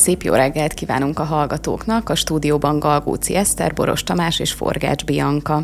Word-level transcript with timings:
Szép 0.00 0.22
jó 0.22 0.34
reggelt 0.34 0.74
kívánunk 0.74 1.18
a 1.18 1.24
hallgatóknak, 1.24 2.08
a 2.08 2.14
stúdióban 2.14 2.78
Galgóci 2.78 3.34
Eszter, 3.34 3.74
Boros 3.74 4.02
Tamás 4.02 4.38
és 4.38 4.52
Forgács 4.52 5.04
Bianca. 5.04 5.62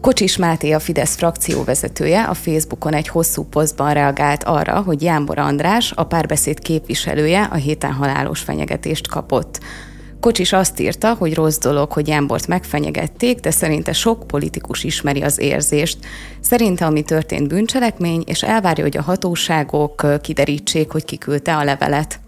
Kocsis 0.00 0.36
Máté, 0.36 0.72
a 0.72 0.78
Fidesz 0.78 1.16
frakcióvezetője 1.16 2.22
a 2.22 2.34
Facebookon 2.34 2.94
egy 2.94 3.08
hosszú 3.08 3.44
posztban 3.44 3.92
reagált 3.92 4.44
arra, 4.44 4.80
hogy 4.80 5.02
Jánbor 5.02 5.38
András, 5.38 5.92
a 5.92 6.04
párbeszéd 6.04 6.58
képviselője 6.58 7.42
a 7.42 7.54
héten 7.54 7.92
halálos 7.92 8.40
fenyegetést 8.40 9.08
kapott. 9.08 9.60
Kocsis 10.20 10.52
azt 10.52 10.80
írta, 10.80 11.14
hogy 11.14 11.34
rossz 11.34 11.58
dolog, 11.58 11.92
hogy 11.92 12.08
Jánbort 12.08 12.46
megfenyegették, 12.46 13.40
de 13.40 13.50
szerinte 13.50 13.92
sok 13.92 14.26
politikus 14.26 14.84
ismeri 14.84 15.22
az 15.22 15.38
érzést. 15.38 15.98
Szerinte, 16.40 16.84
ami 16.86 17.02
történt 17.02 17.48
bűncselekmény, 17.48 18.22
és 18.26 18.42
elvárja, 18.42 18.84
hogy 18.84 18.96
a 18.96 19.02
hatóságok 19.02 20.20
kiderítsék, 20.20 20.90
hogy 20.90 21.04
kiküldte 21.04 21.56
a 21.56 21.64
levelet. 21.64 22.22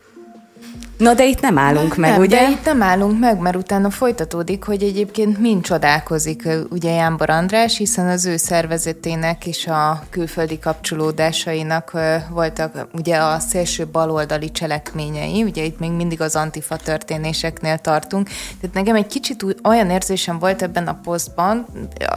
Na 0.98 1.14
de 1.14 1.24
itt 1.24 1.40
nem 1.40 1.58
állunk 1.58 1.96
meg, 1.96 2.10
nem, 2.10 2.20
ugye? 2.20 2.36
De 2.36 2.50
itt 2.50 2.64
nem 2.64 2.82
állunk 2.82 3.18
meg, 3.18 3.38
mert 3.38 3.56
utána 3.56 3.90
folytatódik, 3.90 4.64
hogy 4.64 4.82
egyébként 4.82 5.38
mind 5.38 5.62
csodálkozik 5.62 6.48
ugye 6.70 6.90
Jánbor 6.90 7.30
András, 7.30 7.76
hiszen 7.76 8.08
az 8.08 8.26
ő 8.26 8.36
szervezetének 8.36 9.46
és 9.46 9.66
a 9.66 10.02
külföldi 10.10 10.58
kapcsolódásainak 10.58 11.92
voltak 12.30 12.88
ugye 12.92 13.16
a 13.16 13.38
szélső 13.38 13.86
baloldali 13.86 14.50
cselekményei, 14.50 15.42
ugye 15.42 15.62
itt 15.62 15.78
még 15.78 15.90
mindig 15.90 16.20
az 16.20 16.36
antifa 16.36 16.76
történéseknél 16.76 17.78
tartunk. 17.78 18.28
Tehát 18.60 18.76
nekem 18.76 18.94
egy 18.94 19.06
kicsit 19.06 19.44
olyan 19.64 19.90
érzésem 19.90 20.38
volt 20.38 20.62
ebben 20.62 20.86
a 20.86 20.98
posztban, 21.02 21.66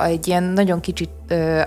egy 0.04 0.28
ilyen 0.28 0.44
nagyon 0.44 0.80
kicsit 0.80 1.10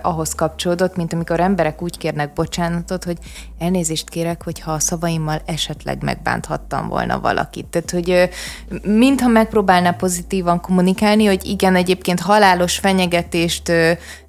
ahhoz 0.03 0.35
kapcsolódott, 0.35 0.97
mint 0.97 1.13
amikor 1.13 1.41
emberek 1.41 1.83
úgy 1.83 1.99
kérnek 1.99 2.33
bocsánatot, 2.33 3.05
hogy 3.05 3.19
elnézést 3.59 4.09
kérek, 4.09 4.43
hogyha 4.45 4.73
a 4.73 4.79
szavaimmal 4.79 5.43
esetleg 5.45 6.03
megbánthattam 6.03 6.89
volna 6.89 7.01
volna 7.07 7.21
valakit. 7.21 7.67
Tehát, 7.67 7.91
hogy 7.91 8.31
mintha 8.83 9.29
megpróbálná 9.29 9.91
pozitívan 9.91 10.61
kommunikálni, 10.61 11.27
hogy 11.27 11.45
igen, 11.45 11.77
egyébként 11.77 12.21
halálos 12.21 12.79
fenyegetést 12.79 13.73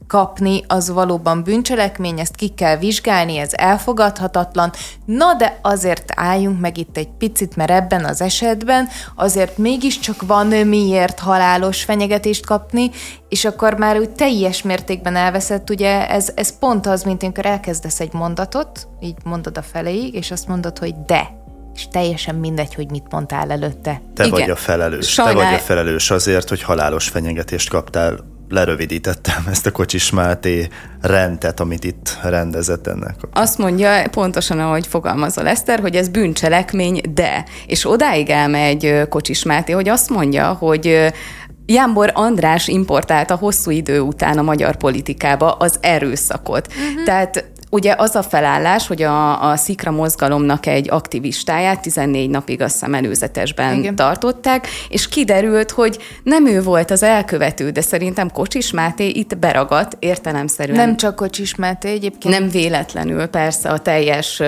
kapni, 0.08 0.64
az 0.68 0.90
valóban 0.90 1.44
bűncselekmény, 1.44 2.20
ezt 2.20 2.36
ki 2.36 2.48
kell 2.48 2.78
vizsgálni, 2.78 3.38
ez 3.38 3.50
elfogadhatatlan. 3.54 4.72
Na 5.06 5.34
de 5.34 5.60
azért 5.62 6.12
álljunk 6.16 6.60
meg 6.60 6.78
itt 6.78 6.98
egy 6.98 7.10
picit, 7.18 7.56
mert 7.56 7.72
ebben 7.72 8.06
az 8.06 8.22
esetben 8.22 8.88
azért 9.16 9.58
mégiscsak 9.58 10.22
van 10.22 10.48
miért 10.48 11.20
halálos 11.20 11.84
fenyegetést 11.84 12.46
kapni, 12.46 12.92
és 13.30 13.46
akkor 13.46 13.74
már 13.74 14.00
úgy 14.00 14.10
teljes 14.10 14.62
mértékben 14.62 15.16
elveszett, 15.16 15.70
ugye 15.70 16.10
ez, 16.10 16.32
ez 16.36 16.58
pont 16.60 16.86
az, 16.86 17.04
mint 17.04 17.24
amikor 17.24 17.46
elkezdesz 17.46 18.00
egy 18.00 18.14
mondatot, 18.14 18.88
így 19.00 19.18
mondod 19.24 19.58
a 19.58 19.62
feléig, 19.62 20.14
és 20.14 20.32
azt 20.32 20.48
mondod, 20.48 20.78
hogy 20.78 20.96
de 21.06 21.43
és 21.76 21.88
teljesen 21.92 22.36
mindegy, 22.36 22.76
hogy 22.76 22.90
mit 22.92 23.06
mondtál 23.10 23.52
előtte. 23.52 24.02
Te 24.14 24.26
Igen. 24.26 24.40
vagy 24.40 24.50
a 24.50 24.56
felelős. 24.56 25.08
Sajnál... 25.08 25.34
Te 25.36 25.44
vagy 25.44 25.54
a 25.54 25.58
felelős 25.64 26.12
azért, 26.12 26.50
hogy 26.50 26.62
halálos 26.62 27.08
fenyegetést 27.10 27.70
kaptál. 27.70 28.32
Lerövidítettem 28.50 29.44
ezt 29.50 29.66
a 29.66 29.72
Kocsis 29.72 30.10
Máté 30.10 30.68
rendet, 31.02 31.60
amit 31.60 31.84
itt 31.84 32.18
rendezett 32.24 32.88
ennek. 32.88 33.16
Azt 33.32 33.58
mondja 33.58 34.10
pontosan, 34.12 34.60
ahogy 34.60 34.88
fogalmazol 34.88 35.48
Eszter, 35.48 35.80
hogy 35.80 35.96
ez 35.96 36.10
bűncselekmény, 36.10 37.02
de. 37.14 37.46
És 37.68 37.90
odáig 37.90 38.30
elmegy 38.30 39.08
Kocsis 39.10 39.44
Máté, 39.44 39.72
hogy 39.72 39.90
azt 39.90 40.10
mondja, 40.10 40.54
hogy 40.54 41.14
Jámbor 41.66 42.12
András 42.14 42.68
importálta 42.68 43.36
hosszú 43.36 43.72
idő 43.72 44.00
után 44.00 44.38
a 44.38 44.42
magyar 44.42 44.76
politikába 44.76 45.52
az 45.52 45.78
erőszakot. 45.82 46.68
Uh-huh. 46.68 47.04
Tehát 47.06 47.52
Ugye 47.74 47.96
az 47.98 48.16
a 48.16 48.24
felállás, 48.24 48.88
hogy 48.88 49.02
a, 49.02 49.50
a 49.50 49.56
Szikra 49.56 49.92
mozgalomnak 49.92 50.66
egy 50.66 50.90
aktivistáját 50.90 51.82
14 51.82 52.30
napig 52.30 52.62
a 52.62 52.68
szemelőzetesben 52.68 53.78
Igen. 53.78 53.96
tartották, 53.96 54.68
és 54.90 55.08
kiderült, 55.08 55.72
hogy 55.72 55.98
nem 56.24 56.48
ő 56.48 56.62
volt 56.62 56.92
az 56.92 57.04
elkövető, 57.04 57.70
de 57.70 57.82
szerintem 57.82 58.32
Kocsis 58.32 58.72
Máté 58.72 59.08
itt 59.08 59.38
beragadt 59.38 59.98
értelemszerűen. 60.00 60.78
Nem 60.78 60.98
csak 60.98 61.16
Kocsis 61.16 61.56
Máté 61.56 61.90
egyébként. 61.90 62.40
Nem 62.40 62.50
véletlenül 62.50 63.26
persze 63.26 63.70
a 63.70 63.80
teljes 63.80 64.42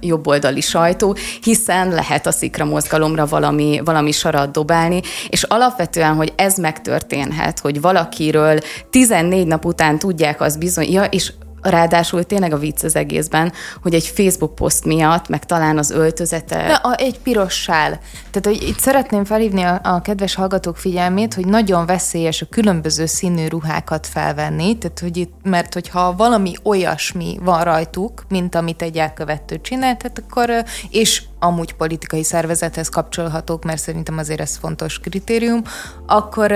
jobboldali 0.00 0.60
sajtó, 0.60 1.16
hiszen 1.42 1.88
lehet 1.88 2.26
a 2.26 2.32
Szikra 2.32 2.64
mozgalomra 2.64 3.26
valami, 3.26 3.80
valami 3.84 4.12
sarat 4.12 4.50
dobálni, 4.50 5.00
és 5.28 5.42
alapvetően, 5.42 6.14
hogy 6.14 6.32
ez 6.36 6.56
megtörténhet, 6.56 7.58
hogy 7.58 7.80
valakiről 7.80 8.58
14 8.90 9.46
nap 9.46 9.64
után 9.64 9.98
tudják 9.98 10.40
az 10.40 10.56
bizony, 10.56 10.92
ja, 10.92 11.04
és 11.04 11.32
Ráadásul 11.62 12.24
tényleg 12.24 12.52
a 12.52 12.58
vicc 12.58 12.84
az 12.84 12.96
egészben, 12.96 13.52
hogy 13.82 13.94
egy 13.94 14.06
Facebook 14.06 14.54
poszt 14.54 14.84
miatt, 14.84 15.28
meg 15.28 15.44
talán 15.44 15.78
az 15.78 15.90
öltözete... 15.90 16.66
Na, 16.66 16.74
a, 16.74 16.96
egy 16.98 17.18
piros 17.18 17.54
sál. 17.54 18.00
Tehát, 18.30 18.58
hogy 18.58 18.68
itt 18.68 18.78
szeretném 18.78 19.24
felhívni 19.24 19.62
a, 19.62 19.80
a 19.82 20.00
kedves 20.00 20.34
hallgatók 20.34 20.76
figyelmét, 20.76 21.34
hogy 21.34 21.46
nagyon 21.46 21.86
veszélyes 21.86 22.42
a 22.42 22.46
különböző 22.50 23.06
színű 23.06 23.46
ruhákat 23.48 24.06
felvenni, 24.06 24.78
tehát, 24.78 24.98
hogy 24.98 25.16
itt, 25.16 25.34
mert 25.42 25.74
hogyha 25.74 26.16
valami 26.16 26.52
olyasmi 26.62 27.38
van 27.42 27.64
rajtuk, 27.64 28.24
mint 28.28 28.54
amit 28.54 28.82
egy 28.82 28.96
elkövető 28.96 29.60
csinál, 29.60 29.96
tehát 29.96 30.22
akkor, 30.26 30.64
és 30.90 31.22
amúgy 31.42 31.74
politikai 31.74 32.22
szervezethez 32.22 32.88
kapcsolhatók, 32.88 33.64
mert 33.64 33.80
szerintem 33.80 34.18
azért 34.18 34.40
ez 34.40 34.56
fontos 34.56 34.98
kritérium, 34.98 35.62
akkor 36.06 36.54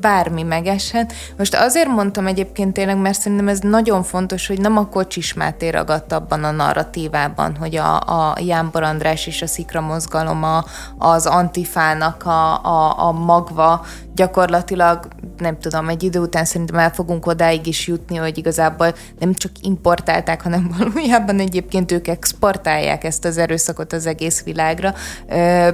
bármi 0.00 0.42
megeshet. 0.42 1.12
Most 1.38 1.54
azért 1.54 1.88
mondtam 1.88 2.26
egyébként 2.26 2.72
tényleg, 2.72 2.96
mert 2.96 3.20
szerintem 3.20 3.48
ez 3.48 3.58
nagyon 3.58 4.02
fontos, 4.02 4.46
hogy 4.46 4.60
nem 4.60 4.76
a 4.76 4.88
Kocsis 4.88 5.34
Máté 5.34 5.68
ragadt 5.68 6.12
abban 6.12 6.44
a 6.44 6.50
narratívában, 6.50 7.56
hogy 7.56 7.76
a, 7.76 7.96
a 7.96 8.36
Jánbor 8.40 8.82
András 8.82 9.26
és 9.26 9.42
a 9.42 9.46
Szikra 9.46 9.80
mozgalom 9.80 10.42
a, 10.42 10.64
az 10.98 11.26
antifának 11.26 12.24
a, 12.24 12.64
a, 12.64 13.06
a 13.08 13.12
magva 13.12 13.84
gyakorlatilag 14.16 15.08
nem 15.38 15.58
tudom, 15.58 15.88
egy 15.88 16.02
idő 16.02 16.18
után 16.18 16.44
szerintem 16.44 16.78
el 16.78 16.90
fogunk 16.90 17.26
odáig 17.26 17.66
is 17.66 17.86
jutni, 17.86 18.16
hogy 18.16 18.38
igazából 18.38 18.94
nem 19.18 19.34
csak 19.34 19.50
importálták, 19.60 20.42
hanem 20.42 20.70
valójában 20.78 21.38
egyébként 21.38 21.92
ők 21.92 22.08
exportálják 22.08 23.04
ezt 23.04 23.24
az 23.24 23.38
erőszakot 23.38 23.92
az 23.92 24.06
egész 24.06 24.42
világra, 24.42 24.94
ö, 25.28 25.68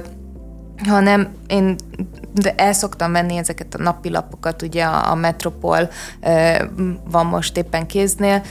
hanem 0.87 1.27
én 1.47 1.75
de 2.33 2.53
el 2.57 2.73
szoktam 2.73 3.11
menni 3.11 3.37
ezeket 3.37 3.75
a 3.75 3.81
napilapokat, 3.81 4.61
ugye 4.61 4.83
a, 4.83 5.11
a 5.11 5.15
Metropol 5.15 5.89
van 7.09 7.25
most 7.25 7.57
éppen 7.57 7.87
kéznél, 7.87 8.41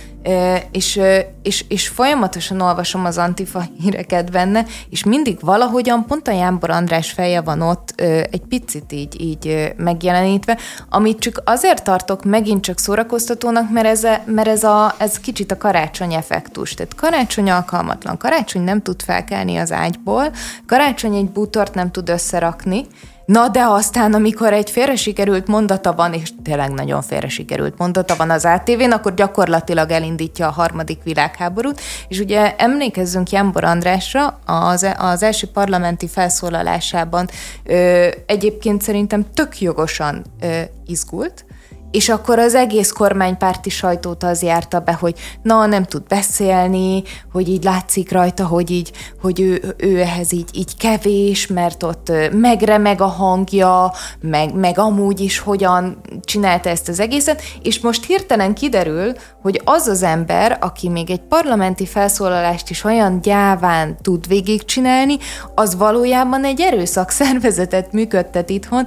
és, 0.71 1.01
és, 1.43 1.65
és 1.69 1.89
folyamatosan 1.89 2.61
olvasom 2.61 3.05
az 3.05 3.19
antifa 3.19 3.65
híreket 3.81 4.31
benne, 4.31 4.65
és 4.91 5.05
mindig 5.05 5.39
valahogyan 5.41 6.07
pont 6.07 6.29
a 6.29 6.33
Jánbor 6.33 6.71
András 6.71 7.11
feje 7.11 7.41
van 7.41 7.61
ott 7.61 8.01
egy 8.31 8.43
picit 8.49 8.93
így, 8.93 9.21
így 9.21 9.73
megjelenítve, 9.77 10.59
amit 10.89 11.19
csak 11.19 11.43
azért 11.45 11.85
tartok 11.85 12.25
megint 12.25 12.63
csak 12.63 12.79
szórakoztatónak, 12.79 13.71
mert 13.71 13.87
ez, 13.87 14.05
a, 14.05 14.23
mert 14.25 14.49
ez, 14.49 14.65
a, 14.65 14.95
ez 14.99 15.21
kicsit 15.21 15.53
a 15.53 15.57
karácsony 15.57 16.15
effektus. 16.15 16.75
Tehát 16.75 16.95
karácsony 16.95 17.51
alkalmatlan, 17.51 18.17
karácsony 18.17 18.63
nem 18.63 18.83
tud 18.83 19.03
felkelni 19.03 19.57
az 19.57 19.73
ágyból, 19.73 20.33
karácsony 20.67 21.15
egy 21.15 21.31
bútort 21.31 21.75
nem 21.75 21.91
tud 21.91 22.09
összerakni, 22.09 22.87
Na 23.33 23.49
de 23.49 23.65
aztán, 23.65 24.15
amikor 24.15 24.53
egy 24.53 24.71
félre 24.71 24.97
sikerült 24.97 25.47
mondata 25.47 25.93
van, 25.93 26.13
és 26.13 26.31
tényleg 26.43 26.71
nagyon 26.71 27.03
félre 27.03 27.29
sikerült 27.29 27.79
mondata 27.79 28.17
van 28.17 28.31
az 28.31 28.45
ATV-n, 28.45 28.91
akkor 28.91 29.15
gyakorlatilag 29.15 29.91
elindítja 29.91 30.47
a 30.47 30.51
harmadik 30.51 31.03
világháborút, 31.03 31.81
és 32.09 32.19
ugye 32.19 32.57
emlékezzünk 32.57 33.31
Jánbor 33.31 33.65
Andrásra, 33.65 34.39
az, 34.47 34.87
az 34.99 35.23
első 35.23 35.47
parlamenti 35.47 36.09
felszólalásában 36.09 37.29
ö, 37.65 38.09
egyébként 38.27 38.83
szerintem 38.83 39.27
tök 39.35 39.61
jogosan 39.61 40.25
ö, 40.41 40.61
izgult, 40.87 41.45
és 41.93 42.09
akkor 42.09 42.39
az 42.39 42.55
egész 42.55 42.91
kormánypárti 42.91 43.71
sajtót 43.71 44.23
az 44.23 44.43
járta 44.43 44.81
be, 44.81 44.93
hogy 44.93 45.15
na, 45.43 45.67
nem 45.67 45.85
tud 45.85 46.03
beszélni, 46.09 47.03
hogy 47.33 47.49
így 47.49 47.65
látszik 47.65 48.13
rajta, 48.13 48.47
hogy 48.47 48.71
így, 48.71 48.93
hogy 49.21 49.41
ő, 49.41 49.75
ő 49.77 50.01
ehhez 50.01 50.33
így, 50.33 50.49
így 50.53 50.77
kevés, 50.77 51.47
mert 51.47 51.83
ott 51.83 52.13
megremeg 52.33 53.01
a 53.01 53.07
hangja, 53.07 53.93
meg, 54.21 54.55
meg 54.55 54.79
amúgy 54.79 55.21
is 55.21 55.39
hogyan 55.39 56.01
csinálta 56.21 56.69
ezt 56.69 56.89
az 56.89 57.01
egészet, 57.01 57.43
és 57.63 57.81
most 57.81 58.05
hirtelen 58.05 58.55
kiderül, 58.55 59.13
hogy 59.43 59.61
az 59.65 59.87
az 59.87 60.03
ember, 60.03 60.59
aki 60.61 60.89
még 60.89 61.11
egy 61.11 61.21
parlamenti 61.21 61.87
felszólalást 61.87 62.71
is 62.71 62.85
olyan 62.85 63.21
gyáván 63.21 63.97
tud 64.03 64.27
végigcsinálni, 64.27 65.17
az 65.55 65.77
valójában 65.77 66.45
egy 66.45 66.61
erőszak 66.61 67.11
szervezetet 67.11 67.93
működtet 67.93 68.51
itthon, 68.51 68.87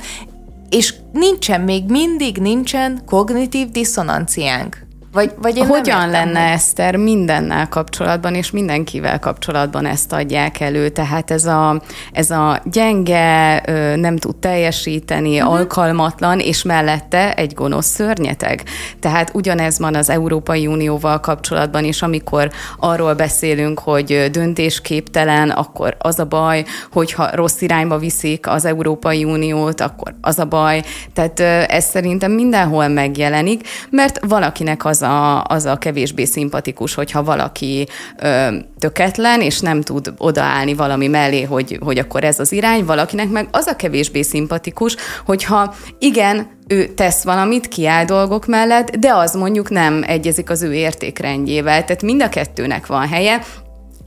és 0.75 0.93
nincsen, 1.13 1.61
még 1.61 1.83
mindig 1.89 2.37
nincsen 2.37 3.01
kognitív 3.05 3.69
diszonanciánk. 3.69 4.84
Vagy, 5.15 5.31
vagy 5.41 5.57
én 5.57 5.65
Hogyan 5.65 6.09
lenne 6.09 6.43
hogy... 6.43 6.53
Eszter 6.53 6.95
mindennel 6.95 7.67
kapcsolatban, 7.69 8.35
és 8.35 8.51
mindenkivel 8.51 9.19
kapcsolatban 9.19 9.85
ezt 9.85 10.13
adják 10.13 10.59
elő? 10.59 10.89
Tehát 10.89 11.31
ez 11.31 11.45
a, 11.45 11.81
ez 12.11 12.29
a 12.29 12.61
gyenge, 12.63 13.61
nem 13.95 14.17
tud 14.17 14.35
teljesíteni, 14.35 15.39
uh-huh. 15.39 15.53
alkalmatlan, 15.53 16.39
és 16.39 16.63
mellette 16.63 17.33
egy 17.33 17.53
gonosz 17.53 17.85
szörnyeteg. 17.85 18.63
Tehát 18.99 19.31
ugyanez 19.33 19.79
van 19.79 19.95
az 19.95 20.09
Európai 20.09 20.67
Unióval 20.67 21.19
kapcsolatban 21.19 21.83
is, 21.83 22.01
amikor 22.01 22.51
arról 22.79 23.13
beszélünk, 23.13 23.79
hogy 23.79 24.27
döntésképtelen, 24.31 25.49
akkor 25.49 25.95
az 25.99 26.19
a 26.19 26.25
baj, 26.25 26.65
hogyha 26.91 27.35
rossz 27.35 27.61
irányba 27.61 27.97
viszik 27.97 28.47
az 28.47 28.65
Európai 28.65 29.23
Uniót, 29.23 29.81
akkor 29.81 30.15
az 30.21 30.39
a 30.39 30.45
baj. 30.45 30.83
Tehát 31.13 31.39
ez 31.69 31.85
szerintem 31.85 32.31
mindenhol 32.31 32.87
megjelenik, 32.87 33.67
mert 33.89 34.19
valakinek 34.25 34.85
az 34.85 35.03
a, 35.05 35.43
az 35.43 35.65
a 35.65 35.77
kevésbé 35.77 36.25
szimpatikus, 36.25 36.93
hogyha 36.93 37.23
valaki 37.23 37.87
ö, 38.17 38.47
töketlen, 38.79 39.41
és 39.41 39.59
nem 39.59 39.81
tud 39.81 40.13
odaállni 40.17 40.73
valami 40.73 41.07
mellé, 41.07 41.43
hogy, 41.43 41.79
hogy 41.81 41.97
akkor 41.97 42.23
ez 42.23 42.39
az 42.39 42.51
irány, 42.51 42.85
valakinek 42.85 43.29
meg 43.29 43.47
az 43.51 43.67
a 43.67 43.75
kevésbé 43.75 44.21
szimpatikus, 44.21 44.95
hogyha 45.25 45.75
igen, 45.99 46.47
ő 46.67 46.85
tesz 46.85 47.23
valamit, 47.23 47.67
kiáll 47.67 48.05
dolgok 48.05 48.45
mellett, 48.45 48.95
de 48.95 49.13
az 49.13 49.33
mondjuk 49.33 49.69
nem 49.69 50.03
egyezik 50.07 50.49
az 50.49 50.61
ő 50.61 50.73
értékrendjével. 50.73 51.85
Tehát 51.85 52.01
mind 52.01 52.21
a 52.21 52.29
kettőnek 52.29 52.85
van 52.85 53.07
helye, 53.07 53.41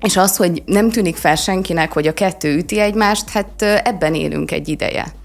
és 0.01 0.17
az, 0.17 0.37
hogy 0.37 0.63
nem 0.67 0.91
tűnik 0.91 1.17
fel 1.17 1.37
senkinek, 1.37 1.93
hogy 1.93 2.07
a 2.07 2.15
kettő 2.15 2.57
üti 2.57 2.81
egymást, 2.81 3.29
hát 3.29 3.63
ebben 3.63 4.15
élünk 4.15 4.51
egy 4.51 4.69
ideje. 4.69 5.18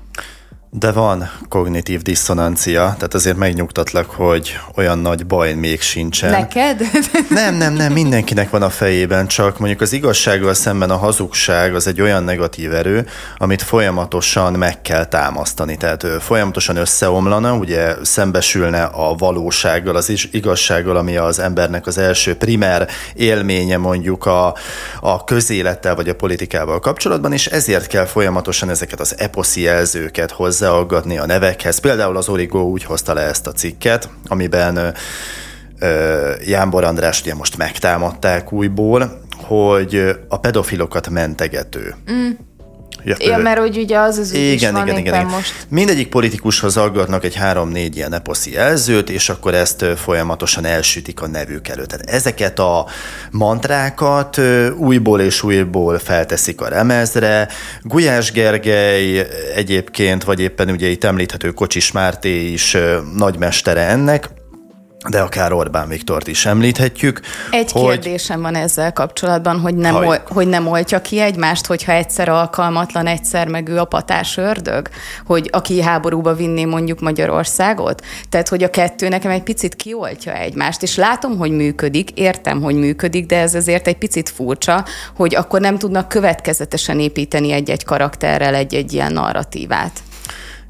De 0.79 0.91
van 0.91 1.29
kognitív 1.49 2.01
diszonancia, 2.01 2.81
tehát 2.81 3.13
azért 3.13 3.37
megnyugtatlak, 3.37 4.09
hogy 4.09 4.59
olyan 4.75 4.99
nagy 4.99 5.25
baj 5.25 5.53
még 5.53 5.81
sincsen. 5.81 6.29
Neked? 6.29 6.81
Nem, 7.29 7.55
nem, 7.55 7.73
nem, 7.73 7.93
mindenkinek 7.93 8.49
van 8.49 8.61
a 8.61 8.69
fejében, 8.69 9.27
csak 9.27 9.59
mondjuk 9.59 9.81
az 9.81 9.93
igazsággal 9.93 10.53
szemben 10.53 10.89
a 10.89 10.97
hazugság 10.97 11.75
az 11.75 11.87
egy 11.87 12.01
olyan 12.01 12.23
negatív 12.23 12.73
erő, 12.73 13.07
amit 13.37 13.61
folyamatosan 13.61 14.53
meg 14.53 14.81
kell 14.81 15.05
támasztani. 15.05 15.77
Tehát 15.77 16.05
folyamatosan 16.19 16.75
összeomlana, 16.75 17.55
ugye 17.55 17.95
szembesülne 18.01 18.83
a 18.83 19.15
valósággal, 19.15 19.95
az 19.95 20.29
igazsággal, 20.31 20.97
ami 20.97 21.17
az 21.17 21.39
embernek 21.39 21.87
az 21.87 21.97
első 21.97 22.35
primer 22.35 22.87
élménye 23.13 23.77
mondjuk 23.77 24.25
a, 24.25 24.55
a 25.01 25.23
közélettel 25.23 25.95
vagy 25.95 26.09
a 26.09 26.15
politikával 26.15 26.79
kapcsolatban, 26.79 27.33
és 27.33 27.45
ezért 27.45 27.87
kell 27.87 28.05
folyamatosan 28.05 28.69
ezeket 28.69 28.99
az 28.99 29.15
eposzi 29.17 29.61
jelzőket 29.61 30.31
hozzá 30.31 30.61
hozzáaggatni 30.63 31.17
a 31.17 31.25
nevekhez. 31.25 31.77
Például 31.77 32.17
az 32.17 32.29
Origo 32.29 32.59
úgy 32.59 32.83
hozta 32.83 33.13
le 33.13 33.21
ezt 33.21 33.47
a 33.47 33.51
cikket, 33.51 34.09
amiben 34.27 34.93
Jánbor 36.45 36.83
András 36.83 37.21
ugye 37.21 37.35
most 37.35 37.57
megtámadták 37.57 38.51
újból, 38.51 39.21
hogy 39.37 40.17
a 40.27 40.39
pedofilokat 40.39 41.09
mentegető. 41.09 41.95
Mm 42.11 42.29
Ja, 43.03 43.15
ja 43.19 43.37
mert 43.37 43.59
hogy 43.59 43.77
ugye 43.77 43.97
az 43.97 44.17
az 44.17 44.31
ügy 44.31 44.37
igen, 44.37 44.53
is 44.53 44.69
van 44.69 44.87
igen, 44.87 44.97
igen, 44.97 45.13
igen. 45.13 45.25
most. 45.25 45.65
Mindegyik 45.69 46.07
politikushoz 46.07 46.77
aggatnak 46.77 47.23
egy 47.23 47.35
három-négy 47.35 47.95
ilyen 47.95 48.13
eposzi 48.13 48.51
jelzőt, 48.51 49.09
és 49.09 49.29
akkor 49.29 49.53
ezt 49.53 49.85
folyamatosan 49.95 50.65
elsütik 50.65 51.21
a 51.21 51.27
nevük 51.27 51.67
előtt. 51.67 51.87
Tehát 51.87 52.09
ezeket 52.09 52.59
a 52.59 52.87
mantrákat 53.31 54.41
újból 54.77 55.21
és 55.21 55.43
újból 55.43 55.99
felteszik 55.99 56.61
a 56.61 56.67
remezre. 56.67 57.47
Gulyás 57.81 58.31
Gergely 58.31 59.27
egyébként, 59.55 60.23
vagy 60.23 60.39
éppen 60.39 60.69
ugye 60.69 60.87
itt 60.87 61.03
említhető 61.03 61.51
Kocsis 61.51 61.91
Márté 61.91 62.51
is 62.51 62.77
nagymestere 63.15 63.81
ennek, 63.81 64.29
de 65.09 65.21
akár 65.21 65.51
Orbán 65.51 65.87
Viktort 65.87 66.27
is 66.27 66.45
említhetjük. 66.45 67.19
Egy 67.51 67.71
hogy... 67.71 67.83
kérdésem 67.83 68.41
van 68.41 68.55
ezzel 68.55 68.93
kapcsolatban, 68.93 69.59
hogy 69.59 69.75
nem, 69.75 69.93
Haj... 69.93 70.07
ol, 70.07 70.23
hogy 70.27 70.47
nem 70.47 70.67
oltja 70.67 71.01
ki 71.01 71.19
egymást, 71.19 71.65
hogyha 71.65 71.91
egyszer 71.91 72.29
alkalmatlan, 72.29 73.07
egyszer 73.07 73.47
meg 73.47 73.69
ő 73.69 73.77
a 73.77 73.85
patás 73.85 74.37
ördög? 74.37 74.87
Hogy 75.25 75.49
aki 75.51 75.81
háborúba 75.81 76.33
vinné 76.33 76.65
mondjuk 76.65 76.99
Magyarországot? 76.99 78.01
Tehát, 78.29 78.47
hogy 78.47 78.63
a 78.63 78.69
kettő 78.69 79.07
nekem 79.07 79.31
egy 79.31 79.43
picit 79.43 79.75
kioltja 79.75 80.33
egymást, 80.33 80.83
és 80.83 80.95
látom, 80.95 81.37
hogy 81.37 81.51
működik, 81.51 82.11
értem, 82.11 82.61
hogy 82.61 82.75
működik, 82.75 83.25
de 83.25 83.39
ez 83.39 83.55
azért 83.55 83.87
egy 83.87 83.97
picit 83.97 84.29
furcsa, 84.29 84.85
hogy 85.15 85.35
akkor 85.35 85.59
nem 85.59 85.77
tudnak 85.77 86.07
következetesen 86.07 86.99
építeni 86.99 87.51
egy-egy 87.51 87.83
karakterrel 87.83 88.55
egy-egy 88.55 88.93
ilyen 88.93 89.13
narratívát. 89.13 89.91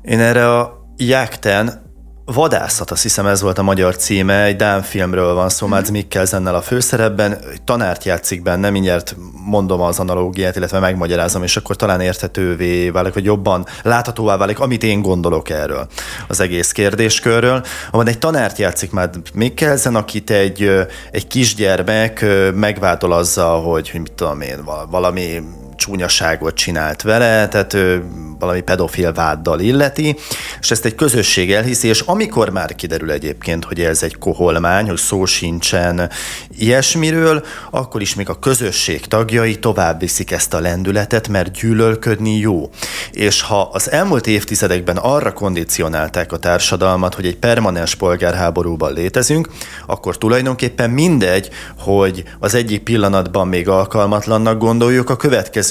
Én 0.01 0.19
erre 0.19 0.59
a 0.59 0.81
Jákten 0.97 1.83
Vadászat, 2.25 2.91
azt 2.91 3.01
hiszem 3.01 3.25
ez 3.25 3.41
volt 3.41 3.57
a 3.57 3.63
magyar 3.63 3.95
címe, 3.95 4.43
egy 4.43 4.55
Dán 4.55 4.81
filmről 4.81 5.33
van 5.33 5.49
szó, 5.49 5.67
Mads 5.67 5.89
Mikkelsennel 5.89 6.55
a 6.55 6.61
főszerepben, 6.61 7.37
tanárt 7.63 8.03
játszik 8.03 8.43
benne, 8.43 8.69
mindjárt 8.69 9.15
mondom 9.45 9.81
az 9.81 9.99
analógiát, 9.99 10.55
illetve 10.55 10.79
megmagyarázom, 10.79 11.43
és 11.43 11.57
akkor 11.57 11.75
talán 11.75 12.01
érthetővé 12.01 12.89
válik, 12.89 13.13
vagy 13.13 13.23
jobban 13.23 13.65
láthatóvá 13.81 14.37
válik, 14.37 14.59
amit 14.59 14.83
én 14.83 15.01
gondolok 15.01 15.49
erről 15.49 15.87
az 16.27 16.39
egész 16.39 16.71
kérdéskörről. 16.71 17.63
Van 17.91 18.07
egy 18.07 18.19
tanárt 18.19 18.57
játszik 18.57 18.91
Mads 18.91 19.17
Mikkelsen, 19.33 19.95
akit 19.95 20.29
egy, 20.29 20.87
egy 21.11 21.27
kisgyermek 21.27 22.25
megváltol 22.53 23.11
azzal, 23.11 23.61
hogy, 23.61 23.89
hogy 23.89 24.01
mit 24.01 24.11
tudom 24.11 24.41
én, 24.41 24.63
valami 24.89 25.41
csúnyaságot 25.83 26.55
csinált 26.55 27.01
vele, 27.01 27.47
tehát 27.47 27.73
ő 27.73 28.03
valami 28.39 28.61
pedofil 28.61 29.13
váddal 29.13 29.59
illeti, 29.59 30.15
és 30.59 30.71
ezt 30.71 30.85
egy 30.85 30.95
közösség 30.95 31.51
elhiszi, 31.51 31.87
és 31.87 31.99
amikor 31.99 32.49
már 32.49 32.75
kiderül 32.75 33.11
egyébként, 33.11 33.65
hogy 33.65 33.79
ez 33.79 34.03
egy 34.03 34.17
koholmány, 34.17 34.87
hogy 34.87 34.97
szó 34.97 35.25
sincsen 35.25 36.09
ilyesmiről, 36.57 37.43
akkor 37.71 38.01
is 38.01 38.15
még 38.15 38.29
a 38.29 38.39
közösség 38.39 39.05
tagjai 39.05 39.59
tovább 39.59 39.99
viszik 39.99 40.31
ezt 40.31 40.53
a 40.53 40.59
lendületet, 40.59 41.27
mert 41.27 41.51
gyűlölködni 41.51 42.37
jó. 42.37 42.69
És 43.11 43.41
ha 43.41 43.69
az 43.73 43.91
elmúlt 43.91 44.27
évtizedekben 44.27 44.97
arra 44.97 45.33
kondicionálták 45.33 46.31
a 46.31 46.37
társadalmat, 46.37 47.15
hogy 47.15 47.25
egy 47.25 47.37
permanens 47.37 47.95
polgárháborúban 47.95 48.93
létezünk, 48.93 49.49
akkor 49.85 50.17
tulajdonképpen 50.17 50.89
mindegy, 50.89 51.49
hogy 51.77 52.23
az 52.39 52.53
egyik 52.53 52.83
pillanatban 52.83 53.47
még 53.47 53.67
alkalmatlannak 53.67 54.57
gondoljuk, 54.57 55.09
a 55.09 55.15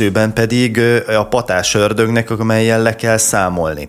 következőben 0.02 0.32
pedig 0.32 0.80
a 1.16 1.26
patás 1.26 1.74
ördögnek, 1.74 2.30
amely 2.30 2.40
amelyen 2.40 2.82
le 2.82 2.96
kell 2.96 3.16
számolni 3.16 3.88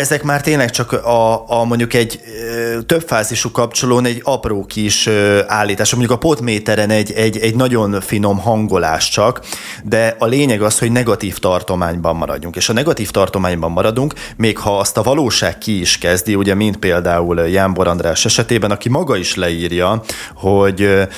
ezek 0.00 0.22
már 0.22 0.40
tényleg 0.40 0.70
csak 0.70 0.92
a, 0.92 1.50
a 1.50 1.64
mondjuk 1.64 1.94
egy 1.94 2.20
ö, 2.24 2.82
több 2.82 3.02
fázisú 3.06 3.50
kapcsolón 3.50 4.04
egy 4.04 4.20
apró 4.24 4.64
kis 4.64 5.08
állítás, 5.46 5.90
mondjuk 5.90 6.12
a 6.12 6.18
potméteren 6.18 6.90
egy, 6.90 7.12
egy, 7.12 7.38
egy 7.38 7.54
nagyon 7.54 8.00
finom 8.00 8.38
hangolás 8.38 9.08
csak, 9.08 9.40
de 9.84 10.16
a 10.18 10.26
lényeg 10.26 10.62
az, 10.62 10.78
hogy 10.78 10.92
negatív 10.92 11.38
tartományban 11.38 12.16
maradjunk. 12.16 12.56
És 12.56 12.68
a 12.68 12.72
negatív 12.72 13.10
tartományban 13.10 13.70
maradunk, 13.70 14.14
még 14.36 14.58
ha 14.58 14.78
azt 14.78 14.96
a 14.96 15.02
valóság 15.02 15.58
ki 15.58 15.80
is 15.80 15.98
kezdi, 15.98 16.34
ugye 16.34 16.54
mint 16.54 16.76
például 16.76 17.40
Jánbor 17.40 17.88
András 17.88 18.24
esetében, 18.24 18.70
aki 18.70 18.88
maga 18.88 19.16
is 19.16 19.34
leírja, 19.34 20.02
hogy 20.34 21.08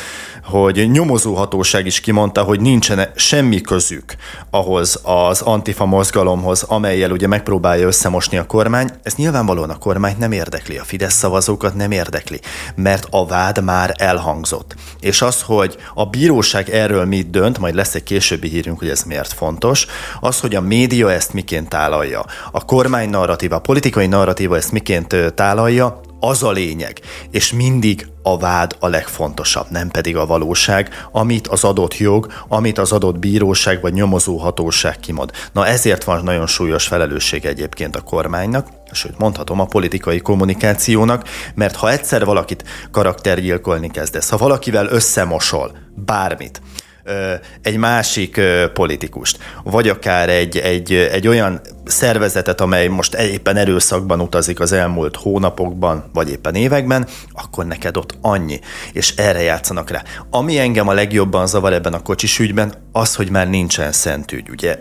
hogy 0.45 0.91
nyomozóhatóság 0.91 1.87
is 1.87 2.01
kimondta, 2.01 2.43
hogy 2.43 2.61
nincsen 2.61 3.09
semmi 3.15 3.61
közük 3.61 4.15
ahhoz 4.51 5.01
az 5.03 5.41
antifa 5.41 5.85
mozgalomhoz, 5.85 6.63
amelyel 6.63 7.11
ugye 7.11 7.27
megpróbálja 7.27 7.87
összemosni 7.87 8.37
a 8.37 8.47
kormány. 8.47 8.91
Ez 9.03 9.15
nyilvánvalóan 9.15 9.71
a 9.71 9.79
kormányt 9.79 10.19
nem 10.19 10.33
érdekli, 10.33 10.79
a 10.79 10.85
Fidesz 10.85 11.15
szavazókat 11.15 11.75
nem 11.75 11.91
érdekli, 11.91 12.41
mert 12.75 13.07
a 13.11 13.27
vád 13.27 13.63
már 13.63 13.95
elhangzott. 13.99 14.75
És 15.01 15.23
az, 15.23 15.43
hogy 15.43 15.77
a 15.95 16.07
bíróság 16.07 16.71
erről 16.71 17.05
mit 17.05 17.31
dönt, 17.31 17.59
majd 17.59 17.75
lesz 17.75 17.95
egy 17.95 18.03
későbbi 18.03 18.49
hírünk, 18.49 18.79
hogy 18.79 18.89
ez 18.89 19.03
miért 19.03 19.33
fontos, 19.33 19.87
az, 20.21 20.41
hogy 20.41 20.55
a 20.55 20.61
média 20.61 21.13
ezt 21.13 21.33
miként 21.33 21.69
tálalja, 21.69 22.25
a 22.53 22.65
kormány 22.65 23.11
narratíva, 23.11 23.57
a 23.57 23.61
politikai 23.61 24.07
narratíva 24.07 24.57
ezt 24.57 24.73
miként 24.73 25.15
tálalja, 25.35 26.01
az 26.25 26.43
a 26.43 26.51
lényeg, 26.51 27.01
és 27.31 27.53
mindig 27.53 28.07
a 28.23 28.39
vád 28.39 28.77
a 28.81 28.89
legfontosabb, 28.89 29.67
nem 29.71 29.89
pedig 29.89 30.17
a 30.17 30.27
valóság, 30.27 31.07
amit 31.13 31.49
az 31.49 31.65
adott 31.65 31.99
jog, 31.99 32.33
amit 32.49 32.79
az 32.79 32.93
adott 32.93 33.19
bíróság 33.19 33.81
vagy 33.81 33.93
nyomozó 33.93 34.37
hatóság 34.37 35.01
kimond. 35.01 35.31
Na 35.53 35.67
ezért 35.67 36.05
van 36.05 36.25
nagyon 36.25 36.47
súlyos 36.47 36.87
felelősség 36.87 37.45
egyébként 37.45 37.97
a 37.97 38.01
kormánynak, 38.01 38.69
sőt 38.93 39.19
mondhatom 39.19 39.61
a 39.61 39.65
politikai 39.65 40.21
kommunikációnak, 40.21 41.29
mert 41.55 41.77
ha 41.77 41.91
egyszer 41.91 42.25
valakit 42.25 42.65
karaktergyilkolni 42.91 43.91
kezdesz, 43.91 44.31
ha 44.31 44.37
valakivel 44.37 44.87
összemosol 44.87 45.77
bármit, 45.95 46.61
egy 47.63 47.77
másik 47.77 48.41
politikust, 48.73 49.39
vagy 49.65 49.89
akár 49.89 50.29
egy, 50.29 50.59
egy, 50.59 50.93
egy 50.93 51.29
olyan 51.29 51.61
szervezetet, 51.85 52.61
amely 52.61 52.87
most 52.87 53.15
éppen 53.15 53.57
erőszakban 53.57 54.21
utazik 54.21 54.61
az 54.61 54.73
elmúlt 54.73 55.17
hónapokban, 55.17 56.11
vagy 56.13 56.31
éppen 56.31 56.55
években, 56.55 57.07
akkor 57.33 57.67
neked 57.67 57.97
ott 57.97 58.15
annyi, 58.21 58.61
és 58.93 59.15
erre 59.17 59.43
játszanak 59.43 59.91
rá. 59.91 60.03
Ami 60.31 60.59
engem 60.59 60.89
a 60.89 60.93
legjobban 60.93 61.47
zavar 61.47 61.73
ebben 61.73 61.93
a 61.93 62.03
kocsis 62.03 62.39
ügyben, 62.39 62.75
az, 62.93 63.15
hogy 63.15 63.31
már 63.31 63.49
nincsen 63.49 63.93
szentügy. 63.93 64.49
Ugye 64.51 64.79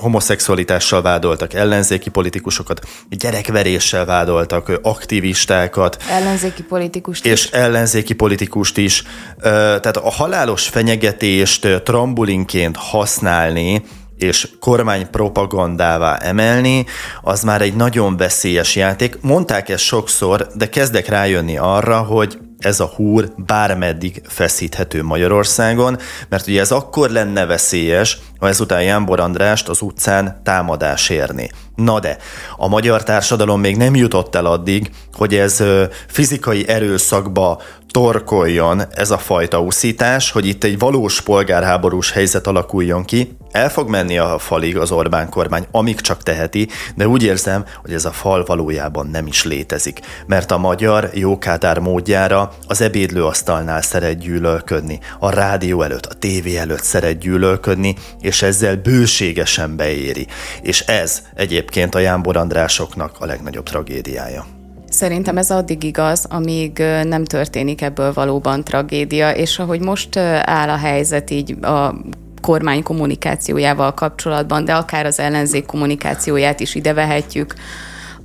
homoszexualitással 0.00 1.02
vádoltak 1.02 1.54
ellenzéki 1.54 2.10
politikusokat, 2.10 2.80
gyerekveréssel 3.08 4.04
vádoltak 4.04 4.78
aktivistákat. 4.82 6.02
Ellenzéki 6.10 6.62
politikust 6.62 7.26
És 7.26 7.44
is. 7.44 7.50
ellenzéki 7.50 8.14
politikust 8.14 8.76
is. 8.76 9.02
Tehát 9.40 9.96
a 9.96 10.10
halálos 10.10 10.68
fenyegetést 10.68 11.82
trambulinként 11.84 12.76
használni, 12.76 13.82
és 14.22 14.48
kormány 14.60 15.10
propagandává 15.10 16.16
emelni, 16.16 16.84
az 17.22 17.42
már 17.42 17.62
egy 17.62 17.74
nagyon 17.74 18.16
veszélyes 18.16 18.76
játék. 18.76 19.18
Mondták 19.20 19.68
ezt 19.68 19.84
sokszor, 19.84 20.46
de 20.54 20.68
kezdek 20.68 21.08
rájönni 21.08 21.56
arra, 21.56 21.98
hogy 21.98 22.38
ez 22.58 22.80
a 22.80 22.86
húr 22.86 23.32
bármeddig 23.36 24.22
feszíthető 24.26 25.02
Magyarországon, 25.02 25.98
mert 26.28 26.46
ugye 26.46 26.60
ez 26.60 26.70
akkor 26.70 27.10
lenne 27.10 27.46
veszélyes, 27.46 28.18
ha 28.38 28.48
ezután 28.48 28.82
Jánbor 28.82 29.20
Andrást 29.20 29.68
az 29.68 29.80
utcán 29.82 30.40
támadás 30.44 31.08
érni. 31.08 31.50
Na 31.84 32.00
de, 32.00 32.16
a 32.56 32.68
magyar 32.68 33.02
társadalom 33.02 33.60
még 33.60 33.76
nem 33.76 33.94
jutott 33.94 34.34
el 34.34 34.46
addig, 34.46 34.90
hogy 35.12 35.34
ez 35.34 35.62
fizikai 36.06 36.68
erőszakba 36.68 37.60
torkoljon 37.90 38.82
ez 38.90 39.10
a 39.10 39.18
fajta 39.18 39.60
úszítás, 39.60 40.30
hogy 40.30 40.46
itt 40.46 40.64
egy 40.64 40.78
valós 40.78 41.20
polgárháborús 41.20 42.12
helyzet 42.12 42.46
alakuljon 42.46 43.04
ki. 43.04 43.36
El 43.50 43.70
fog 43.70 43.88
menni 43.88 44.18
a 44.18 44.38
falig 44.38 44.76
az 44.76 44.90
Orbán 44.90 45.28
kormány, 45.28 45.66
amíg 45.70 46.00
csak 46.00 46.22
teheti, 46.22 46.68
de 46.94 47.08
úgy 47.08 47.22
érzem, 47.22 47.64
hogy 47.82 47.92
ez 47.92 48.04
a 48.04 48.10
fal 48.10 48.44
valójában 48.44 49.06
nem 49.06 49.26
is 49.26 49.44
létezik, 49.44 50.00
mert 50.26 50.50
a 50.50 50.58
magyar 50.58 51.10
jókádár 51.14 51.78
módjára 51.78 52.52
az 52.66 52.80
ebédlőasztalnál 52.80 53.82
szeret 53.82 54.18
gyűlölködni, 54.18 54.98
a 55.18 55.30
rádió 55.30 55.82
előtt, 55.82 56.06
a 56.06 56.14
tévé 56.14 56.56
előtt 56.56 56.82
szeret 56.82 57.18
gyűlölködni, 57.18 57.94
és 58.20 58.42
ezzel 58.42 58.76
bőségesen 58.76 59.76
beéri. 59.76 60.26
És 60.62 60.80
ez 60.80 61.22
egyébként 61.34 61.69
a 61.90 61.98
Jánbor 61.98 62.36
Andrásoknak 62.36 63.16
a 63.18 63.26
legnagyobb 63.26 63.64
tragédiája. 63.64 64.46
Szerintem 64.88 65.36
ez 65.36 65.50
addig 65.50 65.82
igaz, 65.82 66.26
amíg 66.30 66.78
nem 67.04 67.24
történik 67.24 67.82
ebből 67.82 68.12
valóban 68.12 68.64
tragédia, 68.64 69.30
és 69.30 69.58
ahogy 69.58 69.80
most 69.80 70.16
áll 70.42 70.68
a 70.68 70.76
helyzet 70.76 71.30
így 71.30 71.64
a 71.64 71.94
kormány 72.42 72.82
kommunikációjával 72.82 73.94
kapcsolatban, 73.94 74.64
de 74.64 74.74
akár 74.74 75.06
az 75.06 75.18
ellenzék 75.18 75.66
kommunikációját 75.66 76.60
is 76.60 76.74
ide 76.74 76.92
vehetjük, 76.92 77.54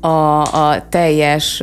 a, 0.05 0.41
a 0.41 0.87
teljes, 0.89 1.57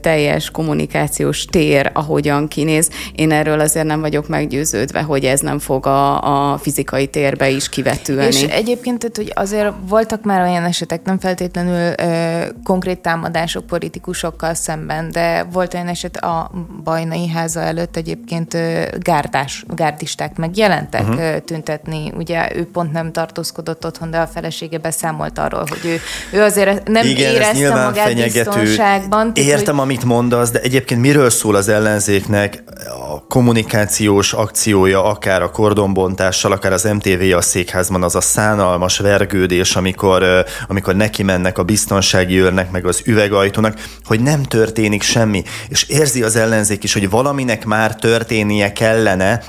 teljes 0.00 0.50
kommunikációs 0.50 1.44
tér, 1.44 1.90
ahogyan 1.94 2.48
kinéz. 2.48 2.90
Én 3.14 3.32
erről 3.32 3.60
azért 3.60 3.86
nem 3.86 4.00
vagyok 4.00 4.28
meggyőződve, 4.28 5.02
hogy 5.02 5.24
ez 5.24 5.40
nem 5.40 5.58
fog 5.58 5.86
a, 5.86 6.52
a 6.52 6.58
fizikai 6.58 7.06
térbe 7.06 7.48
is 7.48 7.68
kivetülni. 7.68 8.26
És 8.26 8.42
egyébként, 8.42 8.98
tehát, 8.98 9.16
hogy 9.16 9.32
azért 9.34 9.72
voltak 9.88 10.22
már 10.24 10.40
olyan 10.40 10.64
esetek, 10.64 11.04
nem 11.04 11.18
feltétlenül 11.18 11.92
ö, 11.96 12.42
konkrét 12.64 12.98
támadások 12.98 13.66
politikusokkal 13.66 14.54
szemben, 14.54 15.10
de 15.10 15.46
volt 15.52 15.74
olyan 15.74 15.88
eset 15.88 16.16
a 16.16 16.50
Bajnai 16.84 17.28
háza 17.28 17.60
előtt 17.60 17.96
egyébként 17.96 18.54
ö, 18.54 18.82
gárdás, 18.98 19.64
gárdisták 19.68 20.36
megjelentek 20.36 21.08
uh-huh. 21.08 21.36
tüntetni. 21.36 22.12
Ugye 22.16 22.56
ő 22.56 22.66
pont 22.72 22.92
nem 22.92 23.12
tartózkodott 23.12 23.86
otthon, 23.86 24.10
de 24.10 24.18
a 24.18 24.26
felesége 24.26 24.78
beszámolt 24.78 25.38
arról, 25.38 25.64
hogy 25.68 25.84
ő, 25.84 26.00
ő 26.38 26.42
azért 26.42 26.88
nem 26.88 27.06
Igen, 27.06 27.32
érezte 27.32 27.75
nyilván 27.76 27.94
fenyegető. 27.94 28.76
Értem, 29.34 29.74
hogy... 29.74 29.84
amit 29.84 30.04
mondasz, 30.04 30.50
de 30.50 30.60
egyébként 30.60 31.00
miről 31.00 31.30
szól 31.30 31.54
az 31.54 31.68
ellenzéknek 31.68 32.64
a 33.10 33.26
kommunikációs 33.26 34.32
akciója, 34.32 35.04
akár 35.04 35.42
a 35.42 35.50
kordonbontással, 35.50 36.52
akár 36.52 36.72
az 36.72 36.82
MTV 36.82 37.36
a 37.36 37.40
székházban, 37.40 38.02
az 38.02 38.14
a 38.14 38.20
szánalmas 38.20 38.98
vergődés, 38.98 39.76
amikor, 39.76 40.24
amikor 40.68 40.96
neki 40.96 41.22
mennek 41.22 41.58
a 41.58 41.62
biztonsági 41.62 42.40
őrnek, 42.40 42.70
meg 42.70 42.86
az 42.86 43.02
üvegajtónak, 43.04 43.78
hogy 44.04 44.20
nem 44.20 44.42
történik 44.42 45.02
semmi. 45.02 45.42
És 45.68 45.82
érzi 45.82 46.22
az 46.22 46.36
ellenzék 46.36 46.84
is, 46.84 46.92
hogy 46.92 47.10
valaminek 47.10 47.64
már 47.64 47.94
történnie 47.94 48.72
kellene, 48.72 49.42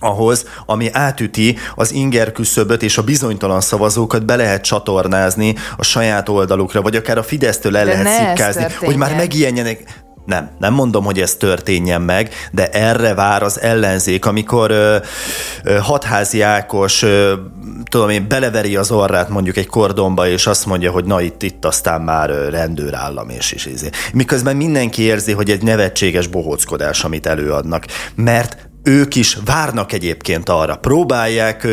ahhoz, 0.00 0.44
ami 0.66 0.88
átüti 0.92 1.56
az 1.74 1.92
inger 1.92 2.32
küszöböt 2.32 2.82
és 2.82 2.98
a 2.98 3.02
bizonytalan 3.02 3.60
szavazókat 3.60 4.24
be 4.24 4.36
lehet 4.36 4.62
csatornázni 4.62 5.54
a 5.76 5.84
saját 5.84 6.28
oldalukra, 6.28 6.82
vagy 6.82 6.96
akár 6.96 7.18
a 7.18 7.22
Fidesztől 7.22 7.72
le 7.72 7.84
de 7.84 8.02
lehet 8.02 8.26
szikkázni, 8.26 8.66
hogy 8.86 8.96
már 8.96 9.16
megijedjenek. 9.16 10.04
Nem, 10.26 10.50
nem 10.58 10.72
mondom, 10.72 11.04
hogy 11.04 11.20
ez 11.20 11.34
történjen 11.34 12.02
meg, 12.02 12.30
de 12.52 12.68
erre 12.68 13.14
vár 13.14 13.42
az 13.42 13.60
ellenzék, 13.60 14.26
amikor 14.26 14.70
ö, 14.70 14.96
ö, 15.62 15.76
hatházi 15.76 16.40
Ákos, 16.40 17.02
ö, 17.02 17.34
tudom 17.90 18.08
én, 18.08 18.28
beleveri 18.28 18.76
az 18.76 18.90
orrát 18.90 19.28
mondjuk 19.28 19.56
egy 19.56 19.66
kordonba, 19.66 20.28
és 20.28 20.46
azt 20.46 20.66
mondja, 20.66 20.90
hogy 20.90 21.04
na 21.04 21.20
itt, 21.20 21.42
itt 21.42 21.64
aztán 21.64 22.00
már 22.00 22.30
rendőrállam, 22.50 23.28
és 23.28 23.52
is 23.52 23.66
izé. 23.66 23.88
Miközben 24.12 24.56
mindenki 24.56 25.02
érzi, 25.02 25.32
hogy 25.32 25.50
egy 25.50 25.62
nevetséges 25.62 26.26
bohóckodás, 26.26 27.04
amit 27.04 27.26
előadnak. 27.26 27.86
Mert 28.14 28.68
ők 28.86 29.14
is 29.14 29.38
várnak 29.44 29.92
egyébként 29.92 30.48
arra, 30.48 30.76
próbálják 30.76 31.66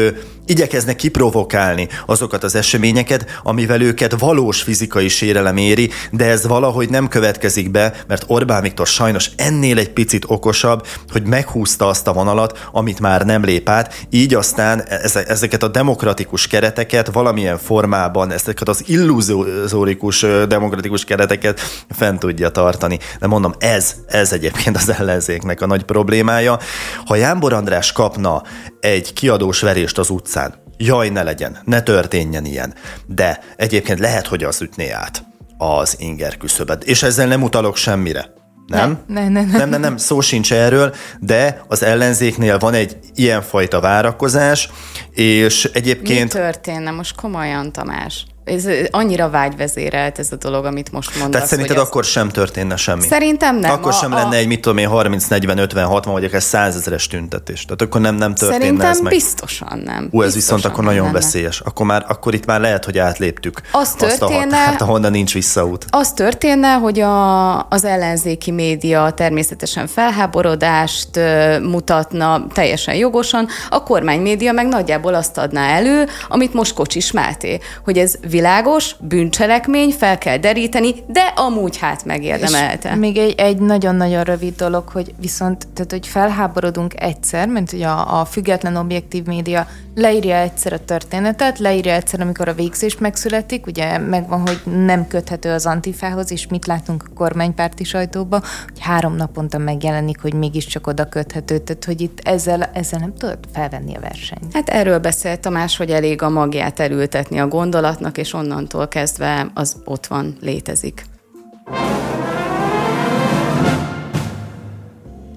igyekeznek 0.46 0.96
kiprovokálni 0.96 1.88
azokat 2.06 2.44
az 2.44 2.56
eseményeket, 2.56 3.40
amivel 3.44 3.82
őket 3.82 4.20
valós 4.20 4.62
fizikai 4.62 5.08
sérelem 5.08 5.58
éri, 5.58 5.90
de 6.12 6.26
ez 6.26 6.48
valahogy 6.48 6.90
nem 6.90 7.08
következik 7.08 7.72
be, 7.72 7.94
mert 8.08 8.24
Orbán 8.28 8.62
Viktor 8.62 8.88
sajnos 8.88 9.30
ennél 9.36 9.78
egy 9.78 9.90
picit 9.90 10.26
okosabb, 10.28 10.88
hogy 11.12 11.24
meghúzta 11.24 11.88
azt 11.88 12.08
a 12.08 12.14
vonalat, 12.14 12.68
amit 12.72 13.00
már 13.00 13.26
nem 13.26 13.44
lép 13.44 13.70
át, 13.70 14.06
így 14.10 14.34
aztán 14.34 14.84
ezeket 15.28 15.64
a 15.64 15.68
demokratikus 15.68 16.48
kereteket 16.48 17.12
valamilyen 17.12 17.58
formában, 17.58 18.32
ezeket 18.32 18.70
az 18.70 18.84
illuzórikus 18.86 20.26
demokratikus 20.48 21.04
kereteket 21.04 21.60
fent 21.90 22.20
tudja 22.20 22.50
tartani. 22.50 23.00
De 23.20 23.28
mondom, 23.28 23.54
ez, 23.58 23.96
ez 24.08 24.32
egyébként 24.32 24.76
az 24.76 24.90
ellenzéknek 24.90 25.62
a 25.62 25.66
nagy 25.66 25.84
problémája. 25.84 26.60
Ha 27.06 27.16
Jánbor 27.16 27.54
András 27.54 27.92
kapna 27.92 28.44
egy 28.80 29.14
kiadós 29.14 29.62
verést 29.62 29.98
az 29.98 30.10
utcán. 30.10 30.33
Jaj, 30.78 31.10
ne 31.10 31.24
legyen, 31.24 31.58
ne 31.66 31.82
történjen 31.82 32.46
ilyen. 32.46 32.74
De 33.06 33.40
egyébként 33.56 34.00
lehet, 34.00 34.28
hogy 34.28 34.44
az 34.44 34.62
ütné 34.62 34.90
át 34.90 35.24
az 35.58 35.96
inger 36.00 36.38
küszöbet. 36.38 36.84
És 36.84 37.04
ezzel 37.04 37.28
nem 37.28 37.44
utalok 37.44 37.75
semmire. 37.75 38.34
Nem? 38.68 39.00
Ne, 39.08 39.30
ne, 39.30 39.44
ne, 39.44 39.58
nem, 39.58 39.70
nem, 39.70 39.82
nem, 39.82 39.98
szó 39.98 40.22
sincs 40.22 40.54
erről, 40.54 40.94
de 41.20 41.62
az 41.68 41.84
ellenzéknél 41.84 42.58
van 42.58 42.74
egy 42.74 42.98
ilyenfajta 43.13 43.80
várakozás, 43.80 44.70
és 45.12 45.70
egyébként... 45.74 46.34
Mi 46.34 46.40
történne 46.40 46.92
most 46.92 47.16
komolyan, 47.16 47.72
Tamás? 47.72 48.25
Ez 48.44 48.68
annyira 48.92 49.30
vágyvezérelt 49.30 50.20
ez 50.20 50.32
a 50.32 50.36
dolog, 50.36 50.66
amit 50.66 50.92
most 50.92 51.10
mondasz. 51.10 51.32
Tehát 51.32 51.48
szerinted 51.48 51.78
akkor 51.78 52.02
az... 52.02 52.08
sem 52.08 52.30
történne 52.30 52.76
semmi? 52.76 53.02
Szerintem 53.02 53.60
nem. 53.60 53.72
Akkor 53.72 53.92
a, 53.92 53.96
sem 53.96 54.12
a... 54.12 54.16
lenne 54.16 54.36
egy, 54.36 54.48
mit 54.48 54.62
tudom 54.62 54.78
én, 54.78 54.88
30, 54.88 55.28
40, 55.28 55.58
50, 55.58 55.86
60, 55.86 56.14
vagy 56.14 56.24
akár 56.24 56.42
100 56.42 56.76
ezeres 56.76 57.08
tüntetés. 57.08 57.66
Tehát 57.66 57.82
akkor 57.82 58.02
nem, 58.02 58.16
nem 58.16 58.34
történne 58.36 58.62
Szerintem 58.62 58.90
ez 58.90 59.00
meg. 59.00 59.14
biztosan 59.14 59.82
nem. 59.86 60.08
Ú, 60.12 60.22
ez 60.22 60.34
viszont 60.34 60.66
akkor 60.66 60.84
nagyon 60.84 61.06
lenne. 61.06 61.20
veszélyes. 61.20 61.60
Akkor, 61.60 61.86
már, 61.86 62.06
akkor 62.08 62.34
itt 62.34 62.46
már 62.46 62.60
lehet, 62.60 62.86
hogy 62.86 62.98
átléptük 62.98 63.62
az 63.72 63.94
történne, 63.94 64.68
azt 64.68 64.82
a 64.82 64.84
ahonnan 64.84 65.12
nincs 65.12 65.34
visszaút. 65.34 65.86
Az 65.90 66.14
történne, 66.14 66.74
hogy 66.74 67.00
a, 67.00 67.68
az 67.68 67.84
ellenzéki 67.84 68.52
média 68.52 69.12
természetesen 69.12 69.88
felháborodást 69.88 71.20
mutatna 71.62 72.48
teljesen 72.54 72.96
jogosan, 72.96 73.48
a 73.70 73.84
kormány 73.84 74.22
média 74.22 74.52
meg 74.52 74.68
nagyjából 74.68 75.14
azt 75.14 75.38
adná 75.38 75.68
elő, 75.68 76.08
amit 76.28 76.54
most 76.54 76.74
Kocsis 76.74 77.12
Máté, 77.12 77.60
hogy 77.84 77.98
ez 77.98 78.16
világos, 78.34 78.96
bűncselekmény, 79.00 79.92
fel 79.92 80.18
kell 80.18 80.38
deríteni, 80.38 80.94
de 81.08 81.34
amúgy 81.36 81.78
hát 81.78 82.06
megérdemelte. 82.06 82.90
És 82.90 83.00
még 83.00 83.18
egy, 83.18 83.34
egy 83.38 83.58
nagyon-nagyon 83.58 84.24
rövid 84.24 84.56
dolog, 84.56 84.88
hogy 84.88 85.13
viszont, 85.20 85.68
tehát 85.74 85.92
hogy 85.92 86.08
felháborodunk 86.08 87.02
egyszer, 87.02 87.48
mint 87.48 87.72
hogy 87.72 87.82
a, 87.82 88.20
a 88.20 88.25
független 88.25 88.75
objektív 88.75 89.24
média 89.24 89.68
leírja 89.96 90.36
egyszer 90.36 90.74
a 90.74 90.80
történetet, 90.80 91.60
leírja 91.60 91.94
egyszer, 91.94 92.22
amikor 92.22 92.48
a 92.48 92.54
végzés 92.54 92.98
megszületik, 92.98 93.66
ugye 93.66 93.98
megvan, 93.98 94.40
hogy 94.40 94.62
nem 94.66 95.08
köthető 95.08 95.52
az 95.52 95.66
antifához, 95.66 96.32
és 96.32 96.48
mit 96.48 96.66
látunk 96.66 97.04
a 97.10 97.14
kormánypárti 97.14 97.84
sajtóban, 97.84 98.42
hogy 98.68 98.80
három 98.80 99.16
naponta 99.16 99.58
megjelenik, 99.58 100.22
hogy 100.22 100.34
mégiscsak 100.34 100.88
oda 100.88 101.10
köthető, 101.10 101.58
tehát 101.58 101.86
hogy 101.86 102.02
itt 102.02 102.20
ezzel, 102.24 102.64
ezzel 102.74 103.00
nem 103.00 103.14
tudod 103.14 103.40
felvenni 103.54 103.96
a 103.96 104.00
versenyt. 104.00 104.54
Hát 104.54 104.70
erről 104.70 105.00
beszélt 105.00 105.40
Tamás, 105.40 105.78
hogy 105.78 105.90
elég 105.90 106.22
a 106.22 106.30
magját 106.30 106.80
elültetni 106.80 107.40
a 107.40 107.48
gondolatnak, 107.48 108.18
és 108.18 108.34
onnantól 108.34 108.88
kezdve 108.88 109.52
az 109.54 109.82
ott 109.86 110.08
van, 110.08 110.38
létezik. 110.42 111.04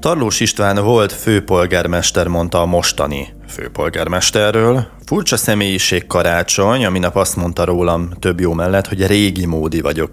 Tarlós 0.07 0.41
István 0.41 0.85
volt 0.85 1.13
főpolgármester, 1.13 2.27
mondta 2.27 2.61
a 2.61 2.67
mostani 2.67 3.35
főpolgármesterről. 3.49 4.87
Furcsa 5.07 5.37
személyiség 5.37 6.07
karácsony, 6.07 6.85
aminap 6.85 7.17
azt 7.17 7.37
mondta 7.37 7.65
rólam 7.65 8.11
több 8.19 8.41
jó 8.41 8.53
mellett, 8.53 8.87
hogy 8.87 9.07
régi 9.07 9.47
módi 9.47 9.81
vagyok. 9.81 10.13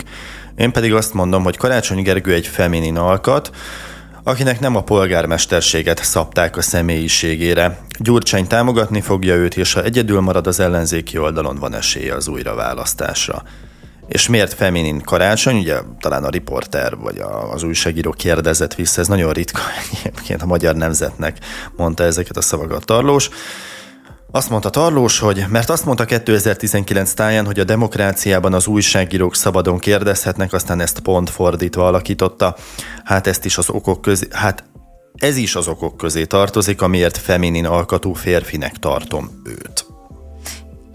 Én 0.55 0.71
pedig 0.71 0.93
azt 0.93 1.13
mondom, 1.13 1.43
hogy 1.43 1.57
Karácsony 1.57 2.03
Gergő 2.03 2.33
egy 2.33 2.47
feminin 2.47 2.97
alkat, 2.97 3.51
akinek 4.23 4.59
nem 4.59 4.75
a 4.75 4.83
polgármesterséget 4.83 6.03
szabták 6.03 6.57
a 6.57 6.61
személyiségére. 6.61 7.79
Gyurcsány 7.99 8.47
támogatni 8.47 9.01
fogja 9.01 9.35
őt, 9.35 9.57
és 9.57 9.73
ha 9.73 9.83
egyedül 9.83 10.19
marad 10.19 10.47
az 10.47 10.59
ellenzéki 10.59 11.17
oldalon, 11.17 11.55
van 11.55 11.75
esélye 11.75 12.13
az 12.13 12.27
újraválasztásra. 12.27 13.43
És 14.13 14.27
miért 14.27 14.53
feminin 14.53 15.01
karácsony? 15.01 15.57
Ugye 15.57 15.79
talán 15.99 16.23
a 16.23 16.29
riporter 16.29 16.95
vagy 16.95 17.21
az 17.51 17.63
újságíró 17.63 18.11
kérdezett 18.11 18.75
vissza, 18.75 19.01
ez 19.01 19.07
nagyon 19.07 19.31
ritka 19.31 19.61
egyébként 20.03 20.41
a 20.41 20.45
magyar 20.45 20.75
nemzetnek 20.75 21.37
mondta 21.75 22.03
ezeket 22.03 22.37
a 22.37 22.41
szavakat 22.41 22.85
Tarlós. 22.85 23.29
Azt 24.31 24.49
mondta 24.49 24.69
Tarlós, 24.69 25.19
hogy 25.19 25.45
mert 25.49 25.69
azt 25.69 25.85
mondta 25.85 26.05
2019 26.05 27.13
táján, 27.13 27.45
hogy 27.45 27.59
a 27.59 27.63
demokráciában 27.63 28.53
az 28.53 28.67
újságírók 28.67 29.35
szabadon 29.35 29.79
kérdezhetnek, 29.79 30.53
aztán 30.53 30.79
ezt 30.79 30.99
pont 30.99 31.29
fordítva 31.29 31.87
alakította. 31.87 32.55
Hát 33.03 33.27
ezt 33.27 33.45
is 33.45 33.57
az 33.57 33.69
okok 33.69 34.01
közé, 34.01 34.27
hát 34.31 34.63
ez 35.15 35.37
is 35.37 35.55
az 35.55 35.67
okok 35.67 35.97
közé 35.97 36.25
tartozik, 36.25 36.81
amiért 36.81 37.17
feminin 37.17 37.65
alkatú 37.65 38.13
férfinek 38.13 38.77
tartom 38.77 39.41
őt. 39.45 39.85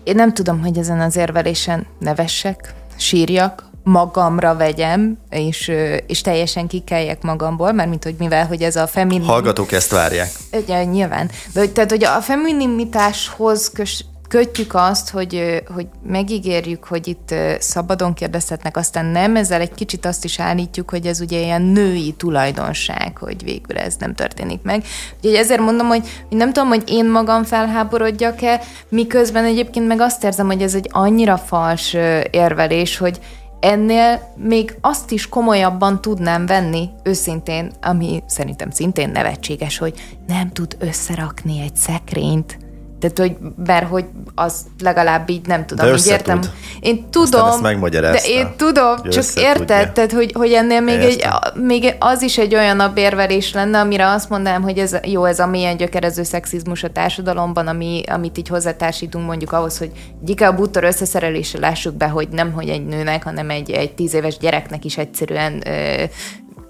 Én 0.04 0.14
nem 0.14 0.34
tudom, 0.34 0.60
hogy 0.60 0.78
ezen 0.78 1.00
az 1.00 1.16
érvelésen 1.16 1.87
nevessek, 1.98 2.75
sírjak, 2.99 3.69
magamra 3.83 4.57
vegyem, 4.57 5.19
és, 5.31 5.73
és 6.07 6.21
teljesen 6.21 6.67
kikeljek 6.67 7.23
magamból, 7.23 7.73
mert 7.73 7.88
mint 7.88 8.05
hogy 8.05 8.14
mivel, 8.19 8.47
hogy 8.47 8.62
ez 8.62 8.76
a 8.76 8.87
feminin... 8.87 9.26
Hallgatók 9.26 9.73
ezt 9.73 9.90
várják. 9.90 10.31
Ugye, 10.52 10.85
nyilván. 10.85 11.31
De, 11.52 11.61
hogy, 11.61 11.73
tehát, 11.73 11.90
hogy 11.90 12.05
a 12.05 12.21
feminimitáshoz 12.21 13.71
kös, 13.71 14.05
kötjük 14.28 14.75
azt, 14.75 15.11
hogy, 15.11 15.62
hogy 15.75 15.87
megígérjük, 16.02 16.85
hogy 16.85 17.08
itt 17.08 17.35
szabadon 17.58 18.14
kérdezhetnek, 18.14 18.76
aztán 18.76 19.04
nem, 19.04 19.37
ezzel 19.37 19.61
egy 19.61 19.75
kicsit 19.75 20.06
azt 20.06 20.25
is 20.25 20.40
állítjuk, 20.40 20.90
hogy 20.90 21.06
ez 21.06 21.20
ugye 21.20 21.40
ilyen 21.40 21.62
női 21.62 22.12
tulajdonság, 22.12 23.18
hogy 23.18 23.42
végül 23.44 23.76
ez 23.76 23.97
nem 23.97 24.14
történik 24.14 24.62
meg. 24.62 24.85
Úgyhogy 25.16 25.35
ezért 25.35 25.61
mondom, 25.61 25.87
hogy, 25.87 26.08
nem 26.30 26.52
tudom, 26.52 26.68
hogy 26.68 26.82
én 26.87 27.11
magam 27.11 27.44
felháborodjak-e, 27.44 28.61
miközben 28.88 29.44
egyébként 29.44 29.87
meg 29.87 30.00
azt 30.00 30.25
érzem, 30.25 30.47
hogy 30.47 30.62
ez 30.62 30.75
egy 30.75 30.88
annyira 30.92 31.37
fals 31.37 31.97
érvelés, 32.30 32.97
hogy 32.97 33.20
ennél 33.61 34.35
még 34.37 34.76
azt 34.80 35.11
is 35.11 35.28
komolyabban 35.28 36.00
tudnám 36.00 36.47
venni, 36.47 36.88
őszintén, 37.02 37.73
ami 37.82 38.23
szerintem 38.26 38.70
szintén 38.70 39.11
nevetséges, 39.11 39.78
hogy 39.78 40.16
nem 40.26 40.52
tud 40.52 40.76
összerakni 40.78 41.61
egy 41.61 41.76
szekrényt 41.76 42.67
tehát, 43.00 43.19
hogy, 43.19 43.37
mert 43.67 43.88
hogy 43.88 44.05
az 44.35 44.67
legalább 44.83 45.31
így 45.31 45.47
nem 45.47 45.67
tudom, 45.67 45.95
így 45.95 46.07
értem. 46.07 46.40
Tud. 46.40 46.50
Én 46.81 47.11
tudom, 47.11 47.62
de 47.90 48.21
én 48.26 48.49
tudom, 48.57 48.97
csak 49.02 49.25
érted, 49.35 49.93
tehát, 49.93 50.12
hogy, 50.12 50.33
hogy 50.33 50.52
ennél 50.52 50.81
még, 50.81 51.00
egy, 51.00 51.26
még 51.55 51.95
az 51.99 52.23
is 52.23 52.38
egy 52.38 52.55
olyan 52.55 52.90
bérverés 52.95 53.52
lenne, 53.52 53.81
amire 53.81 54.09
azt 54.09 54.28
mondanám, 54.28 54.62
hogy 54.62 54.78
ez 54.78 54.97
jó, 55.05 55.25
ez 55.25 55.38
a 55.38 55.47
milyen 55.47 55.76
gyökerező 55.76 56.23
szexizmus 56.23 56.85
a 56.85 56.90
társadalomban, 56.90 57.67
ami, 57.67 58.02
amit 58.07 58.38
így 58.38 58.49
hozzátársítunk 58.49 59.26
mondjuk 59.26 59.52
ahhoz, 59.52 59.78
hogy 59.78 59.90
egy 60.26 60.43
a 60.43 60.55
bútor 60.55 60.85
összeszerelésre 60.85 61.59
lássuk 61.59 61.95
be, 61.95 62.07
hogy 62.07 62.28
nem 62.28 62.52
hogy 62.52 62.69
egy 62.69 62.87
nőnek, 62.87 63.23
hanem 63.23 63.50
egy, 63.50 63.71
egy 63.71 63.95
tíz 63.95 64.14
éves 64.14 64.38
gyereknek 64.38 64.85
is 64.85 64.99
egyszerűen 64.99 65.62
ö, 65.67 66.05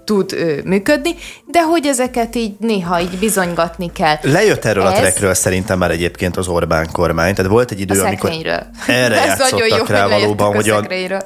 tud 0.09 0.33
ö, 0.33 0.57
működni, 0.63 1.15
de 1.45 1.63
hogy 1.63 1.85
ezeket 1.85 2.35
így 2.35 2.55
néha 2.59 3.01
így 3.01 3.17
bizonygatni 3.19 3.91
kell. 3.91 4.15
Lejött 4.21 4.65
erről 4.65 4.87
Ez... 4.87 4.97
a 4.97 5.01
trekről 5.01 5.33
szerintem 5.33 5.77
már 5.77 5.91
egyébként 5.91 6.37
az 6.37 6.47
Orbán 6.47 6.87
kormány, 6.91 7.35
tehát 7.35 7.51
volt 7.51 7.71
egy 7.71 7.79
idő, 7.79 8.01
amikor 8.01 8.31
erre 8.87 9.15
játszottak 9.25 9.77
jó, 9.77 9.83
rá 9.87 10.07
valóban, 10.07 10.55
hogy 10.55 10.69
a, 10.69 10.81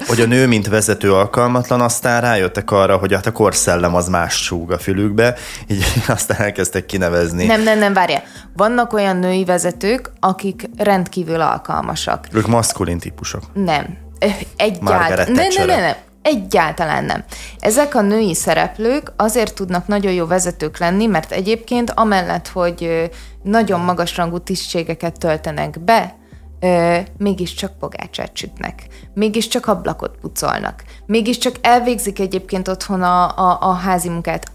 hogy 0.07 0.21
a 0.21 0.25
nő, 0.25 0.47
mint 0.47 0.67
vezető 0.67 1.13
alkalmatlan, 1.13 1.81
aztán 1.81 2.21
rájöttek 2.21 2.71
arra, 2.71 2.97
hogy 2.97 3.13
hát 3.13 3.25
a 3.25 3.31
korszellem 3.31 3.95
az 3.95 4.07
más 4.07 4.33
súg 4.43 4.71
a 4.71 4.77
fülükbe, 4.77 5.35
így 5.67 5.85
aztán 6.07 6.37
elkezdtek 6.37 6.85
kinevezni. 6.85 7.45
Nem, 7.45 7.63
nem, 7.63 7.79
nem, 7.79 7.93
várjál. 7.93 8.23
Vannak 8.55 8.93
olyan 8.93 9.17
női 9.17 9.45
vezetők, 9.45 10.11
akik 10.19 10.69
rendkívül 10.77 11.41
alkalmasak. 11.41 12.27
Ők 12.31 12.47
maszkulin 12.47 12.99
típusok. 12.99 13.43
Nem. 13.53 13.97
Egyáltalán. 14.55 15.31
Nem, 15.31 15.47
nem, 15.57 15.67
nem, 15.67 15.79
nem. 15.79 15.95
Egyáltalán 16.23 17.03
nem. 17.03 17.23
Ezek 17.59 17.95
a 17.95 18.01
női 18.01 18.33
szereplők 18.33 19.13
azért 19.15 19.55
tudnak 19.55 19.87
nagyon 19.87 20.11
jó 20.11 20.25
vezetők 20.25 20.77
lenni, 20.77 21.05
mert 21.05 21.31
egyébként 21.31 21.91
amellett, 21.95 22.47
hogy 22.47 23.09
nagyon 23.43 23.79
magas 23.79 24.17
rangú 24.17 24.37
tisztségeket 24.37 25.19
töltenek 25.19 25.79
be, 25.79 26.15
mégiscsak 27.17 27.77
pogácsát 27.79 28.37
sütnek, 28.37 28.87
mégiscsak 29.13 29.67
ablakot 29.67 30.17
pucolnak, 30.21 30.83
mégiscsak 31.05 31.55
elvégzik 31.61 32.19
egyébként 32.19 32.67
otthon 32.67 33.01
a, 33.01 33.37
a, 33.37 33.57
a 33.61 33.73
házi 33.73 34.09
munkát. 34.09 34.51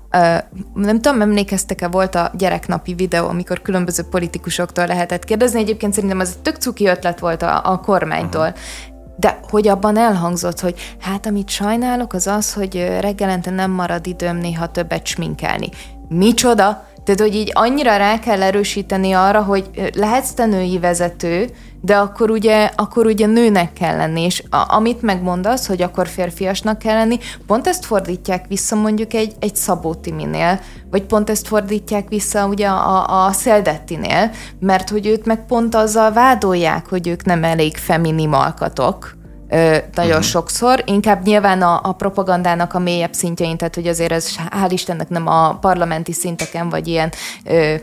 Nem 0.75 1.00
tudom, 1.00 1.20
emlékeztek-e, 1.20 1.88
volt 1.88 2.14
a 2.14 2.30
gyereknapi 2.34 2.94
videó, 2.94 3.28
amikor 3.28 3.62
különböző 3.62 4.02
politikusoktól 4.02 4.87
lehetett 4.87 5.25
kérdezni. 5.25 5.60
Egyébként 5.60 5.92
szerintem 5.92 6.20
ez 6.20 6.32
egy 6.37 6.42
tök 6.42 6.56
cuki 6.56 6.87
ötlet 6.87 7.18
volt 7.18 7.42
a, 7.42 7.60
a 7.64 7.80
kormánytól. 7.80 8.47
Uh-huh 8.47 8.97
de 9.21 9.41
hogy 9.49 9.69
abban 9.69 9.97
elhangzott, 9.97 10.61
hogy 10.61 10.75
hát 11.00 11.26
amit 11.26 11.49
sajnálok 11.49 12.13
az 12.13 12.26
az, 12.26 12.52
hogy 12.52 12.75
reggelente 13.00 13.50
nem 13.50 13.71
marad 13.71 14.07
időm 14.07 14.37
néha 14.37 14.67
többet 14.67 15.07
sminkelni. 15.07 15.69
Micsoda? 16.09 16.87
Tehát, 17.04 17.21
hogy 17.21 17.35
így 17.35 17.50
annyira 17.54 17.97
rá 17.97 18.19
kell 18.19 18.43
erősíteni 18.43 19.13
arra, 19.13 19.43
hogy 19.43 19.91
lehetsz 19.95 20.33
te 20.33 20.47
női 20.47 20.78
vezető, 20.78 21.50
de 21.80 21.97
akkor 21.97 22.30
ugye, 22.30 22.71
akkor 22.76 23.06
ugye 23.06 23.26
nőnek 23.26 23.73
kell 23.73 23.97
lenni, 23.97 24.23
és 24.23 24.43
a, 24.50 24.75
amit 24.75 25.02
megmondasz, 25.02 25.67
hogy 25.67 25.82
akkor 25.82 26.08
férfiasnak 26.08 26.78
kell 26.78 26.95
lenni, 26.95 27.19
pont 27.47 27.67
ezt 27.67 27.84
fordítják 27.84 28.47
vissza 28.49 28.76
mondjuk 28.76 29.14
egy, 29.14 29.32
egy 29.38 29.56
Szabó 29.56 29.95
Timinél, 29.95 30.60
vagy 30.91 31.02
pont 31.02 31.30
ezt 31.30 31.47
fordítják 31.47 32.08
vissza 32.08 32.47
ugye 32.47 32.67
a, 32.67 33.26
a 33.26 33.32
Szeldettinél, 33.32 34.30
mert 34.60 34.91
hogy 34.91 35.06
őt 35.06 35.26
meg 35.26 35.47
pont 35.47 35.75
azzal 35.75 36.12
vádolják, 36.12 36.88
hogy 36.88 37.08
ők 37.08 37.25
nem 37.25 37.45
elég 37.45 37.76
feminim 37.76 38.32
alkatok, 38.32 39.17
Ö, 39.50 39.76
nagyon 39.95 40.10
uh-huh. 40.10 40.25
sokszor, 40.25 40.82
inkább 40.86 41.26
nyilván 41.26 41.62
a, 41.62 41.80
a 41.82 41.93
propagandának 41.93 42.75
a 42.75 42.78
mélyebb 42.78 43.12
szintjein, 43.12 43.56
tehát 43.56 43.75
hogy 43.75 43.86
azért 43.86 44.12
ez 44.12 44.28
hál' 44.50 44.69
Istennek 44.69 45.08
nem 45.08 45.26
a 45.26 45.58
parlamenti 45.58 46.12
szinteken, 46.12 46.69
vagy 46.69 46.88
ilyen 46.88 47.12
ö, 47.45 47.75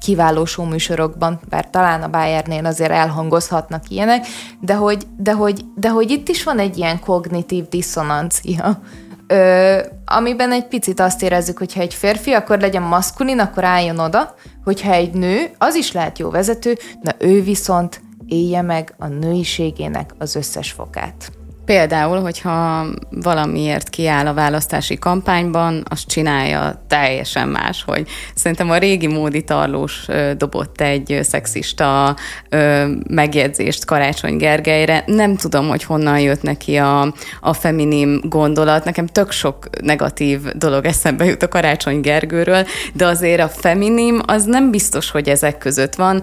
kiváló 0.00 0.46
műsorokban, 0.68 1.40
bár 1.48 1.70
talán 1.70 2.02
a 2.02 2.08
Bayernnél 2.08 2.66
azért 2.66 2.90
elhangozhatnak 2.90 3.88
ilyenek, 3.88 4.26
de 4.60 4.74
hogy, 4.74 5.06
de 5.16 5.32
hogy, 5.32 5.64
de 5.76 5.88
hogy 5.88 6.10
itt 6.10 6.28
is 6.28 6.42
van 6.42 6.58
egy 6.58 6.78
ilyen 6.78 7.00
kognitív 7.00 7.68
diszonancia, 7.68 8.80
ö, 9.26 9.78
amiben 10.04 10.52
egy 10.52 10.66
picit 10.66 11.00
azt 11.00 11.22
érezzük, 11.22 11.58
hogy 11.58 11.74
ha 11.74 11.80
egy 11.80 11.94
férfi, 11.94 12.32
akkor 12.32 12.60
legyen 12.60 12.82
maszkulin, 12.82 13.38
akkor 13.38 13.64
álljon 13.64 13.98
oda, 13.98 14.34
hogyha 14.64 14.92
egy 14.92 15.12
nő, 15.12 15.50
az 15.58 15.74
is 15.74 15.92
lehet 15.92 16.18
jó 16.18 16.30
vezető, 16.30 16.78
na 17.02 17.12
ő 17.18 17.42
viszont 17.42 18.00
élje 18.26 18.62
meg 18.62 18.94
a 18.98 19.06
nőiségének 19.06 20.10
az 20.18 20.34
összes 20.34 20.72
fokát. 20.72 21.39
Például, 21.70 22.20
hogyha 22.20 22.86
valamiért 23.10 23.88
kiáll 23.88 24.26
a 24.26 24.34
választási 24.34 24.98
kampányban, 24.98 25.82
azt 25.88 26.06
csinálja 26.06 26.82
teljesen 26.88 27.48
más, 27.48 27.82
hogy 27.86 28.08
szerintem 28.34 28.70
a 28.70 28.76
régi 28.76 29.06
módi 29.06 29.44
tarlós 29.44 30.06
dobott 30.36 30.80
egy 30.80 31.18
szexista 31.22 32.16
megjegyzést 33.08 33.84
Karácsony 33.84 34.36
Gergelyre. 34.36 35.04
Nem 35.06 35.36
tudom, 35.36 35.68
hogy 35.68 35.84
honnan 35.84 36.20
jött 36.20 36.42
neki 36.42 36.76
a, 36.76 37.14
a 37.40 37.52
feminim 37.52 38.20
gondolat. 38.22 38.84
Nekem 38.84 39.06
tök 39.06 39.30
sok 39.30 39.68
negatív 39.82 40.40
dolog 40.40 40.84
eszembe 40.84 41.24
jut 41.24 41.42
a 41.42 41.48
Karácsony 41.48 42.00
Gergőről, 42.00 42.66
de 42.92 43.06
azért 43.06 43.40
a 43.40 43.48
feminim 43.48 44.20
az 44.26 44.44
nem 44.44 44.70
biztos, 44.70 45.10
hogy 45.10 45.28
ezek 45.28 45.58
között 45.58 45.94
van. 45.94 46.22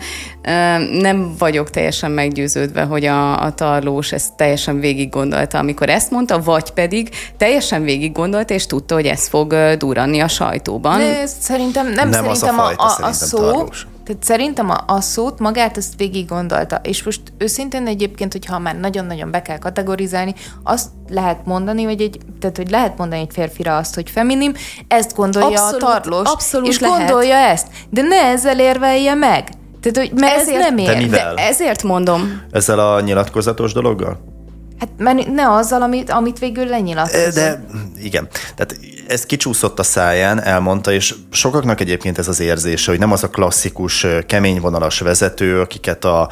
Nem 0.91 1.35
vagyok 1.37 1.69
teljesen 1.69 2.11
meggyőződve, 2.11 2.81
hogy 2.81 3.05
a, 3.05 3.41
a 3.41 3.53
tarlós 3.53 4.11
ezt 4.11 4.35
teljesen 4.35 4.79
végig 4.79 5.09
gondol 5.09 5.35
gondolta, 5.37 5.57
amikor 5.57 5.89
ezt 5.89 6.11
mondta, 6.11 6.41
vagy 6.41 6.71
pedig 6.71 7.09
teljesen 7.37 7.83
végig 7.83 8.11
gondolta, 8.11 8.53
és 8.53 8.65
tudta, 8.65 8.95
hogy 8.95 9.05
ez 9.05 9.27
fog 9.27 9.55
durranni 9.77 10.19
a 10.19 10.27
sajtóban. 10.27 10.99
De 10.99 11.25
szerintem 11.25 11.85
nem, 11.85 12.09
nem 12.09 12.23
szerintem 12.23 12.59
a, 12.59 12.63
fajta, 12.63 12.83
a, 12.83 13.03
a, 13.03 13.07
a 13.07 13.11
szó, 13.11 13.37
tarlós. 13.37 13.87
Tehát 14.05 14.23
szerintem 14.23 14.69
a, 14.69 14.83
a 14.87 15.01
szót 15.01 15.39
magát 15.39 15.77
ezt 15.77 15.93
végig 15.97 16.27
gondolta. 16.27 16.79
És 16.83 17.03
most 17.03 17.21
őszintén 17.37 17.87
egyébként, 17.87 18.31
hogyha 18.31 18.59
már 18.59 18.79
nagyon-nagyon 18.79 19.31
be 19.31 19.41
kell 19.41 19.57
kategorizálni, 19.57 20.33
azt 20.63 20.87
lehet 21.09 21.45
mondani, 21.45 21.83
hogy 21.83 22.01
egy, 22.01 22.17
tehát 22.39 22.57
hogy 22.57 22.69
lehet 22.69 22.97
mondani 22.97 23.21
egy 23.21 23.31
férfira 23.31 23.77
azt, 23.77 23.95
hogy 23.95 24.09
feminim, 24.09 24.53
ezt 24.87 25.15
gondolja 25.15 25.47
abszolút, 25.47 25.83
a 25.83 25.85
tarlós, 25.85 26.27
abszolút 26.27 26.67
és 26.67 26.79
lehet. 26.79 26.97
gondolja 26.97 27.35
ezt. 27.35 27.67
De 27.89 28.01
ne 28.01 28.21
ezzel 28.21 28.59
érvelje 28.59 29.13
meg. 29.13 29.49
Tehát, 29.81 30.09
hogy 30.09 30.19
mert 30.19 30.35
ezért, 30.35 30.57
ez 30.57 30.63
nem 30.63 30.77
ér. 30.77 31.09
De 31.09 31.33
ezért 31.35 31.83
mondom. 31.83 32.41
Ezzel 32.51 32.79
a 32.79 33.01
nyilatkozatos 33.01 33.73
dologgal? 33.73 34.35
Hát 34.79 34.89
mert 34.97 35.27
ne 35.27 35.51
azzal, 35.51 35.81
amit, 35.81 36.09
amit 36.09 36.39
végül 36.39 36.65
lenyilatkozott. 36.65 37.33
De 37.33 37.65
igen, 38.01 38.27
tehát 38.55 38.79
ez 39.07 39.25
kicsúszott 39.25 39.79
a 39.79 39.83
száján, 39.83 40.43
elmondta, 40.43 40.91
és 40.91 41.15
sokaknak 41.31 41.79
egyébként 41.79 42.17
ez 42.17 42.27
az 42.27 42.39
érzése, 42.39 42.91
hogy 42.91 42.99
nem 42.99 43.11
az 43.11 43.23
a 43.23 43.29
klasszikus 43.29 44.05
keményvonalas 44.27 44.99
vezető, 44.99 45.59
akiket 45.59 46.05
a 46.05 46.29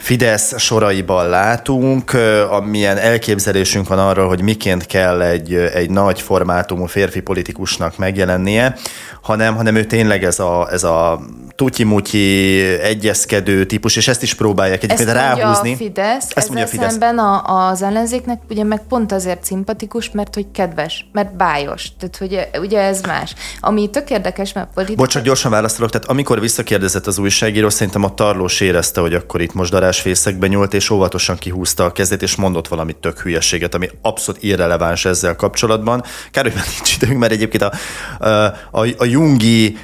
Fidesz 0.00 0.58
soraiban 0.58 1.28
látunk, 1.28 2.12
amilyen 2.50 2.96
elképzelésünk 2.96 3.88
van 3.88 3.98
arról, 3.98 4.28
hogy 4.28 4.42
miként 4.42 4.86
kell 4.86 5.22
egy, 5.22 5.54
egy 5.54 5.90
nagy 5.90 6.20
formátumú 6.20 6.86
férfi 6.86 7.20
politikusnak 7.20 7.96
megjelennie, 7.96 8.76
hanem, 9.22 9.56
hanem 9.56 9.76
ő 9.76 9.84
tényleg 9.84 10.24
ez 10.24 10.38
a, 10.38 10.68
ez 10.70 10.84
a 10.84 11.20
tutyi-mutyi, 11.54 12.60
egyezkedő 12.82 13.66
típus, 13.66 13.96
és 13.96 14.08
ezt 14.08 14.22
is 14.22 14.34
próbálják 14.34 14.82
egyébként 14.82 15.08
ezt 15.08 15.18
ráhúzni. 15.18 15.72
A 15.72 15.76
Fidesz, 15.76 16.26
ezt 16.34 16.46
mondja 16.46 16.64
a 16.64 16.68
Fidesz. 16.68 16.90
szemben 16.90 17.18
a, 17.18 17.68
az 17.68 17.82
ellenzéknek 17.82 18.40
ugye 18.50 18.64
meg 18.64 18.80
pont 18.88 19.12
azért 19.12 19.44
szimpatikus, 19.44 20.10
mert 20.10 20.34
hogy 20.34 20.46
kedves, 20.52 21.06
mert 21.12 21.36
bájos. 21.36 21.88
Tehát 21.98 22.16
hogy 22.16 22.60
ugye 22.60 22.80
ez 22.80 23.00
más. 23.00 23.34
Ami 23.60 23.90
tök 23.90 24.10
érdekes, 24.10 24.52
mert 24.52 24.68
politikus... 24.74 25.04
Bocs, 25.04 25.12
csak 25.12 25.22
gyorsan 25.22 25.50
válaszolok. 25.50 25.90
Tehát 25.90 26.08
amikor 26.08 26.40
visszakérdezett 26.40 27.06
az 27.06 27.18
újságíró, 27.18 27.68
szerintem 27.68 28.04
a 28.04 28.14
tarlós 28.14 28.60
érezte, 28.60 29.00
hogy 29.00 29.14
akkor 29.14 29.40
itt 29.40 29.54
most 29.54 29.70
darásfészekbe 29.90 30.46
nyúlt, 30.46 30.74
és 30.74 30.90
óvatosan 30.90 31.36
kihúzta 31.36 31.84
a 31.84 31.92
kezét, 31.92 32.22
és 32.22 32.36
mondott 32.36 32.68
valami 32.68 32.92
tök 33.00 33.20
hülyeséget, 33.20 33.74
ami 33.74 33.88
abszolút 34.02 34.42
irreleváns 34.42 35.04
ezzel 35.04 35.36
kapcsolatban. 35.36 36.04
Kár, 36.30 36.44
hogy 36.44 36.54
már 36.54 36.64
nincs 36.76 36.96
időnk, 36.96 37.18
mert 37.18 37.32
egyébként 37.32 37.62
a, 37.62 37.72
a, 38.70 38.86
a, 38.96 39.04
jungi, 39.04 39.76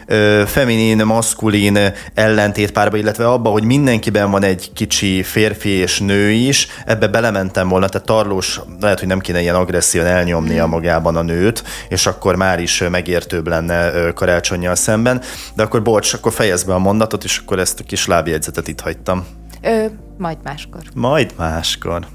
feminin, 0.47 1.05
maszkulin 1.05 1.73
maszkulin 1.73 1.92
ellentétpárba, 2.14 2.97
illetve 2.97 3.29
abba, 3.29 3.51
hogy 3.51 3.64
mindenkiben 3.64 4.31
van 4.31 4.42
egy 4.42 4.71
kicsi 4.75 5.23
férfi 5.23 5.69
és 5.69 6.01
nő 6.01 6.31
is, 6.31 6.69
ebbe 6.85 7.07
belementem 7.07 7.69
volna, 7.69 7.88
tehát 7.88 8.07
Tarlós 8.07 8.61
lehet, 8.81 8.99
hogy 8.99 9.09
nem 9.09 9.21
kéne 9.21 9.40
ilyen 9.40 9.55
agresszión 9.55 10.07
elnyomnia 10.07 10.62
hmm. 10.62 10.71
magában 10.71 11.16
a 11.16 11.23
nőt, 11.23 11.64
és 11.88 12.07
akkor 12.07 12.37
már 12.37 12.61
is 12.61 12.83
megértőbb 12.90 13.49
lenne 13.49 14.12
karácsonyjal 14.12 14.75
szemben, 14.75 15.23
de 15.55 15.62
akkor 15.62 15.83
bocs, 15.83 16.12
akkor 16.12 16.33
fejezd 16.33 16.66
be 16.66 16.75
a 16.75 16.79
mondatot, 16.79 17.25
és 17.25 17.38
akkor 17.38 17.59
ezt 17.59 17.81
a 17.81 17.85
kis 17.85 18.07
lábjegyzetet 18.07 18.69
itt 18.69 18.81
hagytam. 18.81 19.27
Ö, 19.66 19.87
majd 20.18 20.38
máskor. 20.44 20.83
Majd 20.94 21.35
máskor. 21.37 22.07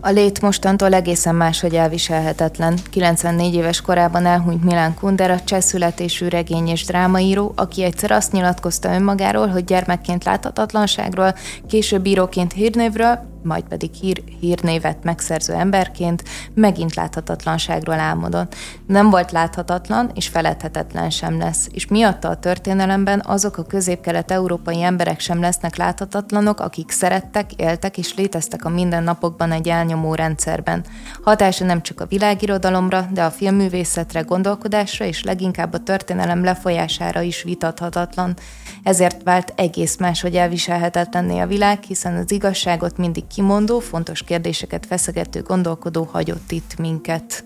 A 0.00 0.10
lét 0.10 0.40
mostantól 0.40 0.94
egészen 0.94 1.34
máshogy 1.34 1.74
elviselhetetlen. 1.74 2.78
94 2.90 3.54
éves 3.54 3.80
korában 3.80 4.26
elhunyt 4.26 4.64
Milán 4.64 4.94
Kundera, 4.94 5.40
cseh 5.40 5.60
születésű 5.60 6.28
regény 6.28 6.68
és 6.68 6.84
drámaíró, 6.84 7.52
aki 7.56 7.82
egyszer 7.82 8.10
azt 8.10 8.32
nyilatkozta 8.32 8.94
önmagáról, 8.94 9.46
hogy 9.46 9.64
gyermekként 9.64 10.24
láthatatlanságról, 10.24 11.34
később 11.66 12.06
íróként 12.06 12.52
hírnévről, 12.52 13.35
majd 13.46 13.64
pedig 13.64 13.92
hír, 13.92 14.22
hírnévet 14.40 15.04
megszerző 15.04 15.52
emberként 15.52 16.22
megint 16.54 16.94
láthatatlanságról 16.94 17.98
álmodott. 17.98 18.54
Nem 18.86 19.10
volt 19.10 19.32
láthatatlan, 19.32 20.10
és 20.14 20.28
feledhetetlen 20.28 21.10
sem 21.10 21.38
lesz, 21.38 21.68
és 21.72 21.86
miatta 21.86 22.28
a 22.28 22.38
történelemben 22.38 23.22
azok 23.26 23.56
a 23.56 23.64
közép-kelet-európai 23.64 24.82
emberek 24.82 25.20
sem 25.20 25.40
lesznek 25.40 25.76
láthatatlanok, 25.76 26.60
akik 26.60 26.90
szerettek, 26.90 27.52
éltek 27.52 27.98
és 27.98 28.14
léteztek 28.14 28.64
a 28.64 28.68
mindennapokban 28.68 29.52
egy 29.52 29.68
elnyomó 29.68 30.14
rendszerben. 30.14 30.84
Hatása 31.22 31.64
nem 31.64 31.82
csak 31.82 32.00
a 32.00 32.06
világirodalomra, 32.06 33.08
de 33.12 33.24
a 33.24 33.30
filmművészetre, 33.30 34.20
gondolkodásra 34.20 35.04
és 35.04 35.22
leginkább 35.22 35.72
a 35.72 35.82
történelem 35.82 36.44
lefolyására 36.44 37.20
is 37.20 37.42
vitathatatlan. 37.42 38.36
Ezért 38.82 39.22
vált 39.22 39.52
egész 39.56 39.96
más, 39.96 40.20
hogy 40.20 40.34
elviselhetetlenné 40.34 41.38
a 41.38 41.46
világ, 41.46 41.82
hiszen 41.82 42.16
az 42.16 42.30
igazságot 42.30 42.96
mindig 42.96 43.26
kimondó, 43.36 43.78
fontos 43.78 44.22
kérdéseket 44.22 44.86
feszegető 44.86 45.42
gondolkodó 45.42 46.08
hagyott 46.12 46.50
itt 46.50 46.78
minket. 46.78 47.44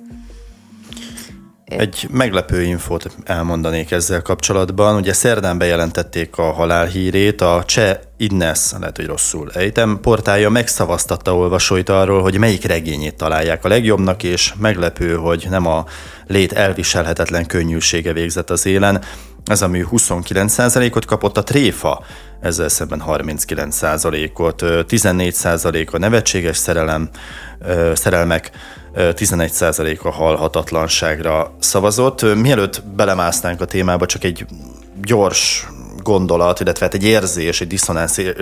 Egy 1.64 2.06
meglepő 2.10 2.62
infót 2.62 3.16
elmondanék 3.24 3.90
ezzel 3.90 4.22
kapcsolatban. 4.22 4.96
Ugye 4.96 5.12
szerdán 5.12 5.58
bejelentették 5.58 6.36
a 6.36 6.52
halálhírét, 6.52 7.40
a 7.40 7.62
cseh 7.66 7.98
Innes, 8.16 8.72
lehet, 8.78 8.96
hogy 8.96 9.06
rosszul 9.06 9.50
ejtem, 9.54 9.98
portálja 10.02 10.50
megszavaztatta 10.50 11.36
olvasóit 11.36 11.88
arról, 11.88 12.22
hogy 12.22 12.38
melyik 12.38 12.64
regényét 12.64 13.16
találják 13.16 13.64
a 13.64 13.68
legjobbnak, 13.68 14.22
és 14.22 14.54
meglepő, 14.58 15.14
hogy 15.14 15.46
nem 15.50 15.66
a 15.66 15.84
lét 16.26 16.52
elviselhetetlen 16.52 17.46
könnyűsége 17.46 18.12
végzett 18.12 18.50
az 18.50 18.66
élen. 18.66 19.02
Ez 19.44 19.62
a 19.62 19.68
mű 19.68 19.84
29%-ot 19.90 21.04
kapott, 21.04 21.36
a 21.36 21.42
tréfa 21.42 22.04
ezzel 22.40 22.68
szemben 22.68 23.02
39%-ot, 23.06 24.62
14% 24.62 25.90
a 25.90 25.98
nevetséges 25.98 26.56
szerelem, 26.56 27.08
szerelmek, 27.94 28.50
11% 28.94 30.00
a 30.00 30.10
halhatatlanságra 30.10 31.54
szavazott. 31.58 32.34
Mielőtt 32.34 32.82
belemásznánk 32.84 33.60
a 33.60 33.64
témába, 33.64 34.06
csak 34.06 34.24
egy 34.24 34.46
gyors 35.02 35.66
gondolat, 36.02 36.60
illetve 36.60 36.84
hát 36.84 36.94
egy 36.94 37.04
érzés, 37.04 37.60
egy 37.60 37.78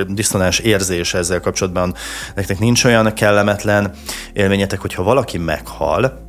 diszonáns, 0.06 0.58
érzés 0.58 1.14
ezzel 1.14 1.40
kapcsolatban. 1.40 1.94
Nektek 2.34 2.58
nincs 2.58 2.84
olyan 2.84 3.14
kellemetlen 3.14 3.90
élményetek, 4.32 4.80
hogyha 4.80 5.02
valaki 5.02 5.38
meghal, 5.38 6.26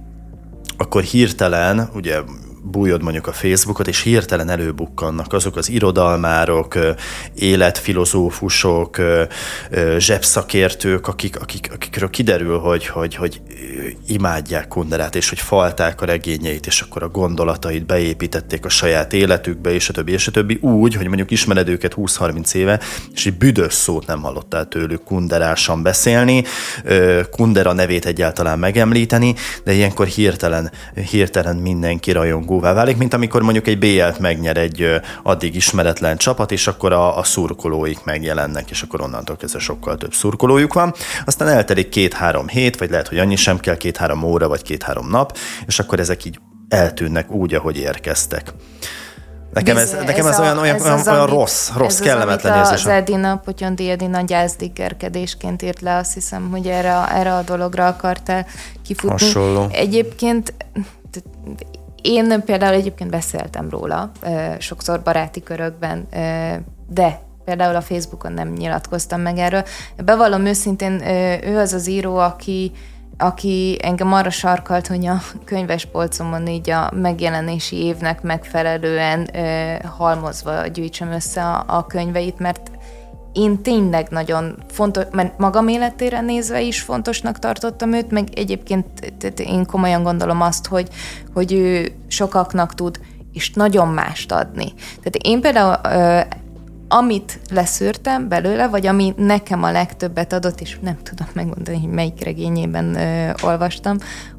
akkor 0.77 1.01
hirtelen, 1.01 1.89
ugye 1.93 2.19
bújod 2.63 3.01
mondjuk 3.01 3.27
a 3.27 3.31
Facebookot, 3.31 3.87
és 3.87 4.01
hirtelen 4.01 4.49
előbukkannak 4.49 5.33
azok 5.33 5.55
az 5.55 5.69
irodalmárok, 5.69 6.77
életfilozófusok, 7.35 8.97
zsebszakértők, 9.97 11.07
akik, 11.07 11.39
akik, 11.39 11.69
akikről 11.73 12.09
kiderül, 12.09 12.59
hogy, 12.59 12.87
hogy, 12.87 13.15
hogy 13.15 13.41
imádják 14.07 14.67
Kunderát, 14.67 15.15
és 15.15 15.29
hogy 15.29 15.39
falták 15.39 16.01
a 16.01 16.05
regényeit, 16.05 16.65
és 16.65 16.81
akkor 16.81 17.03
a 17.03 17.09
gondolatait 17.09 17.85
beépítették 17.85 18.65
a 18.65 18.69
saját 18.69 19.13
életükbe, 19.13 19.73
és 19.73 19.89
a 19.89 19.93
többi, 19.93 20.11
és 20.11 20.27
a 20.27 20.31
többi 20.31 20.57
úgy, 20.61 20.95
hogy 20.95 21.07
mondjuk 21.07 21.31
ismered 21.31 21.67
őket 21.67 21.93
20-30 21.97 22.53
éve, 22.53 22.79
és 23.13 23.25
egy 23.25 23.37
büdös 23.37 23.73
szót 23.73 24.07
nem 24.07 24.21
hallottál 24.21 24.67
tőlük 24.67 25.03
kunderásan 25.03 25.83
beszélni, 25.83 26.43
Kundera 27.31 27.73
nevét 27.73 28.05
egyáltalán 28.05 28.59
megemlíteni, 28.59 29.35
de 29.63 29.73
ilyenkor 29.73 30.07
hirtelen, 30.07 30.71
hirtelen 31.09 31.55
mindenki 31.55 32.11
rajongóvá 32.49 32.73
válik, 32.73 32.97
mint 32.97 33.13
amikor 33.13 33.41
mondjuk 33.41 33.67
egy 33.67 33.79
BL-t 33.79 34.19
megnyer 34.19 34.57
egy 34.57 35.01
addig 35.23 35.55
ismeretlen 35.55 36.17
csapat, 36.17 36.51
és 36.51 36.67
akkor 36.67 36.93
a, 36.93 37.17
a 37.17 37.23
szurkolóik 37.23 38.03
megjelennek, 38.03 38.69
és 38.69 38.81
akkor 38.81 39.01
onnantól 39.01 39.35
kezdve 39.35 39.59
sokkal 39.59 39.97
több 39.97 40.13
szurkolójuk 40.13 40.73
van. 40.73 40.93
Aztán 41.25 41.47
eltelik 41.47 41.89
két-három 41.89 42.47
hét, 42.47 42.77
vagy 42.77 42.89
lehet, 42.89 43.07
hogy 43.07 43.17
annyi 43.17 43.35
sem 43.35 43.59
kell, 43.59 43.77
két-három 43.77 44.23
óra, 44.23 44.47
vagy 44.47 44.61
két-három 44.61 45.09
nap, 45.09 45.37
és 45.67 45.79
akkor 45.79 45.99
ezek 45.99 46.25
így 46.25 46.39
eltűnnek 46.69 47.31
úgy, 47.31 47.53
ahogy 47.53 47.77
érkeztek. 47.77 48.53
Nekem 49.53 49.77
ez, 49.77 49.93
ez, 49.93 50.03
nekem 50.05 50.25
ez, 50.25 50.33
ez, 50.33 50.39
olyan, 50.39 50.57
olyan, 50.57 50.75
ez 50.75 50.85
az, 50.85 51.07
olyan 51.07 51.25
rossz, 51.25 51.69
rossz, 51.77 51.99
ez 51.99 52.05
kellemetlen 52.05 52.53
az, 52.53 52.69
érzés. 52.69 52.85
Az 52.85 52.91
Edina, 52.91 53.35
Potyondi 53.35 53.89
Edina 53.89 54.21
gyászdikkerkedésként 54.21 55.61
írt 55.61 55.81
le, 55.81 55.95
azt 55.95 56.13
hiszem, 56.13 56.49
hogy 56.51 56.67
erre, 56.67 57.07
erre 57.13 57.33
a 57.33 57.41
dologra 57.41 57.87
akartál 57.87 58.45
kifutni. 58.83 59.09
Hasonló. 59.09 59.67
Egyébként 59.71 60.53
én 62.01 62.43
például 62.45 62.73
egyébként 62.73 63.09
beszéltem 63.09 63.69
róla 63.69 64.11
sokszor 64.59 65.01
baráti 65.01 65.43
körökben, 65.43 66.07
de 66.87 67.19
például 67.45 67.75
a 67.75 67.81
Facebookon 67.81 68.31
nem 68.31 68.53
nyilatkoztam 68.53 69.21
meg 69.21 69.37
erről. 69.37 69.63
Bevallom 70.05 70.45
őszintén, 70.45 71.01
ő 71.43 71.57
az 71.57 71.73
az 71.73 71.87
író, 71.87 72.17
aki 72.17 72.71
aki 73.21 73.77
engem 73.81 74.13
arra 74.13 74.29
sarkalt, 74.29 74.87
hogy 74.87 75.05
a 75.05 75.21
könyvespolcomon 75.45 76.47
így 76.47 76.69
a 76.69 76.91
megjelenési 76.93 77.75
évnek 77.75 78.21
megfelelően 78.21 79.29
halmozva 79.97 80.67
gyűjtsem 80.67 81.11
össze 81.11 81.43
a, 81.43 81.63
a 81.67 81.85
könyveit, 81.85 82.39
mert 82.39 82.71
én 83.33 83.61
tényleg 83.61 84.07
nagyon 84.09 84.55
fontos, 84.67 85.03
mert 85.11 85.37
magam 85.37 85.67
életére 85.67 86.21
nézve 86.21 86.61
is 86.61 86.81
fontosnak 86.81 87.39
tartottam 87.39 87.93
őt, 87.93 88.11
meg 88.11 88.27
egyébként 88.33 88.85
én 89.37 89.65
komolyan 89.65 90.03
gondolom 90.03 90.41
azt, 90.41 90.67
hogy, 90.67 90.87
hogy 91.33 91.53
ő 91.53 91.91
sokaknak 92.07 92.73
tud 92.73 92.99
és 93.33 93.51
nagyon 93.51 93.87
mást 93.87 94.31
adni. 94.31 94.73
Tehát 94.75 95.15
én 95.21 95.41
például 95.41 95.75
amit 96.89 97.39
leszűrtem 97.51 98.27
belőle, 98.27 98.67
vagy 98.67 98.87
ami 98.87 99.13
nekem 99.17 99.63
a 99.63 99.71
legtöbbet 99.71 100.33
adott, 100.33 100.61
és 100.61 100.77
nem 100.81 100.97
tudom 101.03 101.27
megmondani, 101.33 101.79
hogy 101.79 101.89
melyik 101.89 102.23
regényében 102.23 102.95
ö, 102.95 103.31
olvastam, 103.43 103.97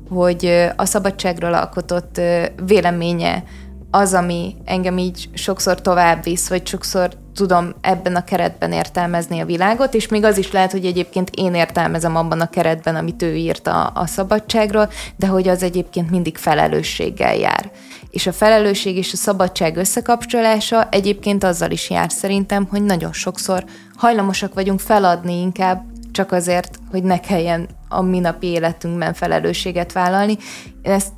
hogy 0.09 0.70
a 0.76 0.85
szabadságról 0.85 1.55
alkotott 1.55 2.18
ö, 2.18 2.44
véleménye 2.66 3.44
az, 3.90 4.14
ami 4.14 4.57
engem 4.64 4.98
így 4.98 5.29
sokszor 5.35 5.81
tovább 5.81 6.22
visz, 6.22 6.48
vagy 6.48 6.66
sokszor 6.66 7.11
tudom 7.40 7.74
ebben 7.81 8.16
a 8.16 8.24
keretben 8.24 8.72
értelmezni 8.72 9.40
a 9.40 9.44
világot, 9.44 9.94
és 9.94 10.09
még 10.09 10.24
az 10.24 10.38
is 10.38 10.53
lehet, 10.53 10.70
hogy 10.70 10.85
egyébként 10.85 11.31
én 11.35 11.55
értelmezem 11.55 12.16
abban 12.16 12.40
a 12.40 12.50
keretben, 12.50 12.96
amit 12.96 13.22
ő 13.22 13.35
írt 13.35 13.66
a, 13.66 13.90
a 13.94 14.07
szabadságról, 14.07 14.90
de 15.16 15.26
hogy 15.26 15.48
az 15.48 15.62
egyébként 15.62 16.11
mindig 16.11 16.37
felelősséggel 16.37 17.37
jár. 17.37 17.70
És 18.11 18.26
a 18.26 18.33
felelősség 18.33 18.96
és 18.96 19.12
a 19.12 19.16
szabadság 19.16 19.76
összekapcsolása 19.76 20.88
egyébként 20.90 21.44
azzal 21.44 21.70
is 21.70 21.90
jár 21.90 22.11
szerintem, 22.11 22.66
hogy 22.70 22.83
nagyon 22.83 23.12
sokszor 23.12 23.64
hajlamosak 23.96 24.55
vagyunk 24.55 24.81
feladni 24.81 25.40
inkább 25.40 25.85
csak 26.12 26.33
azért, 26.33 26.79
hogy 26.90 27.03
ne 27.03 27.20
kelljen 27.20 27.68
a 27.88 28.03
minapi 28.03 28.46
életünkben 28.46 29.14
felelősséget 29.14 29.92
vállalni. 29.92 30.37
Én 30.83 30.92
ezt 30.92 31.12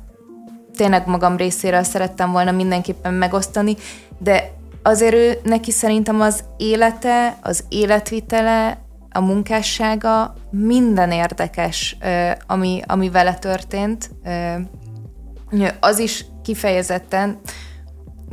tényleg 0.75 1.07
magam 1.07 1.37
részéről 1.37 1.83
szerettem 1.83 2.31
volna 2.31 2.51
mindenképpen 2.51 3.13
megosztani, 3.13 3.75
de 4.17 4.61
azért 4.83 5.13
ő 5.13 5.39
neki 5.43 5.71
szerintem 5.71 6.21
az 6.21 6.43
élete, 6.57 7.37
az 7.41 7.63
életvitele, 7.69 8.81
a 9.11 9.19
munkássága, 9.19 10.33
minden 10.51 11.11
érdekes, 11.11 11.97
ami, 12.47 12.81
ami 12.85 13.09
vele 13.09 13.33
történt. 13.33 14.09
Az 15.79 15.99
is 15.99 16.25
kifejezetten, 16.43 17.39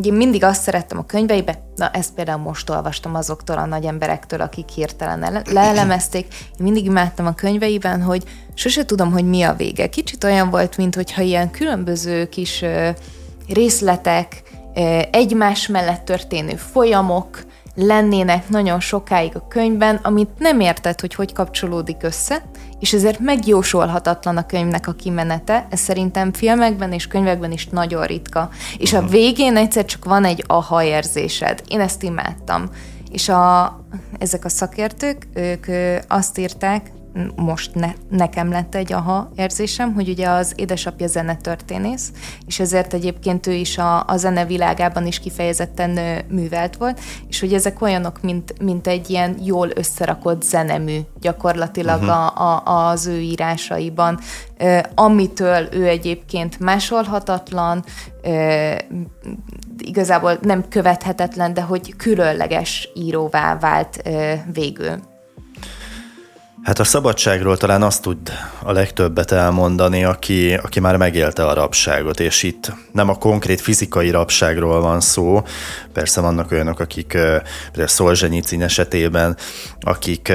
én 0.03 0.13
mindig 0.13 0.45
azt 0.45 0.63
szerettem 0.63 0.99
a 0.99 1.07
könyveibe, 1.07 1.63
na 1.75 1.91
ezt 1.91 2.15
például 2.15 2.43
most 2.43 2.71
olvastam 2.71 3.15
azoktól 3.15 3.59
a 3.59 3.67
nagy 3.67 3.85
emberektől, 3.85 4.41
akik 4.41 4.69
hirtelen 4.69 5.43
leelemezték. 5.53 6.35
Én 6.35 6.65
mindig 6.65 6.85
imádtam 6.85 7.27
a 7.27 7.35
könyveiben, 7.35 8.03
hogy 8.03 8.25
sose 8.55 8.85
tudom, 8.85 9.13
hogy 9.13 9.25
mi 9.25 9.43
a 9.43 9.55
vége. 9.55 9.89
Kicsit 9.89 10.25
olyan 10.25 10.51
volt, 10.51 10.77
mint 10.77 10.95
hogyha 10.95 11.23
ilyen 11.23 11.51
különböző 11.51 12.29
kis 12.29 12.65
részletek, 13.49 14.43
egymás 15.11 15.67
mellett 15.67 16.05
történő 16.05 16.55
folyamok, 16.55 17.45
lennének 17.75 18.49
nagyon 18.49 18.81
sokáig 18.81 19.37
a 19.37 19.49
könyvben, 19.49 19.97
amit 20.03 20.39
nem 20.39 20.61
érted, 20.61 21.01
hogy 21.01 21.15
hogy 21.15 21.33
kapcsolódik 21.33 22.03
össze, 22.03 22.43
és 22.81 22.93
ezért 22.93 23.19
megjósolhatatlan 23.19 24.37
a 24.37 24.47
könyvnek 24.47 24.87
a 24.87 24.93
kimenete. 24.93 25.67
Ez 25.71 25.81
szerintem 25.81 26.33
filmekben 26.33 26.93
és 26.93 27.07
könyvekben 27.07 27.53
is 27.53 27.67
nagyon 27.67 28.07
ritka. 28.07 28.49
És 28.79 28.93
a 28.93 29.07
végén 29.07 29.57
egyszer 29.57 29.85
csak 29.85 30.05
van 30.05 30.25
egy 30.25 30.45
aha 30.47 30.83
érzésed. 30.83 31.63
Én 31.69 31.81
ezt 31.81 32.03
imádtam. 32.03 32.71
És 33.11 33.29
a, 33.29 33.77
ezek 34.19 34.45
a 34.45 34.49
szakértők, 34.49 35.27
ők 35.35 35.67
azt 36.09 36.39
írták, 36.39 36.91
most 37.37 37.75
ne, 37.75 37.93
nekem 38.11 38.51
lett 38.51 38.75
egy 38.75 38.93
aha 38.93 39.31
érzésem, 39.37 39.95
hogy 39.95 40.09
ugye 40.09 40.29
az 40.29 40.53
édesapja 40.57 41.07
zenetörténész, 41.07 42.13
és 42.47 42.61
ezért 42.61 42.95
egyébként 42.95 43.47
ő 43.47 43.53
is 43.53 43.79
a, 43.79 44.05
a 44.07 44.17
zene 44.17 44.45
világában 44.45 45.07
is 45.07 45.19
kifejezetten 45.19 46.25
művelt 46.29 46.77
volt, 46.77 47.01
és 47.29 47.41
hogy 47.41 47.55
ezek 47.55 47.83
olyanok, 47.83 48.23
mint, 48.23 48.63
mint 48.63 48.87
egy 48.87 49.11
ilyen 49.11 49.37
jól 49.43 49.69
összerakott 49.75 50.43
zenemű 50.43 50.99
gyakorlatilag 51.21 52.01
uh-huh. 52.01 52.41
a, 52.41 52.63
a, 52.65 52.89
az 52.91 53.07
ő 53.07 53.19
írásaiban, 53.19 54.19
amitől 54.95 55.69
ő 55.73 55.87
egyébként 55.87 56.59
másolhatatlan, 56.59 57.85
igazából 59.79 60.39
nem 60.43 60.69
követhetetlen, 60.69 61.55
de 61.55 61.63
hogy 61.63 61.97
különleges 61.97 62.89
íróvá 62.95 63.59
vált 63.59 64.03
végül. 64.53 65.10
Hát 66.63 66.79
a 66.79 66.85
szabadságról 66.85 67.57
talán 67.57 67.83
azt 67.83 68.03
tud 68.03 68.19
a 68.63 68.73
legtöbbet 68.73 69.33
elmondani, 69.33 70.05
aki, 70.05 70.55
aki 70.55 70.81
már 70.81 70.97
megélte 70.97 71.47
a 71.47 71.55
rabságot, 71.55 72.21
és 72.21 72.43
itt 72.43 72.73
nem 72.93 73.09
a 73.09 73.15
konkrét 73.15 73.61
fizikai 73.61 74.11
rabságról 74.11 74.81
van 74.81 75.01
szó, 75.01 75.43
persze 75.93 76.21
vannak 76.21 76.51
olyanok, 76.51 76.81
akik 76.81 77.07
például 77.07 77.87
Szolzsenyicin 77.87 78.63
esetében, 78.63 79.37
akik 79.81 80.33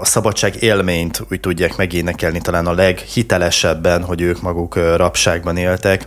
a 0.00 0.04
szabadság 0.04 0.62
élményt 0.62 1.22
úgy 1.30 1.40
tudják 1.40 1.76
megénekelni 1.76 2.40
talán 2.40 2.66
a 2.66 2.74
leghitelesebben, 2.74 4.04
hogy 4.04 4.20
ők 4.20 4.42
maguk 4.42 4.74
rabságban 4.96 5.56
éltek, 5.56 6.06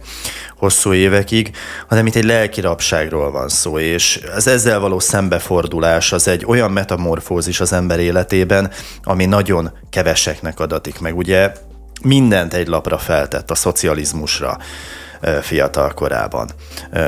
hosszú 0.58 0.94
évekig, 0.94 1.52
hanem 1.88 2.06
itt 2.06 2.16
egy 2.16 2.24
lelki 2.24 2.62
rabságról 2.62 3.32
van 3.32 3.50
szó, 3.50 3.80
és 3.80 4.20
az 4.36 4.48
ezzel 4.48 4.80
való 4.80 5.00
szembefordulás 5.00 6.12
az 6.12 6.28
egy 6.28 6.46
olyan 6.46 6.72
metamorfózis 6.72 7.60
az 7.60 7.74
ember 7.74 8.00
életében, 8.00 8.72
ami 9.04 9.26
nagyon 9.26 9.72
keveseknek 9.90 10.60
adatik 10.60 11.00
meg. 11.00 11.18
Ugye 11.18 11.52
mindent 12.02 12.54
egy 12.54 12.68
lapra 12.68 12.98
feltett 12.98 13.52
a 13.52 13.56
szocializmusra 13.56 14.58
fiatal 15.42 15.94
korában 15.94 16.50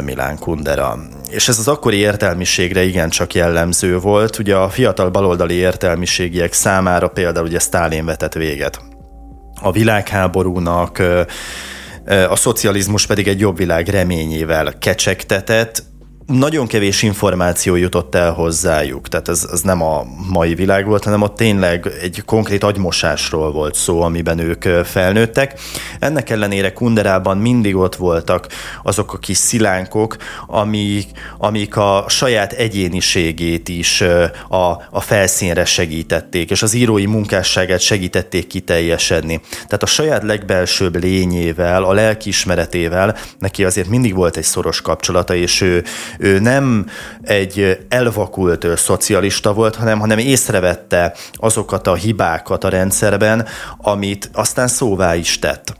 Milán 0.04 0.38
Kundera. 0.38 1.00
És 1.30 1.48
ez 1.48 1.60
az 1.60 1.68
akkori 1.68 1.98
értelmiségre 1.98 2.84
igencsak 2.84 3.34
jellemző 3.34 4.00
volt. 4.00 4.40
Ugye 4.40 4.56
a 4.56 4.70
fiatal 4.70 5.10
baloldali 5.10 5.54
értelmiségiek 5.54 6.54
számára 6.54 7.08
például 7.08 7.46
ugye 7.46 7.60
Sztálin 7.60 8.06
vetett 8.06 8.34
véget 8.34 8.82
a 9.62 9.72
világháborúnak, 9.72 11.02
a 12.10 12.36
szocializmus 12.36 13.06
pedig 13.06 13.28
egy 13.28 13.40
jobb 13.40 13.58
világ 13.58 13.88
reményével 13.88 14.78
kecsegtetett, 14.78 15.84
nagyon 16.30 16.68
kevés 16.68 17.02
információ 17.02 17.76
jutott 17.76 18.16
el 18.16 18.32
hozzájuk, 18.32 19.08
tehát 19.08 19.28
ez, 19.28 19.48
ez 19.52 19.62
nem 19.62 19.82
a 19.82 20.06
mai 20.32 20.56
világ 20.56 20.86
volt, 20.86 21.04
hanem 21.04 21.22
ott 21.22 21.36
tényleg 21.36 21.92
egy 22.02 22.24
konkrét 22.26 22.64
agymosásról 22.64 23.52
volt 23.52 23.76
szó, 23.76 24.02
amiben 24.02 24.40
ők 24.40 24.86
felnőttek. 24.86 25.60
Ennek 26.00 26.30
ellenére 26.30 26.74
Kunderában 26.74 27.38
mindig 27.38 27.76
ott 27.76 27.96
voltak 27.96 28.48
azok 28.84 29.14
a 29.14 29.18
kis 29.18 29.38
szilánkok, 29.38 30.16
amik, 30.48 31.08
amik 31.38 31.76
a 31.76 32.06
saját 32.08 32.52
egyéniségét 32.54 33.70
is 33.70 34.02
a, 34.50 34.70
a 34.90 35.02
felszínre 35.02 35.66
segítették, 35.66 36.52
és 36.52 36.62
az 36.62 36.74
írói 36.74 37.06
munkásságát 37.06 37.80
segítették 37.80 38.48
kiteljesedni. 38.48 39.42
Tehát 39.52 39.84
a 39.84 39.86
saját 39.86 40.24
legbelsőbb 40.24 40.96
lényével, 41.02 41.84
a 41.84 41.94
lelkiismeretével 41.94 43.18
neki 43.40 43.64
azért 43.64 43.88
mindig 43.88 44.16
volt 44.16 44.38
egy 44.38 44.44
szoros 44.44 44.82
kapcsolata, 44.82 45.36
és 45.36 45.62
ő, 45.62 45.84
ő 46.20 46.40
nem 46.40 46.86
egy 47.22 47.86
elvakult 47.90 48.78
szocialista 48.78 49.54
volt, 49.54 49.76
hanem, 49.76 50.00
hanem 50.00 50.18
észrevette 50.18 51.14
azokat 51.34 51.88
a 51.88 51.94
hibákat 51.94 52.64
a 52.64 52.70
rendszerben, 52.70 53.48
amit 53.78 54.30
aztán 54.34 54.68
szóvá 54.68 55.16
is 55.16 55.40
tett. 55.40 55.78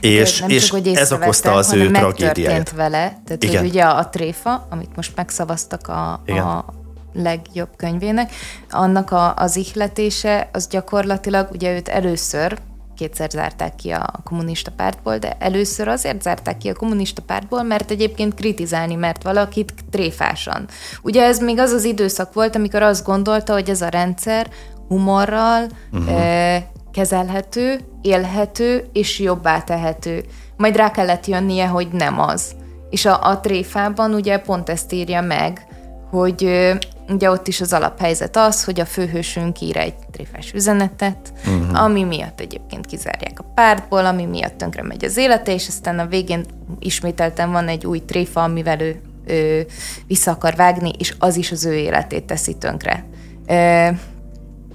És, 0.00 0.40
nem 0.40 0.48
és 0.48 0.66
csak, 0.66 0.86
ez 0.86 1.12
okozta 1.12 1.52
az 1.52 1.72
ő 1.72 1.90
tragédiáját. 1.90 2.70
vele, 2.70 3.20
tehát 3.26 3.42
Igen. 3.42 3.60
hogy 3.60 3.68
ugye 3.68 3.84
a 3.84 4.08
tréfa, 4.08 4.66
amit 4.70 4.96
most 4.96 5.12
megszavaztak 5.16 5.88
a, 5.88 6.12
a 6.12 6.64
legjobb 7.12 7.68
könyvének, 7.76 8.32
annak 8.70 9.10
a, 9.10 9.34
az 9.34 9.56
ihletése, 9.56 10.48
az 10.52 10.66
gyakorlatilag 10.66 11.48
ugye 11.52 11.74
őt 11.74 11.88
először 11.88 12.58
kétszer 12.96 13.30
zárták 13.30 13.74
ki 13.74 13.90
a 13.90 14.20
kommunista 14.24 14.70
pártból, 14.76 15.18
de 15.18 15.36
először 15.38 15.88
azért 15.88 16.22
zárták 16.22 16.58
ki 16.58 16.68
a 16.68 16.74
kommunista 16.74 17.22
pártból, 17.22 17.62
mert 17.62 17.90
egyébként 17.90 18.34
kritizálni 18.34 18.94
mert 18.94 19.22
valakit 19.22 19.74
tréfásan. 19.90 20.68
Ugye 21.02 21.22
ez 21.22 21.38
még 21.38 21.58
az 21.58 21.70
az 21.70 21.84
időszak 21.84 22.32
volt, 22.32 22.56
amikor 22.56 22.82
azt 22.82 23.04
gondolta, 23.04 23.52
hogy 23.52 23.70
ez 23.70 23.80
a 23.80 23.88
rendszer 23.88 24.48
humorral 24.88 25.66
uh-huh. 25.92 26.20
e, 26.20 26.70
kezelhető, 26.92 27.80
élhető 28.02 28.88
és 28.92 29.18
jobbá 29.18 29.60
tehető. 29.60 30.24
Majd 30.56 30.76
rá 30.76 30.90
kellett 30.90 31.26
jönnie, 31.26 31.66
hogy 31.66 31.88
nem 31.92 32.20
az. 32.20 32.54
És 32.90 33.04
a, 33.04 33.28
a 33.28 33.40
tréfában 33.40 34.14
ugye 34.14 34.38
pont 34.38 34.68
ezt 34.68 34.92
írja 34.92 35.20
meg, 35.20 35.66
hogy 36.12 36.72
Ugye 37.08 37.30
ott 37.30 37.48
is 37.48 37.60
az 37.60 37.72
alaphelyzet 37.72 38.36
az, 38.36 38.64
hogy 38.64 38.80
a 38.80 38.84
főhősünk 38.84 39.60
ír 39.60 39.76
egy 39.76 39.94
tréfás 40.10 40.52
üzenetet, 40.52 41.32
uh-huh. 41.46 41.82
ami 41.82 42.02
miatt 42.02 42.40
egyébként 42.40 42.86
kizárják 42.86 43.38
a 43.38 43.44
pártból, 43.54 44.06
ami 44.06 44.24
miatt 44.24 44.58
tönkre 44.58 44.82
megy 44.82 45.04
az 45.04 45.16
élete, 45.16 45.52
és 45.52 45.68
aztán 45.68 45.98
a 45.98 46.06
végén 46.06 46.44
ismételten 46.78 47.52
van 47.52 47.68
egy 47.68 47.86
új 47.86 48.04
tréfa, 48.04 48.42
amivel 48.42 48.80
ő, 48.80 49.00
ő 49.26 49.66
vissza 50.06 50.30
akar 50.30 50.54
vágni, 50.54 50.90
és 50.98 51.14
az 51.18 51.36
is 51.36 51.50
az 51.50 51.64
ő 51.64 51.74
életét 51.74 52.24
teszi 52.24 52.54
tönkre. 52.54 53.04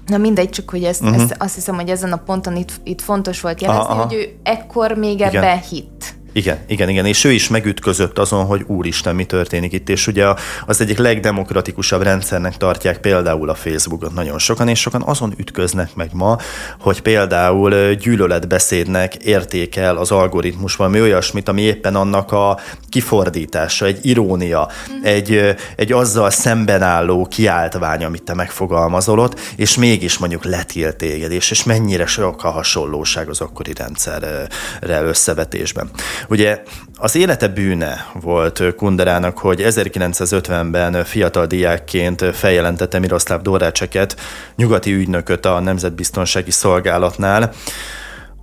Na 0.06 0.16
mindegy, 0.16 0.50
csak 0.50 0.70
hogy 0.70 0.84
ezt, 0.84 1.02
uh-huh. 1.02 1.22
ezt 1.22 1.34
azt 1.38 1.54
hiszem, 1.54 1.74
hogy 1.74 1.88
ezen 1.88 2.12
a 2.12 2.16
ponton 2.16 2.56
itt, 2.56 2.72
itt 2.84 3.00
fontos 3.00 3.40
volt 3.40 3.60
jelezni, 3.60 3.82
aha, 3.82 3.92
aha. 3.92 4.02
hogy 4.02 4.14
ő 4.14 4.38
ekkor 4.42 4.92
még 4.92 5.20
ebbe 5.20 5.64
hitt. 5.68 6.16
Igen, 6.38 6.58
igen, 6.66 6.88
igen, 6.88 7.06
és 7.06 7.24
ő 7.24 7.30
is 7.30 7.48
megütközött 7.48 8.18
azon, 8.18 8.44
hogy 8.44 8.64
úristen, 8.66 9.14
mi 9.14 9.24
történik 9.24 9.72
itt, 9.72 9.88
és 9.88 10.06
ugye 10.06 10.26
az 10.66 10.80
egyik 10.80 10.98
legdemokratikusabb 10.98 12.02
rendszernek 12.02 12.56
tartják 12.56 12.98
például 12.98 13.48
a 13.48 13.54
Facebookot 13.54 14.14
nagyon 14.14 14.38
sokan, 14.38 14.68
és 14.68 14.80
sokan 14.80 15.02
azon 15.02 15.34
ütköznek 15.36 15.94
meg 15.94 16.10
ma, 16.12 16.38
hogy 16.80 17.02
például 17.02 17.94
gyűlöletbeszédnek 17.94 19.14
értékel 19.14 19.96
az 19.96 20.10
algoritmus 20.10 20.76
valami 20.76 21.00
olyasmit, 21.00 21.48
ami 21.48 21.62
éppen 21.62 21.94
annak 21.94 22.32
a 22.32 22.58
kifordítása, 22.88 23.86
egy 23.86 23.98
irónia, 24.02 24.68
mm. 24.92 25.04
egy, 25.04 25.56
egy 25.76 25.92
azzal 25.92 26.30
szemben 26.30 26.82
álló 26.82 27.26
kiáltvány, 27.30 28.04
amit 28.04 28.22
te 28.22 28.34
megfogalmazol 28.34 29.18
ott, 29.18 29.40
és 29.56 29.76
mégis 29.76 30.18
mondjuk 30.18 30.44
letilt 30.44 30.96
téged, 30.96 31.32
és, 31.32 31.50
és 31.50 31.64
mennyire 31.64 32.06
sok 32.06 32.44
a 32.44 32.50
hasonlóság 32.50 33.28
az 33.28 33.40
akkori 33.40 33.72
rendszerrel 33.74 35.04
összevetésben. 35.04 35.90
Ugye 36.28 36.62
az 36.96 37.16
élete 37.16 37.48
bűne 37.48 38.06
volt 38.20 38.74
Kunderának, 38.76 39.38
hogy 39.38 39.62
1950-ben 39.64 41.04
fiatal 41.04 41.46
diákként 41.46 42.24
feljelentette 42.32 42.98
Miroslav 42.98 43.40
Dorácseket, 43.42 44.16
nyugati 44.56 44.92
ügynököt 44.92 45.46
a 45.46 45.60
Nemzetbiztonsági 45.60 46.50
Szolgálatnál, 46.50 47.52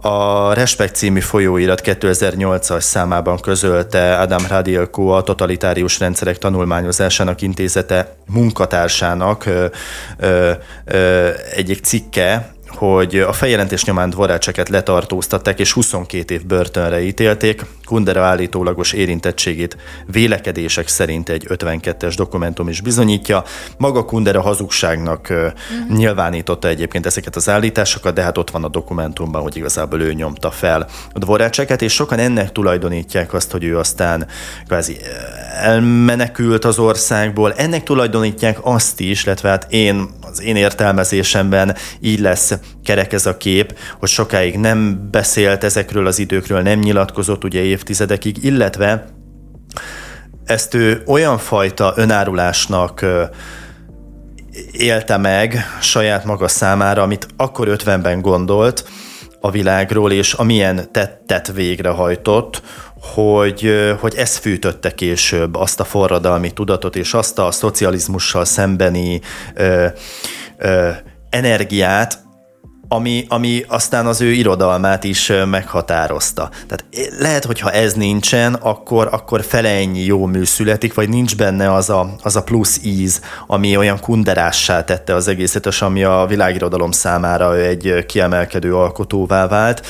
A 0.01 0.53
Respekt 0.53 0.95
című 0.95 1.19
folyóirat 1.19 1.81
2008-as 1.83 2.79
számában 2.79 3.39
közölte 3.39 4.19
Adam 4.19 4.45
Radielko 4.47 5.07
a 5.07 5.23
totalitárius 5.23 5.99
rendszerek 5.99 6.37
tanulmányozásának 6.37 7.41
intézete 7.41 8.15
munkatársának 8.27 9.45
ö, 9.45 9.65
ö, 10.17 10.51
ö, 10.85 11.29
egyik 11.55 11.83
cikke, 11.83 12.54
hogy 12.75 13.19
a 13.19 13.33
feljelentés 13.33 13.83
nyomán 13.83 14.09
dvorácseket 14.09 14.69
letartóztatták 14.69 15.59
és 15.59 15.71
22 15.71 16.33
év 16.33 16.45
börtönre 16.45 17.01
ítélték. 17.01 17.65
Kundera 17.85 18.23
állítólagos 18.23 18.93
érintettségét 18.93 19.77
vélekedések 20.05 20.87
szerint 20.87 21.29
egy 21.29 21.45
52-es 21.49 22.13
dokumentum 22.15 22.69
is 22.69 22.81
bizonyítja. 22.81 23.43
Maga 23.77 24.05
Kundera 24.05 24.41
hazugságnak 24.41 25.27
uh-huh. 25.29 25.97
nyilvánította 25.97 26.67
egyébként 26.67 27.05
ezeket 27.05 27.35
az 27.35 27.49
állításokat, 27.49 28.13
de 28.13 28.21
hát 28.21 28.37
ott 28.37 28.51
van 28.51 28.63
a 28.63 28.67
dokumentumban, 28.67 29.41
hogy 29.41 29.57
igazából 29.57 30.01
ő 30.01 30.13
nyomta 30.13 30.51
fel 30.51 30.87
a 31.13 31.19
dvorácseket, 31.19 31.81
és 31.81 31.93
sokan 31.93 32.19
ennek 32.19 32.51
tulajdonítják 32.51 33.33
azt, 33.33 33.51
hogy 33.51 33.63
ő 33.63 33.77
aztán 33.77 34.27
kvázi 34.67 34.97
elmenekült 35.61 36.65
az 36.65 36.79
országból. 36.79 37.53
Ennek 37.53 37.83
tulajdonítják 37.83 38.57
azt 38.61 38.99
is, 38.99 39.25
illetve 39.25 39.49
hát 39.49 39.67
én 39.69 40.09
az 40.29 40.41
én 40.41 40.55
értelmezésemben 40.55 41.75
így 41.99 42.19
lesz 42.19 42.53
kerek 42.83 43.13
ez 43.13 43.25
a 43.25 43.37
kép, 43.37 43.77
hogy 43.99 44.09
sokáig 44.09 44.57
nem 44.57 45.07
beszélt 45.11 45.63
ezekről 45.63 46.07
az 46.07 46.19
időkről, 46.19 46.61
nem 46.61 46.79
nyilatkozott 46.79 47.43
ugye 47.43 47.61
évtizedekig, 47.61 48.43
illetve 48.43 49.05
ezt 50.45 50.73
ő 50.73 51.03
olyan 51.05 51.37
fajta 51.37 51.93
önárulásnak 51.95 53.05
élte 54.71 55.17
meg 55.17 55.77
saját 55.81 56.25
maga 56.25 56.47
számára, 56.47 57.01
amit 57.01 57.27
akkor 57.37 57.67
50-ben 57.71 58.21
gondolt 58.21 58.89
a 59.41 59.51
világról, 59.51 60.11
és 60.11 60.33
amilyen 60.33 60.91
tettet 60.91 61.51
végrehajtott, 61.53 62.61
hogy, 63.13 63.69
hogy 63.99 64.15
ez 64.15 64.37
fűtötte 64.37 64.91
később 64.91 65.55
azt 65.55 65.79
a 65.79 65.83
forradalmi 65.83 66.51
tudatot, 66.51 66.95
és 66.95 67.13
azt 67.13 67.39
a 67.39 67.51
szocializmussal 67.51 68.45
szembeni 68.45 69.21
ö, 69.53 69.87
ö, 70.57 70.89
energiát, 71.29 72.24
ami, 72.87 73.25
ami 73.27 73.63
aztán 73.67 74.05
az 74.05 74.21
ő 74.21 74.31
irodalmát 74.31 75.03
is 75.03 75.31
meghatározta. 75.49 76.49
Tehát 76.67 76.85
lehet, 77.19 77.45
hogyha 77.45 77.71
ez 77.71 77.93
nincsen, 77.93 78.53
akkor, 78.53 79.07
akkor 79.11 79.43
fele 79.43 79.69
ennyi 79.69 80.03
jó 80.03 80.25
mű 80.25 80.43
születik, 80.43 80.93
vagy 80.93 81.09
nincs 81.09 81.35
benne 81.35 81.73
az 81.73 81.89
a, 81.89 82.15
az 82.21 82.35
a 82.35 82.43
plusz 82.43 82.79
íz, 82.83 83.21
ami 83.47 83.77
olyan 83.77 83.99
kunderássá 83.99 84.83
tette 84.83 85.15
az 85.15 85.27
egészet, 85.27 85.65
és 85.65 85.81
ami 85.81 86.03
a 86.03 86.25
világirodalom 86.27 86.91
számára 86.91 87.57
egy 87.57 88.05
kiemelkedő 88.05 88.75
alkotóvá 88.75 89.47
vált 89.47 89.81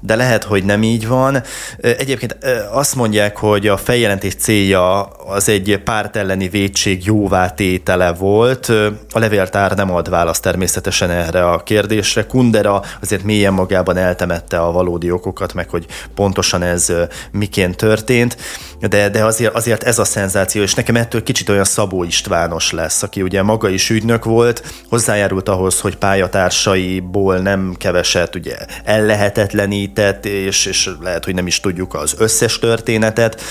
de 0.00 0.16
lehet, 0.16 0.44
hogy 0.44 0.64
nem 0.64 0.82
így 0.82 1.08
van. 1.08 1.42
Egyébként 1.80 2.36
azt 2.72 2.94
mondják, 2.94 3.36
hogy 3.36 3.66
a 3.66 3.76
feljelentés 3.76 4.34
célja 4.34 5.02
az 5.04 5.48
egy 5.48 5.80
párt 5.84 6.16
elleni 6.16 6.48
védség 6.48 7.04
jóvátétele 7.04 8.12
volt. 8.12 8.68
A 9.10 9.18
levéltár 9.18 9.76
nem 9.76 9.90
ad 9.90 10.08
választ 10.08 10.42
természetesen 10.42 11.10
erre 11.10 11.50
a 11.50 11.62
kérdésre. 11.62 12.26
Kundera 12.36 12.82
azért 13.00 13.22
mélyen 13.22 13.52
magában 13.52 13.96
eltemette 13.96 14.58
a 14.58 14.72
valódi 14.72 15.10
okokat, 15.10 15.54
meg 15.54 15.68
hogy 15.68 15.86
pontosan 16.14 16.62
ez 16.62 16.92
miként 17.32 17.76
történt, 17.76 18.36
de, 18.80 19.08
de 19.08 19.24
azért, 19.24 19.54
azért 19.54 19.82
ez 19.82 19.98
a 19.98 20.04
szenzáció, 20.04 20.62
és 20.62 20.74
nekem 20.74 20.96
ettől 20.96 21.22
kicsit 21.22 21.48
olyan 21.48 21.64
Szabó 21.64 22.04
Istvános 22.04 22.72
lesz, 22.72 23.02
aki 23.02 23.22
ugye 23.22 23.42
maga 23.42 23.68
is 23.68 23.90
ügynök 23.90 24.24
volt, 24.24 24.72
hozzájárult 24.88 25.48
ahhoz, 25.48 25.80
hogy 25.80 25.96
pályatársaiból 25.96 27.36
nem 27.36 27.74
keveset 27.78 28.34
ugye 28.34 28.56
ellehetetlenített, 28.84 30.26
és, 30.26 30.66
és 30.66 30.90
lehet, 31.00 31.24
hogy 31.24 31.34
nem 31.34 31.46
is 31.46 31.60
tudjuk 31.60 31.94
az 31.94 32.14
összes 32.18 32.58
történetet, 32.58 33.42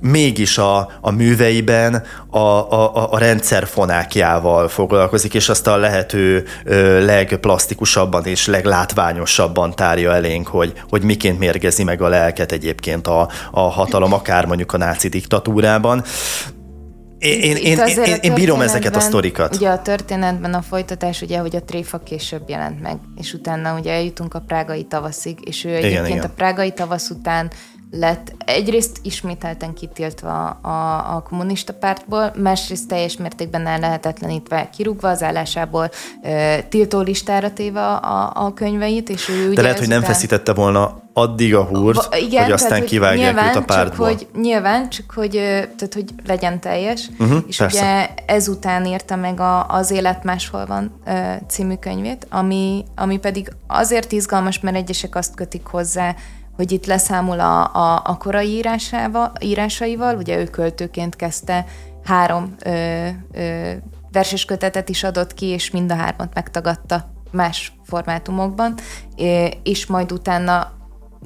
mégis 0.00 0.58
a, 0.58 0.90
a 1.00 1.10
műveiben 1.10 2.02
a, 2.30 2.38
a, 2.38 3.12
a 3.12 3.18
rendszer 3.18 3.66
fonákjával 3.66 4.68
foglalkozik, 4.68 5.34
és 5.34 5.48
azt 5.48 5.66
a 5.66 5.76
lehető 5.76 6.44
ö, 6.64 7.04
legplastikusabban 7.04 8.24
és 8.24 8.46
leglátványosabban 8.46 9.74
tárja 9.74 10.14
elénk, 10.14 10.46
hogy, 10.46 10.72
hogy 10.88 11.02
miként 11.02 11.38
mérgezi 11.38 11.84
meg 11.84 12.02
a 12.02 12.08
lelket 12.08 12.52
egyébként 12.52 13.06
a, 13.06 13.28
a 13.50 13.60
hatalom, 13.60 14.12
akár 14.12 14.46
mondjuk 14.46 14.72
a 14.72 14.76
náci 14.76 15.08
diktatúrában. 15.08 16.04
Én, 17.18 17.40
én, 17.40 17.56
én, 17.56 17.78
én, 18.04 18.16
én 18.20 18.34
bírom 18.34 18.60
ezeket 18.60 18.96
a 18.96 19.00
sztorikat. 19.00 19.56
Ugye 19.56 19.68
a 19.68 19.82
történetben 19.82 20.54
a 20.54 20.62
folytatás, 20.62 21.22
ugye, 21.22 21.38
hogy 21.38 21.56
a 21.56 21.62
tréfa 21.62 21.98
később 21.98 22.48
jelent 22.48 22.80
meg, 22.80 22.96
és 23.16 23.32
utána 23.32 23.78
ugye 23.78 23.92
eljutunk 23.92 24.34
a 24.34 24.40
prágai 24.46 24.84
tavaszig, 24.84 25.38
és 25.44 25.64
ő 25.64 25.68
egyébként 25.68 26.06
igen, 26.06 26.06
igen. 26.06 26.24
a 26.24 26.32
prágai 26.36 26.72
tavasz 26.72 27.10
után 27.10 27.50
lett 27.90 28.34
egyrészt 28.44 28.98
ismételten 29.02 29.74
kitiltva 29.74 30.48
a, 30.50 31.16
a 31.16 31.22
kommunista 31.22 31.72
pártból, 31.72 32.32
másrészt 32.36 32.88
teljes 32.88 33.16
mértékben 33.16 33.66
ellehetetlenítve, 33.66 34.70
kirúgva 34.76 35.08
az 35.08 35.22
állásából, 35.22 35.90
tiltó 36.68 37.00
listára 37.00 37.52
téve 37.52 37.86
a, 37.86 38.32
a 38.34 38.52
könyveit, 38.54 39.08
és 39.08 39.28
ő 39.28 39.52
De 39.52 39.62
lehet, 39.62 39.78
hogy 39.78 39.88
nem 39.88 40.02
feszítette 40.02 40.54
volna 40.54 41.02
addig 41.12 41.54
a 41.54 41.62
húrt, 41.62 42.14
igen, 42.14 42.42
hogy 42.42 42.52
aztán 42.52 42.70
tehát, 42.70 42.84
kivágják 42.84 43.32
nyilván, 43.32 43.48
őt 43.48 43.56
a 43.56 43.64
pártból. 43.64 44.08
Csak, 44.08 44.18
hogy, 44.18 44.42
nyilván, 44.42 44.90
csak 44.90 45.12
hogy, 45.14 45.30
tehát, 45.30 45.94
hogy 45.94 46.10
legyen 46.26 46.60
teljes, 46.60 47.08
uh-huh, 47.18 47.38
és 47.46 47.56
persze. 47.56 47.78
ugye 47.78 48.08
ezután 48.26 48.86
írta 48.86 49.16
meg 49.16 49.40
a, 49.40 49.66
az 49.66 49.90
Élet 49.90 50.24
máshol 50.24 50.66
van 50.66 51.00
című 51.48 51.74
könyvét, 51.74 52.26
ami, 52.30 52.84
ami 52.96 53.18
pedig 53.18 53.52
azért 53.66 54.12
izgalmas, 54.12 54.60
mert 54.60 54.76
egyesek 54.76 55.14
azt 55.14 55.34
kötik 55.34 55.66
hozzá, 55.66 56.14
hogy 56.58 56.72
itt 56.72 56.86
leszámol 56.86 57.40
a, 57.40 57.74
a, 57.74 58.02
a 58.04 58.16
korai 58.16 58.62
írásaival, 59.40 60.16
ugye 60.16 60.38
ő 60.38 60.44
költőként 60.44 61.16
kezdte, 61.16 61.64
három 62.04 62.54
ö, 62.64 63.08
ö, 63.32 63.70
verses 64.12 64.44
kötetet 64.44 64.88
is 64.88 65.04
adott 65.04 65.34
ki, 65.34 65.46
és 65.46 65.70
mind 65.70 65.90
a 65.90 65.94
hármat 65.94 66.34
megtagadta 66.34 67.10
más 67.30 67.72
formátumokban, 67.84 68.74
és 69.62 69.86
majd 69.86 70.12
utána, 70.12 70.72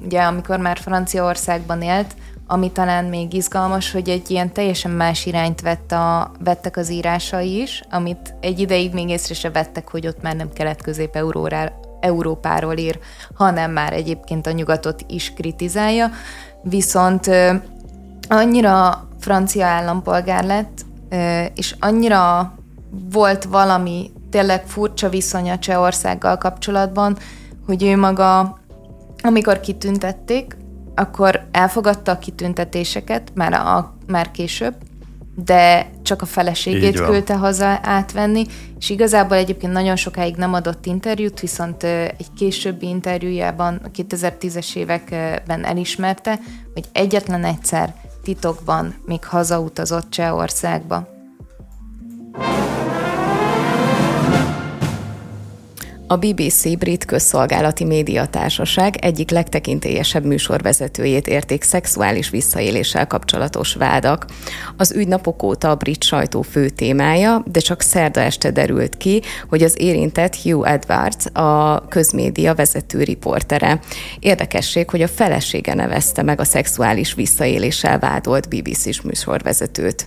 ugye 0.03 0.21
amikor 0.21 0.59
már 0.59 0.77
Franciaországban 0.77 1.81
élt, 1.81 2.15
ami 2.47 2.71
talán 2.71 3.05
még 3.05 3.33
izgalmas, 3.33 3.91
hogy 3.91 4.09
egy 4.09 4.31
ilyen 4.31 4.53
teljesen 4.53 4.91
más 4.91 5.25
irányt 5.25 5.61
vett 5.61 5.91
a, 5.91 6.31
vettek 6.43 6.77
az 6.77 6.89
írásai 6.89 7.61
is, 7.61 7.83
amit 7.89 8.35
egy 8.39 8.59
ideig 8.59 8.93
még 8.93 9.09
észre 9.09 9.33
se 9.33 9.51
vettek, 9.51 9.89
hogy 9.89 10.07
ott 10.07 10.21
már 10.21 10.35
nem 10.35 10.49
kelet-közép-euróra 10.53 11.79
Európáról 12.03 12.77
ír, 12.77 12.99
hanem 13.33 13.71
már 13.71 13.93
egyébként 13.93 14.47
a 14.47 14.51
nyugatot 14.51 15.05
is 15.07 15.33
kritizálja, 15.33 16.11
viszont 16.61 17.29
annyira 18.27 19.07
francia 19.19 19.65
állampolgár 19.65 20.43
lett, 20.43 20.85
és 21.55 21.75
annyira 21.79 22.53
volt 23.11 23.43
valami 23.43 24.11
tényleg 24.29 24.65
furcsa 24.65 25.09
viszonya 25.09 25.59
Csehországgal 25.59 26.37
kapcsolatban, 26.37 27.17
hogy 27.65 27.83
ő 27.83 27.97
maga, 27.97 28.59
amikor 29.21 29.59
kitüntették, 29.59 30.57
akkor 30.95 31.45
elfogadta 31.51 32.11
a 32.11 32.17
kitüntetéseket, 32.17 33.31
már, 33.33 33.53
a, 33.53 33.93
már 34.07 34.31
később, 34.31 34.75
de 35.35 35.89
csak 36.03 36.21
a 36.21 36.25
feleségét 36.25 37.01
küldte 37.01 37.35
haza 37.35 37.79
átvenni, 37.81 38.45
és 38.79 38.89
igazából 38.89 39.37
egyébként 39.37 39.73
nagyon 39.73 39.95
sokáig 39.95 40.35
nem 40.35 40.53
adott 40.53 40.85
interjút, 40.85 41.39
viszont 41.39 41.83
egy 41.83 42.33
későbbi 42.37 42.87
interjújában, 42.87 43.81
a 43.83 43.91
2010-es 43.91 44.75
években 44.75 45.65
elismerte, 45.65 46.39
hogy 46.73 46.85
egyetlen 46.91 47.43
egyszer 47.43 47.95
titokban 48.23 48.95
még 49.05 49.25
hazautazott 49.25 50.09
Csehországba. 50.09 51.07
A 56.13 56.17
BBC 56.17 56.77
brit 56.77 57.05
közszolgálati 57.05 57.83
médiatársaság 57.83 58.95
egyik 58.95 59.29
legtekintélyesebb 59.29 60.25
műsorvezetőjét 60.25 61.27
érték 61.27 61.63
szexuális 61.63 62.29
visszaéléssel 62.29 63.07
kapcsolatos 63.07 63.73
vádak. 63.73 64.25
Az 64.77 64.91
ügy 64.91 65.07
napok 65.07 65.43
óta 65.43 65.69
a 65.69 65.75
brit 65.75 66.03
sajtó 66.03 66.41
fő 66.41 66.69
témája, 66.69 67.43
de 67.45 67.59
csak 67.59 67.81
szerda 67.81 68.19
este 68.19 68.51
derült 68.51 68.97
ki, 68.97 69.21
hogy 69.49 69.63
az 69.63 69.75
érintett 69.77 70.35
Hugh 70.35 70.71
Edwards 70.71 71.25
a 71.33 71.85
közmédia 71.87 72.55
vezető 72.55 73.03
riportere. 73.03 73.79
Érdekesség, 74.19 74.89
hogy 74.89 75.01
a 75.01 75.07
felesége 75.07 75.73
nevezte 75.73 76.21
meg 76.21 76.39
a 76.39 76.45
szexuális 76.45 77.13
visszaéléssel 77.13 77.99
vádolt 77.99 78.49
BBC-s 78.49 79.01
műsorvezetőt 79.01 80.05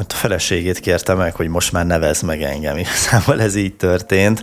mert 0.00 0.12
a 0.12 0.16
feleségét 0.16 0.78
kérte 0.78 1.14
meg, 1.14 1.34
hogy 1.34 1.48
most 1.48 1.72
már 1.72 1.86
nevez 1.86 2.20
meg 2.20 2.42
engem. 2.42 2.76
Igazából 2.76 3.40
ez 3.40 3.54
így 3.54 3.76
történt, 3.76 4.42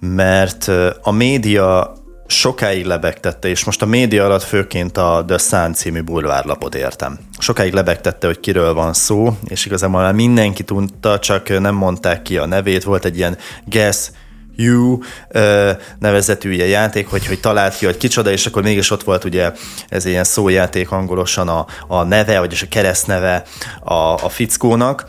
mert 0.00 0.70
a 1.02 1.10
média 1.10 1.92
sokáig 2.26 2.84
lebegtette, 2.84 3.48
és 3.48 3.64
most 3.64 3.82
a 3.82 3.86
média 3.86 4.24
alatt 4.24 4.42
főként 4.42 4.96
a 4.96 5.24
The 5.26 5.38
Sun 5.38 5.74
című 5.74 6.00
bulvárlapot 6.00 6.74
értem. 6.74 7.18
Sokáig 7.38 7.72
lebegtette, 7.72 8.26
hogy 8.26 8.40
kiről 8.40 8.74
van 8.74 8.92
szó, 8.92 9.36
és 9.48 9.66
igazából 9.66 10.00
már 10.00 10.14
mindenki 10.14 10.62
tudta, 10.62 11.18
csak 11.18 11.60
nem 11.60 11.74
mondták 11.74 12.22
ki 12.22 12.38
a 12.38 12.46
nevét. 12.46 12.84
Volt 12.84 13.04
egy 13.04 13.16
ilyen 13.16 13.36
Guess 13.64 14.10
You 14.60 14.98
nevezetű 15.98 16.52
ugye 16.52 16.66
játék, 16.66 17.08
hogy, 17.08 17.26
hogy 17.26 17.40
talált 17.40 17.76
ki, 17.76 17.84
hogy 17.84 17.96
kicsoda, 17.96 18.30
és 18.30 18.46
akkor 18.46 18.62
mégis 18.62 18.90
ott 18.90 19.02
volt 19.02 19.24
ugye 19.24 19.52
ez 19.88 20.04
ilyen 20.04 20.24
szójáték 20.24 20.90
angolosan 20.90 21.48
a, 21.48 21.66
a 21.88 22.02
neve, 22.02 22.38
vagyis 22.38 22.62
a 22.62 22.68
keresztneve 22.68 23.42
a, 23.80 23.94
a 23.94 24.28
fickónak, 24.28 25.08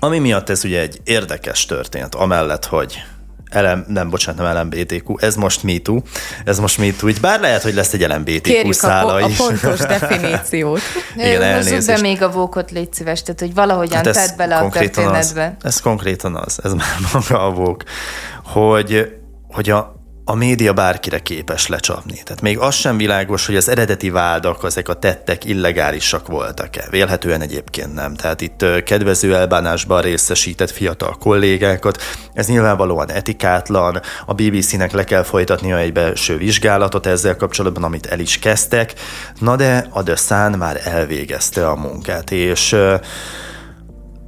ami 0.00 0.18
miatt 0.18 0.48
ez 0.48 0.64
ugye 0.64 0.80
egy 0.80 1.00
érdekes 1.04 1.66
történet, 1.66 2.14
amellett, 2.14 2.64
hogy 2.64 3.02
LM, 3.52 3.84
nem, 3.88 4.10
bocsánat, 4.10 4.42
nem 4.42 4.56
LMBTQ, 4.56 5.14
ez 5.18 5.34
most 5.34 5.62
MeToo, 5.62 6.00
ez 6.44 6.58
most 6.58 6.78
MeToo, 6.78 7.08
így 7.08 7.20
bár 7.20 7.40
lehet, 7.40 7.62
hogy 7.62 7.74
lesz 7.74 7.92
egy 7.92 8.06
LMBTQ 8.08 8.40
Kérjük 8.40 8.72
szála 8.72 9.12
a, 9.12 9.28
is. 9.28 9.38
a 9.38 9.44
pontos 9.44 9.78
definíciót. 9.98 10.80
Igen, 11.16 11.42
elnézést. 11.42 11.86
be 11.86 12.00
még 12.00 12.22
a 12.22 12.30
vókot, 12.30 12.70
légy 12.70 12.92
szíves, 12.92 13.22
tehát 13.22 13.40
hogy 13.40 13.54
valahogyan 13.54 14.04
hát 14.04 14.14
tedd 14.14 14.36
bele 14.36 14.56
a 14.56 14.68
történetbe. 14.68 15.56
Az, 15.58 15.64
ez 15.64 15.80
konkrétan 15.80 16.36
az, 16.36 16.58
ez 16.62 16.72
már 16.72 16.96
maga 17.12 17.46
a 17.46 17.50
vók, 17.50 17.82
hogy, 18.44 19.18
hogy 19.48 19.70
a, 19.70 19.99
a 20.30 20.34
média 20.34 20.72
bárkire 20.72 21.18
képes 21.18 21.66
lecsapni. 21.66 22.22
Tehát 22.24 22.40
még 22.40 22.58
az 22.58 22.74
sem 22.74 22.96
világos, 22.96 23.46
hogy 23.46 23.56
az 23.56 23.68
eredeti 23.68 24.10
vádak, 24.10 24.64
ezek 24.64 24.88
a 24.88 24.94
tettek 24.94 25.44
illegálisak 25.44 26.26
voltak-e. 26.26 26.86
Vélhetően 26.90 27.40
egyébként 27.40 27.94
nem. 27.94 28.14
Tehát 28.14 28.40
itt 28.40 28.64
kedvező 28.84 29.34
elbánásban 29.34 30.02
részesített 30.02 30.70
fiatal 30.70 31.16
kollégákat, 31.20 32.02
ez 32.32 32.46
nyilvánvalóan 32.46 33.10
etikátlan, 33.10 34.00
a 34.26 34.34
BBC-nek 34.34 34.92
le 34.92 35.04
kell 35.04 35.22
folytatnia 35.22 35.78
egy 35.78 35.92
belső 35.92 36.36
vizsgálatot 36.36 37.06
ezzel 37.06 37.36
kapcsolatban, 37.36 37.84
amit 37.84 38.06
el 38.06 38.20
is 38.20 38.38
kezdtek, 38.38 38.94
na 39.38 39.56
de 39.56 39.86
a 39.90 40.02
The 40.02 40.16
Sun 40.16 40.58
már 40.58 40.80
elvégezte 40.84 41.68
a 41.68 41.74
munkát, 41.74 42.30
és 42.30 42.76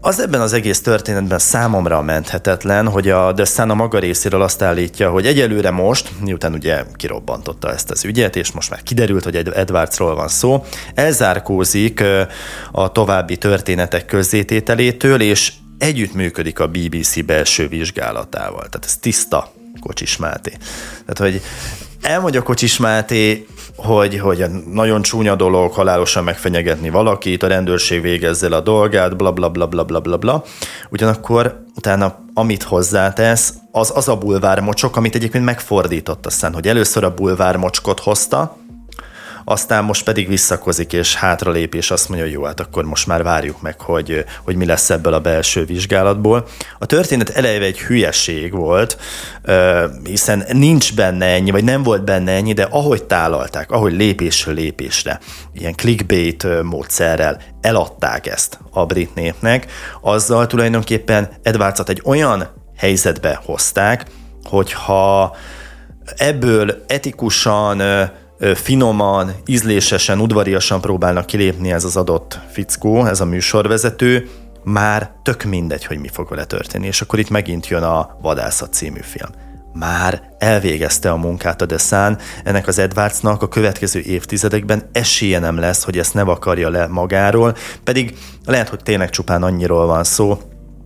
az 0.04 0.20
ebben 0.20 0.40
az 0.40 0.52
egész 0.52 0.80
történetben 0.80 1.38
számomra 1.38 2.02
menthetetlen, 2.02 2.88
hogy 2.88 3.08
a 3.08 3.32
The 3.34 3.44
Sun 3.44 3.70
a 3.70 3.74
maga 3.74 3.98
részéről 3.98 4.42
azt 4.42 4.62
állítja, 4.62 5.10
hogy 5.10 5.26
egyelőre 5.26 5.70
most, 5.70 6.10
miután 6.20 6.52
ugye 6.52 6.84
kirobbantotta 6.94 7.72
ezt 7.72 7.90
az 7.90 8.04
ügyet, 8.04 8.36
és 8.36 8.52
most 8.52 8.70
már 8.70 8.82
kiderült, 8.82 9.24
hogy 9.24 9.36
Edwardsról 9.36 10.14
van 10.14 10.28
szó, 10.28 10.64
elzárkózik 10.94 12.04
a 12.72 12.92
további 12.92 13.36
történetek 13.36 14.06
közzétételétől, 14.06 15.20
és 15.20 15.52
együttműködik 15.78 16.58
a 16.58 16.68
BBC 16.68 17.24
belső 17.24 17.68
vizsgálatával. 17.68 18.68
Tehát 18.68 18.84
ez 18.84 18.96
tiszta 18.96 19.52
Kocsis 19.80 20.16
Máté. 20.16 20.52
Tehát, 21.06 21.32
hogy 21.32 21.42
elmondja 22.02 22.42
Kocsis 22.42 22.76
Máté, 22.76 23.46
hogy, 23.76 24.18
hogy 24.18 24.44
nagyon 24.72 25.02
csúnya 25.02 25.34
dolog 25.34 25.72
halálosan 25.72 26.24
megfenyegetni 26.24 26.90
valakit, 26.90 27.42
a 27.42 27.46
rendőrség 27.46 28.00
végezzel 28.00 28.52
a 28.52 28.60
dolgát, 28.60 29.16
bla 29.16 29.32
bla 29.32 29.48
bla 29.48 29.66
bla 29.66 29.84
bla 29.84 30.00
bla 30.00 30.16
bla. 30.16 30.44
Ugyanakkor 30.90 31.64
utána 31.76 32.18
amit 32.34 32.62
hozzátesz, 32.62 33.54
az 33.70 33.92
az 33.94 34.08
a 34.08 34.16
bulvármocsok, 34.16 34.96
amit 34.96 35.14
egyébként 35.14 35.44
megfordított 35.44 36.26
aztán, 36.26 36.54
hogy 36.54 36.68
először 36.68 37.04
a 37.04 37.14
bulvármocskot 37.14 38.00
hozta, 38.00 38.56
aztán 39.44 39.84
most 39.84 40.04
pedig 40.04 40.28
visszakozik 40.28 40.92
és 40.92 41.14
hátralép, 41.14 41.74
és 41.74 41.90
azt 41.90 42.08
mondja, 42.08 42.26
hogy 42.26 42.34
jó, 42.34 42.44
hát 42.44 42.60
akkor 42.60 42.84
most 42.84 43.06
már 43.06 43.22
várjuk 43.22 43.62
meg, 43.62 43.80
hogy, 43.80 44.24
hogy 44.44 44.56
mi 44.56 44.66
lesz 44.66 44.90
ebből 44.90 45.12
a 45.12 45.20
belső 45.20 45.64
vizsgálatból. 45.64 46.46
A 46.78 46.86
történet 46.86 47.28
elejéve 47.28 47.64
egy 47.64 47.80
hülyeség 47.80 48.52
volt, 48.52 48.98
hiszen 50.04 50.44
nincs 50.52 50.94
benne 50.94 51.26
ennyi, 51.26 51.50
vagy 51.50 51.64
nem 51.64 51.82
volt 51.82 52.04
benne 52.04 52.32
ennyi, 52.32 52.52
de 52.52 52.66
ahogy 52.70 53.04
tálalták, 53.04 53.70
ahogy 53.70 53.92
lépésről 53.92 54.54
lépésre, 54.54 55.20
ilyen 55.52 55.74
clickbait 55.74 56.62
módszerrel 56.62 57.40
eladták 57.60 58.26
ezt 58.26 58.58
a 58.70 58.86
brit 58.86 59.14
népnek, 59.14 59.66
azzal 60.00 60.46
tulajdonképpen 60.46 61.28
Edwardsot 61.42 61.88
egy 61.88 62.02
olyan 62.04 62.48
helyzetbe 62.76 63.40
hozták, 63.44 64.04
hogyha 64.44 65.36
ebből 66.16 66.84
etikusan 66.86 67.82
finoman, 68.54 69.32
ízlésesen, 69.46 70.20
udvariasan 70.20 70.80
próbálnak 70.80 71.26
kilépni 71.26 71.72
ez 71.72 71.84
az 71.84 71.96
adott 71.96 72.38
fickó, 72.52 73.04
ez 73.04 73.20
a 73.20 73.24
műsorvezető, 73.24 74.28
már 74.64 75.10
tök 75.22 75.42
mindegy, 75.42 75.84
hogy 75.84 75.98
mi 75.98 76.08
fog 76.08 76.28
vele 76.28 76.44
történni. 76.44 76.86
És 76.86 77.00
akkor 77.00 77.18
itt 77.18 77.30
megint 77.30 77.68
jön 77.68 77.82
a 77.82 78.16
Vadászat 78.22 78.72
című 78.72 79.00
film. 79.02 79.30
Már 79.74 80.22
elvégezte 80.38 81.10
a 81.10 81.16
munkát 81.16 81.62
a 81.62 81.66
Deszán, 81.66 82.18
ennek 82.44 82.66
az 82.66 82.78
Edwardsnak 82.78 83.42
a 83.42 83.48
következő 83.48 84.00
évtizedekben 84.00 84.88
esélye 84.92 85.38
nem 85.38 85.58
lesz, 85.58 85.84
hogy 85.84 85.98
ezt 85.98 86.14
ne 86.14 86.22
vakarja 86.22 86.68
le 86.68 86.86
magáról, 86.86 87.56
pedig 87.84 88.18
lehet, 88.46 88.68
hogy 88.68 88.82
tényleg 88.82 89.10
csupán 89.10 89.42
annyiról 89.42 89.86
van 89.86 90.04
szó, 90.04 90.38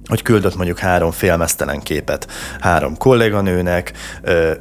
hogy 0.07 0.23
küldött 0.23 0.57
mondjuk 0.57 0.79
három 0.79 1.11
félmeztelen 1.11 1.81
képet 1.81 2.27
három 2.61 2.97
kolléganőnek, 2.97 3.93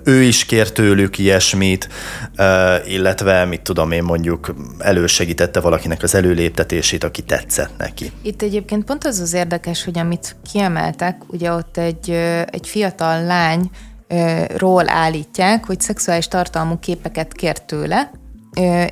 ő 0.03 0.21
is 0.21 0.45
kért 0.45 0.73
tőlük 0.73 1.17
ilyesmit, 1.17 1.89
illetve 2.85 3.45
mit 3.45 3.61
tudom 3.61 3.91
én 3.91 4.03
mondjuk 4.03 4.55
elősegítette 4.77 5.59
valakinek 5.59 6.03
az 6.03 6.15
előléptetését, 6.15 7.03
aki 7.03 7.21
tetszett 7.21 7.77
neki. 7.77 8.11
Itt 8.21 8.41
egyébként 8.41 8.83
pont 8.83 9.05
az 9.05 9.19
az 9.19 9.33
érdekes, 9.33 9.83
hogy 9.83 9.99
amit 9.99 10.35
kiemeltek, 10.51 11.21
ugye 11.27 11.51
ott 11.51 11.77
egy, 11.77 12.09
egy 12.45 12.67
fiatal 12.67 13.23
lány 13.23 13.69
ról 14.55 14.89
állítják, 14.89 15.65
hogy 15.65 15.81
szexuális 15.81 16.27
tartalmú 16.27 16.79
képeket 16.79 17.33
kért 17.33 17.63
tőle, 17.63 18.11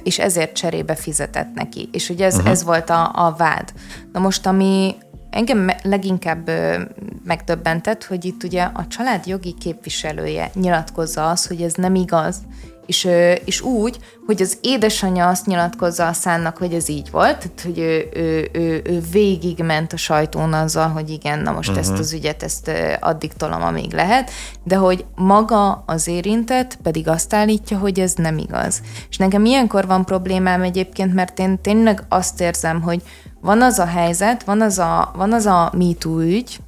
és 0.03 0.19
ezért 0.19 0.55
cserébe 0.55 0.95
fizetett 0.95 1.53
neki. 1.53 1.89
És 1.91 2.09
ugye 2.09 2.25
ez, 2.25 2.35
uh-huh. 2.35 2.49
ez 2.49 2.63
volt 2.63 2.89
a, 2.89 3.11
a 3.13 3.35
vád. 3.37 3.73
Na 4.11 4.19
most, 4.19 4.45
ami, 4.45 4.95
Engem 5.33 5.69
leginkább 5.83 6.51
megdöbbentett, 7.23 8.03
hogy 8.03 8.25
itt 8.25 8.43
ugye 8.43 8.63
a 8.63 8.87
család 8.87 9.25
jogi 9.25 9.55
képviselője 9.59 10.51
nyilatkozza 10.53 11.29
azt, 11.29 11.47
hogy 11.47 11.61
ez 11.61 11.73
nem 11.73 11.95
igaz, 11.95 12.37
és, 12.85 13.07
és 13.45 13.61
úgy, 13.61 13.97
hogy 14.25 14.41
az 14.41 14.57
édesanyja 14.61 15.27
azt 15.27 15.45
nyilatkozza 15.45 16.07
a 16.07 16.13
szánnak, 16.13 16.57
hogy 16.57 16.73
ez 16.73 16.89
így 16.89 17.11
volt, 17.11 17.37
tehát 17.37 17.61
hogy 17.63 17.79
ő, 17.79 18.09
ő, 18.13 18.49
ő, 18.53 18.81
ő 18.85 19.01
végigment 19.11 19.93
a 19.93 19.97
sajtón 19.97 20.53
azzal, 20.53 20.87
hogy 20.87 21.09
igen, 21.09 21.39
na 21.39 21.51
most 21.51 21.69
uh-huh. 21.69 21.83
ezt 21.83 21.91
mhm. 21.91 22.01
az 22.01 22.13
ügyet, 22.13 22.43
ezt 22.43 22.71
addig 22.99 23.33
tolom, 23.33 23.63
amíg 23.63 23.93
lehet, 23.93 24.31
de 24.63 24.75
hogy 24.75 25.05
maga 25.15 25.83
az 25.85 26.07
érintett 26.07 26.77
pedig 26.83 27.07
azt 27.07 27.33
állítja, 27.33 27.77
hogy 27.77 27.99
ez 27.99 28.13
nem 28.13 28.37
igaz. 28.37 28.81
És 29.09 29.17
nekem 29.17 29.45
ilyenkor 29.45 29.85
van 29.85 30.05
problémám 30.05 30.61
egyébként, 30.61 31.13
mert 31.13 31.39
én 31.39 31.61
tényleg 31.61 32.03
azt 32.09 32.41
érzem, 32.41 32.81
hogy 32.81 33.01
van 33.41 33.61
az 33.61 33.79
a 33.79 33.85
helyzet, 33.85 34.43
van 34.43 34.61
az 34.61 34.79
a, 34.79 35.11
van 35.15 35.33
az 35.33 35.45
a 35.45 35.71
MeToo 35.77 36.21
ügy, 36.21 36.59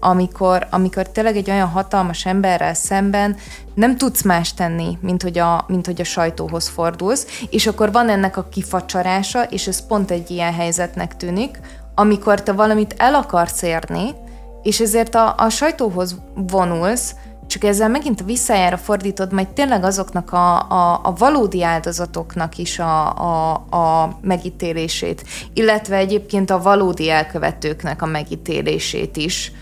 amikor, 0.00 0.66
amikor 0.70 1.08
tényleg 1.08 1.36
egy 1.36 1.50
olyan 1.50 1.68
hatalmas 1.68 2.26
emberrel 2.26 2.74
szemben 2.74 3.36
nem 3.74 3.96
tudsz 3.96 4.22
más 4.22 4.54
tenni, 4.54 4.98
mint 5.00 5.22
hogy, 5.22 5.38
a, 5.38 5.64
mint 5.68 5.86
hogy 5.86 6.00
a 6.00 6.04
sajtóhoz 6.04 6.68
fordulsz, 6.68 7.26
és 7.50 7.66
akkor 7.66 7.92
van 7.92 8.08
ennek 8.08 8.36
a 8.36 8.48
kifacsarása, 8.48 9.42
és 9.42 9.66
ez 9.66 9.86
pont 9.86 10.10
egy 10.10 10.30
ilyen 10.30 10.52
helyzetnek 10.52 11.16
tűnik, 11.16 11.60
amikor 11.94 12.42
te 12.42 12.52
valamit 12.52 12.94
el 12.98 13.14
akarsz 13.14 13.62
érni, 13.62 14.14
és 14.62 14.80
ezért 14.80 15.14
a, 15.14 15.34
a 15.36 15.48
sajtóhoz 15.48 16.16
vonulsz, 16.34 17.14
csak 17.46 17.64
ezzel 17.64 17.88
megint 17.88 18.20
a 18.20 18.24
visszajára 18.24 18.76
fordítod 18.76 19.32
majd 19.32 19.48
tényleg 19.48 19.84
azoknak 19.84 20.32
a, 20.32 20.70
a, 20.70 21.00
a 21.02 21.14
valódi 21.18 21.62
áldozatoknak 21.62 22.58
is 22.58 22.78
a, 22.78 23.18
a, 23.18 23.52
a 23.52 24.18
megítélését, 24.20 25.24
illetve 25.52 25.96
egyébként 25.96 26.50
a 26.50 26.62
valódi 26.62 27.10
elkövetőknek 27.10 28.02
a 28.02 28.06
megítélését 28.06 29.16
is, 29.16 29.52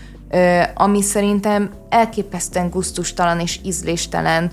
ami 0.73 1.01
szerintem 1.01 1.69
elképesztően 1.89 2.69
guztustalan 2.69 3.39
és 3.39 3.59
ízléstelen 3.63 4.51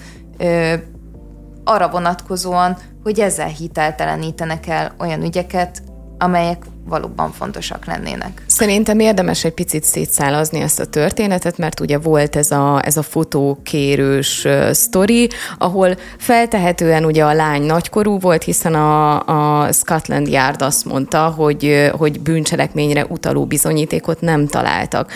arra 1.64 1.88
vonatkozóan, 1.88 2.76
hogy 3.02 3.20
ezzel 3.20 3.48
hiteltelenítenek 3.48 4.66
el 4.66 4.94
olyan 4.98 5.22
ügyeket, 5.22 5.82
amelyek 6.18 6.64
valóban 6.84 7.32
fontosak 7.32 7.84
lennének. 7.84 8.42
Szerintem 8.46 8.98
érdemes 8.98 9.44
egy 9.44 9.54
picit 9.54 9.84
szétszálazni 9.84 10.60
ezt 10.60 10.80
a 10.80 10.86
történetet, 10.86 11.58
mert 11.58 11.80
ugye 11.80 11.98
volt 11.98 12.36
ez 12.36 12.50
a, 12.50 12.80
ez 12.84 12.96
a 12.96 13.02
fotókérős 13.02 14.46
sztori, 14.70 15.28
ahol 15.58 15.96
feltehetően 16.18 17.04
ugye 17.04 17.24
a 17.24 17.32
lány 17.32 17.62
nagykorú 17.62 18.18
volt, 18.18 18.42
hiszen 18.42 18.74
a, 18.74 19.62
a 19.64 19.72
Scotland 19.72 20.28
Yard 20.28 20.62
azt 20.62 20.84
mondta, 20.84 21.28
hogy, 21.28 21.90
hogy 21.92 22.20
bűncselekményre 22.20 23.06
utaló 23.08 23.46
bizonyítékot 23.46 24.20
nem 24.20 24.46
találtak. 24.46 25.12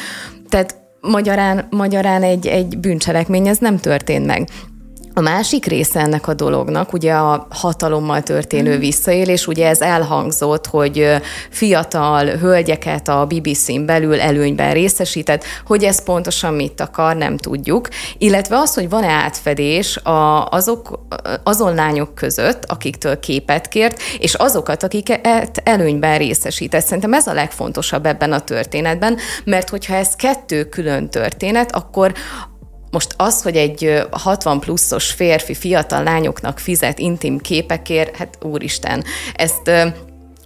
Tehát 0.48 0.82
magyarán, 1.00 1.66
magyarán 1.70 2.22
egy, 2.22 2.46
egy 2.46 2.78
bűncselekmény 2.78 3.48
ez 3.48 3.58
nem 3.58 3.78
történt 3.78 4.26
meg. 4.26 4.48
A 5.16 5.20
másik 5.20 5.66
része 5.66 6.00
ennek 6.00 6.28
a 6.28 6.34
dolognak 6.34 6.92
ugye 6.92 7.12
a 7.12 7.46
hatalommal 7.50 8.22
történő 8.22 8.76
mm. 8.76 8.78
visszaélés, 8.78 9.46
ugye 9.46 9.68
ez 9.68 9.80
elhangzott, 9.80 10.66
hogy 10.66 11.08
fiatal 11.50 12.26
hölgyeket 12.26 13.08
a 13.08 13.26
BBC-n 13.26 13.84
belül 13.84 14.20
előnyben 14.20 14.72
részesített, 14.72 15.44
hogy 15.66 15.84
ez 15.84 16.02
pontosan 16.02 16.54
mit 16.54 16.80
akar, 16.80 17.16
nem 17.16 17.36
tudjuk, 17.36 17.88
illetve 18.18 18.56
az, 18.56 18.74
hogy 18.74 18.88
van-e 18.88 19.10
átfedés 19.10 19.96
a, 19.96 20.48
azok, 20.48 21.06
azon 21.44 21.74
lányok 21.74 22.14
között, 22.14 22.64
akiktől 22.64 23.20
képet 23.20 23.68
kért, 23.68 24.02
és 24.18 24.34
azokat, 24.34 24.82
akiket 24.82 25.60
előnyben 25.64 26.18
részesített. 26.18 26.84
Szerintem 26.84 27.12
ez 27.12 27.26
a 27.26 27.32
legfontosabb 27.32 28.06
ebben 28.06 28.32
a 28.32 28.40
történetben, 28.40 29.16
mert 29.44 29.68
hogyha 29.68 29.94
ez 29.94 30.16
kettő 30.16 30.64
külön 30.64 31.08
történet, 31.08 31.74
akkor 31.74 32.12
most 32.94 33.14
az, 33.16 33.42
hogy 33.42 33.56
egy 33.56 34.06
60 34.10 34.60
pluszos 34.60 35.10
férfi 35.10 35.54
fiatal 35.54 36.02
lányoknak 36.02 36.58
fizet 36.58 36.98
intim 36.98 37.38
képekért, 37.38 38.16
hát 38.16 38.38
úristen, 38.42 39.04
ezt 39.34 39.70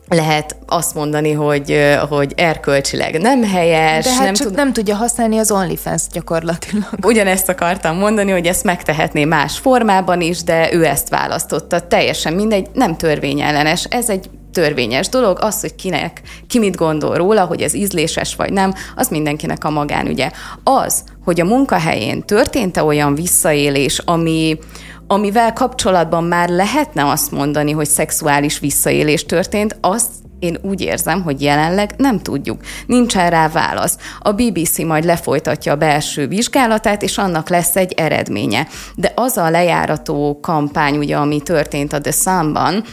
lehet 0.09 0.57
azt 0.67 0.95
mondani, 0.95 1.33
hogy, 1.33 1.97
hogy 2.09 2.33
erkölcsileg 2.37 3.21
nem 3.21 3.43
helyes. 3.43 4.05
De 4.05 4.11
hát 4.11 4.25
nem 4.25 4.35
csak 4.35 4.47
tud... 4.47 4.57
nem 4.57 4.73
tudja 4.73 4.95
használni 4.95 5.39
az 5.39 5.51
OnlyFans 5.51 6.03
gyakorlatilag. 6.13 6.89
Ugyanezt 7.03 7.49
akartam 7.49 7.97
mondani, 7.97 8.31
hogy 8.31 8.47
ezt 8.47 8.65
megtehetné 8.65 9.25
más 9.25 9.59
formában 9.59 10.21
is, 10.21 10.43
de 10.43 10.73
ő 10.73 10.85
ezt 10.85 11.09
választotta. 11.09 11.87
Teljesen 11.87 12.33
mindegy, 12.33 12.67
nem 12.73 12.97
törvényellenes. 12.97 13.85
Ez 13.85 14.11
egy 14.11 14.31
törvényes 14.53 15.09
dolog, 15.09 15.39
az, 15.41 15.61
hogy 15.61 15.75
kinek, 15.75 16.21
ki 16.47 16.59
mit 16.59 16.77
gondol 16.77 17.15
róla, 17.17 17.45
hogy 17.45 17.63
ez 17.63 17.75
ízléses 17.75 18.35
vagy 18.35 18.53
nem, 18.53 18.75
az 18.97 19.09
mindenkinek 19.09 19.65
a 19.65 19.71
magánügye. 19.71 20.31
Az, 20.65 21.05
hogy 21.29 21.41
a 21.41 21.45
munkahelyén 21.45 22.23
történt-e 22.23 22.83
olyan 22.83 23.15
visszaélés, 23.15 23.99
ami, 23.99 24.59
amivel 25.07 25.53
kapcsolatban 25.53 26.25
már 26.25 26.49
lehetne 26.49 27.11
azt 27.11 27.31
mondani, 27.31 27.73
hogy 27.73 27.87
szexuális 27.87 28.59
visszaélés 28.59 29.27
történt, 29.27 29.77
azt 29.81 30.07
én 30.39 30.59
úgy 30.63 30.81
érzem, 30.81 31.23
hogy 31.23 31.43
jelenleg 31.43 31.95
nem 31.97 32.19
tudjuk. 32.21 32.61
Nincsen 32.87 33.31
rá 33.31 33.49
válasz. 33.49 33.99
A 34.21 34.33
BBC 34.33 34.79
majd 34.79 35.05
lefolytatja 35.05 35.73
a 35.73 35.77
belső 35.77 36.29
vizsgálatát, 36.29 37.03
és 37.03 37.19
annak 37.19 37.49
lesz 37.49 37.77
egy 37.77 37.93
eredménye. 37.93 38.67
De 38.95 39.13
az 39.15 39.37
a 39.37 39.51
lejárató 39.51 40.39
kampány, 40.41 40.97
ugye, 40.97 41.17
ami 41.17 41.41
történt 41.41 41.93
a 41.93 42.01
The 42.01 42.13
Sun-ban, 42.13 42.85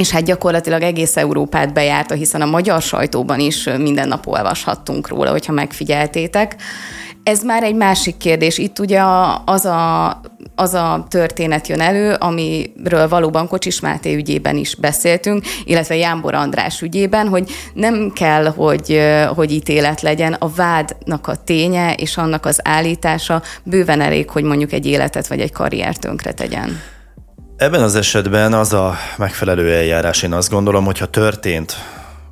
és 0.00 0.10
hát 0.10 0.24
gyakorlatilag 0.24 0.82
egész 0.82 1.16
Európát 1.16 1.72
bejárta, 1.72 2.14
hiszen 2.14 2.40
a 2.40 2.46
magyar 2.46 2.82
sajtóban 2.82 3.40
is 3.40 3.68
minden 3.78 4.08
nap 4.08 4.26
olvashattunk 4.26 5.08
róla, 5.08 5.30
hogyha 5.30 5.52
megfigyeltétek. 5.52 6.56
Ez 7.22 7.42
már 7.42 7.62
egy 7.62 7.74
másik 7.74 8.16
kérdés. 8.16 8.58
Itt 8.58 8.78
ugye 8.78 9.02
az 9.44 9.64
a, 9.64 10.20
az 10.54 10.74
a 10.74 11.06
történet 11.08 11.68
jön 11.68 11.80
elő, 11.80 12.14
amiről 12.18 13.08
valóban 13.08 13.48
Kocsis 13.48 13.80
Máté 13.80 14.14
ügyében 14.14 14.56
is 14.56 14.74
beszéltünk, 14.74 15.44
illetve 15.64 15.96
Jámbor 15.96 16.34
András 16.34 16.80
ügyében, 16.80 17.28
hogy 17.28 17.50
nem 17.74 18.10
kell, 18.14 18.44
hogy, 18.44 19.00
hogy 19.34 19.52
ítélet 19.52 20.00
legyen, 20.00 20.32
a 20.32 20.48
vádnak 20.48 21.26
a 21.26 21.34
ténye 21.44 21.94
és 21.94 22.16
annak 22.16 22.46
az 22.46 22.60
állítása 22.64 23.42
bőven 23.62 24.00
elég, 24.00 24.30
hogy 24.30 24.42
mondjuk 24.42 24.72
egy 24.72 24.86
életet 24.86 25.26
vagy 25.26 25.40
egy 25.40 25.52
karriert 25.52 26.00
tönkre 26.00 26.32
tegyen. 26.32 26.80
Ebben 27.56 27.82
az 27.82 27.94
esetben 27.94 28.52
az 28.52 28.72
a 28.72 28.96
megfelelő 29.16 29.74
eljárás, 29.74 30.22
én 30.22 30.32
azt 30.32 30.50
gondolom, 30.50 30.84
hogyha 30.84 31.06
történt 31.06 31.76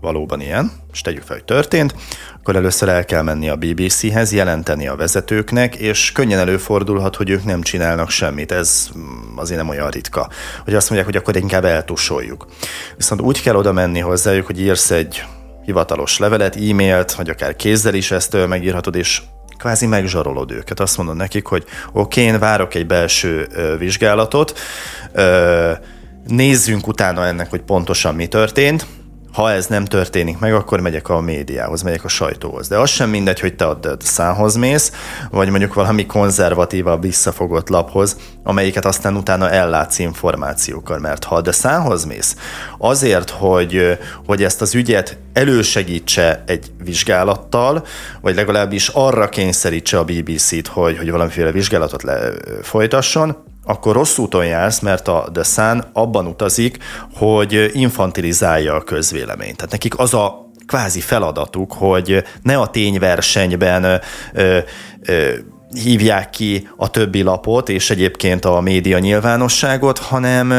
valóban 0.01 0.40
ilyen, 0.40 0.72
és 0.92 1.01
tegyük 1.01 1.22
fel, 1.22 1.36
hogy 1.36 1.44
történt, 1.44 1.94
akkor 2.36 2.57
először 2.57 2.88
el 2.88 3.05
kell 3.05 3.22
menni 3.22 3.49
a 3.49 3.57
BBC-hez, 3.57 4.32
jelenteni 4.32 4.88
a 4.88 4.96
vezetőknek, 4.96 5.74
és 5.74 6.12
könnyen 6.12 6.38
előfordulhat, 6.38 7.16
hogy 7.16 7.30
ők 7.30 7.44
nem 7.44 7.62
csinálnak 7.62 8.11
semmit. 8.11 8.53
Ez 8.53 8.88
azért 9.36 9.61
nem 9.61 9.68
olyan 9.68 9.90
ritka, 9.90 10.28
hogy 10.64 10.74
azt 10.74 10.90
mondják, 10.90 11.12
hogy 11.12 11.20
akkor 11.20 11.36
inkább 11.36 11.64
eltusoljuk. 11.64 12.46
Viszont 12.96 13.20
úgy 13.20 13.42
kell 13.42 13.55
oda 13.55 13.72
menni 13.72 13.99
hozzájuk, 13.99 14.46
hogy 14.46 14.61
írsz 14.61 14.90
egy 14.90 15.24
hivatalos 15.64 16.18
levelet, 16.18 16.57
e-mailt, 16.57 17.12
vagy 17.12 17.28
akár 17.28 17.57
kézzel 17.57 17.94
is 17.94 18.11
ezt 18.11 18.46
megírhatod, 18.46 18.94
és 18.94 19.22
kvázi 19.59 19.86
megzsarolod 19.86 20.51
őket. 20.51 20.80
Azt 20.80 20.96
mondod 20.96 21.16
nekik, 21.16 21.46
hogy 21.46 21.64
oké, 21.92 22.20
okay, 22.20 22.32
én 22.32 22.38
várok 22.38 22.74
egy 22.74 22.86
belső 22.86 23.49
vizsgálatot, 23.78 24.59
nézzünk 26.26 26.86
utána 26.86 27.26
ennek, 27.26 27.51
hogy 27.51 27.61
pontosan 27.61 28.14
mi 28.14 28.26
történt, 28.26 28.86
ha 29.32 29.52
ez 29.52 29.66
nem 29.66 29.84
történik 29.84 30.38
meg, 30.38 30.54
akkor 30.54 30.80
megyek 30.80 31.08
a 31.08 31.20
médiához, 31.20 31.82
megyek 31.82 32.04
a 32.04 32.08
sajtóhoz. 32.08 32.68
De 32.68 32.78
az 32.78 32.90
sem 32.90 33.10
mindegy, 33.10 33.40
hogy 33.40 33.54
te 33.54 33.66
a 33.66 33.78
szához 33.98 34.56
mész, 34.56 34.92
vagy 35.30 35.48
mondjuk 35.50 35.74
valami 35.74 36.06
konzervatívabb, 36.06 37.02
visszafogott 37.02 37.68
laphoz, 37.68 38.16
amelyiket 38.42 38.84
aztán 38.84 39.16
utána 39.16 39.50
ellátsz 39.50 39.98
információkkal. 39.98 40.98
Mert 40.98 41.24
ha 41.24 41.34
a 41.34 41.52
szához 41.52 42.04
mész, 42.04 42.36
azért, 42.78 43.30
hogy, 43.30 43.98
hogy 44.26 44.42
ezt 44.42 44.60
az 44.60 44.74
ügyet 44.74 45.18
elősegítse 45.32 46.42
egy 46.46 46.72
vizsgálattal, 46.84 47.86
vagy 48.20 48.34
legalábbis 48.34 48.88
arra 48.88 49.28
kényszerítse 49.28 49.98
a 49.98 50.04
BBC-t, 50.04 50.66
hogy, 50.66 50.98
hogy 50.98 51.10
valamiféle 51.10 51.52
vizsgálatot 51.52 52.02
le, 52.02 52.30
folytasson, 52.62 53.36
akkor 53.68 53.94
rossz 53.94 54.18
úton 54.18 54.46
jársz, 54.46 54.80
mert 54.80 55.08
a 55.08 55.28
The 55.32 55.42
Sun 55.42 55.84
abban 55.92 56.26
utazik, 56.26 56.78
hogy 57.14 57.70
infantilizálja 57.72 58.74
a 58.74 58.82
közvéleményt. 58.82 59.56
Tehát 59.56 59.72
nekik 59.72 59.98
az 59.98 60.14
a 60.14 60.50
kvázi 60.66 61.00
feladatuk, 61.00 61.72
hogy 61.72 62.24
ne 62.42 62.56
a 62.58 62.68
tényversenyben 62.68 64.00
ö, 64.32 64.58
ö, 65.02 65.34
hívják 65.74 66.30
ki 66.30 66.68
a 66.76 66.90
többi 66.90 67.22
lapot, 67.22 67.68
és 67.68 67.90
egyébként 67.90 68.44
a 68.44 68.60
média 68.60 68.98
nyilvánosságot, 68.98 69.98
hanem, 69.98 70.52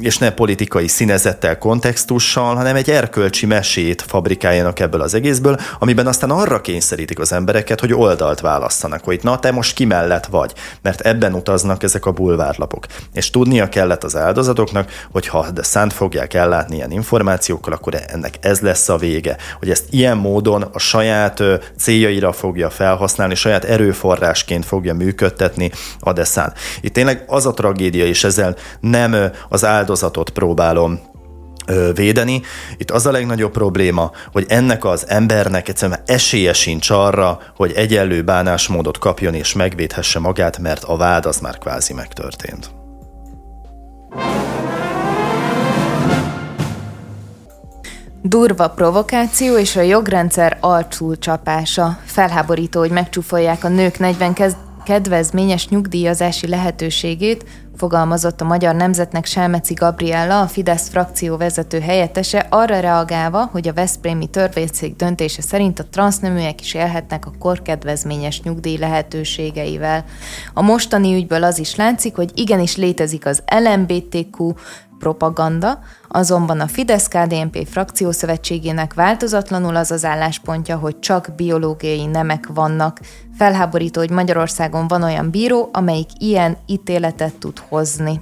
és 0.00 0.18
ne 0.18 0.30
politikai 0.30 0.88
színezettel, 0.88 1.58
kontextussal, 1.58 2.54
hanem 2.54 2.76
egy 2.76 2.90
erkölcsi 2.90 3.46
mesét 3.46 4.02
fabrikáljanak 4.02 4.80
ebből 4.80 5.00
az 5.00 5.14
egészből, 5.14 5.58
amiben 5.78 6.06
aztán 6.06 6.30
arra 6.30 6.60
kényszerítik 6.60 7.18
az 7.18 7.32
embereket, 7.32 7.80
hogy 7.80 7.92
oldalt 7.92 8.40
választanak, 8.40 9.04
hogy 9.04 9.20
na, 9.22 9.38
te 9.38 9.50
most 9.50 9.74
ki 9.74 9.84
mellett 9.84 10.26
vagy, 10.26 10.52
mert 10.82 11.00
ebben 11.00 11.34
utaznak 11.34 11.82
ezek 11.82 12.06
a 12.06 12.12
bulvárlapok. 12.12 12.86
És 13.12 13.30
tudnia 13.30 13.68
kellett 13.68 14.04
az 14.04 14.16
áldozatoknak, 14.16 14.90
hogy 15.12 15.26
ha 15.26 15.50
de 15.50 15.62
szánt 15.62 15.92
fogják 15.92 16.34
ellátni 16.34 16.76
ilyen 16.76 16.90
információkkal, 16.90 17.72
akkor 17.72 17.94
ennek 18.06 18.34
ez 18.40 18.60
lesz 18.60 18.88
a 18.88 18.96
vége, 18.96 19.36
hogy 19.58 19.70
ezt 19.70 19.84
ilyen 19.90 20.16
módon 20.16 20.62
a 20.62 20.78
saját 20.78 21.42
céljaira 21.78 22.32
fogja 22.32 22.70
felhasználni, 22.70 23.34
saját 23.34 23.64
erőforrás 23.64 24.44
forrásként 24.46 24.64
fogja 24.64 24.94
működtetni 24.94 25.70
a 26.00 26.12
deszán. 26.12 26.52
Itt 26.80 26.92
tényleg 26.92 27.24
az 27.26 27.46
a 27.46 27.54
tragédia, 27.54 28.04
és 28.04 28.24
ezzel 28.24 28.56
nem 28.80 29.16
az 29.48 29.64
áldozatot 29.64 30.30
próbálom 30.30 31.00
védeni. 31.94 32.42
Itt 32.76 32.90
az 32.90 33.06
a 33.06 33.10
legnagyobb 33.10 33.52
probléma, 33.52 34.10
hogy 34.32 34.44
ennek 34.48 34.84
az 34.84 35.08
embernek 35.08 35.68
egyszerűen 35.68 36.02
esélye 36.06 36.52
sincs 36.52 36.90
arra, 36.90 37.38
hogy 37.56 37.72
egyenlő 37.72 38.22
bánásmódot 38.22 38.98
kapjon 38.98 39.34
és 39.34 39.54
megvédhesse 39.54 40.18
magát, 40.18 40.58
mert 40.58 40.84
a 40.84 40.96
vád 40.96 41.26
az 41.26 41.40
már 41.40 41.58
kvázi 41.58 41.92
megtörtént. 41.92 42.70
Durva 48.28 48.68
provokáció 48.70 49.56
és 49.56 49.76
a 49.76 49.80
jogrendszer 49.80 50.58
csapása. 51.18 51.98
Felháborító, 52.04 52.80
hogy 52.80 52.90
megcsúfolják 52.90 53.64
a 53.64 53.68
nők 53.68 53.98
40 53.98 54.34
kedvezményes 54.84 55.68
nyugdíjazási 55.68 56.48
lehetőségét, 56.48 57.44
fogalmazott 57.76 58.40
a 58.40 58.44
Magyar 58.44 58.74
Nemzetnek 58.74 59.24
Selmeci 59.24 59.74
Gabriella, 59.74 60.40
a 60.40 60.46
Fidesz 60.46 60.88
frakció 60.88 61.36
vezető 61.36 61.80
helyettese, 61.80 62.46
arra 62.50 62.80
reagálva, 62.80 63.48
hogy 63.52 63.68
a 63.68 63.72
Veszprémi 63.72 64.26
törvényszék 64.26 64.96
döntése 64.96 65.42
szerint 65.42 65.78
a 65.78 65.84
transzneműek 65.90 66.60
is 66.60 66.74
élhetnek 66.74 67.26
a 67.26 67.32
korkedvezményes 67.38 68.42
nyugdíj 68.42 68.76
lehetőségeivel. 68.76 70.04
A 70.54 70.62
mostani 70.62 71.14
ügyből 71.14 71.44
az 71.44 71.58
is 71.58 71.76
látszik, 71.76 72.16
hogy 72.16 72.30
igenis 72.34 72.76
létezik 72.76 73.26
az 73.26 73.42
LMBTQ 73.64 74.52
propaganda, 74.98 75.78
azonban 76.08 76.60
a 76.60 76.66
Fidesz-KDNP 76.66 77.66
frakciószövetségének 77.68 78.94
változatlanul 78.94 79.76
az 79.76 79.90
az 79.90 80.04
álláspontja, 80.04 80.76
hogy 80.76 80.98
csak 80.98 81.32
biológiai 81.36 82.06
nemek 82.06 82.46
vannak. 82.54 83.00
Felháborító, 83.38 84.00
hogy 84.00 84.10
Magyarországon 84.10 84.88
van 84.88 85.02
olyan 85.02 85.30
bíró, 85.30 85.68
amelyik 85.72 86.08
ilyen 86.18 86.56
ítéletet 86.66 87.34
tud 87.34 87.58
hozni. 87.68 88.20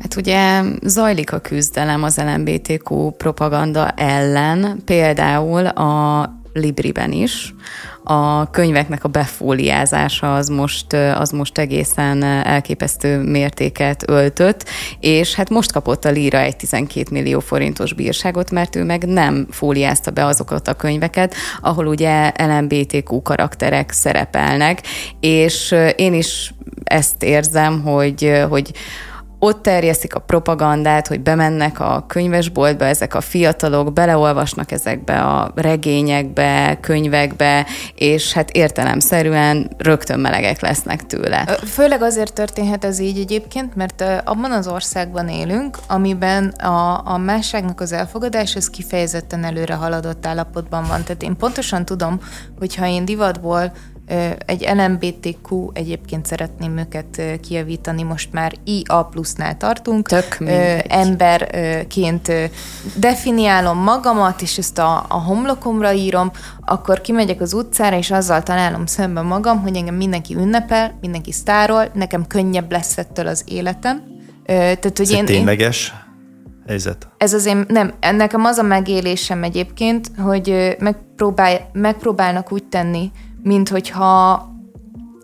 Hát 0.00 0.16
ugye 0.16 0.62
zajlik 0.82 1.32
a 1.32 1.38
küzdelem 1.38 2.02
az 2.02 2.16
LMBTQ 2.16 3.10
propaganda 3.10 3.90
ellen, 3.90 4.82
például 4.84 5.66
a 5.66 6.22
Libriben 6.52 7.12
is, 7.12 7.54
a 8.10 8.50
könyveknek 8.50 9.04
a 9.04 9.08
befóliázása 9.08 10.34
az 10.34 10.48
most, 10.48 10.92
az 10.92 11.30
most 11.30 11.58
egészen 11.58 12.22
elképesztő 12.22 13.22
mértéket 13.22 14.10
öltött, 14.10 14.64
és 15.00 15.34
hát 15.34 15.48
most 15.48 15.72
kapott 15.72 16.04
a 16.04 16.10
Líra 16.10 16.38
egy 16.38 16.56
12 16.56 17.06
millió 17.10 17.40
forintos 17.40 17.92
bírságot, 17.92 18.50
mert 18.50 18.76
ő 18.76 18.84
meg 18.84 19.06
nem 19.06 19.46
fóliázta 19.50 20.10
be 20.10 20.24
azokat 20.24 20.68
a 20.68 20.74
könyveket, 20.74 21.34
ahol 21.60 21.86
ugye 21.86 22.32
LMBTQ 22.38 23.22
karakterek 23.22 23.90
szerepelnek, 23.90 24.82
és 25.20 25.74
én 25.96 26.14
is 26.14 26.54
ezt 26.84 27.22
érzem, 27.22 27.82
hogy, 27.82 28.42
hogy 28.48 28.72
ott 29.38 29.62
terjesztik 29.62 30.14
a 30.14 30.20
propagandát, 30.20 31.06
hogy 31.06 31.20
bemennek 31.20 31.80
a 31.80 32.04
könyvesboltba 32.06 32.84
ezek 32.84 33.14
a 33.14 33.20
fiatalok, 33.20 33.92
beleolvasnak 33.92 34.72
ezekbe 34.72 35.20
a 35.20 35.52
regényekbe, 35.54 36.78
könyvekbe, 36.80 37.66
és 37.94 38.32
hát 38.32 38.50
értelemszerűen 38.50 39.70
rögtön 39.76 40.20
melegek 40.20 40.60
lesznek 40.60 41.06
tőle. 41.06 41.44
Főleg 41.64 42.02
azért 42.02 42.32
történhet 42.32 42.84
ez 42.84 42.98
így 42.98 43.18
egyébként, 43.18 43.74
mert 43.74 44.04
abban 44.24 44.52
az 44.52 44.68
országban 44.68 45.28
élünk, 45.28 45.78
amiben 45.86 46.48
a, 46.48 47.06
a 47.06 47.16
másságnak 47.16 47.80
az 47.80 47.92
elfogadás 47.92 48.56
az 48.56 48.70
kifejezetten 48.70 49.44
előre 49.44 49.74
haladott 49.74 50.26
állapotban 50.26 50.84
van. 50.88 51.02
Tehát 51.02 51.22
én 51.22 51.36
pontosan 51.36 51.84
tudom, 51.84 52.20
hogy 52.58 52.74
ha 52.74 52.86
én 52.86 53.04
divatból 53.04 53.72
egy 54.46 54.68
LMBTQ, 54.74 55.70
egyébként 55.72 56.26
szeretném 56.26 56.78
őket 56.78 57.22
kijavítani, 57.40 58.02
most 58.02 58.32
már 58.32 58.52
IA 58.64 59.02
plusznál 59.02 59.56
tartunk. 59.56 60.08
Tök 60.08 60.38
Emberként 60.88 62.32
definiálom 62.94 63.78
magamat, 63.78 64.42
és 64.42 64.58
ezt 64.58 64.78
a, 64.78 65.04
a 65.08 65.22
homlokomra 65.22 65.92
írom, 65.92 66.30
akkor 66.64 67.00
kimegyek 67.00 67.40
az 67.40 67.52
utcára, 67.52 67.96
és 67.96 68.10
azzal 68.10 68.42
találom 68.42 68.86
szemben 68.86 69.24
magam, 69.24 69.62
hogy 69.62 69.76
engem 69.76 69.94
mindenki 69.94 70.34
ünnepel, 70.34 70.98
mindenki 71.00 71.32
sztárol, 71.32 71.90
nekem 71.94 72.26
könnyebb 72.26 72.72
lesz 72.72 72.98
ettől 72.98 73.26
az 73.26 73.44
életem. 73.46 74.02
Tehát, 74.44 74.82
hogy 74.82 75.00
Ez 75.00 75.10
én, 75.10 75.24
tényleges? 75.24 75.92
Én, 75.94 76.06
helyzet? 76.66 77.08
Ez 77.16 77.32
az 77.32 77.46
én, 77.46 77.64
nem, 77.68 77.92
nekem 78.00 78.44
az 78.44 78.58
a 78.58 78.62
megélésem 78.62 79.42
egyébként, 79.42 80.10
hogy 80.18 80.76
megpróbál, 80.78 81.70
megpróbálnak 81.72 82.52
úgy 82.52 82.64
tenni, 82.64 83.10
mint 83.42 83.68
hogyha 83.68 84.46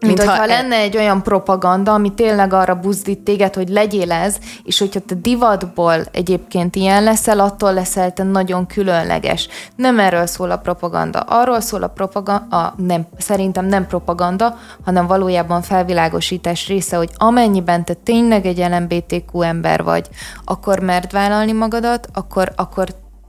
mint, 0.07 0.19
mint 0.19 0.31
hogyha 0.31 0.45
e- 0.45 0.47
lenne 0.47 0.77
egy 0.77 0.97
olyan 0.97 1.23
propaganda, 1.23 1.93
ami 1.93 2.15
tényleg 2.15 2.53
arra 2.53 2.75
buzdít 2.75 3.19
téged, 3.19 3.55
hogy 3.55 3.69
legyél 3.69 4.13
ez, 4.13 4.37
és 4.65 4.79
hogyha 4.79 5.01
te 5.01 5.15
divatból 5.15 5.95
egyébként 6.13 6.77
ilyen 6.77 7.03
leszel, 7.03 7.41
attól 7.41 7.75
leszel 7.75 8.13
te 8.13 8.23
nagyon 8.23 8.67
különleges. 8.67 9.49
Nem 9.77 9.99
erről 9.99 10.27
szól 10.27 10.51
a 10.51 10.57
propaganda. 10.57 11.21
Arról 11.21 11.61
szól 11.61 11.83
a 11.83 11.89
propaganda, 11.89 12.57
a, 12.57 12.75
nem, 12.77 13.07
szerintem 13.19 13.67
nem 13.67 13.87
propaganda, 13.87 14.59
hanem 14.85 15.07
valójában 15.07 15.63
felvilágosítás 15.63 16.67
része, 16.67 16.97
hogy 16.97 17.11
amennyiben 17.17 17.85
te 17.85 17.95
tényleg 17.95 18.47
egy 18.47 18.59
LMBTQ 18.59 19.43
ember 19.43 19.83
vagy, 19.83 20.09
akkor 20.45 20.79
mert 20.79 21.13
vállalni 21.13 21.53
magadat, 21.53 22.09
akkor, 22.13 22.53
akkor 22.57 22.89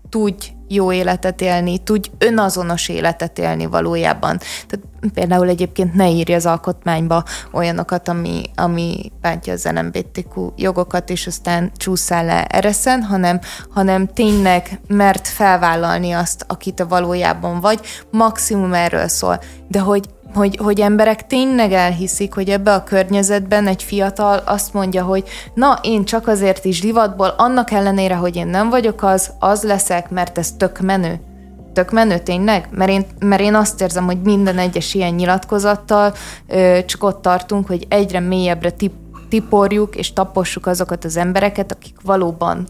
tudj 0.10 0.55
jó 0.68 0.92
életet 0.92 1.42
élni, 1.42 1.78
tudj 1.78 2.10
önazonos 2.18 2.90
életet 2.90 3.40
élni 3.40 3.66
valójában. 3.66 4.38
Tehát 4.38 4.86
például 5.14 5.48
egyébként 5.48 5.94
ne 5.94 6.10
írja 6.10 6.36
az 6.36 6.46
alkotmányba 6.46 7.24
olyanokat, 7.52 8.08
ami, 8.08 8.42
ami 8.56 9.12
bántja 9.22 9.54
az 9.54 9.70
LMBTQ 9.74 10.52
jogokat, 10.56 11.10
és 11.10 11.28
aztán 11.28 11.72
csúszál 11.78 12.26
le 12.26 12.46
ereszen, 12.46 13.04
hanem, 13.04 13.40
hanem 13.70 14.08
tényleg 14.08 14.80
mert 14.88 15.28
felvállalni 15.28 16.12
azt, 16.12 16.46
akit 16.48 16.80
a 16.80 16.88
valójában 16.88 17.60
vagy, 17.60 17.80
maximum 18.12 18.74
erről 18.74 19.08
szól. 19.08 19.40
De 19.68 19.80
hogy 19.80 20.15
hogy, 20.36 20.58
hogy 20.64 20.80
emberek 20.80 21.28
tényleg 21.28 21.72
elhiszik, 21.72 22.34
hogy 22.34 22.50
ebbe 22.50 22.74
a 22.74 22.84
környezetben 22.84 23.68
egy 23.68 23.84
fiatal 23.84 24.42
azt 24.46 24.74
mondja, 24.74 25.04
hogy 25.04 25.24
na, 25.54 25.80
én 25.82 26.06
csak 26.06 26.28
azért 26.28 26.66
is 26.66 26.80
divatból, 26.80 27.34
annak 27.38 27.72
ellenére, 27.72 28.16
hogy 28.16 28.36
én 28.36 28.48
nem 28.48 28.70
vagyok 28.70 29.04
az, 29.04 29.32
az 29.40 29.64
leszek, 29.64 30.10
mert 30.10 30.38
ez 30.38 30.52
tök 30.52 30.80
menő. 30.80 31.20
Tök 31.74 31.92
menő 31.92 32.18
tényleg? 32.18 32.68
Mert 32.72 32.92
én, 32.92 33.06
mert 33.20 33.42
én 33.42 33.56
azt 33.56 33.82
érzem, 33.82 34.06
hogy 34.06 34.22
minden 34.22 34.58
egyes 34.58 34.94
ilyen 34.94 35.14
nyilatkozattal 35.14 36.14
ö, 36.48 36.80
csak 36.86 37.04
ott 37.04 37.22
tartunk, 37.22 37.68
hogy 37.68 37.86
egyre 37.90 38.20
mélyebbre 38.20 38.70
tip, 38.70 38.92
tiporjuk 39.36 39.96
és 39.96 40.14
tapossuk 40.14 40.66
azokat 40.68 41.06
az 41.06 41.18
embereket, 41.18 41.72
akik 41.72 41.96
valóban 42.04 42.68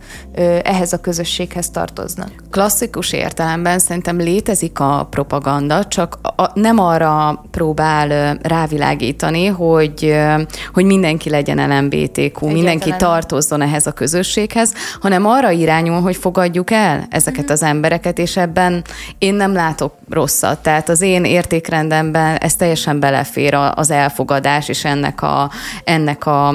ehhez 0.63 0.93
a 0.93 0.97
közösséghez 0.97 1.69
tartoznak. 1.69 2.31
Klasszikus 2.51 3.13
értelemben 3.13 3.79
szerintem 3.79 4.17
létezik 4.17 4.79
a 4.79 5.07
propaganda, 5.09 5.85
csak 5.85 6.17
a, 6.35 6.59
nem 6.59 6.79
arra 6.79 7.43
próbál 7.51 8.37
rávilágítani, 8.41 9.45
hogy, 9.45 10.15
hogy 10.73 10.85
mindenki 10.85 11.29
legyen 11.29 11.57
LMBTQ, 11.57 12.15
Egyetlen 12.15 12.53
mindenki 12.53 12.93
tartozzon 12.97 13.61
ehhez 13.61 13.87
a 13.87 13.91
közösséghez, 13.91 14.73
hanem 14.99 15.25
arra 15.25 15.49
irányul, 15.49 16.01
hogy 16.01 16.15
fogadjuk 16.15 16.71
el 16.71 17.05
ezeket 17.09 17.43
mm-hmm. 17.43 17.53
az 17.53 17.63
embereket, 17.63 18.17
és 18.17 18.37
ebben 18.37 18.83
én 19.17 19.33
nem 19.33 19.53
látok 19.53 19.93
rosszat. 20.09 20.59
Tehát 20.59 20.89
az 20.89 21.01
én 21.01 21.25
értékrendemben 21.25 22.35
ez 22.35 22.55
teljesen 22.55 22.99
belefér 22.99 23.53
az 23.75 23.91
elfogadás 23.91 24.69
és 24.69 24.85
ennek 24.85 25.21
a, 25.21 25.51
ennek 25.83 26.25
a 26.25 26.54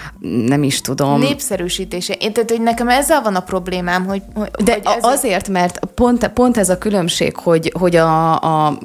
nem 0.21 0.63
is 0.63 0.81
tudom. 0.81 1.19
Népszerűsítése. 1.19 2.13
Én 2.13 2.33
tehát, 2.33 2.49
hogy 2.49 2.61
nekem 2.61 2.89
ezzel 2.89 3.21
van 3.21 3.35
a 3.35 3.39
problémám, 3.39 4.05
hogy... 4.05 4.21
hogy 4.33 4.49
De 4.63 4.73
hogy 4.73 4.81
ez 4.97 5.03
azért, 5.03 5.47
mert 5.47 5.79
pont, 5.95 6.27
pont 6.27 6.57
ez 6.57 6.69
a 6.69 6.77
különbség, 6.77 7.35
hogy, 7.35 7.73
hogy 7.79 7.95
a, 7.95 8.39
a 8.41 8.77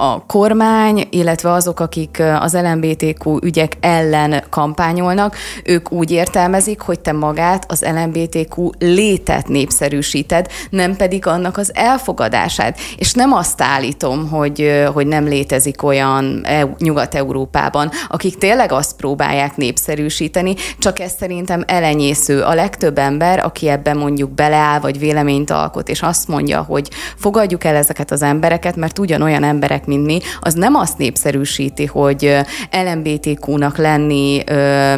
a 0.00 0.26
kormány, 0.26 1.06
illetve 1.10 1.52
azok, 1.52 1.80
akik 1.80 2.22
az 2.40 2.54
LMBTQ 2.54 3.38
ügyek 3.42 3.76
ellen 3.80 4.44
kampányolnak, 4.50 5.36
ők 5.64 5.92
úgy 5.92 6.10
értelmezik, 6.10 6.80
hogy 6.80 7.00
te 7.00 7.12
magát 7.12 7.64
az 7.68 7.84
LMBTQ 7.94 8.70
létet 8.78 9.48
népszerűsíted, 9.48 10.46
nem 10.70 10.96
pedig 10.96 11.26
annak 11.26 11.56
az 11.56 11.70
elfogadását. 11.74 12.78
És 12.96 13.12
nem 13.12 13.32
azt 13.32 13.62
állítom, 13.62 14.28
hogy, 14.28 14.84
hogy 14.92 15.06
nem 15.06 15.24
létezik 15.24 15.82
olyan 15.82 16.46
Nyugat-Európában, 16.78 17.90
akik 18.08 18.38
tényleg 18.38 18.72
azt 18.72 18.96
próbálják 18.96 19.56
népszerűsíteni, 19.56 20.54
csak 20.80 20.98
ez 20.98 21.12
szerintem 21.18 21.64
elenyésző. 21.66 22.42
A 22.42 22.54
legtöbb 22.54 22.98
ember, 22.98 23.38
aki 23.44 23.68
ebben 23.68 23.96
mondjuk 23.96 24.30
beleáll, 24.30 24.80
vagy 24.80 24.98
véleményt 24.98 25.50
alkot, 25.50 25.88
és 25.88 26.02
azt 26.02 26.28
mondja, 26.28 26.62
hogy 26.62 26.88
fogadjuk 27.16 27.64
el 27.64 27.74
ezeket 27.76 28.10
az 28.10 28.22
embereket, 28.22 28.76
mert 28.76 28.98
ugyanolyan 28.98 29.44
emberek, 29.44 29.86
mint 29.86 30.06
mi, 30.06 30.18
az 30.40 30.54
nem 30.54 30.74
azt 30.74 30.98
népszerűsíti, 30.98 31.86
hogy 31.86 32.36
LMBTQ-nak 32.70 33.76
lenni 33.76 34.42
ö, 34.46 34.94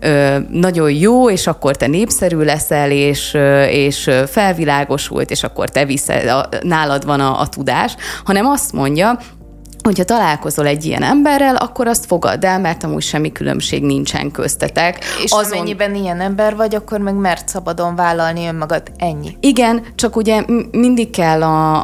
ö, 0.00 0.36
nagyon 0.50 0.90
jó, 0.90 1.30
és 1.30 1.46
akkor 1.46 1.76
te 1.76 1.86
népszerű 1.86 2.38
leszel, 2.38 2.90
és, 2.90 3.36
és 3.70 4.10
felvilágosult, 4.26 5.30
és 5.30 5.42
akkor 5.42 5.68
te 5.68 5.84
viszed, 5.84 6.30
nálad 6.62 7.04
van 7.04 7.20
a, 7.20 7.40
a 7.40 7.46
tudás, 7.46 7.96
hanem 8.24 8.46
azt 8.46 8.72
mondja, 8.72 9.18
hogyha 9.86 10.04
találkozol 10.04 10.66
egy 10.66 10.84
ilyen 10.84 11.02
emberrel, 11.02 11.56
akkor 11.56 11.86
azt 11.86 12.06
fogadd 12.06 12.44
el, 12.44 12.60
mert 12.60 12.84
amúgy 12.84 13.02
semmi 13.02 13.32
különbség 13.32 13.82
nincsen 13.82 14.30
köztetek. 14.30 15.04
És 15.22 15.30
Azon... 15.30 15.52
amennyiben 15.52 15.94
ilyen 15.94 16.20
ember 16.20 16.56
vagy, 16.56 16.74
akkor 16.74 16.98
meg 16.98 17.14
mert 17.14 17.48
szabadon 17.48 17.96
vállalni 17.96 18.46
önmagad. 18.46 18.82
Ennyi. 18.96 19.36
Igen, 19.40 19.82
csak 19.94 20.16
ugye 20.16 20.44
mindig 20.70 21.10
kell 21.10 21.42
a, 21.42 21.74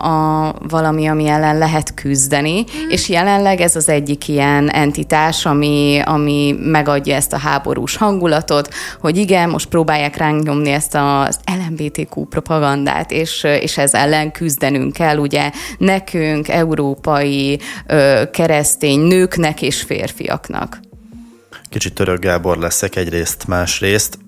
a 0.47 0.55
valami, 0.69 1.07
ami 1.07 1.27
ellen 1.27 1.59
lehet 1.59 1.95
küzdeni, 1.95 2.61
mm. 2.61 2.89
és 2.89 3.09
jelenleg 3.09 3.61
ez 3.61 3.77
az 3.77 3.89
egyik 3.89 4.29
ilyen 4.29 4.71
entitás, 4.71 5.47
ami, 5.47 6.01
ami 6.05 6.55
megadja 6.59 7.15
ezt 7.15 7.33
a 7.33 7.39
háborús 7.39 7.97
hangulatot, 7.97 8.69
hogy 9.01 9.17
igen, 9.17 9.49
most 9.49 9.69
próbálják 9.69 10.17
ránk 10.17 10.43
nyomni 10.43 10.71
ezt 10.71 10.95
az 10.95 11.39
LMBTQ 11.67 12.25
propagandát, 12.25 13.11
és, 13.11 13.47
és 13.61 13.79
ez 13.79 13.95
ellen 13.95 14.33
küzdenünk 14.33 14.93
kell, 14.93 15.17
ugye 15.17 15.51
nekünk, 15.79 16.49
európai 16.49 17.61
keresztény 18.31 19.01
nőknek 19.01 19.63
és 19.63 19.83
férfiaknak. 19.83 20.81
Kicsit 21.69 21.95
török 21.95 22.19
Gábor 22.19 22.59
leszek 22.59 22.97
egyrészt, 22.97 23.47
másrészt. 23.47 24.19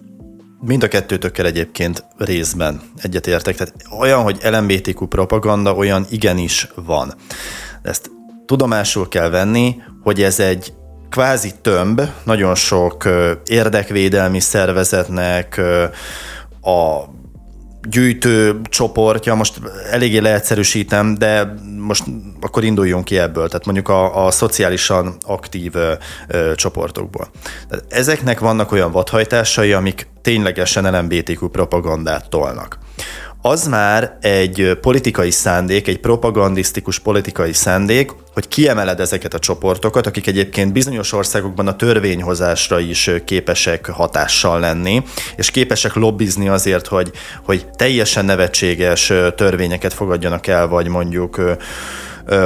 Mind 0.60 0.82
a 0.82 0.88
kettőtökkel 0.88 1.46
egyébként 1.46 2.04
részben 2.16 2.80
egyetértek. 3.02 3.56
Tehát 3.56 3.74
olyan, 3.98 4.22
hogy 4.22 4.38
LMBTQ 4.42 5.06
propaganda, 5.06 5.74
olyan 5.74 6.06
igenis 6.10 6.68
van. 6.74 7.14
Ezt 7.82 8.10
tudomásul 8.46 9.08
kell 9.08 9.28
venni, 9.28 9.76
hogy 10.02 10.22
ez 10.22 10.40
egy 10.40 10.72
kvázi 11.10 11.52
tömb, 11.62 12.00
nagyon 12.24 12.54
sok 12.54 13.08
érdekvédelmi 13.46 14.40
szervezetnek, 14.40 15.60
a 16.60 17.04
gyűjtő 17.90 18.60
csoportja, 18.64 19.34
most 19.34 19.60
eléggé 19.90 20.18
leegyszerűsítem, 20.18 21.14
de 21.14 21.54
most 21.78 22.04
akkor 22.40 22.64
induljunk 22.64 23.04
ki 23.04 23.18
ebből, 23.18 23.48
tehát 23.48 23.64
mondjuk 23.64 23.88
a, 23.88 24.26
a 24.26 24.30
szociálisan 24.30 25.16
aktív 25.22 25.74
ö, 25.74 25.92
ö, 26.28 26.54
csoportokból. 26.54 27.30
Tehát 27.68 27.84
ezeknek 27.88 28.38
vannak 28.38 28.72
olyan 28.72 28.92
vadhajtásai, 28.92 29.72
amik 29.72 30.06
ténylegesen 30.22 30.98
LMBTQ 30.98 31.48
propagandát 31.48 32.28
tolnak 32.28 32.78
az 33.46 33.66
már 33.66 34.16
egy 34.20 34.78
politikai 34.80 35.30
szándék, 35.30 35.88
egy 35.88 35.98
propagandisztikus 35.98 36.98
politikai 36.98 37.52
szándék, 37.52 38.12
hogy 38.34 38.48
kiemeled 38.48 39.00
ezeket 39.00 39.34
a 39.34 39.38
csoportokat, 39.38 40.06
akik 40.06 40.26
egyébként 40.26 40.72
bizonyos 40.72 41.12
országokban 41.12 41.66
a 41.66 41.76
törvényhozásra 41.76 42.78
is 42.78 43.10
képesek 43.24 43.86
hatással 43.86 44.60
lenni, 44.60 45.02
és 45.36 45.50
képesek 45.50 45.94
lobbizni 45.94 46.48
azért, 46.48 46.86
hogy, 46.86 47.10
hogy 47.42 47.66
teljesen 47.76 48.24
nevetséges 48.24 49.12
törvényeket 49.36 49.92
fogadjanak 49.92 50.46
el, 50.46 50.68
vagy 50.68 50.88
mondjuk 50.88 51.56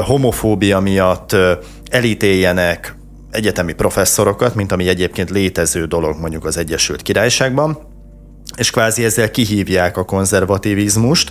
homofóbia 0.04 0.80
miatt 0.80 1.36
elítéljenek 1.90 2.96
egyetemi 3.30 3.72
professzorokat, 3.72 4.54
mint 4.54 4.72
ami 4.72 4.88
egyébként 4.88 5.30
létező 5.30 5.84
dolog 5.84 6.20
mondjuk 6.20 6.44
az 6.44 6.56
Egyesült 6.56 7.02
Királyságban 7.02 7.87
és 8.56 8.70
kvázi 8.70 9.04
ezzel 9.04 9.30
kihívják 9.30 9.96
a 9.96 10.04
konzervativizmust. 10.04 11.30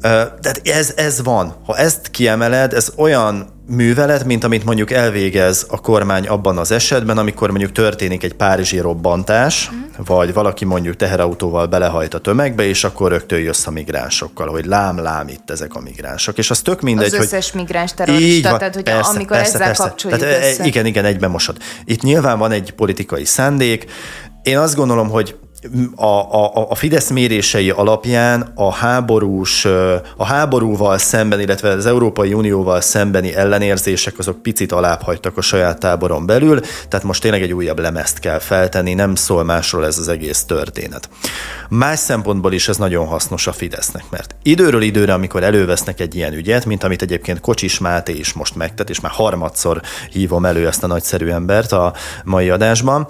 Tehát 0.00 0.60
ez, 0.64 0.92
ez 0.96 1.22
van. 1.22 1.54
Ha 1.64 1.76
ezt 1.76 2.10
kiemeled, 2.10 2.72
ez 2.72 2.92
olyan 2.96 3.56
művelet, 3.68 4.24
mint 4.24 4.44
amit 4.44 4.64
mondjuk 4.64 4.90
elvégez 4.90 5.66
a 5.68 5.80
kormány 5.80 6.26
abban 6.26 6.58
az 6.58 6.70
esetben, 6.70 7.18
amikor 7.18 7.50
mondjuk 7.50 7.72
történik 7.72 8.24
egy 8.24 8.34
párizsi 8.34 8.78
robbantás, 8.78 9.70
mm. 9.74 10.04
vagy 10.04 10.32
valaki 10.32 10.64
mondjuk 10.64 10.96
teherautóval 10.96 11.66
belehajt 11.66 12.14
a 12.14 12.18
tömegbe, 12.18 12.64
és 12.64 12.84
akkor 12.84 13.10
rögtön 13.10 13.38
jössz 13.38 13.66
a 13.66 13.70
migránsokkal, 13.70 14.48
hogy 14.48 14.64
lám, 14.64 14.98
lám 14.98 15.28
itt 15.28 15.50
ezek 15.50 15.74
a 15.74 15.80
migránsok. 15.80 16.38
És 16.38 16.50
az 16.50 16.60
tök 16.60 16.80
mindegy, 16.80 17.14
az 17.14 17.20
összes 17.20 17.50
hogy... 17.50 17.60
migráns 17.60 17.94
terrorista, 17.94 18.48
van, 18.48 18.58
tehát 18.58 18.74
hogy 18.74 18.82
persze, 18.82 19.10
amikor 19.10 19.36
persze, 19.36 19.54
ezzel 19.54 19.66
persze. 19.66 19.82
kapcsoljuk 19.82 20.20
tehát, 20.20 20.44
össze. 20.44 20.64
Igen, 20.64 20.86
igen, 20.86 21.04
egyben 21.04 21.30
mosod. 21.30 21.56
Itt 21.84 22.02
nyilván 22.02 22.38
van 22.38 22.50
egy 22.50 22.70
politikai 22.70 23.24
szándék. 23.24 23.84
Én 24.42 24.58
azt 24.58 24.74
gondolom, 24.74 25.08
hogy 25.08 25.36
a, 25.94 26.04
a, 26.04 26.70
a 26.70 26.74
Fidesz 26.74 27.10
mérései 27.10 27.70
alapján 27.70 28.52
a 28.54 28.72
háborús, 28.72 29.64
a 30.16 30.24
háborúval 30.24 30.98
szemben, 30.98 31.40
illetve 31.40 31.68
az 31.68 31.86
Európai 31.86 32.32
Unióval 32.32 32.80
szembeni 32.80 33.34
ellenérzések 33.34 34.18
azok 34.18 34.42
picit 34.42 34.72
alább 34.72 35.02
hagytak 35.02 35.36
a 35.36 35.40
saját 35.40 35.78
táboron 35.78 36.26
belül, 36.26 36.60
tehát 36.88 37.06
most 37.06 37.22
tényleg 37.22 37.42
egy 37.42 37.52
újabb 37.52 37.78
lemezt 37.78 38.18
kell 38.18 38.38
feltenni, 38.38 38.94
nem 38.94 39.14
szól 39.14 39.44
másról 39.44 39.86
ez 39.86 39.98
az 39.98 40.08
egész 40.08 40.44
történet. 40.44 41.08
Más 41.68 41.98
szempontból 41.98 42.52
is 42.52 42.68
ez 42.68 42.76
nagyon 42.76 43.06
hasznos 43.06 43.46
a 43.46 43.52
Fidesznek, 43.52 44.04
mert 44.10 44.34
időről 44.42 44.82
időre, 44.82 45.12
amikor 45.12 45.42
elővesznek 45.42 46.00
egy 46.00 46.14
ilyen 46.14 46.32
ügyet, 46.32 46.64
mint 46.64 46.84
amit 46.84 47.02
egyébként 47.02 47.40
Kocsis 47.40 47.78
Máté 47.78 48.12
is 48.12 48.32
most 48.32 48.56
megtett, 48.56 48.90
és 48.90 49.00
már 49.00 49.12
harmadszor 49.12 49.80
hívom 50.10 50.44
elő 50.44 50.66
ezt 50.66 50.82
a 50.82 50.86
nagyszerű 50.86 51.28
embert 51.28 51.72
a 51.72 51.92
mai 52.24 52.50
adásban, 52.50 53.08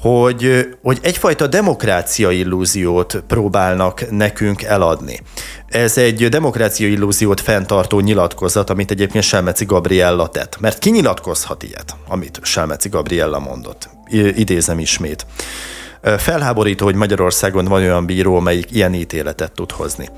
hogy, 0.00 0.68
hogy 0.82 0.98
egyfajta 1.02 1.46
demokrácia 1.46 2.30
illúziót 2.30 3.22
próbálnak 3.26 4.10
nekünk 4.10 4.62
eladni. 4.62 5.20
Ez 5.68 5.98
egy 5.98 6.28
demokrácia 6.28 6.88
illúziót 6.88 7.40
fenntartó 7.40 8.00
nyilatkozat, 8.00 8.70
amit 8.70 8.90
egyébként 8.90 9.24
Selmeci 9.24 9.64
Gabriella 9.64 10.28
tett. 10.28 10.60
Mert 10.60 10.78
ki 10.78 10.90
nyilatkozhat 10.90 11.62
ilyet, 11.62 11.96
amit 12.08 12.40
Selmeci 12.42 12.88
Gabriella 12.88 13.38
mondott? 13.38 13.88
I- 14.10 14.40
idézem 14.40 14.78
ismét. 14.78 15.26
Felháborító, 16.18 16.84
hogy 16.84 16.94
Magyarországon 16.94 17.64
van 17.64 17.82
olyan 17.82 18.06
bíró, 18.06 18.36
amelyik 18.36 18.70
ilyen 18.72 18.94
ítéletet 18.94 19.52
tud 19.52 19.70
hozni. 19.70 20.08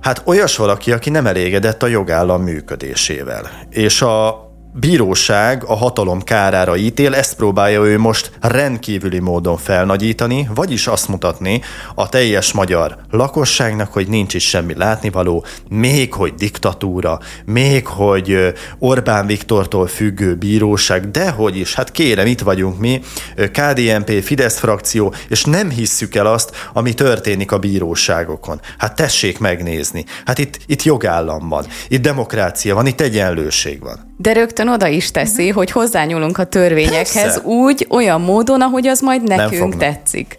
Hát 0.00 0.22
olyas 0.24 0.56
valaki, 0.56 0.92
aki 0.92 1.10
nem 1.10 1.26
elégedett 1.26 1.82
a 1.82 1.86
jogállam 1.86 2.42
működésével. 2.42 3.50
És 3.70 4.02
a 4.02 4.43
bíróság 4.76 5.64
a 5.64 5.74
hatalom 5.74 6.22
kárára 6.22 6.76
ítél, 6.76 7.14
ezt 7.14 7.36
próbálja 7.36 7.84
ő 7.84 7.98
most 7.98 8.30
rendkívüli 8.40 9.18
módon 9.18 9.56
felnagyítani, 9.56 10.48
vagyis 10.54 10.86
azt 10.86 11.08
mutatni 11.08 11.60
a 11.94 12.08
teljes 12.08 12.52
magyar 12.52 12.96
lakosságnak, 13.10 13.92
hogy 13.92 14.08
nincs 14.08 14.34
is 14.34 14.48
semmi 14.48 14.74
látnivaló, 14.74 15.44
még 15.68 16.12
hogy 16.12 16.34
diktatúra, 16.34 17.18
még 17.44 17.86
hogy 17.86 18.52
Orbán 18.78 19.26
Viktortól 19.26 19.86
függő 19.86 20.34
bíróság, 20.34 21.10
de 21.10 21.30
hogy 21.30 21.56
is, 21.56 21.74
hát 21.74 21.90
kérem, 21.90 22.26
itt 22.26 22.40
vagyunk 22.40 22.78
mi, 22.78 23.00
KDNP, 23.36 24.22
Fidesz 24.22 24.58
frakció, 24.58 25.14
és 25.28 25.44
nem 25.44 25.70
hisszük 25.70 26.14
el 26.14 26.26
azt, 26.26 26.50
ami 26.72 26.94
történik 26.94 27.52
a 27.52 27.58
bíróságokon. 27.58 28.60
Hát 28.78 28.96
tessék 28.96 29.38
megnézni. 29.38 30.04
Hát 30.24 30.38
itt, 30.38 30.58
itt 30.66 30.82
jogállam 30.82 31.48
van, 31.48 31.66
itt 31.88 32.02
demokrácia 32.02 32.74
van, 32.74 32.86
itt 32.86 33.00
egyenlőség 33.00 33.80
van. 33.80 34.13
De 34.16 34.32
rögtön 34.32 34.68
oda 34.68 34.86
is 34.86 35.10
teszi, 35.10 35.42
uh-huh. 35.42 35.56
hogy 35.56 35.70
hozzányúlunk 35.70 36.38
a 36.38 36.44
törvényekhez 36.44 37.22
Persze. 37.22 37.40
úgy, 37.42 37.86
olyan 37.90 38.20
módon, 38.20 38.60
ahogy 38.60 38.86
az 38.86 39.00
majd 39.00 39.22
nekünk 39.22 39.76
tetszik. 39.76 40.34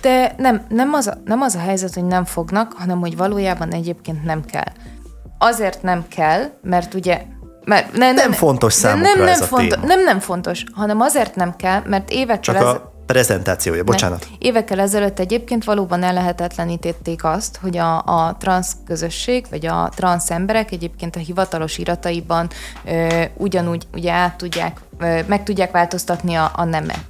De 0.00 0.34
nem, 0.36 0.62
nem, 0.68 0.92
az 0.92 1.06
a, 1.06 1.14
nem 1.24 1.40
az 1.40 1.54
a 1.54 1.58
helyzet, 1.58 1.94
hogy 1.94 2.04
nem 2.04 2.24
fognak, 2.24 2.72
hanem 2.72 3.00
hogy 3.00 3.16
valójában 3.16 3.72
egyébként 3.72 4.24
nem 4.24 4.44
kell. 4.44 4.72
Azért 5.38 5.82
nem 5.82 6.04
kell, 6.08 6.42
mert 6.62 6.94
ugye 6.94 7.22
mert 7.64 7.92
ne, 7.92 7.98
nem, 7.98 8.14
nem 8.14 8.32
fontos 8.32 8.72
számukra 8.72 9.08
nem, 9.08 9.18
nem 9.18 9.28
ez 9.28 9.40
a 9.40 9.44
fontos, 9.44 9.68
téma. 9.68 9.86
Nem, 9.86 10.04
nem 10.04 10.18
fontos, 10.20 10.64
hanem 10.72 11.00
azért 11.00 11.34
nem 11.34 11.56
kell, 11.56 11.82
mert 11.86 12.10
évekkel... 12.10 12.40
Csak 12.40 12.56
ez... 12.56 12.62
a 12.62 12.93
prezentációja, 13.06 13.84
bocsánat. 13.84 14.26
Ne. 14.30 14.36
Évekkel 14.38 14.80
ezelőtt 14.80 15.18
egyébként 15.18 15.64
valóban 15.64 16.02
ellehetetlenítették 16.02 17.24
azt, 17.24 17.58
hogy 17.62 17.76
a, 17.76 17.96
a 17.96 18.36
transz 18.38 18.76
közösség, 18.86 19.46
vagy 19.50 19.66
a 19.66 19.88
transz 19.94 20.30
emberek 20.30 20.72
egyébként 20.72 21.16
a 21.16 21.18
hivatalos 21.18 21.78
irataiban 21.78 22.50
ö, 22.84 23.22
ugyanúgy 23.36 23.86
ugye 23.92 24.12
át 24.12 24.36
tudják, 24.36 24.80
ö, 24.98 25.20
meg 25.26 25.42
tudják 25.42 25.70
változtatni 25.70 26.34
a, 26.34 26.50
a 26.54 26.64
nemet 26.64 27.04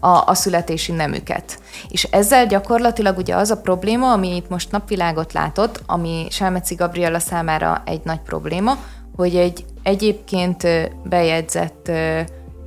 a, 0.00 0.22
a 0.26 0.34
születési 0.34 0.92
nemüket. 0.92 1.58
És 1.88 2.04
ezzel 2.04 2.46
gyakorlatilag 2.46 3.18
ugye 3.18 3.36
az 3.36 3.50
a 3.50 3.60
probléma, 3.60 4.12
ami 4.12 4.36
itt 4.36 4.48
most 4.48 4.70
napvilágot 4.70 5.32
látott, 5.32 5.82
ami 5.86 6.26
Selmeci 6.30 6.74
Gabriela 6.74 7.18
számára 7.18 7.82
egy 7.86 8.00
nagy 8.04 8.20
probléma, 8.20 8.76
hogy 9.16 9.36
egy 9.36 9.64
egyébként 9.82 10.66
bejegyzett 11.04 11.90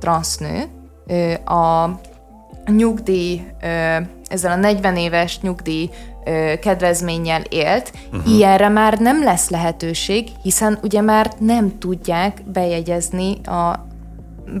transznő 0.00 0.64
a 1.44 1.90
nyugdíj, 2.66 3.42
ezzel 4.28 4.50
a 4.50 4.56
40 4.56 4.96
éves 4.96 5.40
nyugdíj 5.40 5.90
kedvezménnyel 6.60 7.42
élt, 7.48 7.92
uh-huh. 8.12 8.32
ilyenre 8.32 8.68
már 8.68 8.98
nem 8.98 9.22
lesz 9.22 9.48
lehetőség, 9.48 10.28
hiszen 10.42 10.78
ugye 10.82 11.00
már 11.00 11.32
nem 11.38 11.78
tudják 11.78 12.42
bejegyezni 12.52 13.40
a 13.44 13.86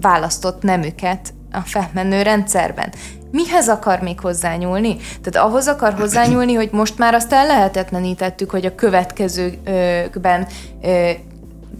választott 0.00 0.62
nemüket 0.62 1.34
a 1.52 1.60
felmenő 1.60 2.22
rendszerben. 2.22 2.92
Mihez 3.30 3.68
akar 3.68 4.00
még 4.00 4.20
hozzányúlni? 4.20 4.96
Tehát 5.22 5.48
ahhoz 5.48 5.68
akar 5.68 5.92
hozzányúlni, 5.92 6.54
hogy 6.54 6.68
most 6.72 6.98
már 6.98 7.14
azt 7.14 7.32
el 7.32 7.46
lehetetlenítettük, 7.46 8.50
hogy 8.50 8.66
a 8.66 8.74
következőkben 8.74 10.46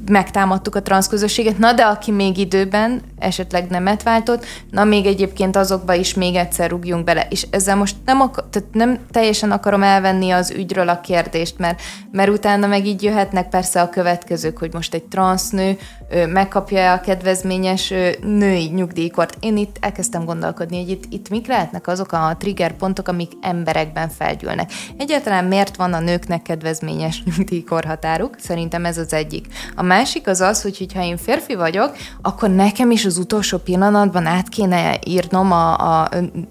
megtámadtuk 0.08 0.74
a 0.74 0.82
transzközösséget, 0.82 1.58
na 1.58 1.72
de 1.72 1.82
aki 1.82 2.10
még 2.10 2.38
időben 2.38 3.02
esetleg 3.22 3.68
nemet 3.68 4.02
váltott, 4.02 4.44
na 4.70 4.84
még 4.84 5.06
egyébként 5.06 5.56
azokba 5.56 5.94
is 5.94 6.14
még 6.14 6.34
egyszer 6.34 6.70
rúgjunk 6.70 7.04
bele. 7.04 7.26
És 7.30 7.46
ezzel 7.50 7.76
most 7.76 7.96
nem, 8.04 8.20
akar, 8.20 8.44
tehát 8.50 8.68
nem 8.72 8.98
teljesen 9.10 9.50
akarom 9.50 9.82
elvenni 9.82 10.30
az 10.30 10.50
ügyről 10.50 10.88
a 10.88 11.00
kérdést, 11.00 11.58
mert, 11.58 11.80
mert 12.10 12.30
utána 12.30 12.66
meg 12.66 12.86
így 12.86 13.02
jöhetnek 13.02 13.48
persze 13.48 13.80
a 13.80 13.88
következők, 13.88 14.58
hogy 14.58 14.72
most 14.72 14.94
egy 14.94 15.04
transznő 15.04 15.78
megkapja 16.28 16.92
a 16.92 17.00
kedvezményes 17.00 17.92
női 18.22 18.70
nyugdíjkort. 18.74 19.36
Én 19.40 19.56
itt 19.56 19.76
elkezdtem 19.80 20.24
gondolkodni, 20.24 20.78
hogy 20.78 20.90
itt, 20.90 21.04
itt 21.08 21.28
mik 21.28 21.46
lehetnek 21.46 21.86
azok 21.86 22.12
a 22.12 22.36
trigger 22.38 22.72
pontok, 22.72 23.08
amik 23.08 23.32
emberekben 23.40 24.08
felgyűlnek. 24.08 24.70
Egyáltalán 24.96 25.44
miért 25.44 25.76
van 25.76 25.92
a 25.92 26.00
nőknek 26.00 26.42
kedvezményes 26.42 27.22
nyugdíjkorhatáruk? 27.36 28.36
Szerintem 28.38 28.84
ez 28.84 28.98
az 28.98 29.12
egyik. 29.12 29.46
A 29.76 29.82
másik 29.82 30.26
az 30.26 30.40
az, 30.40 30.62
hogy 30.62 30.86
ha 30.94 31.04
én 31.04 31.16
férfi 31.16 31.54
vagyok, 31.54 31.96
akkor 32.22 32.50
nekem 32.50 32.90
is 32.90 33.04
az 33.04 33.11
utolsó 33.18 33.58
pillanatban 33.58 34.26
át 34.26 34.48
kéne 34.48 34.98
írnom 35.06 35.52
a, 35.52 36.00
a 36.00 36.08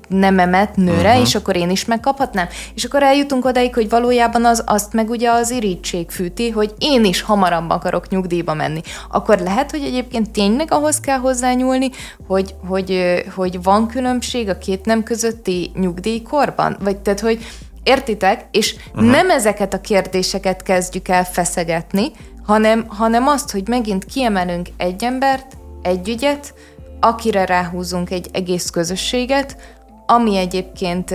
nememet 0.07 0.75
nőre, 0.75 1.09
uh-huh. 1.09 1.21
és 1.21 1.35
akkor 1.35 1.55
én 1.55 1.69
is 1.69 1.85
megkaphatnám. 1.85 2.47
És 2.75 2.83
akkor 2.83 3.03
eljutunk 3.03 3.45
odaig, 3.45 3.73
hogy 3.73 3.89
valójában 3.89 4.45
az, 4.45 4.63
azt 4.65 4.93
meg 4.93 5.09
ugye 5.09 5.29
az 5.29 5.51
irítség 5.51 6.09
fűti, 6.09 6.49
hogy 6.49 6.73
én 6.77 7.05
is 7.05 7.21
hamarabb 7.21 7.69
akarok 7.69 8.09
nyugdíjba 8.09 8.53
menni. 8.53 8.81
Akkor 9.11 9.39
lehet, 9.39 9.71
hogy 9.71 9.83
egyébként 9.83 10.31
tényleg 10.31 10.71
ahhoz 10.71 10.99
kell 10.99 11.17
hozzányúlni, 11.17 11.89
hogy, 12.27 12.55
hogy, 12.67 13.23
hogy 13.35 13.63
van 13.63 13.87
különbség 13.87 14.49
a 14.49 14.57
két 14.57 14.85
nem 14.85 15.03
közötti 15.03 15.71
nyugdíjkorban? 15.75 16.77
Vagy 16.79 16.97
tehát, 16.97 17.19
hogy 17.19 17.45
Értitek? 17.83 18.45
És 18.51 18.75
uh-huh. 18.93 19.11
nem 19.11 19.29
ezeket 19.29 19.73
a 19.73 19.81
kérdéseket 19.81 20.63
kezdjük 20.63 21.07
el 21.07 21.23
feszegetni, 21.23 22.11
hanem, 22.43 22.85
hanem 22.87 23.27
azt, 23.27 23.51
hogy 23.51 23.67
megint 23.67 24.05
kiemelünk 24.05 24.67
egy 24.77 25.03
embert, 25.03 25.57
egy 25.81 26.09
ügyet, 26.09 26.53
akire 26.99 27.45
ráhúzunk 27.45 28.09
egy 28.09 28.29
egész 28.31 28.69
közösséget, 28.69 29.57
ami 30.05 30.37
egyébként 30.37 31.13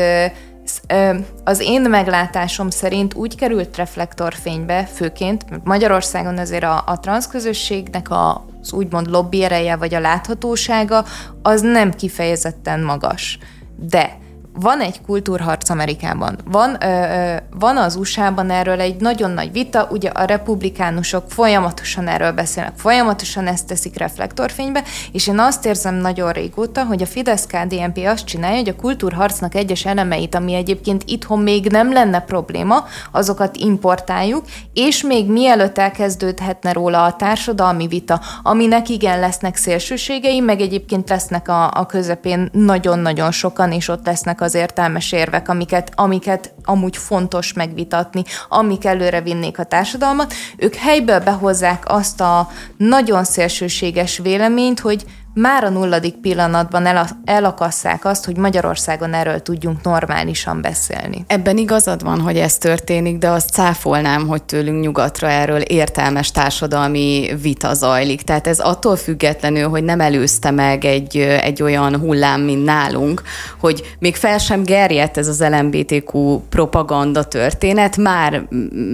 az 1.45 1.61
én 1.61 1.81
meglátásom 1.81 2.71
szerint 2.71 3.14
úgy 3.14 3.37
került 3.37 3.77
reflektorfénybe, 3.77 4.85
főként, 4.85 5.51
mert 5.51 5.64
Magyarországon 5.64 6.39
azért 6.39 6.64
a, 6.64 6.83
a 6.87 6.99
transzközösségnek 7.01 8.11
a, 8.11 8.45
az 8.61 8.73
úgymond 8.73 9.11
lobby 9.11 9.43
ereje 9.43 9.77
vagy 9.77 9.95
a 9.95 10.01
láthatósága 10.01 11.05
az 11.43 11.61
nem 11.61 11.93
kifejezetten 11.93 12.81
magas. 12.81 13.39
De 13.77 14.19
van 14.61 14.80
egy 14.80 15.00
kultúrharc 15.07 15.70
Amerikában, 15.70 16.38
van, 16.44 16.76
ö, 16.80 16.86
ö, 16.86 17.36
van 17.59 17.76
az 17.76 17.96
USA-ban 17.96 18.50
erről 18.50 18.80
egy 18.80 19.00
nagyon 19.00 19.30
nagy 19.30 19.52
vita, 19.52 19.88
ugye 19.90 20.09
a 20.09 20.24
republikánusok 20.24 21.24
folyamatosan 21.28 22.09
erről 22.09 22.32
beszélnek, 22.32 22.72
folyamatosan 22.76 23.46
ezt 23.46 23.66
teszik 23.66 23.98
reflektorfénybe, 23.98 24.82
és 25.12 25.26
én 25.26 25.38
azt 25.38 25.66
érzem 25.66 25.94
nagyon 25.94 26.32
régóta, 26.32 26.84
hogy 26.84 27.02
a 27.02 27.07
Fidesz-KDNP 27.07 27.98
azt 28.07 28.24
csinálja, 28.24 28.57
hogy 28.57 28.68
a 28.68 28.80
kultúrharcnak 28.80 29.54
egyes 29.54 29.84
elemeit, 29.84 30.34
ami 30.34 30.54
egyébként 30.54 31.02
itthon 31.07 31.38
még 31.38 31.66
nem 31.66 31.92
lenne 31.92 32.20
probléma, 32.20 32.84
azokat 33.12 33.57
importáljuk, 33.57 34.44
és 34.72 35.02
még 35.02 35.30
mielőtt 35.30 35.78
elkezdődhetne 35.78 36.72
róla 36.72 37.04
a 37.04 37.16
társadalmi 37.16 37.86
vita, 37.86 38.20
aminek 38.42 38.88
igen 38.88 39.20
lesznek 39.20 39.57
szélsőségei, 39.57 40.40
meg 40.40 40.61
egyébként 40.61 41.09
lesznek 41.09 41.48
a, 41.48 41.70
a 41.70 41.86
közepén 41.86 42.48
nagyon-nagyon 42.52 43.30
sokan, 43.30 43.72
és 43.72 43.88
ott 43.88 44.07
lesznek 44.07 44.40
a 44.40 44.45
az 44.47 44.55
értelmes 44.55 45.12
érvek, 45.12 45.49
amiket, 45.49 45.92
amiket 45.94 46.55
amúgy 46.64 46.97
fontos 46.97 47.53
megvitatni, 47.53 48.22
amik 48.49 48.84
előre 48.84 49.20
vinnék 49.20 49.59
a 49.59 49.64
társadalmat, 49.64 50.34
ők 50.57 50.74
helyből 50.74 51.20
behozzák 51.20 51.82
azt 51.86 52.20
a 52.20 52.49
nagyon 52.76 53.24
szélsőséges 53.24 54.18
véleményt, 54.18 54.80
hogy 54.80 55.05
már 55.41 55.64
a 55.64 55.68
nulladik 55.68 56.14
pillanatban 56.14 56.87
el, 56.87 57.09
elakasszák 57.24 58.05
azt, 58.05 58.24
hogy 58.24 58.37
Magyarországon 58.37 59.14
erről 59.14 59.43
tudjunk 59.43 59.82
normálisan 59.82 60.61
beszélni. 60.61 61.24
Ebben 61.26 61.57
igazad 61.57 62.03
van, 62.03 62.20
hogy 62.20 62.37
ez 62.37 62.59
történik, 62.59 63.18
de 63.18 63.28
azt 63.28 63.51
cáfolnám, 63.51 64.26
hogy 64.26 64.43
tőlünk 64.43 64.80
nyugatra 64.80 65.28
erről 65.28 65.61
értelmes 65.61 66.30
társadalmi 66.30 67.30
vita 67.43 67.74
zajlik. 67.74 68.22
Tehát 68.22 68.47
ez 68.47 68.59
attól 68.59 68.97
függetlenül, 68.97 69.68
hogy 69.68 69.84
nem 69.84 70.01
előzte 70.01 70.51
meg 70.51 70.84
egy, 70.84 71.16
egy 71.16 71.62
olyan 71.62 71.97
hullám, 71.97 72.41
mint 72.41 72.64
nálunk, 72.64 73.22
hogy 73.61 73.97
még 73.99 74.16
fel 74.16 74.39
sem 74.39 74.62
gerjedt 74.62 75.16
ez 75.16 75.28
az 75.28 75.45
LMBTQ 75.49 76.41
propaganda 76.49 77.24
történet, 77.24 77.97
már 77.97 78.43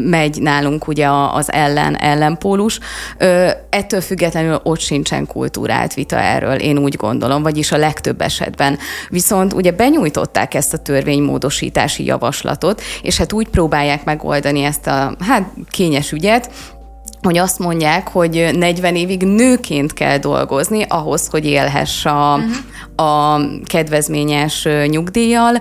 megy 0.06 0.42
nálunk 0.42 0.88
ugye 0.88 1.08
az 1.32 1.52
ellen 1.52 1.96
ellenpólus. 1.96 2.78
Ettől 3.70 4.00
függetlenül 4.00 4.60
ott 4.62 4.80
sincsen 4.80 5.26
kultúrált 5.26 5.94
vita 5.94 6.16
erről, 6.34 6.54
én 6.54 6.78
úgy 6.78 6.96
gondolom, 6.96 7.42
vagyis 7.42 7.72
a 7.72 7.76
legtöbb 7.76 8.20
esetben. 8.20 8.78
Viszont 9.08 9.52
ugye 9.52 9.70
benyújtották 9.70 10.54
ezt 10.54 10.74
a 10.74 10.78
törvénymódosítási 10.78 12.04
javaslatot, 12.04 12.82
és 13.02 13.16
hát 13.16 13.32
úgy 13.32 13.48
próbálják 13.48 14.04
megoldani 14.04 14.62
ezt 14.62 14.86
a 14.86 15.14
hát 15.18 15.50
kényes 15.70 16.12
ügyet, 16.12 16.50
hogy 17.22 17.38
azt 17.38 17.58
mondják, 17.58 18.08
hogy 18.08 18.50
40 18.58 18.96
évig 18.96 19.22
nőként 19.22 19.92
kell 19.92 20.18
dolgozni 20.18 20.84
ahhoz, 20.88 21.28
hogy 21.30 21.46
élhess 21.46 22.04
a, 22.04 22.32
a 22.96 23.40
kedvezményes 23.64 24.68
nyugdíjjal. 24.86 25.58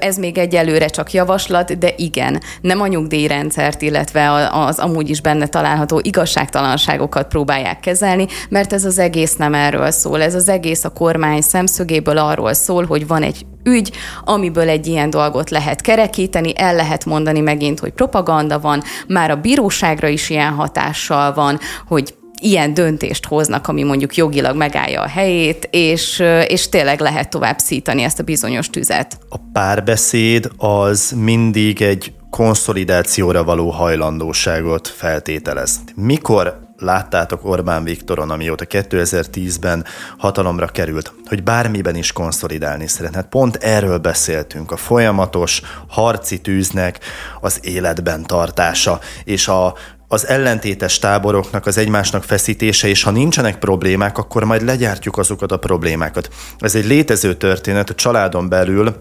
Ez 0.00 0.16
még 0.16 0.38
egyelőre 0.38 0.86
csak 0.86 1.12
javaslat, 1.12 1.78
de 1.78 1.92
igen, 1.96 2.42
nem 2.60 2.80
a 2.80 2.86
nyugdíjrendszert, 2.86 3.82
illetve 3.82 4.48
az 4.52 4.78
amúgy 4.78 5.10
is 5.10 5.20
benne 5.20 5.46
található 5.46 6.00
igazságtalanságokat 6.02 7.28
próbálják 7.28 7.80
kezelni, 7.80 8.26
mert 8.48 8.72
ez 8.72 8.84
az 8.84 8.98
egész 8.98 9.36
nem 9.36 9.54
erről 9.54 9.90
szól. 9.90 10.22
Ez 10.22 10.34
az 10.34 10.48
egész 10.48 10.84
a 10.84 10.88
kormány 10.92 11.40
szemszögéből 11.40 12.18
arról 12.18 12.52
szól, 12.52 12.86
hogy 12.86 13.06
van 13.06 13.22
egy 13.22 13.46
ügy, 13.64 13.90
amiből 14.24 14.68
egy 14.68 14.86
ilyen 14.86 15.10
dolgot 15.10 15.50
lehet 15.50 15.80
kerekíteni, 15.80 16.52
el 16.56 16.74
lehet 16.74 17.04
mondani 17.04 17.40
megint, 17.40 17.80
hogy 17.80 17.92
propaganda 17.92 18.60
van, 18.60 18.82
már 19.06 19.30
a 19.30 19.36
bíróságra 19.36 20.08
is 20.08 20.30
ilyen 20.30 20.52
hatással 20.52 21.34
van, 21.34 21.58
hogy 21.86 22.14
ilyen 22.40 22.74
döntést 22.74 23.26
hoznak, 23.26 23.68
ami 23.68 23.82
mondjuk 23.82 24.16
jogilag 24.16 24.56
megállja 24.56 25.02
a 25.02 25.08
helyét, 25.08 25.68
és, 25.70 26.22
és 26.46 26.68
tényleg 26.68 27.00
lehet 27.00 27.30
tovább 27.30 27.58
szítani 27.58 28.02
ezt 28.02 28.18
a 28.18 28.22
bizonyos 28.22 28.70
tüzet. 28.70 29.18
A 29.28 29.36
párbeszéd 29.52 30.50
az 30.56 31.14
mindig 31.16 31.82
egy 31.82 32.12
konszolidációra 32.30 33.44
való 33.44 33.70
hajlandóságot 33.70 34.88
feltételez. 34.88 35.80
Mikor 35.94 36.69
láttátok 36.80 37.44
Orbán 37.44 37.84
Viktoron, 37.84 38.30
amióta 38.30 38.64
2010-ben 38.68 39.84
hatalomra 40.18 40.66
került, 40.66 41.12
hogy 41.26 41.42
bármiben 41.42 41.96
is 41.96 42.12
konszolidálni 42.12 42.86
szeretne. 42.86 43.16
Hát 43.16 43.28
pont 43.28 43.56
erről 43.56 43.98
beszéltünk, 43.98 44.70
a 44.70 44.76
folyamatos 44.76 45.62
harci 45.88 46.40
tűznek 46.40 46.98
az 47.40 47.58
életben 47.62 48.22
tartása, 48.22 49.00
és 49.24 49.48
a 49.48 49.74
az 50.12 50.26
ellentétes 50.26 50.98
táboroknak 50.98 51.66
az 51.66 51.78
egymásnak 51.78 52.24
feszítése, 52.24 52.88
és 52.88 53.02
ha 53.02 53.10
nincsenek 53.10 53.58
problémák, 53.58 54.18
akkor 54.18 54.44
majd 54.44 54.62
legyártjuk 54.62 55.18
azokat 55.18 55.52
a 55.52 55.58
problémákat. 55.58 56.28
Ez 56.58 56.74
egy 56.74 56.86
létező 56.86 57.34
történet, 57.34 57.90
a 57.90 57.94
családon 57.94 58.48
belül 58.48 58.94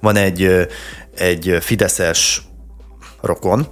van 0.00 0.16
egy, 0.16 0.68
egy 1.16 1.56
fideszes 1.60 2.42
rokon, 3.20 3.68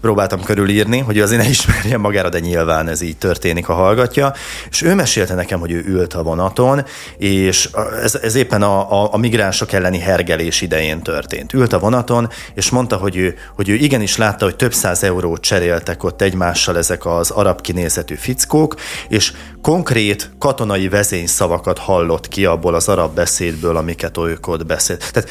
próbáltam 0.00 0.42
körülírni, 0.42 0.98
hogy 0.98 1.18
azért 1.20 1.42
ne 1.42 1.48
ismerjen 1.48 2.00
magára, 2.00 2.28
de 2.28 2.38
nyilván 2.38 2.88
ez 2.88 3.00
így 3.00 3.16
történik, 3.16 3.66
ha 3.66 3.74
hallgatja. 3.74 4.32
És 4.70 4.82
ő 4.82 4.94
mesélte 4.94 5.34
nekem, 5.34 5.60
hogy 5.60 5.72
ő 5.72 5.84
ült 5.86 6.14
a 6.14 6.22
vonaton, 6.22 6.84
és 7.18 7.70
ez, 8.02 8.14
ez 8.14 8.34
éppen 8.34 8.62
a, 8.62 9.02
a, 9.02 9.08
a 9.12 9.16
migránsok 9.16 9.72
elleni 9.72 9.98
hergelés 9.98 10.60
idején 10.60 11.02
történt. 11.02 11.52
Ült 11.52 11.72
a 11.72 11.78
vonaton, 11.78 12.28
és 12.54 12.70
mondta, 12.70 12.96
hogy 12.96 13.16
ő, 13.16 13.34
hogy 13.54 13.68
ő 13.68 13.74
igenis 13.74 14.16
látta, 14.16 14.44
hogy 14.44 14.56
több 14.56 14.74
száz 14.74 15.02
eurót 15.02 15.40
cseréltek 15.40 16.04
ott 16.04 16.22
egymással 16.22 16.76
ezek 16.76 17.06
az 17.06 17.30
arab 17.30 17.60
kinézetű 17.60 18.14
fickók, 18.14 18.74
és 19.08 19.32
konkrét 19.62 20.30
katonai 20.38 20.88
vezényszavakat 20.88 21.78
hallott 21.78 22.28
ki 22.28 22.44
abból 22.44 22.74
az 22.74 22.88
arab 22.88 23.14
beszédből, 23.14 23.76
amiket 23.76 24.18
ők 24.18 24.46
ott 24.46 24.66
beszélt. 24.66 25.12
Tehát 25.12 25.30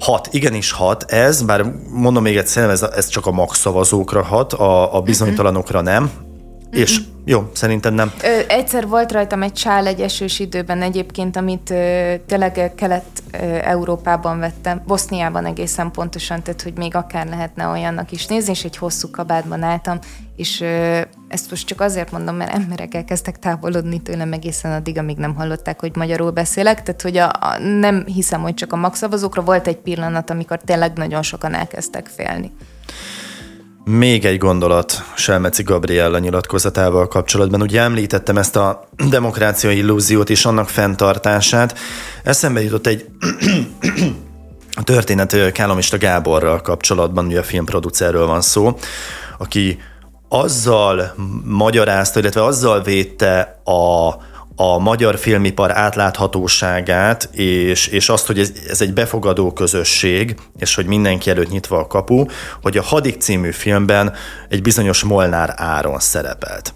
Hat, 0.00 0.28
igenis 0.30 0.72
hat 0.72 1.02
ez, 1.02 1.42
bár 1.42 1.64
mondom 1.90 2.22
még 2.22 2.36
egyszer, 2.36 2.70
ez, 2.70 2.82
ez 2.82 3.08
csak 3.08 3.26
a 3.26 3.30
max 3.30 3.58
szavazókra 3.58 4.22
hat, 4.22 4.52
a, 4.52 4.96
a 4.96 5.00
bizonytalanokra 5.00 5.80
nem. 5.80 6.10
És 6.70 7.00
jó, 7.24 7.50
szerintem 7.52 7.94
nem. 7.94 8.12
Ö, 8.22 8.38
egyszer 8.48 8.88
volt 8.88 9.12
rajtam 9.12 9.42
egy 9.42 9.56
sál 9.56 9.86
egy 9.86 10.00
esős 10.00 10.38
időben 10.38 10.82
egyébként, 10.82 11.36
amit 11.36 11.70
ö, 11.70 12.14
tényleg 12.26 12.72
Kelet-Európában 12.76 14.38
vettem, 14.38 14.82
Boszniában 14.86 15.46
egészen 15.46 15.90
pontosan, 15.90 16.42
tehát 16.42 16.62
hogy 16.62 16.76
még 16.76 16.94
akár 16.94 17.26
lehetne 17.28 17.66
olyannak 17.66 18.10
is 18.10 18.26
nézni, 18.26 18.50
és 18.50 18.64
egy 18.64 18.76
hosszú 18.76 19.10
kabátban 19.10 19.62
álltam, 19.62 19.98
és 20.40 20.60
ezt 21.28 21.50
most 21.50 21.66
csak 21.66 21.80
azért 21.80 22.10
mondom, 22.10 22.36
mert 22.36 22.52
emberek 22.52 22.94
elkezdtek 22.94 23.38
távolodni 23.38 24.02
tőlem 24.02 24.32
egészen 24.32 24.72
addig, 24.72 24.98
amíg 24.98 25.16
nem 25.16 25.34
hallották, 25.34 25.80
hogy 25.80 25.96
magyarul 25.96 26.30
beszélek, 26.30 26.82
tehát 26.82 27.02
hogy 27.02 27.16
a, 27.16 27.28
a, 27.28 27.58
nem 27.58 28.04
hiszem, 28.06 28.40
hogy 28.40 28.54
csak 28.54 28.72
a 28.72 28.76
magszavazókra 28.76 29.42
volt 29.42 29.66
egy 29.66 29.76
pillanat, 29.76 30.30
amikor 30.30 30.58
tényleg 30.64 30.96
nagyon 30.96 31.22
sokan 31.22 31.54
elkezdtek 31.54 32.06
félni. 32.06 32.52
Még 33.84 34.24
egy 34.24 34.38
gondolat 34.38 35.04
Selmeci 35.14 35.62
Gabriella 35.62 36.18
nyilatkozatával 36.18 37.08
kapcsolatban. 37.08 37.62
Ugye 37.62 37.80
említettem 37.80 38.36
ezt 38.36 38.56
a 38.56 38.88
demokrácia 39.10 39.70
illúziót 39.70 40.30
és 40.30 40.44
annak 40.44 40.68
fenntartását. 40.68 41.78
Eszembe 42.24 42.62
jutott 42.62 42.86
egy 42.86 43.06
a 44.72 44.82
történet 44.92 45.52
Kálomista 45.52 45.98
Gáborral 45.98 46.60
kapcsolatban, 46.60 47.26
ugye 47.26 47.38
a 47.38 47.42
filmproducerről 47.42 48.26
van 48.26 48.40
szó, 48.40 48.78
aki 49.38 49.78
azzal 50.32 51.14
magyarázta, 51.44 52.18
illetve 52.18 52.44
azzal 52.44 52.82
védte 52.82 53.60
a 53.64 54.14
a 54.62 54.78
magyar 54.78 55.18
filmipar 55.18 55.76
átláthatóságát, 55.76 57.28
és, 57.32 57.86
és 57.86 58.08
azt, 58.08 58.26
hogy 58.26 58.38
ez, 58.38 58.52
ez 58.68 58.80
egy 58.80 58.92
befogadó 58.92 59.52
közösség, 59.52 60.34
és 60.58 60.74
hogy 60.74 60.86
mindenki 60.86 61.30
előtt 61.30 61.50
nyitva 61.50 61.78
a 61.78 61.86
kapu, 61.86 62.24
hogy 62.62 62.76
a 62.76 62.82
Hadik 62.82 63.20
című 63.20 63.50
filmben 63.50 64.12
egy 64.48 64.62
bizonyos 64.62 65.02
Molnár 65.02 65.54
Áron 65.56 65.98
szerepelt 65.98 66.74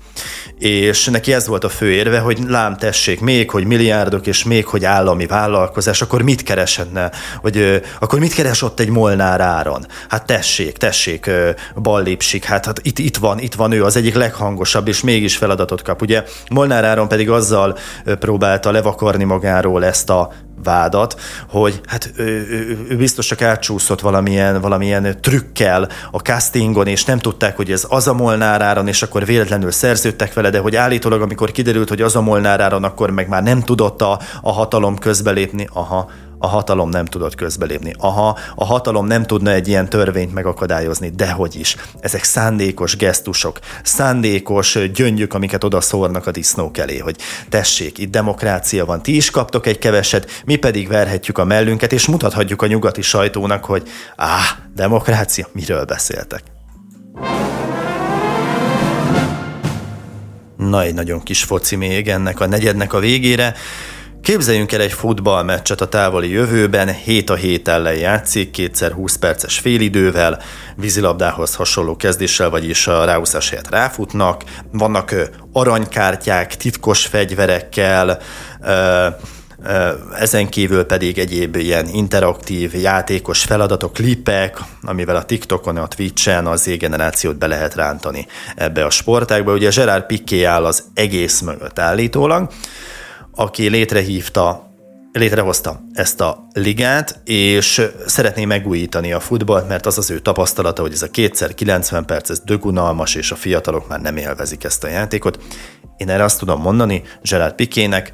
és 0.59 1.05
neki 1.05 1.33
ez 1.33 1.47
volt 1.47 1.65
a 1.65 1.69
fő 1.69 1.91
érve, 1.91 2.19
hogy 2.19 2.39
lám 2.47 2.77
tessék 2.77 3.21
még, 3.21 3.51
hogy 3.51 3.65
milliárdok, 3.65 4.27
és 4.27 4.45
még, 4.45 4.67
hogy 4.67 4.85
állami 4.85 5.27
vállalkozás, 5.27 6.03
akkor 6.03 6.23
mit 6.23 6.43
kereshetne, 6.43 7.11
vagy 7.43 7.57
ö, 7.57 7.77
akkor 8.01 8.19
mit 8.19 8.35
keres 8.35 8.63
ott 8.63 8.81
egy 8.81 8.89
Molnár 8.89 9.41
áron? 9.41 9.87
Hát 10.09 10.27
tessék, 10.27 10.77
tessék, 10.77 11.27
ö, 11.27 11.51
ballépsik, 11.77 12.45
hát, 12.45 12.67
hát 12.67 12.81
itt, 12.83 12.99
itt 12.99 13.17
van, 13.17 13.39
itt 13.39 13.55
van 13.55 13.73
ő, 13.73 13.85
az 13.85 13.97
egyik 13.97 14.15
leghangosabb, 14.15 14.89
és 14.89 15.01
mégis 15.01 15.37
feladatot 15.37 15.83
kap. 15.83 16.03
Ugye 16.03 16.25
Molnár 16.51 16.85
áron 16.85 17.09
pedig 17.09 17.31
azzal 17.31 17.74
próbálta 18.19 18.71
levakarni 18.71 19.25
magáról 19.25 19.85
ezt 19.85 20.11
a 20.11 20.31
vádat, 20.65 21.21
hogy 21.49 21.81
hát 21.87 22.13
ő, 22.17 22.25
ő, 22.25 22.87
ő 22.89 22.97
biztos 22.97 23.27
csak 23.27 23.43
átcsúszott 23.43 24.01
valamilyen, 24.01 24.61
valamilyen 24.61 25.17
trükkel 25.21 25.89
a 26.11 26.19
castingon, 26.19 26.87
és 26.87 27.05
nem 27.05 27.19
tudták, 27.19 27.57
hogy 27.57 27.71
ez 27.71 27.87
az 27.89 28.09
a 28.09 28.15
Molnár 28.15 28.63
áron, 28.63 28.89
és 28.89 29.03
akkor 29.03 29.25
véletlenül 29.25 29.71
szerződtek 29.71 30.33
vele, 30.33 30.51
de 30.51 30.59
hogy 30.59 30.77
állítólag, 30.77 31.23
amikor 31.23 31.51
kiderült, 31.51 31.89
hogy 31.89 32.03
az 32.03 32.17
a 32.17 32.21
Molnár 32.21 32.61
áron, 32.61 32.85
akkor 32.85 33.11
meg 33.11 33.29
már 33.29 33.43
nem 33.43 33.61
tudott 33.61 34.03
a, 34.03 34.21
a 34.43 34.53
hatalom 34.53 34.99
közbelépni. 34.99 35.69
Aha, 35.73 36.11
a 36.39 36.47
hatalom 36.47 36.89
nem 36.89 37.05
tudott 37.05 37.35
közbelépni. 37.35 37.95
Aha, 37.99 38.39
a 38.55 38.65
hatalom 38.65 39.07
nem 39.07 39.23
tudna 39.23 39.51
egy 39.51 39.69
ilyen 39.69 39.89
törvényt 39.89 40.35
megakadályozni, 40.35 41.09
dehogy 41.09 41.57
is. 41.57 41.77
Ezek 42.01 42.25
szándékos 42.25 42.97
gesztusok, 42.97 43.59
szándékos 43.83 44.79
gyöngyök, 44.95 45.35
amiket 45.35 45.65
oda 45.65 45.81
szórnak 45.81 46.27
a 46.27 46.31
disznók 46.31 46.79
elé, 46.79 46.99
hogy 46.99 47.17
tessék, 47.49 47.99
itt 47.99 48.11
demokrácia 48.11 48.85
van, 48.85 49.03
ti 49.03 49.17
is 49.17 49.31
kaptok 49.31 49.67
egy 49.67 49.79
keveset, 49.79 50.43
mi 50.45 50.57
pedig 50.57 50.89
verhetjük 50.89 51.39
a 51.39 51.45
mellünket, 51.45 51.93
és 51.93 52.07
mutathatjuk 52.07 52.63
a 52.63 52.67
nyugati 52.67 53.03
sajtónak, 53.03 53.65
hogy 53.65 53.89
áh, 54.17 54.49
demokrácia, 54.75 55.49
miről 55.53 55.85
beszéltek. 55.85 56.43
Na, 60.57 60.83
egy 60.83 60.95
nagyon 60.95 61.23
kis 61.23 61.43
foci 61.43 61.77
még 61.77 62.09
ennek 62.09 62.41
a 62.41 62.47
negyednek 62.47 62.93
a 62.93 62.99
végére. 62.99 63.55
Képzeljünk 64.25 64.73
el 64.73 64.81
egy 64.81 64.93
futballmeccset 64.93 65.81
a 65.81 65.89
távoli 65.89 66.31
jövőben, 66.31 66.95
hét 66.95 67.31
a 67.31 67.35
hét 67.35 67.69
ellen 67.69 67.95
játszik, 67.95 68.51
kétszer 68.51 68.93
20 68.93 69.17
perces 69.17 69.59
félidővel, 69.59 70.43
vízilabdához 70.77 71.55
hasonló 71.55 71.97
kezdéssel, 71.97 72.51
vagyis 72.51 72.87
a 72.87 73.05
ráúszás 73.05 73.51
helyett 73.51 73.71
ráfutnak, 73.71 74.43
vannak 74.73 75.15
aranykártyák, 75.53 76.57
titkos 76.57 77.07
fegyverekkel, 77.07 78.21
ezen 80.19 80.49
kívül 80.49 80.85
pedig 80.85 81.19
egyéb 81.19 81.57
ilyen 81.57 81.89
interaktív, 81.89 82.75
játékos 82.75 83.43
feladatok, 83.43 83.93
klipek, 83.93 84.59
amivel 84.83 85.17
a 85.17 85.25
TikTokon, 85.25 85.77
a 85.77 85.89
Twitch-en 85.89 86.47
az 86.47 86.63
Z-generációt 86.63 87.37
be 87.37 87.47
lehet 87.47 87.75
rántani 87.75 88.27
ebbe 88.57 88.85
a 88.85 88.91
sportágba. 88.91 89.53
Ugye 89.53 89.71
Gerard 89.75 90.07
Piqué 90.07 90.45
áll 90.45 90.65
az 90.65 90.85
egész 90.95 91.41
mögött 91.41 91.79
állítólag, 91.79 92.51
aki 93.35 93.69
létrehívta 93.69 94.73
létrehozta 95.13 95.81
ezt 95.93 96.21
a 96.21 96.47
ligát, 96.53 97.21
és 97.25 97.83
szeretné 98.07 98.45
megújítani 98.45 99.13
a 99.13 99.21
futballt, 99.21 99.69
mert 99.69 99.87
az 99.87 99.99
az 99.99 100.11
ő 100.11 100.19
tapasztalata, 100.19 100.83
hogy 100.83 100.93
ez 100.93 101.03
a 101.03 101.11
kétszer 101.11 101.55
90 101.55 102.05
perc, 102.05 102.31
ez 102.31 102.41
dögunalmas, 102.41 103.15
és 103.15 103.31
a 103.31 103.37
fiatalok 103.37 103.89
már 103.89 104.01
nem 104.01 104.17
élvezik 104.17 104.65
ezt 104.65 104.85
a 104.85 104.89
játékot. 104.89 105.39
Én 105.97 106.09
erre 106.09 106.25
azt 106.25 106.39
tudom 106.39 106.61
mondani 106.61 107.03
Gerard 107.23 107.55
Pikének, 107.55 108.11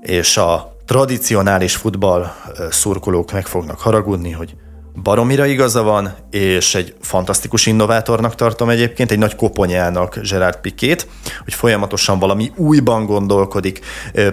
és 0.00 0.36
a 0.36 0.76
tradicionális 0.86 1.76
futball 1.76 2.32
szurkolók 2.70 3.32
meg 3.32 3.46
fognak 3.46 3.78
haragudni, 3.78 4.30
hogy 4.30 4.54
baromira 4.94 5.46
igaza 5.46 5.82
van, 5.82 6.14
és 6.30 6.74
egy 6.74 6.94
fantasztikus 7.00 7.66
innovátornak 7.66 8.34
tartom 8.34 8.68
egyébként, 8.68 9.10
egy 9.10 9.18
nagy 9.18 9.36
koponyának 9.36 10.18
Gerard 10.30 10.56
Pikét, 10.60 11.06
hogy 11.44 11.54
folyamatosan 11.54 12.18
valami 12.18 12.52
újban 12.56 13.06
gondolkodik, 13.06 13.80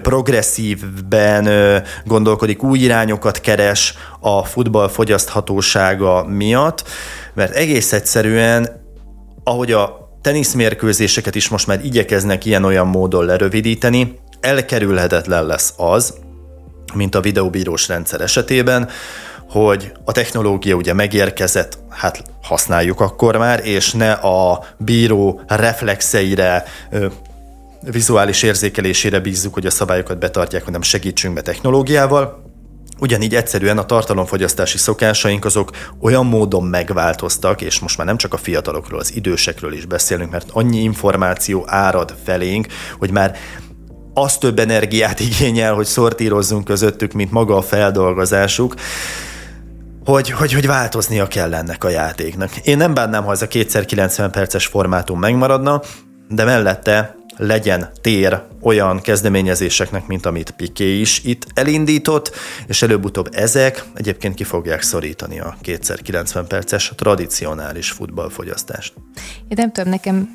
progresszívben 0.02 1.48
gondolkodik, 2.04 2.62
új 2.62 2.78
irányokat 2.78 3.40
keres 3.40 3.94
a 4.20 4.44
futball 4.44 4.88
fogyaszthatósága 4.88 6.24
miatt, 6.24 6.84
mert 7.34 7.54
egész 7.54 7.92
egyszerűen, 7.92 8.86
ahogy 9.44 9.72
a 9.72 10.10
teniszmérkőzéseket 10.22 11.34
is 11.34 11.48
most 11.48 11.66
már 11.66 11.84
igyekeznek 11.84 12.44
ilyen-olyan 12.44 12.86
módon 12.86 13.24
lerövidíteni, 13.24 14.18
elkerülhetetlen 14.40 15.46
lesz 15.46 15.74
az, 15.76 16.14
mint 16.94 17.14
a 17.14 17.20
videóbírós 17.20 17.88
rendszer 17.88 18.20
esetében, 18.20 18.88
hogy 19.48 19.92
a 20.04 20.12
technológia 20.12 20.74
ugye 20.74 20.92
megérkezett, 20.92 21.78
hát 21.88 22.22
használjuk 22.42 23.00
akkor 23.00 23.36
már, 23.36 23.66
és 23.66 23.92
ne 23.92 24.12
a 24.12 24.64
bíró 24.78 25.40
reflexeire, 25.46 26.64
vizuális 27.80 28.42
érzékelésére 28.42 29.20
bízzuk, 29.20 29.54
hogy 29.54 29.66
a 29.66 29.70
szabályokat 29.70 30.18
betartják, 30.18 30.64
hanem 30.64 30.82
segítsünk 30.82 31.34
be 31.34 31.40
technológiával. 31.40 32.46
Ugyanígy 33.00 33.34
egyszerűen 33.34 33.78
a 33.78 33.86
tartalomfogyasztási 33.86 34.78
szokásaink 34.78 35.44
azok 35.44 35.70
olyan 36.00 36.26
módon 36.26 36.64
megváltoztak, 36.64 37.60
és 37.60 37.78
most 37.78 37.96
már 37.96 38.06
nem 38.06 38.16
csak 38.16 38.34
a 38.34 38.36
fiatalokról, 38.36 39.00
az 39.00 39.14
idősekről 39.14 39.72
is 39.72 39.86
beszélünk, 39.86 40.30
mert 40.30 40.48
annyi 40.52 40.78
információ 40.78 41.64
árad 41.66 42.14
felénk, 42.24 42.66
hogy 42.98 43.10
már 43.10 43.36
az 44.14 44.38
több 44.38 44.58
energiát 44.58 45.20
igényel, 45.20 45.74
hogy 45.74 45.86
szortírozzunk 45.86 46.64
közöttük, 46.64 47.12
mint 47.12 47.30
maga 47.30 47.56
a 47.56 47.62
feldolgozásuk 47.62 48.74
hogy, 50.12 50.30
hogy, 50.30 50.52
hogy 50.52 50.66
változnia 50.66 51.26
kell 51.26 51.54
ennek 51.54 51.84
a 51.84 51.88
játéknak. 51.88 52.56
Én 52.56 52.76
nem 52.76 52.94
bánnám, 52.94 53.24
ha 53.24 53.32
ez 53.32 53.42
a 53.42 53.48
kétszer 53.48 53.84
90 53.84 54.30
perces 54.30 54.66
formátum 54.66 55.18
megmaradna, 55.18 55.82
de 56.28 56.44
mellette 56.44 57.16
legyen 57.36 57.88
tér 58.00 58.42
olyan 58.62 59.00
kezdeményezéseknek, 59.00 60.06
mint 60.06 60.26
amit 60.26 60.50
Piqué 60.50 61.00
is 61.00 61.24
itt 61.24 61.46
elindított, 61.54 62.30
és 62.66 62.82
előbb-utóbb 62.82 63.28
ezek 63.32 63.84
egyébként 63.94 64.34
ki 64.34 64.44
fogják 64.44 64.82
szorítani 64.82 65.40
a 65.40 65.56
kétszer 65.60 66.02
90 66.02 66.46
perces 66.46 66.92
tradicionális 66.96 67.90
futballfogyasztást. 67.90 68.92
Én 69.48 69.56
nem 69.56 69.72
tudom, 69.72 69.90
nekem 69.90 70.30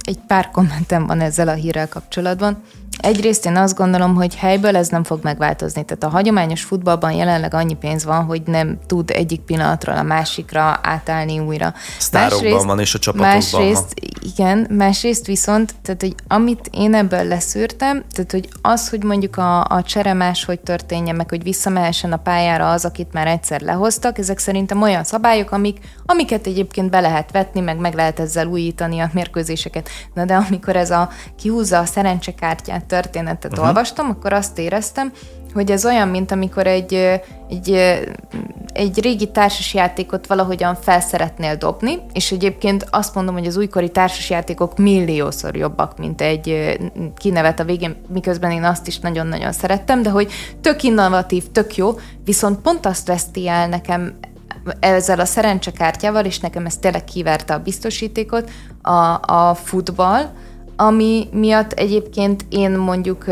egy 0.00 0.18
pár 0.26 0.50
kommentem 0.50 1.06
van 1.06 1.20
ezzel 1.20 1.48
a 1.48 1.52
hírrel 1.52 1.88
kapcsolatban. 1.88 2.62
Egyrészt 2.98 3.46
én 3.46 3.56
azt 3.56 3.76
gondolom, 3.76 4.14
hogy 4.14 4.34
helyből 4.34 4.76
ez 4.76 4.88
nem 4.88 5.04
fog 5.04 5.18
megváltozni. 5.22 5.84
Tehát 5.84 6.04
a 6.04 6.08
hagyományos 6.08 6.62
futballban 6.62 7.12
jelenleg 7.12 7.54
annyi 7.54 7.74
pénz 7.74 8.04
van, 8.04 8.24
hogy 8.24 8.42
nem 8.46 8.78
tud 8.86 9.10
egyik 9.10 9.40
pillanatról 9.40 9.96
a 9.96 10.02
másikra 10.02 10.80
átállni 10.82 11.38
újra. 11.38 11.74
Sztárokban 11.98 12.42
másrészt, 12.42 12.64
van 12.64 12.80
és 12.80 12.94
a 12.94 12.98
csapatokban 12.98 13.34
Másrészt, 13.34 13.94
van. 14.00 14.32
igen, 14.34 14.66
másrészt 14.70 15.26
viszont, 15.26 15.74
tehát 15.82 16.00
hogy 16.00 16.14
amit 16.28 16.68
én 16.72 16.94
ebből 16.94 17.24
leszűrtem, 17.24 18.04
tehát 18.12 18.30
hogy 18.30 18.48
az, 18.62 18.88
hogy 18.88 19.02
mondjuk 19.02 19.36
a, 19.36 19.64
a 19.64 19.82
csere 19.82 20.12
máshogy 20.12 20.60
történjen, 20.60 21.16
meg 21.16 21.28
hogy 21.28 21.42
visszamehessen 21.42 22.12
a 22.12 22.16
pályára 22.16 22.70
az, 22.70 22.84
akit 22.84 23.12
már 23.12 23.26
egyszer 23.26 23.60
lehoztak, 23.60 24.18
ezek 24.18 24.38
szerintem 24.38 24.82
olyan 24.82 25.04
szabályok, 25.04 25.50
amik, 25.50 25.78
amiket 26.06 26.46
egyébként 26.46 26.90
be 26.90 27.00
lehet 27.00 27.30
vetni, 27.30 27.60
meg 27.60 27.76
meg 27.78 27.94
lehet 27.94 28.20
ezzel 28.20 28.46
újítani 28.46 28.98
a 28.98 29.10
mérkőzéseket. 29.12 29.81
Na 30.14 30.24
de 30.24 30.34
amikor 30.34 30.76
ez 30.76 30.90
a 30.90 31.08
kihúzza 31.36 31.78
a 31.78 31.84
szerencsekártyát 31.84 32.84
történetet 32.84 33.52
uh-huh. 33.52 33.66
olvastam, 33.66 34.08
akkor 34.08 34.32
azt 34.32 34.58
éreztem, 34.58 35.12
hogy 35.54 35.70
ez 35.70 35.84
olyan, 35.84 36.08
mint 36.08 36.30
amikor 36.30 36.66
egy, 36.66 36.94
egy, 37.48 37.70
egy 38.72 39.00
régi 39.00 39.30
társasjátékot 39.30 40.26
valahogyan 40.26 40.74
fel 40.74 41.00
szeretnél 41.00 41.56
dobni, 41.56 41.98
és 42.12 42.32
egyébként 42.32 42.86
azt 42.90 43.14
mondom, 43.14 43.34
hogy 43.34 43.46
az 43.46 43.56
újkori 43.56 43.90
társasjátékok 43.90 44.78
milliószor 44.78 45.56
jobbak, 45.56 45.98
mint 45.98 46.20
egy 46.20 46.78
kinevet 47.16 47.60
a 47.60 47.64
végén, 47.64 47.96
miközben 48.12 48.50
én 48.50 48.64
azt 48.64 48.86
is 48.86 48.98
nagyon-nagyon 48.98 49.52
szerettem, 49.52 50.02
de 50.02 50.10
hogy 50.10 50.32
tök 50.60 50.82
innovatív, 50.82 51.50
tök 51.50 51.76
jó, 51.76 51.98
viszont 52.24 52.58
pont 52.58 52.86
azt 52.86 53.06
veszti 53.06 53.48
el 53.48 53.68
nekem 53.68 54.14
ezzel 54.80 55.20
a 55.20 55.24
szerencsekártyával, 55.24 56.24
és 56.24 56.40
nekem 56.40 56.66
ez 56.66 56.76
tényleg 56.76 57.04
kiverte 57.04 57.54
a 57.54 57.62
biztosítékot, 57.62 58.50
a, 58.82 59.20
a 59.20 59.54
futball, 59.54 60.22
ami 60.76 61.28
miatt 61.32 61.72
egyébként 61.72 62.44
én 62.48 62.70
mondjuk 62.70 63.24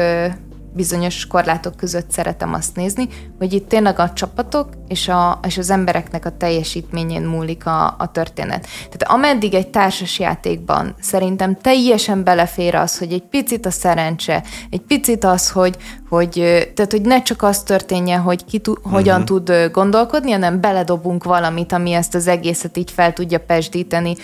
bizonyos 0.73 1.27
korlátok 1.27 1.77
között 1.77 2.11
szeretem 2.11 2.55
azt 2.55 2.77
nézni, 2.77 3.09
hogy 3.39 3.53
itt 3.53 3.69
tényleg 3.69 3.99
a 3.99 4.13
csapatok 4.13 4.69
és, 4.89 5.09
a, 5.09 5.41
és 5.47 5.59
az 5.59 5.71
embereknek 5.71 6.25
a 6.25 6.37
teljesítményén 6.37 7.23
múlik 7.23 7.67
a, 7.67 7.95
a 7.99 8.11
történet. 8.13 8.67
Tehát 8.91 9.03
ameddig 9.03 9.55
egy 9.55 9.69
társas 9.69 10.19
játékban 10.19 10.95
szerintem 11.01 11.57
teljesen 11.57 12.25
belefér 12.25 12.75
az, 12.75 12.99
hogy 12.99 13.13
egy 13.13 13.23
picit 13.23 13.67
a 13.67 13.71
szerencse, 13.71 14.45
egy 14.71 14.81
picit 14.81 15.25
az, 15.25 15.51
hogy, 15.51 15.77
hogy, 16.09 16.33
tehát, 16.75 16.91
hogy 16.91 17.03
ne 17.03 17.23
csak 17.23 17.43
az 17.43 17.63
történjen, 17.63 18.21
hogy 18.21 18.45
ki 18.45 18.59
tu, 18.59 18.73
uh-huh. 18.73 18.93
hogyan 18.93 19.25
tud 19.25 19.71
gondolkodni, 19.73 20.31
hanem 20.31 20.61
beledobunk 20.61 21.25
valamit, 21.25 21.73
ami 21.73 21.93
ezt 21.93 22.15
az 22.15 22.27
egészet 22.27 22.77
így 22.77 22.91
fel 22.91 23.13
tudja 23.13 23.39
pesdíteni, 23.39 24.15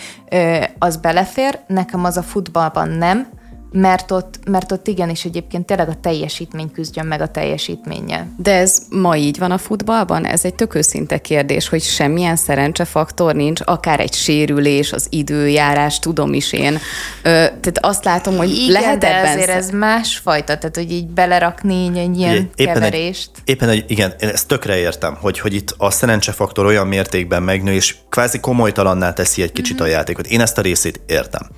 az 0.77 0.97
belefér. 0.97 1.59
Nekem 1.67 2.03
az 2.03 2.17
a 2.17 2.21
futballban 2.21 2.89
nem, 2.89 3.27
mert 3.71 4.11
ott, 4.11 4.39
mert 4.49 4.71
ott 4.71 4.87
igenis 4.87 5.25
egyébként 5.25 5.65
tényleg 5.65 5.89
a 5.89 5.95
teljesítmény 6.01 6.71
küzdjön 6.71 7.05
meg 7.05 7.21
a 7.21 7.27
teljesítménnyel. 7.27 8.33
De 8.37 8.53
ez 8.53 8.81
ma 8.89 9.15
így 9.15 9.37
van 9.37 9.51
a 9.51 9.57
futballban? 9.57 10.25
Ez 10.25 10.45
egy 10.45 10.55
tök 10.55 10.75
őszinte 10.75 11.17
kérdés, 11.17 11.67
hogy 11.69 11.81
semmilyen 11.81 12.35
szerencsefaktor 12.35 13.35
nincs, 13.35 13.61
akár 13.63 13.99
egy 13.99 14.13
sérülés, 14.13 14.91
az 14.91 15.07
időjárás, 15.09 15.99
tudom 15.99 16.33
is 16.33 16.53
én. 16.53 16.73
Ö, 16.73 16.79
tehát 17.21 17.77
azt 17.81 18.03
látom, 18.03 18.37
hogy 18.37 18.49
Igen, 18.49 18.81
lehet 18.81 18.99
de 18.99 19.17
ebben... 19.17 19.33
azért 19.33 19.49
ez 19.49 19.69
másfajta, 19.69 20.57
tehát 20.57 20.75
hogy 20.75 20.91
így 20.91 21.07
belerakni 21.07 21.99
egy 21.99 22.17
ilyen 22.17 22.49
éppen 22.55 22.73
keverést. 22.73 23.29
Egy, 23.35 23.53
éppen 23.53 23.69
egy, 23.69 23.85
igen, 23.87 24.13
én 24.19 24.29
ezt 24.29 24.47
tökre 24.47 24.77
értem, 24.77 25.17
hogy, 25.21 25.39
hogy 25.39 25.53
itt 25.53 25.73
a 25.77 25.91
szerencsefaktor 25.91 26.65
olyan 26.65 26.87
mértékben 26.87 27.43
megnő, 27.43 27.73
és 27.73 27.95
kvázi 28.09 28.39
komolytalanná 28.39 29.13
teszi 29.13 29.41
egy 29.41 29.51
kicsit 29.51 29.75
mm-hmm. 29.75 29.83
a 29.83 29.87
játékot. 29.87 30.27
Én 30.27 30.41
ezt 30.41 30.57
a 30.57 30.61
részét 30.61 30.99
értem. 31.05 31.49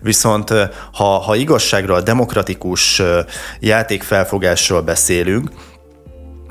Viszont 0.00 0.52
ha, 0.92 1.04
ha 1.04 1.34
igazságról, 1.34 2.00
demokratikus 2.00 3.02
játékfelfogásról 3.60 4.82
beszélünk, 4.82 5.50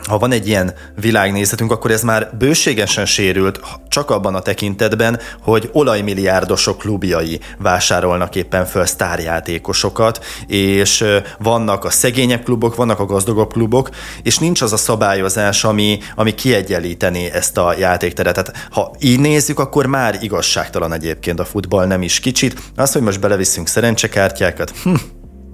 ha 0.07 0.17
van 0.17 0.31
egy 0.31 0.47
ilyen 0.47 0.73
világnézetünk, 0.95 1.71
akkor 1.71 1.91
ez 1.91 2.01
már 2.01 2.29
bőségesen 2.37 3.05
sérült 3.05 3.59
csak 3.87 4.09
abban 4.09 4.35
a 4.35 4.39
tekintetben, 4.39 5.19
hogy 5.41 5.69
olajmilliárdosok 5.71 6.77
klubjai 6.77 7.39
vásárolnak 7.57 8.35
éppen 8.35 8.65
föl 8.65 8.85
sztárjátékosokat, 8.85 10.25
és 10.47 11.05
vannak 11.39 11.85
a 11.85 11.89
szegényebb 11.89 12.43
klubok, 12.43 12.75
vannak 12.75 12.99
a 12.99 13.05
gazdagabb 13.05 13.51
klubok, 13.51 13.89
és 14.23 14.37
nincs 14.37 14.61
az 14.61 14.73
a 14.73 14.77
szabályozás, 14.77 15.63
ami, 15.63 15.99
ami 16.15 16.33
kiegyenlíteni 16.33 17.31
ezt 17.31 17.57
a 17.57 17.73
játékteret. 17.77 18.67
Ha 18.71 18.95
így 18.99 19.19
nézzük, 19.19 19.59
akkor 19.59 19.85
már 19.85 20.17
igazságtalan 20.21 20.93
egyébként 20.93 21.39
a 21.39 21.45
futball 21.45 21.85
nem 21.85 22.01
is 22.01 22.19
kicsit. 22.19 22.61
Az, 22.75 22.91
hogy 22.91 23.01
most 23.01 23.19
beleviszünk 23.19 23.67
szerencsekártyákat, 23.67 24.73
hm, 24.83 24.93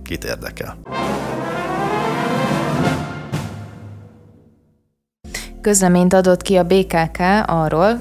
kit 0.04 0.24
érdekel. 0.24 0.78
Közleményt 5.62 6.14
adott 6.14 6.42
ki 6.42 6.56
a 6.56 6.64
BKK 6.64 7.20
arról, 7.46 8.00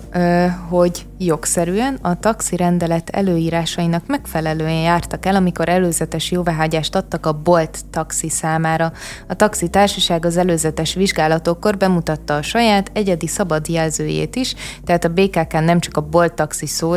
hogy 0.69 1.07
jogszerűen 1.25 1.99
a 2.03 2.19
taxi 2.19 2.57
rendelet 2.57 3.11
előírásainak 3.11 4.07
megfelelően 4.07 4.81
jártak 4.81 5.27
el, 5.27 5.35
amikor 5.35 5.69
előzetes 5.69 6.31
jóváhagyást 6.31 6.95
adtak 6.95 7.27
a 7.27 7.33
Bolt 7.33 7.79
taxi 7.91 8.29
számára. 8.29 8.93
A 9.29 9.35
taxi 9.35 9.69
társaság 9.69 10.25
az 10.25 10.37
előzetes 10.37 10.95
vizsgálatokkor 10.95 11.77
bemutatta 11.77 12.35
a 12.35 12.43
saját 12.43 12.91
egyedi 12.93 13.27
szabad 13.27 13.69
jelzőjét 13.69 14.37
is, 14.37 14.55
tehát 14.85 15.05
a 15.05 15.09
BKK 15.09 15.53
nem 15.53 15.81
csak 15.81 15.97
a 15.97 16.01
Bolt 16.01 16.33
taxi 16.33 16.67
szó 16.67 16.97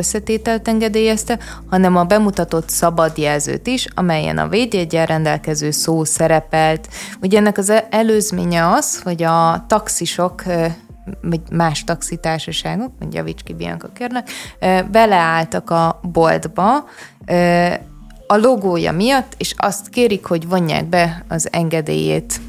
engedélyezte, 0.63 1.39
hanem 1.69 1.95
a 1.95 2.03
bemutatott 2.03 2.69
szabad 2.69 3.17
jelzőt 3.17 3.67
is, 3.67 3.87
amelyen 3.95 4.37
a 4.37 4.47
védjegyel 4.47 5.05
rendelkező 5.05 5.71
szó 5.71 6.03
szerepelt. 6.03 6.87
Ugye 7.21 7.37
ennek 7.37 7.57
az 7.57 7.73
előzménye 7.89 8.67
az, 8.67 9.01
hogy 9.01 9.23
a 9.23 9.65
taxisok 9.67 10.43
vagy 11.21 11.41
más 11.51 11.83
taxitársaságok, 11.83 12.91
mondja 12.99 13.19
Javicski 13.19 13.53
Bianca 13.53 13.91
kérlek, 13.93 14.29
beleálltak 14.91 15.69
a 15.69 15.99
boltba 16.11 16.85
a 18.27 18.37
logója 18.37 18.91
miatt, 18.91 19.35
és 19.37 19.53
azt 19.57 19.89
kérik, 19.89 20.25
hogy 20.25 20.47
vonják 20.47 20.85
be 20.85 21.23
az 21.27 21.47
engedélyét. 21.51 22.41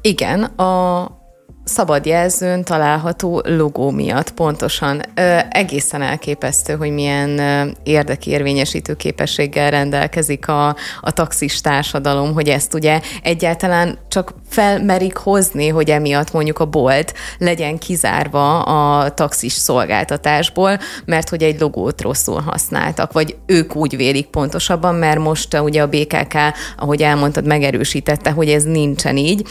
Igen, 0.00 0.42
a 0.42 1.20
szabad 1.64 2.06
jelzőn 2.06 2.64
található 2.64 3.42
logó 3.44 3.90
miatt 3.90 4.32
pontosan. 4.32 5.02
Ö, 5.14 5.38
egészen 5.50 6.02
elképesztő, 6.02 6.74
hogy 6.74 6.90
milyen 6.90 7.40
érdekérvényesítő 7.82 8.94
képességgel 8.94 9.70
rendelkezik 9.70 10.48
a, 10.48 10.76
a 11.00 11.10
taxis 11.10 11.60
társadalom, 11.60 12.32
hogy 12.32 12.48
ezt 12.48 12.74
ugye 12.74 13.00
egyáltalán 13.22 13.98
csak 14.08 14.34
felmerik 14.48 15.16
hozni, 15.16 15.68
hogy 15.68 15.90
emiatt 15.90 16.32
mondjuk 16.32 16.58
a 16.58 16.66
bolt 16.66 17.14
legyen 17.38 17.78
kizárva 17.78 18.62
a 18.62 19.10
taxis 19.14 19.52
szolgáltatásból, 19.52 20.78
mert 21.04 21.28
hogy 21.28 21.42
egy 21.42 21.60
logót 21.60 22.00
rosszul 22.00 22.40
használtak, 22.40 23.12
vagy 23.12 23.36
ők 23.46 23.74
úgy 23.76 23.96
vélik 23.96 24.26
pontosabban, 24.26 24.94
mert 24.94 25.18
most 25.18 25.58
ugye 25.58 25.82
a 25.82 25.88
BKK, 25.88 26.34
ahogy 26.76 27.02
elmondtad, 27.02 27.46
megerősítette, 27.46 28.30
hogy 28.30 28.48
ez 28.48 28.64
nincsen 28.64 29.16
így, 29.16 29.48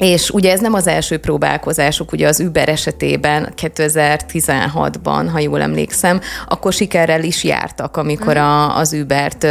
és 0.00 0.30
ugye 0.30 0.52
ez 0.52 0.60
nem 0.60 0.74
az 0.74 0.86
első 0.86 1.18
próbálkozásuk, 1.18 2.12
ugye 2.12 2.28
az 2.28 2.40
Uber 2.40 2.68
esetében 2.68 3.52
2016-ban, 3.56 5.28
ha 5.32 5.38
jól 5.38 5.60
emlékszem, 5.60 6.20
akkor 6.46 6.72
sikerrel 6.72 7.22
is 7.22 7.44
jártak, 7.44 7.96
amikor 7.96 8.36
a, 8.36 8.76
az 8.76 8.92
Ubert 8.92 9.46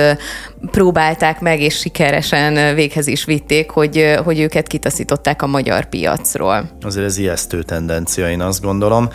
próbálták 0.71 1.39
meg, 1.39 1.61
és 1.61 1.77
sikeresen 1.77 2.75
véghez 2.75 3.07
is 3.07 3.25
vitték, 3.25 3.69
hogy, 3.69 4.15
hogy 4.23 4.39
őket 4.39 4.67
kitaszították 4.67 5.41
a 5.41 5.47
magyar 5.47 5.85
piacról. 5.89 6.69
Azért 6.81 7.05
ez 7.05 7.17
ijesztő 7.17 7.63
tendencia, 7.63 8.29
én 8.29 8.41
azt 8.41 8.61
gondolom. 8.61 9.09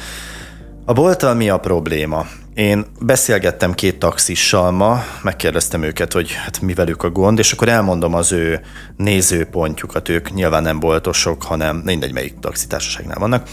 A 0.85 0.93
bolttal 0.93 1.35
mi 1.35 1.49
a 1.49 1.59
probléma? 1.59 2.26
Én 2.55 2.86
beszélgettem 3.00 3.74
két 3.74 3.98
taxissal 3.98 4.70
ma, 4.70 5.02
megkérdeztem 5.22 5.82
őket, 5.82 6.12
hogy 6.12 6.32
hát 6.32 6.61
mi 6.61 6.74
velük 6.74 7.02
a 7.02 7.11
gond, 7.11 7.38
és 7.38 7.52
akkor 7.52 7.68
elmondom 7.68 8.14
az 8.14 8.32
ő 8.32 8.61
nézőpontjukat. 8.96 10.09
Ők 10.09 10.34
nyilván 10.34 10.62
nem 10.62 10.80
boltosok, 10.80 11.42
hanem 11.42 11.76
mindegy, 11.76 12.12
melyik 12.12 12.38
taxitársaságnál 12.40 13.18
vannak. 13.18 13.48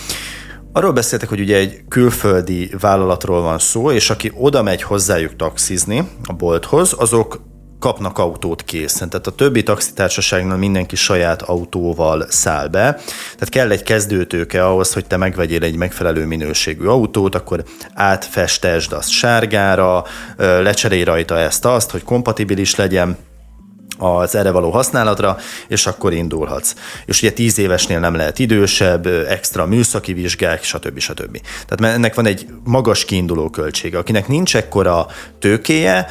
Arról 0.73 0.91
beszéltek, 0.91 1.29
hogy 1.29 1.39
ugye 1.39 1.57
egy 1.57 1.83
külföldi 1.87 2.71
vállalatról 2.79 3.41
van 3.41 3.59
szó, 3.59 3.91
és 3.91 4.09
aki 4.09 4.31
oda 4.35 4.63
megy 4.63 4.81
hozzájuk 4.81 5.35
taxizni 5.35 6.07
a 6.23 6.33
bolthoz, 6.33 6.93
azok 6.97 7.41
kapnak 7.81 8.17
autót 8.17 8.63
készen. 8.63 9.09
Tehát 9.09 9.27
a 9.27 9.31
többi 9.31 9.63
taxitársaságnál 9.63 10.57
mindenki 10.57 10.95
saját 10.95 11.41
autóval 11.41 12.25
száll 12.29 12.67
be. 12.67 12.79
Tehát 13.33 13.49
kell 13.49 13.71
egy 13.71 13.83
kezdőtőke 13.83 14.65
ahhoz, 14.65 14.93
hogy 14.93 15.05
te 15.05 15.17
megvegyél 15.17 15.63
egy 15.63 15.75
megfelelő 15.75 16.25
minőségű 16.25 16.85
autót, 16.85 17.35
akkor 17.35 17.63
átfestesd 17.93 18.93
azt 18.93 19.09
sárgára, 19.09 20.05
lecserélj 20.37 21.03
rajta 21.03 21.37
ezt-azt, 21.37 21.91
hogy 21.91 22.03
kompatibilis 22.03 22.75
legyen, 22.75 23.17
az 23.97 24.35
erre 24.35 24.51
való 24.51 24.69
használatra, 24.69 25.37
és 25.67 25.85
akkor 25.87 26.13
indulhatsz. 26.13 26.73
És 27.05 27.21
ugye 27.21 27.31
tíz 27.31 27.57
évesnél 27.57 27.99
nem 27.99 28.15
lehet 28.15 28.39
idősebb, 28.39 29.07
extra 29.07 29.65
műszaki 29.65 30.13
vizsgák, 30.13 30.63
stb. 30.63 30.99
stb. 30.99 31.41
Tehát 31.67 31.95
ennek 31.95 32.15
van 32.15 32.25
egy 32.25 32.47
magas 32.63 33.05
kiinduló 33.05 33.49
költsége. 33.49 33.97
Akinek 33.97 34.27
nincs 34.27 34.55
ekkora 34.55 35.07
tőkéje, 35.39 36.07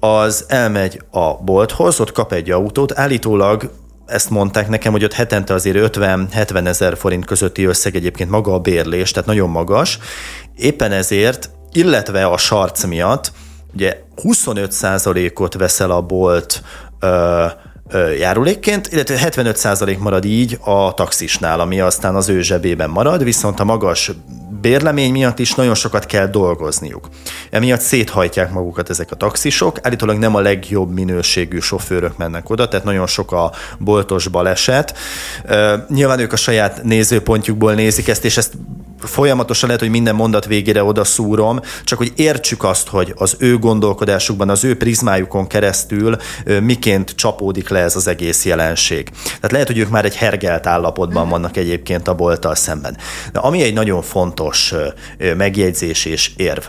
az 0.00 0.44
elmegy 0.48 1.00
a 1.10 1.34
bolthoz, 1.34 2.00
ott 2.00 2.12
kap 2.12 2.32
egy 2.32 2.50
autót, 2.50 2.98
állítólag 2.98 3.70
ezt 4.06 4.30
mondták 4.30 4.68
nekem, 4.68 4.92
hogy 4.92 5.04
ott 5.04 5.12
hetente 5.12 5.54
azért 5.54 5.96
50-70 5.96 6.66
ezer 6.66 6.96
forint 6.96 7.24
közötti 7.24 7.64
összeg 7.64 7.94
egyébként 7.94 8.30
maga 8.30 8.54
a 8.54 8.58
bérlés, 8.58 9.10
tehát 9.10 9.28
nagyon 9.28 9.50
magas. 9.50 9.98
Éppen 10.56 10.92
ezért, 10.92 11.50
illetve 11.72 12.26
a 12.26 12.36
sarc 12.36 12.84
miatt, 12.84 13.32
ugye 13.74 14.02
25%-ot 14.22 15.54
veszel 15.54 15.90
a 15.90 16.00
bolt 16.00 16.62
ö, 17.00 17.46
járulékként, 18.18 18.88
illetve 18.92 19.30
75% 19.30 19.98
marad 19.98 20.24
így 20.24 20.58
a 20.60 20.94
taxisnál, 20.94 21.60
ami 21.60 21.80
aztán 21.80 22.14
az 22.14 22.28
ő 22.28 22.42
zsebében 22.42 22.90
marad, 22.90 23.24
viszont 23.24 23.60
a 23.60 23.64
magas 23.64 24.12
bérlemény 24.60 25.12
miatt 25.12 25.38
is 25.38 25.54
nagyon 25.54 25.74
sokat 25.74 26.06
kell 26.06 26.26
dolgozniuk. 26.26 27.08
Emiatt 27.50 27.80
széthajtják 27.80 28.52
magukat 28.52 28.90
ezek 28.90 29.10
a 29.10 29.16
taxisok, 29.16 29.78
állítólag 29.82 30.18
nem 30.18 30.34
a 30.34 30.40
legjobb 30.40 30.92
minőségű 30.92 31.58
sofőrök 31.58 32.16
mennek 32.16 32.50
oda, 32.50 32.68
tehát 32.68 32.84
nagyon 32.84 33.06
sok 33.06 33.32
a 33.32 33.52
boltos 33.78 34.28
baleset. 34.28 34.96
Nyilván 35.88 36.18
ők 36.18 36.32
a 36.32 36.36
saját 36.36 36.82
nézőpontjukból 36.82 37.74
nézik 37.74 38.08
ezt, 38.08 38.24
és 38.24 38.36
ezt 38.36 38.52
folyamatosan 39.02 39.68
lehet, 39.68 39.82
hogy 39.82 39.92
minden 39.92 40.14
mondat 40.14 40.46
végére 40.46 40.84
oda 40.84 41.04
szúrom, 41.04 41.60
csak 41.84 41.98
hogy 41.98 42.12
értsük 42.16 42.64
azt, 42.64 42.88
hogy 42.88 43.12
az 43.16 43.36
ő 43.38 43.58
gondolkodásukban, 43.58 44.48
az 44.48 44.64
ő 44.64 44.76
prizmájukon 44.76 45.46
keresztül 45.46 46.16
miként 46.62 47.10
csapódik 47.10 47.68
le 47.68 47.78
ez 47.78 47.96
az 47.96 48.06
egész 48.06 48.44
jelenség. 48.44 49.10
Tehát 49.24 49.52
lehet, 49.52 49.66
hogy 49.66 49.78
ők 49.78 49.88
már 49.88 50.04
egy 50.04 50.16
hergelt 50.16 50.66
állapotban 50.66 51.22
mhm. 51.22 51.30
vannak 51.30 51.56
egyébként 51.56 52.08
a 52.08 52.14
bolttal 52.14 52.54
szemben. 52.54 52.96
De 53.32 53.38
ami 53.38 53.62
egy 53.62 53.74
nagyon 53.74 54.02
fontos 54.02 54.74
megjegyzés 55.36 56.04
és 56.04 56.30
érv, 56.36 56.62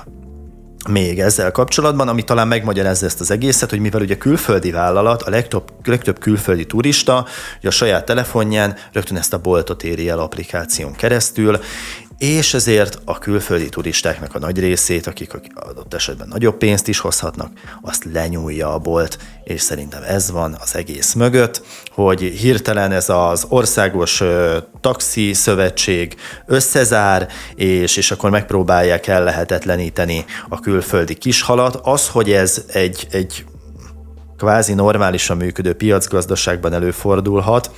még 0.89 1.19
ezzel 1.19 1.51
kapcsolatban, 1.51 2.07
ami 2.07 2.23
talán 2.23 2.47
megmagyarázza 2.47 3.05
ezt 3.05 3.19
az 3.19 3.31
egészet, 3.31 3.69
hogy 3.69 3.79
mivel 3.79 4.01
ugye 4.01 4.17
külföldi 4.17 4.71
vállalat, 4.71 5.21
a 5.21 5.29
legtöbb, 5.29 5.63
legtöbb 5.83 6.19
külföldi 6.19 6.65
turista 6.65 7.25
ugye 7.57 7.67
a 7.67 7.71
saját 7.71 8.05
telefonján 8.05 8.75
rögtön 8.91 9.17
ezt 9.17 9.33
a 9.33 9.41
boltot 9.41 9.83
éri 9.83 10.09
el 10.09 10.19
applikáción 10.19 10.93
keresztül, 10.93 11.59
és 12.21 12.53
ezért 12.53 12.99
a 13.05 13.19
külföldi 13.19 13.69
turistáknak 13.69 14.35
a 14.35 14.39
nagy 14.39 14.59
részét, 14.59 15.07
akik 15.07 15.33
adott 15.55 15.93
esetben 15.93 16.27
nagyobb 16.27 16.57
pénzt 16.57 16.87
is 16.87 16.99
hozhatnak, 16.99 17.51
azt 17.81 18.03
lenyúlja 18.13 18.73
a 18.73 18.79
bolt, 18.79 19.17
és 19.43 19.61
szerintem 19.61 20.03
ez 20.03 20.31
van 20.31 20.57
az 20.59 20.75
egész 20.75 21.13
mögött, 21.13 21.61
hogy 21.91 22.21
hirtelen 22.21 22.91
ez 22.91 23.09
az 23.09 23.45
országos 23.49 24.23
taxi 24.81 25.33
szövetség 25.33 26.15
összezár, 26.45 27.27
és, 27.55 27.97
és 27.97 28.11
akkor 28.11 28.29
megpróbálják 28.29 29.07
ellehetetleníteni 29.07 30.25
a 30.49 30.59
külföldi 30.59 31.15
kishalat. 31.15 31.79
Az, 31.83 32.07
hogy 32.07 32.31
ez 32.31 32.63
egy, 32.67 33.07
egy 33.11 33.45
kvázi 34.41 34.73
normálisan 34.73 35.37
működő 35.37 35.73
piacgazdaságban 35.73 36.73
előfordulhat. 36.73 37.71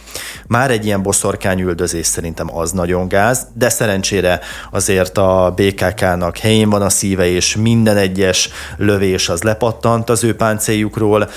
Már 0.48 0.72
egy 0.72 0.86
ilyen 0.86 1.02
boszorkányüldözés 1.02 2.06
szerintem 2.06 2.58
az 2.58 2.72
nagyon 2.72 3.08
gáz, 3.08 3.48
de 3.54 3.70
szerencsére 3.70 4.40
azért 4.72 5.18
a 5.18 5.54
BKK-nak 5.56 6.38
helyén 6.38 6.70
van 6.70 6.82
a 6.82 6.90
szíve, 6.90 7.26
és 7.28 7.56
minden 7.56 7.98
egyes 7.98 8.50
lövés 8.78 9.30
az 9.30 9.42
lepattant 9.42 10.10
az 10.10 10.24
ő 10.24 10.36
páncéljukról, 10.36 11.30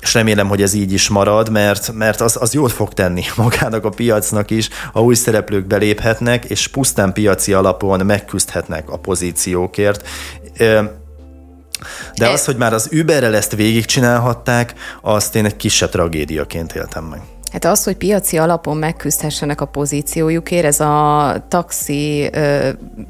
és 0.00 0.14
remélem, 0.14 0.48
hogy 0.48 0.62
ez 0.62 0.74
így 0.74 0.92
is 0.92 1.08
marad, 1.08 1.50
mert, 1.50 1.92
mert 1.92 2.20
az, 2.20 2.36
az 2.40 2.54
jót 2.54 2.72
fog 2.72 2.92
tenni 2.92 3.22
magának 3.36 3.84
a 3.84 3.90
piacnak 3.90 4.50
is, 4.50 4.68
ha 4.92 5.02
új 5.02 5.14
szereplők 5.14 5.66
beléphetnek, 5.66 6.44
és 6.44 6.68
pusztán 6.68 7.12
piaci 7.12 7.52
alapon 7.52 8.06
megküzdhetnek 8.06 8.90
a 8.90 8.98
pozíciókért 8.98 10.08
de 12.16 12.28
az, 12.28 12.44
hogy 12.44 12.56
már 12.56 12.72
az 12.72 12.88
Uberrel 12.92 13.34
ezt 13.34 13.54
végigcsinálhatták, 13.54 14.74
azt 15.02 15.34
én 15.34 15.44
egy 15.44 15.56
kisebb 15.56 15.90
tragédiaként 15.90 16.72
éltem 16.72 17.04
meg. 17.04 17.35
Hát 17.52 17.64
az, 17.64 17.84
hogy 17.84 17.96
piaci 17.96 18.38
alapon 18.38 18.76
megküzdhessenek 18.76 19.60
a 19.60 19.64
pozíciójukért, 19.64 20.64
ez 20.64 20.80
a 20.80 21.46
taxi 21.48 22.30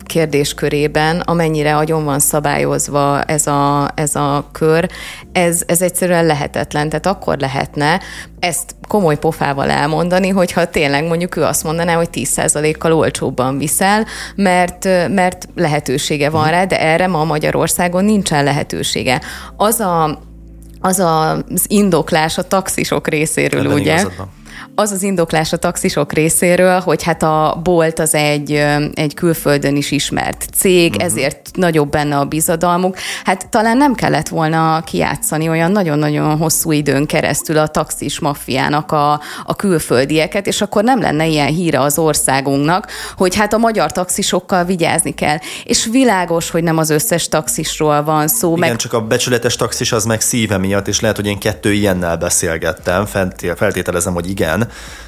kérdéskörében, 0.05 1.20
amennyire 1.20 1.76
agyon 1.76 2.05
van 2.05 2.18
szabályozva 2.18 3.22
ez 3.22 3.47
a, 3.47 3.91
ez 3.95 4.16
a 4.16 4.49
kör, 4.53 4.89
ez, 5.32 5.62
ez 5.66 5.82
egyszerűen 5.82 6.26
lehetetlen. 6.26 6.89
Tehát 6.89 7.07
akkor 7.07 7.39
lehetne 7.39 8.01
ezt 8.41 8.74
komoly 8.89 9.18
pofával 9.18 9.70
elmondani, 9.70 10.28
hogyha 10.28 10.70
tényleg 10.70 11.05
mondjuk 11.05 11.37
ő 11.37 11.43
azt 11.43 11.64
mondaná, 11.64 11.95
hogy 11.95 12.09
10%-kal 12.12 12.93
olcsóbban 12.93 13.59
viszel, 13.59 14.07
mert, 14.34 14.84
mert 15.09 15.49
lehetősége 15.55 16.30
van 16.30 16.51
rá, 16.51 16.64
de 16.64 16.80
erre 16.80 17.07
ma 17.07 17.24
Magyarországon 17.24 18.05
nincsen 18.05 18.45
lehetősége. 18.45 19.20
Az 19.57 19.80
a 19.80 20.18
az 20.81 20.99
az 20.99 21.64
indoklás 21.66 22.39
a 22.39 22.43
taxisok 22.43 23.09
részéről, 23.09 23.64
Ebben 23.64 23.79
ugye, 23.79 24.07
az 24.74 24.90
az 24.90 25.02
indoklás 25.02 25.52
a 25.52 25.57
taxisok 25.57 26.12
részéről, 26.12 26.80
hogy 26.80 27.02
hát 27.02 27.22
a 27.22 27.61
Bolt 27.62 27.98
az 27.98 28.14
egy, 28.14 28.64
egy 28.94 29.14
külföldön 29.14 29.76
is 29.76 29.90
ismert 29.90 30.46
cég, 30.57 30.90
uh-huh. 30.90 31.04
ezért 31.04 31.50
nagyobb 31.52 31.90
benne 31.90 32.16
a 32.16 32.24
bizadalmuk. 32.24 32.96
Hát 33.24 33.48
talán 33.48 33.76
nem 33.76 33.94
kellett 33.94 34.28
volna 34.28 34.82
kijátszani 34.84 35.48
olyan 35.48 35.72
nagyon-nagyon 35.72 36.36
hosszú 36.36 36.72
időn 36.72 37.07
keresztül 37.07 37.59
a 37.59 37.66
taxis 37.66 38.20
maffiának 38.20 38.92
a, 38.92 39.20
a 39.44 39.57
külföldieket, 39.57 40.46
és 40.46 40.61
akkor 40.61 40.84
nem 40.84 41.00
lenne 41.00 41.26
ilyen 41.26 41.46
híre 41.46 41.80
az 41.80 41.98
országunknak, 41.98 42.86
hogy 43.16 43.36
hát 43.36 43.52
a 43.52 43.59
magyar 43.59 43.92
taxisokkal 43.92 44.64
vigyázni 44.64 45.14
kell. 45.14 45.36
És 45.64 45.84
világos, 45.84 46.50
hogy 46.50 46.62
nem 46.62 46.78
az 46.78 46.90
összes 46.90 47.28
taxisról 47.28 48.02
van 48.02 48.28
szó. 48.28 48.57
Igen, 48.57 48.68
meg... 48.68 48.78
csak 48.78 48.92
a 48.92 49.00
becsületes 49.00 49.57
taxis 49.57 49.92
az 49.92 50.04
meg 50.04 50.20
szíve 50.20 50.59
miatt, 50.59 50.88
és 50.88 51.00
lehet, 51.00 51.16
hogy 51.16 51.26
én 51.26 51.38
kettő 51.38 51.72
ilyennel 51.72 52.16
beszélgettem, 52.16 53.06
feltételezem, 53.56 54.12
hogy 54.12 54.31
igen. 54.31 54.45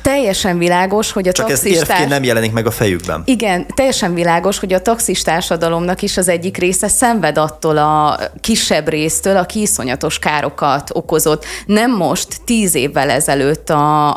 Teljesen 0.03 0.59
világos, 0.59 1.13
hogy 1.13 1.29
a 1.29 1.33
Csak 1.33 1.47
taxistárs... 1.47 2.01
ez 2.01 2.09
nem 2.09 2.25
jelenik 2.25 2.53
meg 2.53 2.67
a 2.67 2.71
fejükben. 2.71 3.23
Igen, 3.25 3.67
teljesen 3.75 4.15
világos, 4.15 4.59
hogy 4.59 4.73
a 4.73 4.83
taxistársadalomnak 4.83 6.03
is 6.03 6.17
az 6.17 6.29
egyik 6.29 6.57
része 6.57 6.89
szenved 6.89 7.39
attól 7.39 7.77
a 7.77 8.19
kisebb 8.41 8.89
résztől, 8.89 9.37
a 9.37 9.45
kiszonyatos 9.45 10.19
károkat 10.19 10.91
okozott. 10.93 11.45
Nem 11.67 11.97
most, 11.97 12.29
tíz 12.45 12.75
évvel 12.75 13.11
ezelőtt 13.11 13.71
a, 13.71 14.09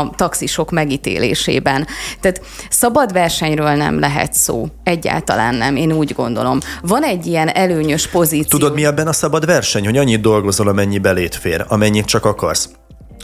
a 0.00 0.10
taxisok 0.16 0.70
megítélésében. 0.70 1.86
Tehát 2.20 2.40
szabad 2.70 3.12
versenyről 3.12 3.72
nem 3.72 3.98
lehet 3.98 4.32
szó. 4.32 4.66
Egyáltalán 4.84 5.54
nem, 5.54 5.76
én 5.76 5.92
úgy 5.92 6.14
gondolom. 6.14 6.58
Van 6.82 7.02
egy 7.02 7.26
ilyen 7.26 7.48
előnyös 7.48 8.06
pozíció. 8.06 8.58
Tudod, 8.58 8.74
mi 8.74 8.84
ebben 8.84 9.06
a 9.06 9.12
szabad 9.12 9.46
verseny? 9.46 9.84
Hogy 9.84 9.96
annyit 9.96 10.20
dolgozol, 10.20 10.68
amennyi 10.68 10.98
belét 10.98 11.34
fér, 11.34 11.64
amennyit 11.68 12.04
csak 12.04 12.24
akarsz. 12.24 12.68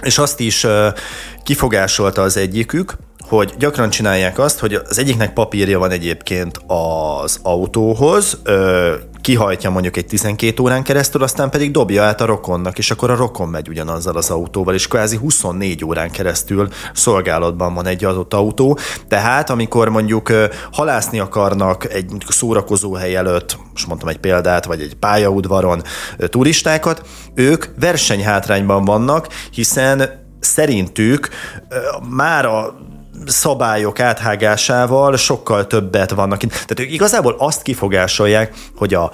És 0.05 0.19
azt 0.19 0.41
is 0.41 0.67
kifogásolta 1.45 2.23
az 2.23 2.37
egyikük, 2.37 2.97
hogy 3.37 3.55
gyakran 3.59 3.91
csinálják 3.91 4.39
azt, 4.39 4.59
hogy 4.59 4.75
az 4.75 4.99
egyiknek 4.99 5.33
papírja 5.33 5.79
van 5.79 5.91
egyébként 5.91 6.61
az 6.67 7.39
autóhoz, 7.43 8.39
kihajtja 9.21 9.71
mondjuk 9.71 9.97
egy 9.97 10.07
12 10.07 10.63
órán 10.63 10.83
keresztül, 10.83 11.23
aztán 11.23 11.51
pedig 11.51 11.71
dobja 11.71 12.03
át 12.03 12.21
a 12.21 12.25
rokonnak, 12.25 12.79
és 12.79 12.91
akkor 12.91 13.11
a 13.11 13.17
rokon 13.17 13.49
megy 13.49 13.69
ugyanazzal 13.69 14.17
az 14.17 14.31
autóval, 14.31 14.75
és 14.75 14.89
kvázi 14.89 15.17
24 15.17 15.85
órán 15.85 16.11
keresztül 16.11 16.69
szolgálatban 16.93 17.75
van 17.75 17.87
egy 17.87 18.05
adott 18.05 18.35
autó. 18.35 18.79
Tehát 19.09 19.51
amikor 19.51 19.89
mondjuk 19.89 20.33
halászni 20.73 21.19
akarnak 21.19 21.93
egy 21.93 22.13
szórakozó 22.29 22.95
hely 22.95 23.17
előtt, 23.17 23.59
most 23.73 23.87
mondtam 23.87 24.09
egy 24.09 24.19
példát, 24.19 24.65
vagy 24.65 24.81
egy 24.81 24.95
pályaudvaron 24.95 25.83
turistákat, 26.19 27.07
ők 27.35 27.67
versenyhátrányban 27.81 28.85
vannak, 28.85 29.29
hiszen 29.51 30.23
szerintük 30.41 31.29
már 32.09 32.47
a 32.47 32.75
szabályok 33.27 34.01
áthágásával 34.01 35.17
sokkal 35.17 35.67
többet 35.67 36.11
vannak. 36.11 36.39
Tehát 36.39 36.81
ők 36.81 36.93
igazából 36.93 37.35
azt 37.39 37.63
kifogásolják, 37.63 38.55
hogy 38.77 38.95
a, 38.95 39.11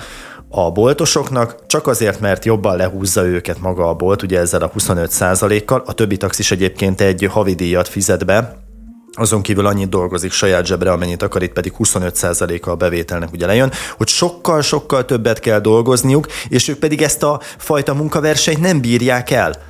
a 0.48 0.70
boltosoknak 0.70 1.66
csak 1.66 1.86
azért, 1.86 2.20
mert 2.20 2.44
jobban 2.44 2.76
lehúzza 2.76 3.24
őket 3.24 3.60
maga 3.60 3.88
a 3.88 3.94
bolt, 3.94 4.22
ugye 4.22 4.38
ezzel 4.38 4.62
a 4.62 4.70
25%-kal, 4.78 5.82
a 5.86 5.92
többi 5.92 6.16
taxis 6.16 6.50
egyébként 6.50 7.00
egy 7.00 7.28
havidíjat 7.30 7.88
fizet 7.88 8.26
be, 8.26 8.68
azon 9.12 9.42
kívül 9.42 9.66
annyit 9.66 9.88
dolgozik 9.88 10.32
saját 10.32 10.66
zsebre, 10.66 10.92
amennyit 10.92 11.22
akar, 11.22 11.42
itt 11.42 11.52
pedig 11.52 11.72
25%-a 11.78 12.70
a 12.70 12.74
bevételnek 12.74 13.32
ugye 13.32 13.46
lejön, 13.46 13.72
hogy 13.96 14.08
sokkal-sokkal 14.08 15.04
többet 15.04 15.38
kell 15.38 15.60
dolgozniuk, 15.60 16.26
és 16.48 16.68
ők 16.68 16.78
pedig 16.78 17.02
ezt 17.02 17.22
a 17.22 17.40
fajta 17.58 17.94
munkaversenyt 17.94 18.60
nem 18.60 18.80
bírják 18.80 19.30
el. 19.30 19.69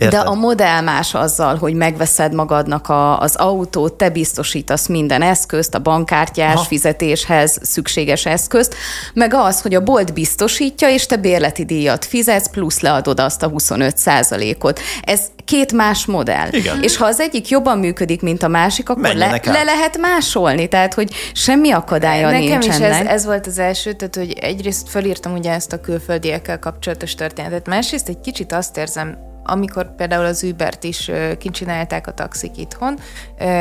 Érted? 0.00 0.20
De 0.20 0.28
a 0.28 0.34
modell 0.34 0.80
más 0.80 1.14
azzal, 1.14 1.56
hogy 1.56 1.74
megveszed 1.74 2.34
magadnak 2.34 2.88
a, 2.88 3.20
az 3.20 3.36
autót, 3.36 3.92
te 3.92 4.08
biztosítasz 4.08 4.86
minden 4.86 5.22
eszközt, 5.22 5.74
a 5.74 5.78
bankkártyás 5.78 6.54
ha. 6.54 6.62
fizetéshez 6.62 7.58
szükséges 7.62 8.26
eszközt, 8.26 8.74
meg 9.14 9.34
az, 9.34 9.60
hogy 9.60 9.74
a 9.74 9.82
bolt 9.82 10.12
biztosítja, 10.12 10.88
és 10.88 11.06
te 11.06 11.16
bérleti 11.16 11.64
díjat 11.64 12.04
fizetsz, 12.04 12.50
plusz 12.50 12.80
leadod 12.80 13.20
azt 13.20 13.42
a 13.42 13.48
25 13.48 13.96
ot 14.60 14.80
Ez 15.02 15.20
két 15.44 15.72
más 15.72 16.06
modell. 16.06 16.48
Igen. 16.50 16.82
És 16.82 16.96
ha 16.96 17.04
az 17.04 17.20
egyik 17.20 17.48
jobban 17.48 17.78
működik, 17.78 18.22
mint 18.22 18.42
a 18.42 18.48
másik, 18.48 18.88
akkor 18.88 19.14
le, 19.14 19.40
le 19.44 19.62
lehet 19.62 19.98
másolni, 19.98 20.68
tehát 20.68 20.94
hogy 20.94 21.12
semmi 21.32 21.70
akadálya 21.70 22.30
Nekem 22.30 22.46
nincs 22.46 22.66
is 22.66 22.78
ez, 22.78 23.06
ez 23.06 23.24
volt 23.24 23.46
az 23.46 23.58
első, 23.58 23.92
tehát 23.92 24.16
hogy 24.16 24.32
egyrészt 24.40 24.88
felírtam 24.88 25.32
ugye 25.32 25.52
ezt 25.52 25.72
a 25.72 25.80
külföldiekkel 25.80 26.58
kapcsolatos 26.58 27.14
történetet, 27.14 27.66
másrészt 27.66 28.08
egy 28.08 28.20
kicsit 28.20 28.52
azt 28.52 28.76
érzem, 28.76 29.29
amikor 29.50 29.94
például 29.94 30.24
az 30.24 30.42
Ubert 30.42 30.84
is 30.84 31.10
kincsinálták 31.38 32.06
a 32.06 32.14
taxik 32.14 32.56
itthon, 32.56 32.98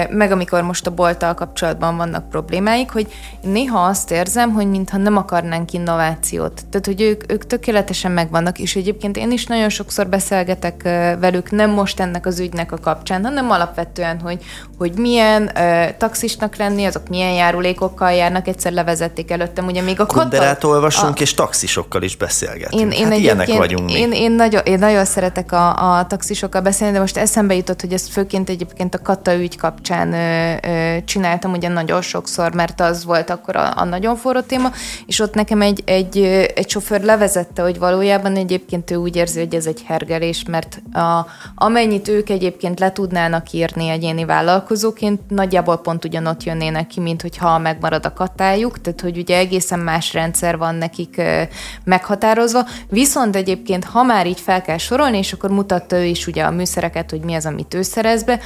meg 0.10 0.32
amikor 0.32 0.62
most 0.62 0.88
a 0.88 0.92
bolttal 0.92 1.34
kapcsolatban 1.34 1.98
vannak 1.98 2.30
problémáik, 2.30 2.92
hogy 2.92 3.08
néha 3.42 3.80
azt 3.80 4.12
érzem, 4.12 4.52
hogy 4.52 4.70
mintha 4.70 4.98
nem 4.98 5.18
akarnánk 5.18 5.74
innovációt. 5.74 6.66
Tehát, 6.70 6.86
hogy 6.86 7.02
ők, 7.02 7.32
ők 7.32 7.48
tökéletesen 7.48 8.12
megvannak, 8.12 8.60
és 8.60 8.76
egyébként 8.76 9.18
én 9.18 9.32
is 9.32 9.46
nagyon 9.46 9.70
sokszor 9.70 10.08
beszélgetek 10.08 10.82
velük, 11.20 11.52
nem 11.52 11.70
most 11.70 12.00
ennek 12.00 12.26
az 12.26 12.40
ügynek 12.40 12.72
a 12.72 12.78
kapcsán, 12.78 13.24
hanem 13.24 13.52
alapvetően, 13.52 14.20
hogy, 14.20 14.44
hogy 14.78 14.92
milyen 14.98 15.52
taxisnak 15.98 16.56
lenni, 16.56 16.86
azok 16.86 17.08
milyen 17.08 17.32
járulékokkal 17.32 18.12
járnak, 18.12 18.48
egyszer 18.48 18.72
levezették 18.72 19.32
előttem, 19.32 19.66
ugye 19.66 19.82
még 19.82 20.00
a 20.00 20.06
Konderát 20.06 20.64
olvasunk, 20.64 21.16
a... 21.18 21.22
és 21.22 21.34
taxisokkal 21.34 22.02
is 22.02 22.16
beszélgetünk. 22.16 22.82
Én, 22.82 22.92
én 22.92 23.08
hát 23.08 23.18
ilyenek 23.18 23.48
vagyunk 23.48 23.86
mi. 23.86 23.94
Én, 23.94 24.12
én, 24.12 24.32
nagyon, 24.32 24.62
én 24.66 24.80
nagyon 24.80 25.06
szeretek 25.06 25.52
a, 25.52 25.79
a 25.80 26.08
taxisokkal 26.08 26.62
beszélni, 26.62 26.94
de 26.94 27.00
most 27.00 27.18
eszembe 27.18 27.56
jutott, 27.56 27.82
hogy 27.82 27.94
ezt 27.94 28.10
főként 28.10 28.50
egyébként 28.50 28.96
a 28.96 29.02
Kata 29.02 29.36
ügy 29.36 29.58
kapcsán 29.58 30.14
ö, 30.14 30.54
ö, 30.70 30.98
csináltam 31.06 31.52
ugye 31.52 31.68
nagyon 31.68 32.02
sokszor, 32.02 32.54
mert 32.54 32.82
az 32.82 33.06
volt 33.06 33.30
akkor 33.30 33.56
a, 33.56 33.74
a 33.76 33.84
nagyon 33.84 34.16
forró 34.16 34.40
téma, 34.40 34.72
és 35.06 35.20
ott 35.20 35.34
nekem 35.34 35.62
egy, 35.62 35.82
egy, 35.86 36.18
egy 36.56 36.70
sofőr 36.70 37.02
levezette, 37.02 37.62
hogy 37.62 37.80
valójában 37.80 38.36
egyébként 38.36 38.92
ő 38.92 38.96
úgy 38.96 39.16
érzi, 39.16 39.40
hogy 39.40 39.56
ez 39.56 39.66
egy 39.66 39.84
hergelés, 39.86 40.44
mert 40.48 40.82
a, 40.94 41.26
amennyit 41.56 42.08
ők 42.08 42.30
egyébként 42.30 42.80
le 42.80 42.92
tudnának 42.92 43.52
írni 43.52 43.90
egyéni 43.90 44.26
vállalkozóként, 44.26 45.22
nagyjából 45.28 45.78
pont 45.78 46.06
ugyanott 46.06 46.44
jönnének 46.44 46.88
ki, 46.88 47.00
mint 47.00 47.22
hogyha 47.22 47.58
megmarad 47.58 48.06
a 48.06 48.14
katájuk, 48.14 48.82
tehát 48.82 49.02
hogy 49.02 49.18
ugye 49.18 49.38
egészen 49.38 49.80
más 49.80 50.14
rendszer 50.14 50.58
van 50.58 50.76
nekik 50.76 51.16
ö, 51.18 51.42
meghatározva, 51.84 52.66
viszont 52.90 53.36
egyébként 53.36 53.84
ha 53.84 54.04
már 54.04 54.28
így 54.28 54.40
fel 54.40 54.62
kell 54.62 54.78
sorolni, 54.78 55.18
és 55.18 55.34
akkor 55.34 55.50
mutatta 55.60 55.98
ő 55.98 56.04
is 56.04 56.28
ugye 56.28 56.44
a 56.44 56.52
műszereket, 56.52 57.10
hogy 57.10 57.20
mi 57.20 57.34
az, 57.34 57.46
amit 57.46 57.74
ő 57.74 57.82
szerez 57.82 58.24
be. 58.24 58.40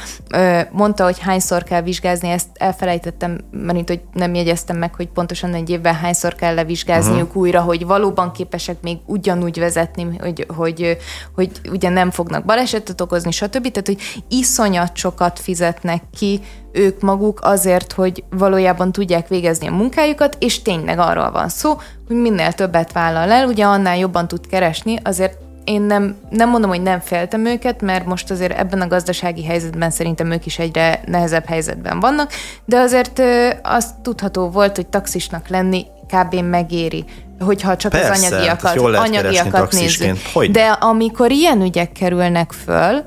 Mondta, 0.72 1.03
hogy 1.03 1.19
hányszor 1.19 1.64
kell 1.64 1.81
vizsgázni, 1.81 2.30
ezt 2.30 2.48
elfelejtettem, 2.53 3.40
mert 3.52 3.88
hogy 3.88 4.02
nem 4.14 4.34
jegyeztem 4.34 4.77
meg, 4.77 4.95
hogy 4.95 5.07
pontosan 5.07 5.53
egy 5.53 5.69
évben 5.69 5.95
hányszor 5.95 6.35
kell 6.35 6.53
levizsgázniuk 6.53 7.27
uh-huh. 7.27 7.41
újra, 7.41 7.61
hogy 7.61 7.85
valóban 7.85 8.31
képesek 8.31 8.81
még 8.81 8.98
ugyanúgy 9.06 9.60
vezetni, 9.60 10.18
hogy, 10.19 10.45
hogy, 10.56 10.98
hogy 11.35 11.52
ugye 11.72 11.90
nem 11.90 12.11
fognak 12.11 12.45
balesetet 12.45 13.02
okozni, 13.02 13.31
stb. 13.31 13.72
Tehát, 13.72 13.88
hogy 13.88 14.23
iszonyat 14.30 14.95
sokat 14.95 15.40
fizetnek 15.40 16.03
ki 16.18 16.41
ők 16.72 17.02
maguk 17.02 17.40
azért, 17.44 17.91
hogy 17.91 18.23
valójában 18.30 18.91
tudják 18.91 19.27
végezni 19.27 19.68
a 19.68 19.72
munkájukat, 19.72 20.38
és 20.40 20.61
tényleg 20.61 20.99
arról 20.99 21.31
van 21.31 21.49
szó, 21.49 21.77
hogy 22.07 22.15
minél 22.15 22.53
többet 22.53 22.91
vállal 22.91 23.31
el, 23.31 23.48
ugye 23.48 23.65
annál 23.65 23.98
jobban 23.98 24.27
tud 24.27 24.48
keresni, 24.48 24.99
azért 25.03 25.38
én 25.64 25.81
nem, 25.81 26.15
nem 26.30 26.49
mondom, 26.49 26.69
hogy 26.69 26.81
nem 26.81 26.99
féltem 26.99 27.45
őket, 27.45 27.81
mert 27.81 28.06
most 28.06 28.31
azért 28.31 28.57
ebben 28.60 28.81
a 28.81 28.88
gazdasági 28.88 29.45
helyzetben 29.45 29.91
szerintem 29.91 30.31
ők 30.31 30.45
is 30.45 30.60
egyre 30.60 31.02
nehezebb 31.06 31.45
helyzetben 31.45 31.99
vannak, 31.99 32.31
de 32.65 32.77
azért 32.77 33.22
az 33.61 33.94
tudható 34.02 34.49
volt, 34.49 34.76
hogy 34.76 34.88
taxisnak 34.88 35.48
lenni 35.48 35.85
kb. 36.07 36.35
megéri, 36.35 37.06
hogyha 37.40 37.76
csak 37.76 37.91
Persze, 37.91 38.11
az 38.11 38.31
anyagiakat, 38.31 38.77
anyagiakat 38.77 39.72
nézzük. 39.72 40.18
De 40.52 40.65
amikor 40.65 41.31
ilyen 41.31 41.61
ügyek 41.61 41.91
kerülnek 41.91 42.52
föl, 42.52 43.03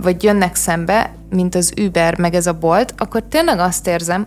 vagy 0.00 0.22
jönnek 0.22 0.56
szembe, 0.56 1.12
mint 1.30 1.54
az 1.54 1.72
Uber, 1.80 2.18
meg 2.18 2.34
ez 2.34 2.46
a 2.46 2.52
bolt, 2.52 2.94
akkor 2.98 3.22
tényleg 3.28 3.58
azt 3.58 3.86
érzem, 3.86 4.26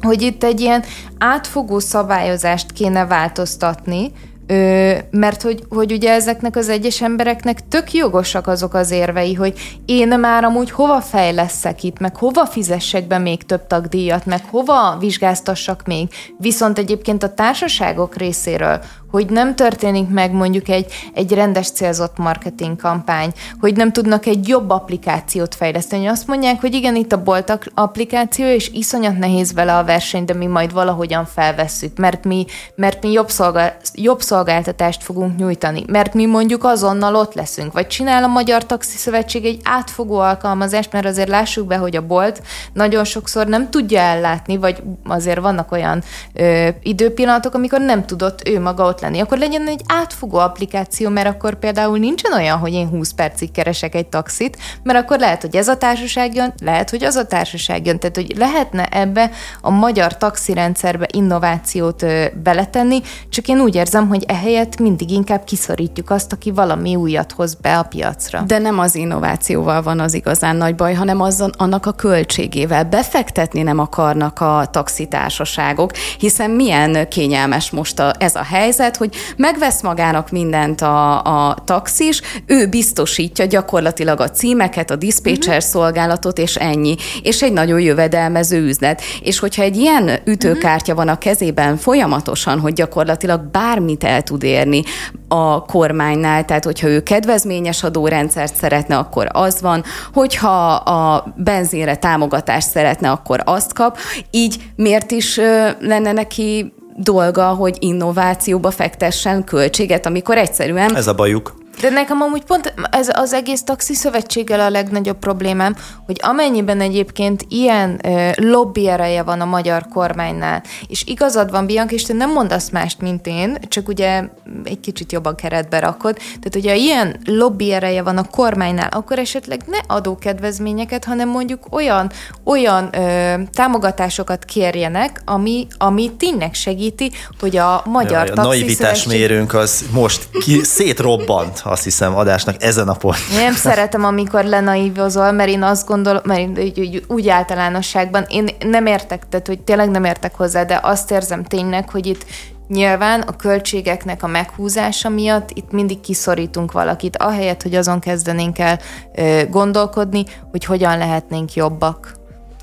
hogy 0.00 0.22
itt 0.22 0.44
egy 0.44 0.60
ilyen 0.60 0.84
átfogó 1.18 1.78
szabályozást 1.78 2.72
kéne 2.72 3.06
változtatni, 3.06 4.12
Ö, 4.50 4.98
mert 5.10 5.42
hogy, 5.42 5.64
hogy 5.68 5.92
ugye 5.92 6.12
ezeknek 6.12 6.56
az 6.56 6.68
egyes 6.68 7.02
embereknek 7.02 7.68
tök 7.68 7.92
jogosak 7.92 8.46
azok 8.46 8.74
az 8.74 8.90
érvei, 8.90 9.34
hogy 9.34 9.80
én 9.84 10.18
már 10.18 10.44
amúgy 10.44 10.70
hova 10.70 11.00
fejleszek 11.00 11.82
itt, 11.82 11.98
meg 11.98 12.16
hova 12.16 12.46
fizessek 12.46 13.06
be 13.06 13.18
még 13.18 13.42
több 13.42 13.66
tagdíjat, 13.66 14.26
meg 14.26 14.44
hova 14.50 14.96
vizsgáztassak 15.00 15.86
még. 15.86 16.08
Viszont 16.38 16.78
egyébként 16.78 17.22
a 17.22 17.34
társaságok 17.34 18.16
részéről, 18.16 18.80
hogy 19.10 19.26
nem 19.26 19.54
történik 19.54 20.08
meg 20.08 20.32
mondjuk 20.32 20.68
egy, 20.68 20.92
egy 21.14 21.32
rendes 21.32 21.70
célzott 21.70 22.18
marketing 22.18 22.76
kampány, 22.76 23.32
hogy 23.60 23.76
nem 23.76 23.92
tudnak 23.92 24.26
egy 24.26 24.48
jobb 24.48 24.70
applikációt 24.70 25.54
fejleszteni. 25.54 26.06
Azt 26.06 26.26
mondják, 26.26 26.60
hogy 26.60 26.74
igen, 26.74 26.96
itt 26.96 27.12
a 27.12 27.22
Bolt 27.22 27.58
applikáció, 27.74 28.46
és 28.46 28.70
iszonyat 28.72 29.18
nehéz 29.18 29.52
vele 29.52 29.76
a 29.76 29.84
verseny, 29.84 30.24
de 30.24 30.34
mi 30.34 30.46
majd 30.46 30.72
valahogyan 30.72 31.24
felvesszük, 31.24 31.98
mert 31.98 32.24
mi, 32.24 32.44
mert 32.74 33.02
mi 33.02 33.12
jobb, 33.12 33.30
szolgál, 33.30 33.76
jobb 33.94 34.20
szolgáltatást 34.20 35.02
fogunk 35.02 35.38
nyújtani, 35.38 35.84
mert 35.86 36.14
mi 36.14 36.26
mondjuk 36.26 36.64
azonnal 36.64 37.14
ott 37.14 37.34
leszünk, 37.34 37.72
vagy 37.72 37.86
csinál 37.86 38.24
a 38.24 38.26
Magyar 38.26 38.66
Taxi 38.66 38.96
Szövetség 38.96 39.44
egy 39.44 39.60
átfogó 39.64 40.18
alkalmazást, 40.18 40.92
mert 40.92 41.06
azért 41.06 41.28
lássuk 41.28 41.66
be, 41.66 41.76
hogy 41.76 41.96
a 41.96 42.06
Bolt 42.06 42.42
nagyon 42.72 43.04
sokszor 43.04 43.46
nem 43.46 43.70
tudja 43.70 44.00
ellátni, 44.00 44.56
vagy 44.56 44.82
azért 45.04 45.40
vannak 45.40 45.72
olyan 45.72 46.02
ö, 46.34 46.68
időpillanatok, 46.82 47.54
amikor 47.54 47.80
nem 47.80 48.06
tudott 48.06 48.48
ő 48.48 48.60
maga 48.60 48.84
ott 48.84 48.99
lenni. 49.00 49.20
Akkor 49.20 49.38
legyen 49.38 49.68
egy 49.68 49.82
átfogó 49.86 50.38
applikáció, 50.38 51.08
mert 51.08 51.28
akkor 51.28 51.58
például 51.58 51.98
nincsen 51.98 52.32
olyan, 52.32 52.58
hogy 52.58 52.72
én 52.72 52.88
20 52.88 53.12
percig 53.12 53.50
keresek 53.50 53.94
egy 53.94 54.06
taxit, 54.06 54.56
mert 54.82 54.98
akkor 54.98 55.18
lehet, 55.18 55.40
hogy 55.40 55.56
ez 55.56 55.68
a 55.68 55.76
társaság 55.76 56.34
jön, 56.34 56.54
lehet, 56.62 56.90
hogy 56.90 57.04
az 57.04 57.14
a 57.14 57.26
társaság 57.26 57.86
jön. 57.86 57.98
Tehát, 57.98 58.16
hogy 58.16 58.34
lehetne 58.36 58.86
ebbe 58.86 59.30
a 59.60 59.70
magyar 59.70 60.16
taxirendszerbe 60.16 61.06
innovációt 61.12 62.06
beletenni, 62.42 63.00
csak 63.28 63.48
én 63.48 63.60
úgy 63.60 63.74
érzem, 63.74 64.08
hogy 64.08 64.24
ehelyett 64.26 64.78
mindig 64.78 65.10
inkább 65.10 65.44
kiszorítjuk 65.44 66.10
azt, 66.10 66.32
aki 66.32 66.50
valami 66.50 66.96
újat 66.96 67.32
hoz 67.32 67.54
be 67.54 67.78
a 67.78 67.82
piacra. 67.82 68.40
De 68.40 68.58
nem 68.58 68.78
az 68.78 68.94
innovációval 68.94 69.82
van 69.82 70.00
az 70.00 70.14
igazán 70.14 70.56
nagy 70.56 70.74
baj, 70.74 70.94
hanem 70.94 71.20
azon, 71.20 71.52
annak 71.56 71.86
a 71.86 71.92
költségével. 71.92 72.84
Befektetni 72.84 73.62
nem 73.62 73.78
akarnak 73.78 74.40
a 74.40 74.68
taxitársaságok, 74.70 75.90
hiszen 76.18 76.50
milyen 76.50 77.08
kényelmes 77.08 77.70
most 77.70 77.98
a, 77.98 78.12
ez 78.18 78.34
a 78.34 78.42
helyzet, 78.42 78.89
hogy 78.96 79.14
megvesz 79.36 79.82
magának 79.82 80.30
mindent 80.30 80.80
a, 80.80 81.22
a 81.48 81.56
taxis, 81.64 82.20
ő 82.46 82.66
biztosítja 82.66 83.44
gyakorlatilag 83.44 84.20
a 84.20 84.30
címeket, 84.30 84.90
a 84.90 84.96
dispatcher 84.96 85.56
uh-huh. 85.56 85.70
szolgálatot, 85.70 86.38
és 86.38 86.56
ennyi. 86.56 86.96
És 87.22 87.42
egy 87.42 87.52
nagyon 87.52 87.80
jövedelmező 87.80 88.66
üzlet. 88.66 89.02
És 89.22 89.38
hogyha 89.38 89.62
egy 89.62 89.76
ilyen 89.76 90.10
ütőkártya 90.24 90.94
van 90.94 91.08
a 91.08 91.18
kezében 91.18 91.76
folyamatosan, 91.76 92.60
hogy 92.60 92.72
gyakorlatilag 92.72 93.40
bármit 93.50 94.04
el 94.04 94.22
tud 94.22 94.42
érni 94.42 94.82
a 95.28 95.64
kormánynál, 95.64 96.44
tehát 96.44 96.64
hogyha 96.64 96.88
ő 96.88 97.02
kedvezményes 97.02 97.82
adórendszert 97.82 98.54
szeretne, 98.54 98.96
akkor 98.96 99.28
az 99.32 99.60
van, 99.60 99.84
hogyha 100.12 100.72
a 100.74 101.34
benzinre 101.36 101.96
támogatást 101.96 102.68
szeretne, 102.68 103.10
akkor 103.10 103.40
azt 103.44 103.72
kap. 103.72 103.98
Így 104.30 104.56
miért 104.76 105.10
is 105.10 105.36
lenne 105.80 106.12
neki 106.12 106.72
dolga, 107.02 107.46
hogy 107.46 107.76
innovációba 107.78 108.70
fektessen 108.70 109.44
költséget, 109.44 110.06
amikor 110.06 110.38
egyszerűen... 110.38 110.96
Ez 110.96 111.06
a 111.06 111.14
bajuk. 111.14 111.54
De 111.80 111.90
nekem 111.90 112.20
amúgy 112.20 112.44
pont 112.44 112.74
ez 112.90 113.08
az 113.12 113.32
egész 113.32 113.62
taxi 113.62 113.94
szövetséggel 113.94 114.60
a 114.60 114.70
legnagyobb 114.70 115.18
problémám, 115.18 115.76
hogy 116.06 116.16
amennyiben 116.22 116.80
egyébként 116.80 117.44
ilyen 117.48 118.00
ö, 118.02 118.30
lobby 118.36 118.88
ereje 118.88 119.22
van 119.22 119.40
a 119.40 119.44
magyar 119.44 119.86
kormánynál, 119.88 120.62
és 120.88 121.04
igazad 121.06 121.50
van, 121.50 121.66
Bianca, 121.66 121.94
és 121.94 122.02
te 122.02 122.12
nem 122.12 122.32
mondasz 122.32 122.70
mást, 122.70 123.00
mint 123.00 123.26
én, 123.26 123.58
csak 123.68 123.88
ugye 123.88 124.22
egy 124.64 124.80
kicsit 124.80 125.12
jobban 125.12 125.34
keretbe 125.34 125.78
rakod, 125.78 126.14
tehát 126.16 126.50
hogyha 126.52 126.72
ilyen 126.72 127.16
lobby 127.24 127.72
ereje 127.72 128.02
van 128.02 128.16
a 128.16 128.24
kormánynál, 128.24 128.88
akkor 128.90 129.18
esetleg 129.18 129.62
ne 129.66 129.78
adókedvezményeket, 129.94 131.04
hanem 131.04 131.28
mondjuk 131.28 131.66
olyan, 131.70 132.10
olyan 132.44 132.88
ö, 132.92 133.34
támogatásokat 133.52 134.44
kérjenek, 134.44 135.20
ami, 135.24 135.66
ami 135.78 136.10
tényleg 136.18 136.54
segíti, 136.54 137.10
hogy 137.40 137.56
a 137.56 137.82
magyar 137.84 138.26
ja, 138.26 138.32
taxi 138.32 138.40
A 138.40 138.42
naivitás 138.42 139.04
mérőnk 139.04 139.54
az 139.54 139.84
most 139.92 140.28
ki, 140.44 140.60
szétrobbant 140.62 141.58
azt 141.70 141.84
hiszem, 141.84 142.16
adásnak 142.16 142.62
ezen 142.62 142.88
a 142.88 142.94
pont. 142.94 143.16
Nem 143.32 143.52
szeretem, 143.52 144.04
amikor 144.04 144.44
lenaívozol, 144.44 145.32
mert 145.32 145.50
én 145.50 145.62
azt 145.62 145.86
gondolom, 145.86 146.22
mert 146.24 146.40
én, 146.40 146.74
úgy, 146.76 147.04
úgy 147.08 147.28
általánosságban, 147.28 148.24
én 148.28 148.48
nem 148.64 148.86
értek, 148.86 149.28
tehát 149.28 149.46
hogy 149.46 149.60
tényleg 149.60 149.90
nem 149.90 150.04
értek 150.04 150.34
hozzá, 150.34 150.64
de 150.64 150.80
azt 150.82 151.10
érzem 151.10 151.44
tényleg, 151.44 151.90
hogy 151.90 152.06
itt 152.06 152.24
Nyilván 152.68 153.20
a 153.20 153.36
költségeknek 153.36 154.22
a 154.22 154.26
meghúzása 154.26 155.08
miatt 155.08 155.50
itt 155.50 155.70
mindig 155.70 156.00
kiszorítunk 156.00 156.72
valakit, 156.72 157.16
ahelyett, 157.16 157.62
hogy 157.62 157.74
azon 157.74 158.00
kezdenénk 158.00 158.58
el 158.58 158.78
ö, 159.14 159.42
gondolkodni, 159.48 160.24
hogy 160.50 160.64
hogyan 160.64 160.98
lehetnénk 160.98 161.54
jobbak. 161.54 162.14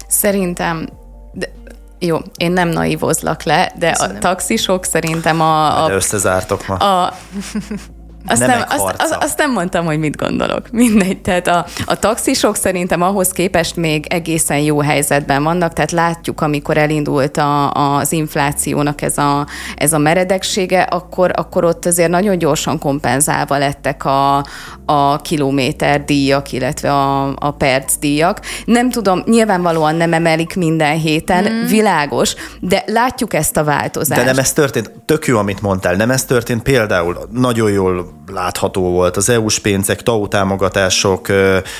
Szerintem 0.07 0.87
de, 1.33 1.49
jó, 1.99 2.17
én 2.37 2.51
nem 2.51 2.69
naivozlak 2.69 3.43
le, 3.43 3.71
de 3.77 3.91
Köszönöm. 3.91 4.15
a 4.15 4.19
taxisok 4.19 4.83
szerintem 4.83 5.41
a... 5.41 5.83
a 5.83 5.91
összezártok 5.91 6.67
ma. 6.67 6.75
A, 6.75 7.13
azt 8.27 8.47
nem, 8.47 8.63
azt, 8.67 8.93
azt, 8.97 9.17
azt 9.19 9.37
nem 9.37 9.51
mondtam, 9.51 9.85
hogy 9.85 9.99
mit 9.99 10.15
gondolok. 10.15 10.69
Mindegy. 10.87 11.21
Tehát 11.21 11.47
a, 11.47 11.65
a 11.85 11.99
taxisok 11.99 12.55
szerintem 12.55 13.01
ahhoz 13.01 13.29
képest 13.29 13.75
még 13.75 14.05
egészen 14.09 14.59
jó 14.59 14.79
helyzetben 14.79 15.43
vannak, 15.43 15.73
tehát 15.73 15.91
látjuk, 15.91 16.41
amikor 16.41 16.77
elindult 16.77 17.37
a, 17.37 17.71
az 17.71 18.11
inflációnak 18.11 19.01
ez 19.01 19.17
a, 19.17 19.47
ez 19.75 19.93
a 19.93 19.97
meredeksége, 19.97 20.81
akkor, 20.81 21.31
akkor 21.35 21.63
ott 21.63 21.85
azért 21.85 22.09
nagyon 22.09 22.37
gyorsan 22.37 22.79
kompenzálva 22.79 23.57
lettek 23.57 24.05
a, 24.05 24.45
a 24.85 25.21
kilométer 25.21 26.05
díjak, 26.05 26.51
illetve 26.51 26.91
a, 26.93 27.33
a 27.35 27.51
perc 27.51 27.97
díjak. 27.99 28.39
Nem 28.65 28.89
tudom, 28.89 29.23
nyilvánvalóan 29.25 29.95
nem 29.95 30.13
emelik 30.13 30.55
minden 30.55 30.97
héten, 30.97 31.43
mm. 31.43 31.65
világos, 31.65 32.35
de 32.59 32.83
látjuk 32.87 33.33
ezt 33.33 33.57
a 33.57 33.63
változást. 33.63 34.21
De 34.21 34.25
nem 34.25 34.37
ez 34.37 34.53
történt, 34.53 34.91
tök 35.05 35.25
jó, 35.25 35.37
amit 35.37 35.61
mondtál, 35.61 35.95
nem 35.95 36.11
ez 36.11 36.25
történt 36.25 36.63
például, 36.63 37.27
nagyon 37.31 37.71
jól 37.71 38.16
látható 38.27 38.91
volt. 38.91 39.17
Az 39.17 39.29
EU-s 39.29 39.59
pénzek, 39.59 40.03
TAU 40.03 40.27
támogatások 40.27 41.27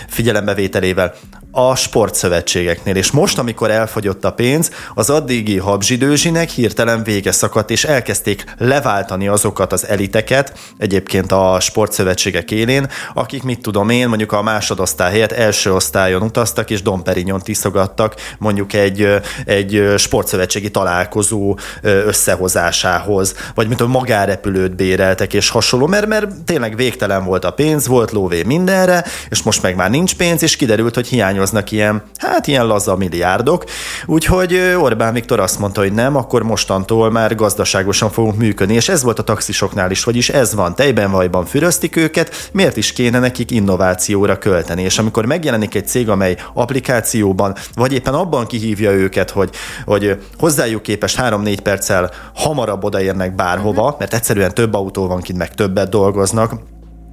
figyelembevételével 0.07 1.13
a 1.59 1.75
sportszövetségeknél. 1.75 2.95
És 2.95 3.11
most, 3.11 3.37
amikor 3.37 3.71
elfogyott 3.71 4.25
a 4.25 4.31
pénz, 4.31 4.71
az 4.93 5.09
addigi 5.09 5.57
habzsidőzsinek 5.57 6.49
hirtelen 6.49 7.03
vége 7.03 7.31
szakadt, 7.31 7.69
és 7.71 7.83
elkezdték 7.83 8.43
leváltani 8.57 9.27
azokat 9.27 9.73
az 9.73 9.87
eliteket, 9.87 10.59
egyébként 10.77 11.31
a 11.31 11.57
sportszövetségek 11.59 12.51
élén, 12.51 12.87
akik, 13.13 13.43
mit 13.43 13.61
tudom 13.61 13.89
én, 13.89 14.07
mondjuk 14.07 14.31
a 14.31 14.41
másodosztály 14.41 15.11
helyett 15.11 15.31
első 15.31 15.73
osztályon 15.73 16.21
utaztak, 16.21 16.69
és 16.69 16.81
Domperignon 16.81 17.41
tiszogattak 17.41 18.15
mondjuk 18.39 18.73
egy, 18.73 19.07
egy 19.45 19.93
sportszövetségi 19.97 20.71
találkozó 20.71 21.57
összehozásához, 21.81 23.35
vagy 23.55 23.67
mint 23.67 23.81
a 23.81 23.87
magárepülőt 23.87 24.75
béreltek, 24.75 25.33
és 25.33 25.49
hasonló, 25.49 25.87
mert, 25.87 26.07
mert 26.07 26.43
tényleg 26.45 26.75
végtelen 26.75 27.25
volt 27.25 27.45
a 27.45 27.51
pénz, 27.51 27.87
volt 27.87 28.11
lóvé 28.11 28.43
mindenre, 28.43 29.05
és 29.29 29.43
most 29.43 29.61
meg 29.61 29.75
már 29.75 29.89
nincs 29.89 30.15
pénz, 30.15 30.43
és 30.43 30.55
kiderült, 30.55 30.95
hogy 30.95 31.07
hiányoznak 31.47 31.71
ilyen, 31.71 32.01
hát 32.17 32.47
ilyen 32.47 32.67
laza 32.67 32.95
milliárdok. 32.95 33.63
Úgyhogy 34.05 34.75
Orbán 34.79 35.13
Viktor 35.13 35.39
azt 35.39 35.59
mondta, 35.59 35.81
hogy 35.81 35.93
nem, 35.93 36.15
akkor 36.15 36.43
mostantól 36.43 37.11
már 37.11 37.35
gazdaságosan 37.35 38.09
fogunk 38.09 38.37
működni, 38.37 38.73
és 38.73 38.89
ez 38.89 39.03
volt 39.03 39.19
a 39.19 39.23
taxisoknál 39.23 39.91
is, 39.91 40.03
vagyis 40.03 40.29
ez 40.29 40.55
van, 40.55 40.75
tejben 40.75 41.11
vajban 41.11 41.45
füröztik 41.45 41.95
őket, 41.95 42.49
miért 42.53 42.77
is 42.77 42.93
kéne 42.93 43.19
nekik 43.19 43.51
innovációra 43.51 44.37
költeni? 44.37 44.81
És 44.81 44.97
amikor 44.97 45.25
megjelenik 45.25 45.75
egy 45.75 45.87
cég, 45.87 46.09
amely 46.09 46.37
applikációban, 46.53 47.55
vagy 47.75 47.93
éppen 47.93 48.13
abban 48.13 48.47
kihívja 48.47 48.91
őket, 48.91 49.29
hogy, 49.29 49.49
hogy 49.85 50.17
hozzájuk 50.37 50.81
képest 50.81 51.19
3-4 51.21 51.57
perccel 51.63 52.11
hamarabb 52.35 52.83
odaérnek 52.83 53.35
bárhova, 53.35 53.95
mert 53.99 54.13
egyszerűen 54.13 54.53
több 54.53 54.73
autó 54.73 55.07
van 55.07 55.21
kint, 55.21 55.37
meg 55.37 55.53
többet 55.53 55.89
dolgoznak, 55.89 56.51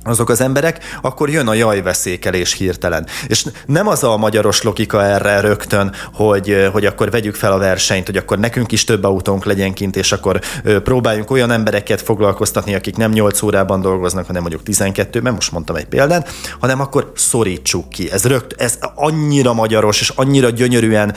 azok 0.04 0.28
az 0.28 0.40
emberek, 0.40 0.98
akkor 1.02 1.30
jön 1.30 1.48
a 1.48 1.54
jajveszékelés 1.54 2.52
hirtelen. 2.52 3.06
És 3.26 3.46
nem 3.66 3.88
az 3.88 4.04
a 4.04 4.16
magyaros 4.16 4.62
logika 4.62 5.04
erre 5.04 5.40
rögtön, 5.40 5.92
hogy, 6.12 6.68
hogy 6.72 6.86
akkor 6.86 7.10
vegyük 7.10 7.34
fel 7.34 7.52
a 7.52 7.58
versenyt, 7.58 8.06
hogy 8.06 8.16
akkor 8.16 8.38
nekünk 8.38 8.72
is 8.72 8.84
több 8.84 9.04
autónk 9.04 9.44
legyen 9.44 9.72
kint, 9.72 9.96
és 9.96 10.12
akkor 10.12 10.40
próbáljunk 10.62 11.30
olyan 11.30 11.50
embereket 11.50 12.02
foglalkoztatni, 12.02 12.74
akik 12.74 12.96
nem 12.96 13.10
8 13.10 13.42
órában 13.42 13.80
dolgoznak, 13.80 14.26
hanem 14.26 14.40
mondjuk 14.40 14.62
12, 14.62 15.20
mert 15.20 15.34
most 15.34 15.52
mondtam 15.52 15.76
egy 15.76 15.86
példát, 15.86 16.28
hanem 16.60 16.80
akkor 16.80 17.12
szorítsuk 17.14 17.88
ki. 17.88 18.10
Ez, 18.10 18.24
rögt, 18.24 18.60
ez 18.60 18.78
annyira 18.94 19.52
magyaros, 19.52 20.00
és 20.00 20.08
annyira 20.08 20.50
gyönyörűen 20.50 21.14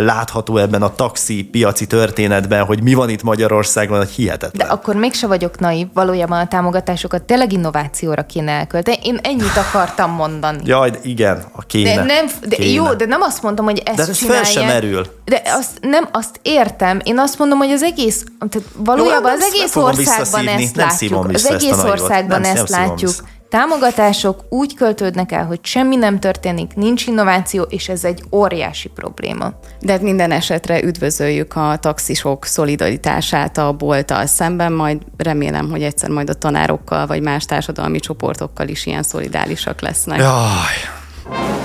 látható 0.00 0.56
ebben 0.56 0.82
a 0.82 0.94
taxi 0.94 1.44
piaci 1.44 1.86
történetben, 1.86 2.64
hogy 2.64 2.82
mi 2.82 2.94
van 2.94 3.08
itt 3.08 3.22
Magyarországon, 3.22 3.98
hogy 3.98 4.10
hihetetlen. 4.10 4.66
De 4.66 4.72
akkor 4.72 4.94
mégse 4.94 5.26
vagyok 5.26 5.58
naív, 5.58 5.86
valójában 5.94 6.40
a 6.40 6.48
támogatásokat 6.48 7.22
tényleg 7.22 7.52
innovációra 7.52 8.23
kéne 8.26 8.52
elkölteni. 8.52 8.98
Én 9.02 9.18
ennyit 9.22 9.56
akartam 9.56 10.10
mondani. 10.10 10.62
Jaj, 10.72 10.90
igen, 11.02 11.44
a 11.52 11.62
kéne. 11.62 11.94
De 11.94 12.02
nem, 12.02 12.26
de 12.48 12.56
kéne. 12.56 12.70
Jó, 12.70 12.94
de 12.94 13.06
nem 13.06 13.20
azt 13.20 13.42
mondom, 13.42 13.64
hogy 13.64 13.82
ezt 13.84 13.96
de 13.96 14.02
ez 14.02 14.18
fel 14.18 14.44
sem 14.44 14.66
merül. 14.66 15.06
De 15.24 15.42
azt, 15.44 15.70
nem, 15.80 16.08
azt 16.12 16.40
értem. 16.42 17.00
Én 17.04 17.18
azt 17.18 17.38
mondom, 17.38 17.58
hogy 17.58 17.70
az 17.70 17.82
egész, 17.82 18.24
tehát 18.48 18.68
valójában 18.76 19.30
jó, 19.30 19.36
az 19.36 19.52
egész 19.54 19.76
országban 19.76 20.48
ezt 20.48 20.76
látjuk. 20.76 21.28
Az 21.32 21.46
egész 21.46 21.82
országban 21.82 22.44
ezt 22.44 22.68
látjuk. 22.68 23.12
Támogatások 23.54 24.44
úgy 24.48 24.74
költődnek 24.74 25.32
el, 25.32 25.46
hogy 25.46 25.58
semmi 25.62 25.96
nem 25.96 26.20
történik, 26.20 26.74
nincs 26.74 27.06
innováció, 27.06 27.62
és 27.62 27.88
ez 27.88 28.04
egy 28.04 28.22
óriási 28.30 28.88
probléma. 28.88 29.52
De 29.80 29.92
hát 29.92 30.02
minden 30.02 30.30
esetre 30.30 30.82
üdvözöljük 30.82 31.56
a 31.56 31.76
taxisok 31.80 32.44
szolidaritását 32.44 33.58
a 33.58 33.72
bolttal 33.72 34.26
szemben, 34.26 34.72
majd 34.72 35.02
remélem, 35.16 35.70
hogy 35.70 35.82
egyszer 35.82 36.10
majd 36.10 36.30
a 36.30 36.34
tanárokkal 36.34 37.06
vagy 37.06 37.22
más 37.22 37.44
társadalmi 37.44 38.00
csoportokkal 38.00 38.68
is 38.68 38.86
ilyen 38.86 39.02
szolidárisak 39.02 39.80
lesznek. 39.80 40.18
Jaj. 40.18 41.63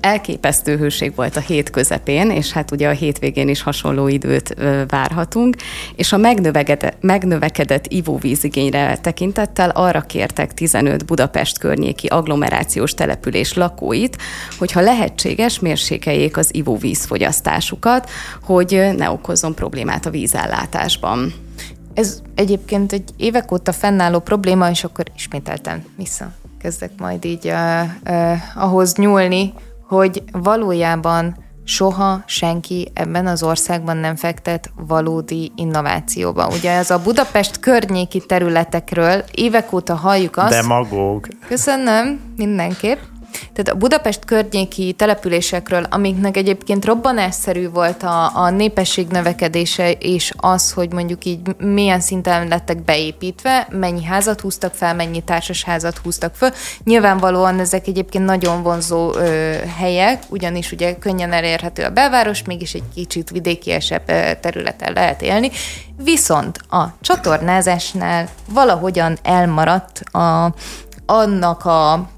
Elképesztő 0.00 0.76
hőség 0.76 1.14
volt 1.14 1.36
a 1.36 1.40
hét 1.40 1.70
közepén, 1.70 2.30
és 2.30 2.52
hát 2.52 2.70
ugye 2.70 2.88
a 2.88 2.92
hétvégén 2.92 3.48
is 3.48 3.62
hasonló 3.62 4.08
időt 4.08 4.54
várhatunk, 4.88 5.56
és 5.96 6.12
a 6.12 6.16
megnövekedett 7.00 7.86
ivóvízigényre 7.88 8.98
tekintettel 8.98 9.70
arra 9.70 10.00
kértek 10.00 10.54
15 10.54 11.04
Budapest 11.04 11.58
környéki 11.58 12.06
agglomerációs 12.06 12.94
település 12.94 13.54
lakóit, 13.54 14.16
hogyha 14.58 14.80
lehetséges, 14.80 15.58
mérsékeljék 15.58 16.36
az 16.36 16.54
ivóvízfogyasztásukat, 16.54 18.10
hogy 18.42 18.88
ne 18.96 19.10
okozzon 19.10 19.54
problémát 19.54 20.06
a 20.06 20.10
vízellátásban. 20.10 21.34
Ez 21.94 22.22
egyébként 22.34 22.92
egy 22.92 23.10
évek 23.16 23.52
óta 23.52 23.72
fennálló 23.72 24.18
probléma, 24.18 24.70
és 24.70 24.84
akkor 24.84 25.04
ismételten 25.16 25.84
vissza 25.96 26.32
kezdek 26.58 26.90
majd 26.98 27.24
így 27.24 27.46
uh, 27.46 27.82
uh, 28.10 28.38
ahhoz 28.54 28.94
nyúlni, 28.94 29.52
hogy 29.88 30.22
valójában 30.32 31.36
soha 31.64 32.22
senki 32.26 32.90
ebben 32.94 33.26
az 33.26 33.42
országban 33.42 33.96
nem 33.96 34.16
fektet 34.16 34.70
valódi 34.86 35.52
innovációba. 35.56 36.48
Ugye 36.48 36.70
ez 36.70 36.90
a 36.90 37.02
Budapest 37.02 37.58
környéki 37.58 38.26
területekről 38.26 39.24
évek 39.34 39.72
óta 39.72 39.94
halljuk 39.94 40.36
azt... 40.36 40.50
Demagóg. 40.50 41.28
Köszönöm, 41.46 42.20
mindenképp. 42.36 42.98
Tehát 43.30 43.68
a 43.68 43.74
Budapest 43.74 44.24
környéki 44.24 44.92
településekről, 44.92 45.86
amiknek 45.90 46.36
egyébként 46.36 46.84
robbanásszerű 46.84 47.68
volt 47.68 48.02
a, 48.02 48.36
a 48.36 48.50
népesség 48.50 49.06
növekedése, 49.06 49.92
és 49.92 50.32
az, 50.36 50.72
hogy 50.72 50.92
mondjuk 50.92 51.24
így 51.24 51.56
milyen 51.58 52.00
szinten 52.00 52.48
lettek 52.48 52.82
beépítve, 52.84 53.68
mennyi 53.70 54.04
házat 54.04 54.40
húztak 54.40 54.74
fel, 54.74 54.94
mennyi 54.94 55.20
társasházat 55.20 55.98
húztak 55.98 56.34
föl. 56.34 56.50
Nyilvánvalóan 56.84 57.58
ezek 57.58 57.86
egyébként 57.86 58.24
nagyon 58.24 58.62
vonzó 58.62 59.14
ö, 59.14 59.54
helyek, 59.76 60.22
ugyanis 60.28 60.72
ugye 60.72 60.94
könnyen 60.94 61.32
elérhető 61.32 61.84
a 61.84 61.90
belváros, 61.90 62.44
mégis 62.44 62.72
egy 62.74 62.82
kicsit 62.94 63.30
vidékiesebb 63.30 64.04
területen 64.40 64.92
lehet 64.92 65.22
élni. 65.22 65.50
Viszont 66.02 66.58
a 66.70 66.84
csatornázásnál 67.00 68.28
valahogyan 68.50 69.18
elmaradt 69.22 70.00
a, 70.00 70.54
annak 71.06 71.64
a 71.64 72.08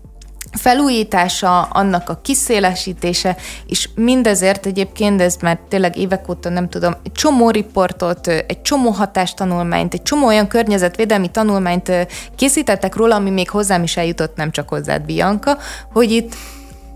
felújítása, 0.53 1.63
annak 1.63 2.09
a 2.09 2.21
kiszélesítése, 2.23 3.37
és 3.67 3.89
mindezért 3.95 4.67
egyébként 4.67 5.21
ez 5.21 5.37
már 5.43 5.59
tényleg 5.69 5.97
évek 5.97 6.29
óta 6.29 6.49
nem 6.49 6.69
tudom, 6.69 6.97
egy 7.03 7.13
csomó 7.13 7.51
riportot, 7.51 8.27
egy 8.27 8.63
csomó 8.63 8.91
hatástanulmányt, 8.91 9.95
egy 9.95 10.03
csomó 10.03 10.27
olyan 10.27 10.49
környezetvédelmi 10.49 11.29
tanulmányt 11.29 11.93
készítettek 12.37 12.95
róla, 12.95 13.15
ami 13.15 13.31
még 13.31 13.51
hozzám 13.51 13.83
is 13.83 13.97
eljutott, 13.97 14.37
nem 14.37 14.51
csak 14.51 14.69
hozzád, 14.69 15.03
Bianca, 15.03 15.59
hogy 15.93 16.11
itt 16.11 16.35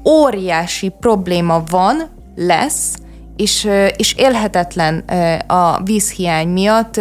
óriási 0.05 0.89
probléma 1.01 1.63
van, 1.71 2.11
lesz, 2.37 2.95
és, 3.37 3.69
és 3.97 4.15
élhetetlen 4.17 4.99
a 5.47 5.83
vízhiány 5.83 6.49
miatt 6.49 6.93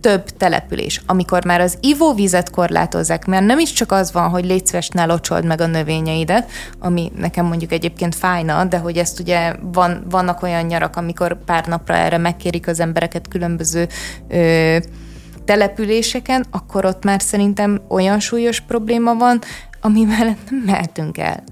több 0.00 0.24
település. 0.36 1.02
Amikor 1.06 1.44
már 1.44 1.60
az 1.60 1.78
ivóvizet 1.80 2.50
korlátozzák, 2.50 3.26
mert 3.26 3.46
nem 3.46 3.58
is 3.58 3.72
csak 3.72 3.92
az 3.92 4.12
van, 4.12 4.28
hogy 4.28 4.44
légy 4.44 4.66
szíves, 4.66 4.88
ne 4.88 5.04
locsold 5.04 5.44
meg 5.44 5.60
a 5.60 5.66
növényeidet, 5.66 6.50
ami 6.78 7.12
nekem 7.16 7.46
mondjuk 7.46 7.72
egyébként 7.72 8.14
fájna, 8.14 8.64
de 8.64 8.78
hogy 8.78 8.96
ezt 8.96 9.20
ugye 9.20 9.54
van, 9.72 10.04
vannak 10.10 10.42
olyan 10.42 10.64
nyarak, 10.64 10.96
amikor 10.96 11.44
pár 11.44 11.66
napra 11.66 11.94
erre 11.94 12.18
megkérik 12.18 12.68
az 12.68 12.80
embereket 12.80 13.28
különböző 13.28 13.88
ö, 14.28 14.76
településeken, 15.44 16.46
akkor 16.50 16.84
ott 16.84 17.04
már 17.04 17.22
szerintem 17.22 17.80
olyan 17.88 18.20
súlyos 18.20 18.60
probléma 18.60 19.14
van, 19.14 19.40
amivel 19.80 20.24
nem 20.24 20.62
mehetünk 20.66 21.18
el. 21.18 21.42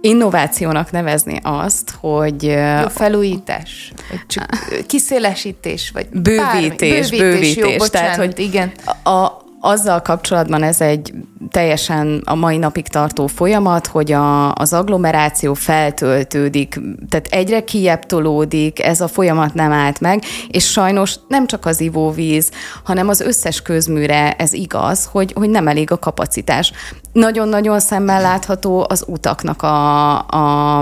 Innovációnak 0.00 0.90
nevezni 0.90 1.38
azt, 1.42 1.90
hogy... 2.00 2.42
Jó, 2.42 2.88
felújítás, 2.88 3.92
vagy 4.10 4.20
csak 4.26 4.46
kiszélesítés, 4.86 5.90
vagy 5.90 6.06
bővítés, 6.08 6.36
bármi. 6.36 6.60
bővítés, 6.68 7.10
bővítés. 7.10 7.56
Jó, 7.56 7.68
bocsánat, 7.68 7.90
tehát, 7.90 8.16
hogy 8.16 8.38
igen. 8.38 8.72
A, 9.04 9.48
azzal 9.60 10.02
kapcsolatban 10.02 10.62
ez 10.62 10.80
egy 10.80 11.12
teljesen 11.50 12.22
a 12.24 12.34
mai 12.34 12.56
napig 12.56 12.88
tartó 12.88 13.26
folyamat, 13.26 13.86
hogy 13.86 14.12
a, 14.12 14.54
az 14.54 14.72
agglomeráció 14.72 15.54
feltöltődik, 15.54 16.80
tehát 17.08 17.26
egyre 17.26 17.64
kiebb 17.64 18.06
tolódik, 18.06 18.82
ez 18.82 19.00
a 19.00 19.08
folyamat 19.08 19.54
nem 19.54 19.72
állt 19.72 20.00
meg, 20.00 20.22
és 20.48 20.70
sajnos 20.70 21.14
nem 21.28 21.46
csak 21.46 21.66
az 21.66 21.80
ivóvíz, 21.80 22.50
hanem 22.84 23.08
az 23.08 23.20
összes 23.20 23.62
közműre 23.62 24.32
ez 24.32 24.52
igaz, 24.52 25.08
hogy, 25.12 25.32
hogy 25.32 25.50
nem 25.50 25.68
elég 25.68 25.90
a 25.90 25.98
kapacitás. 25.98 26.72
Nagyon-nagyon 27.12 27.80
szemmel 27.80 28.20
látható 28.20 28.86
az 28.88 29.04
utaknak 29.06 29.62
a, 29.62 30.18
a, 30.18 30.78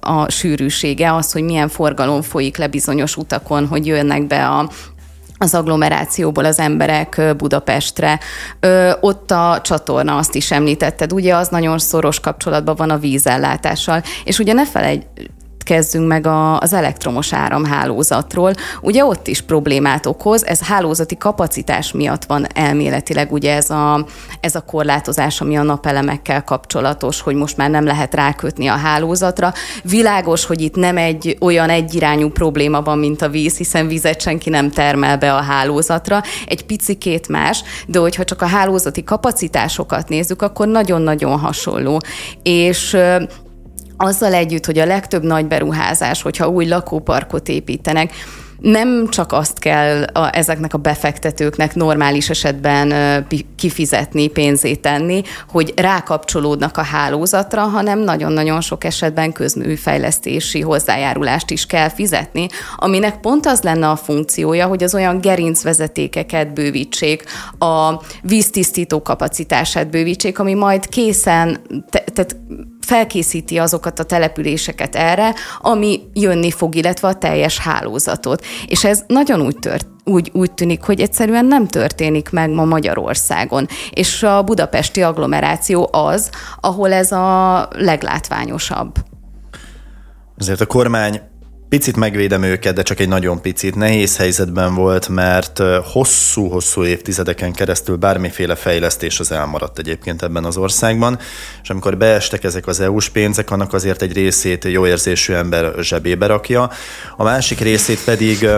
a 0.00 0.30
sűrűsége, 0.30 1.14
az, 1.14 1.32
hogy 1.32 1.42
milyen 1.42 1.68
forgalom 1.68 2.22
folyik 2.22 2.56
le 2.56 2.66
bizonyos 2.66 3.16
utakon, 3.16 3.66
hogy 3.66 3.86
jönnek 3.86 4.26
be 4.26 4.48
a 4.48 4.68
az 5.38 5.54
agglomerációból 5.54 6.44
az 6.44 6.58
emberek 6.58 7.20
Budapestre. 7.36 8.18
Ö, 8.60 8.90
ott 9.00 9.30
a 9.30 9.60
csatorna, 9.62 10.16
azt 10.16 10.34
is 10.34 10.50
említetted, 10.50 11.12
ugye 11.12 11.34
az 11.34 11.48
nagyon 11.48 11.78
szoros 11.78 12.20
kapcsolatban 12.20 12.74
van 12.76 12.90
a 12.90 12.98
vízellátással, 12.98 14.02
és 14.24 14.38
ugye 14.38 14.52
ne 14.52 14.66
felejt, 14.66 15.06
kezdünk 15.68 16.06
meg 16.06 16.26
a, 16.26 16.58
az 16.60 16.72
elektromos 16.72 17.32
áramhálózatról. 17.32 18.52
Ugye 18.80 19.04
ott 19.04 19.26
is 19.26 19.40
problémát 19.40 20.06
okoz, 20.06 20.44
ez 20.44 20.60
hálózati 20.60 21.16
kapacitás 21.16 21.92
miatt 21.92 22.24
van 22.24 22.46
elméletileg 22.54 23.32
ugye 23.32 23.54
ez 23.54 23.70
a, 23.70 24.06
ez 24.40 24.54
a 24.54 24.60
korlátozás, 24.60 25.40
ami 25.40 25.56
a 25.56 25.62
napelemekkel 25.62 26.44
kapcsolatos, 26.44 27.20
hogy 27.20 27.34
most 27.34 27.56
már 27.56 27.70
nem 27.70 27.84
lehet 27.84 28.14
rákötni 28.14 28.66
a 28.66 28.76
hálózatra. 28.76 29.52
Világos, 29.82 30.44
hogy 30.44 30.60
itt 30.60 30.74
nem 30.74 30.96
egy 30.96 31.36
olyan 31.40 31.70
egyirányú 31.70 32.28
probléma 32.28 32.82
van, 32.82 32.98
mint 32.98 33.22
a 33.22 33.28
víz, 33.28 33.56
hiszen 33.56 33.88
vizet 33.88 34.20
senki 34.20 34.50
nem 34.50 34.70
termel 34.70 35.18
be 35.18 35.34
a 35.34 35.42
hálózatra. 35.42 36.22
Egy 36.46 36.64
picikét 36.64 37.28
más, 37.28 37.62
de 37.86 37.98
hogyha 37.98 38.24
csak 38.24 38.42
a 38.42 38.46
hálózati 38.46 39.04
kapacitásokat 39.04 40.08
nézzük, 40.08 40.42
akkor 40.42 40.68
nagyon-nagyon 40.68 41.38
hasonló. 41.38 42.00
És 42.42 42.96
azzal 43.98 44.32
együtt, 44.32 44.66
hogy 44.66 44.78
a 44.78 44.86
legtöbb 44.86 45.22
nagy 45.22 45.46
beruházás, 45.46 46.22
hogyha 46.22 46.48
új 46.48 46.66
lakóparkot 46.66 47.48
építenek, 47.48 48.12
nem 48.60 49.08
csak 49.08 49.32
azt 49.32 49.58
kell 49.58 50.02
a, 50.02 50.36
ezeknek 50.36 50.74
a 50.74 50.78
befektetőknek 50.78 51.74
normális 51.74 52.30
esetben 52.30 52.92
kifizetni, 53.56 54.28
pénzét 54.28 54.80
tenni, 54.80 55.22
hogy 55.48 55.72
rákapcsolódnak 55.76 56.76
a 56.76 56.82
hálózatra, 56.82 57.62
hanem 57.62 57.98
nagyon-nagyon 57.98 58.60
sok 58.60 58.84
esetben 58.84 59.32
közműfejlesztési 59.32 60.60
hozzájárulást 60.60 61.50
is 61.50 61.66
kell 61.66 61.88
fizetni, 61.88 62.46
aminek 62.76 63.20
pont 63.20 63.46
az 63.46 63.60
lenne 63.60 63.88
a 63.88 63.96
funkciója, 63.96 64.66
hogy 64.66 64.82
az 64.82 64.94
olyan 64.94 65.20
gerincvezetékeket 65.20 66.52
bővítsék, 66.52 67.24
a 67.58 68.02
víztisztító 68.22 69.02
kapacitását 69.02 69.90
bővítsék, 69.90 70.38
ami 70.38 70.54
majd 70.54 70.88
készen, 70.88 71.60
tehát 71.90 72.36
felkészíti 72.88 73.58
azokat 73.58 73.98
a 73.98 74.04
településeket 74.04 74.94
erre, 74.94 75.34
ami 75.60 76.00
jönni 76.12 76.50
fog, 76.50 76.74
illetve 76.74 77.08
a 77.08 77.14
teljes 77.14 77.58
hálózatot. 77.58 78.44
És 78.66 78.84
ez 78.84 79.04
nagyon 79.06 79.40
úgy 79.40 79.56
tört, 79.56 79.86
úgy, 80.04 80.30
úgy 80.34 80.52
tűnik, 80.52 80.82
hogy 80.82 81.00
egyszerűen 81.00 81.44
nem 81.44 81.66
történik 81.66 82.30
meg 82.30 82.50
ma 82.50 82.64
Magyarországon. 82.64 83.68
És 83.90 84.22
a 84.22 84.42
budapesti 84.42 85.02
agglomeráció 85.02 85.88
az, 85.92 86.30
ahol 86.60 86.92
ez 86.92 87.12
a 87.12 87.68
leglátványosabb. 87.72 88.92
Azért 90.38 90.60
a 90.60 90.66
kormány 90.66 91.20
Picit 91.68 91.96
megvédem 91.96 92.42
őket, 92.42 92.74
de 92.74 92.82
csak 92.82 93.00
egy 93.00 93.08
nagyon 93.08 93.40
picit. 93.40 93.74
Nehéz 93.74 94.16
helyzetben 94.16 94.74
volt, 94.74 95.08
mert 95.08 95.60
hosszú-hosszú 95.92 96.84
évtizedeken 96.84 97.52
keresztül 97.52 97.96
bármiféle 97.96 98.54
fejlesztés 98.54 99.20
az 99.20 99.32
elmaradt 99.32 99.78
egyébként 99.78 100.22
ebben 100.22 100.44
az 100.44 100.56
országban, 100.56 101.18
és 101.62 101.70
amikor 101.70 101.96
beestek 101.96 102.44
ezek 102.44 102.66
az 102.66 102.80
EU-s 102.80 103.08
pénzek, 103.08 103.50
annak 103.50 103.72
azért 103.72 104.02
egy 104.02 104.12
részét 104.12 104.64
jó 104.64 104.86
érzésű 104.86 105.32
ember 105.32 105.74
zsebébe 105.80 106.26
rakja, 106.26 106.70
a 107.16 107.22
másik 107.22 107.60
részét 107.60 108.04
pedig, 108.04 108.48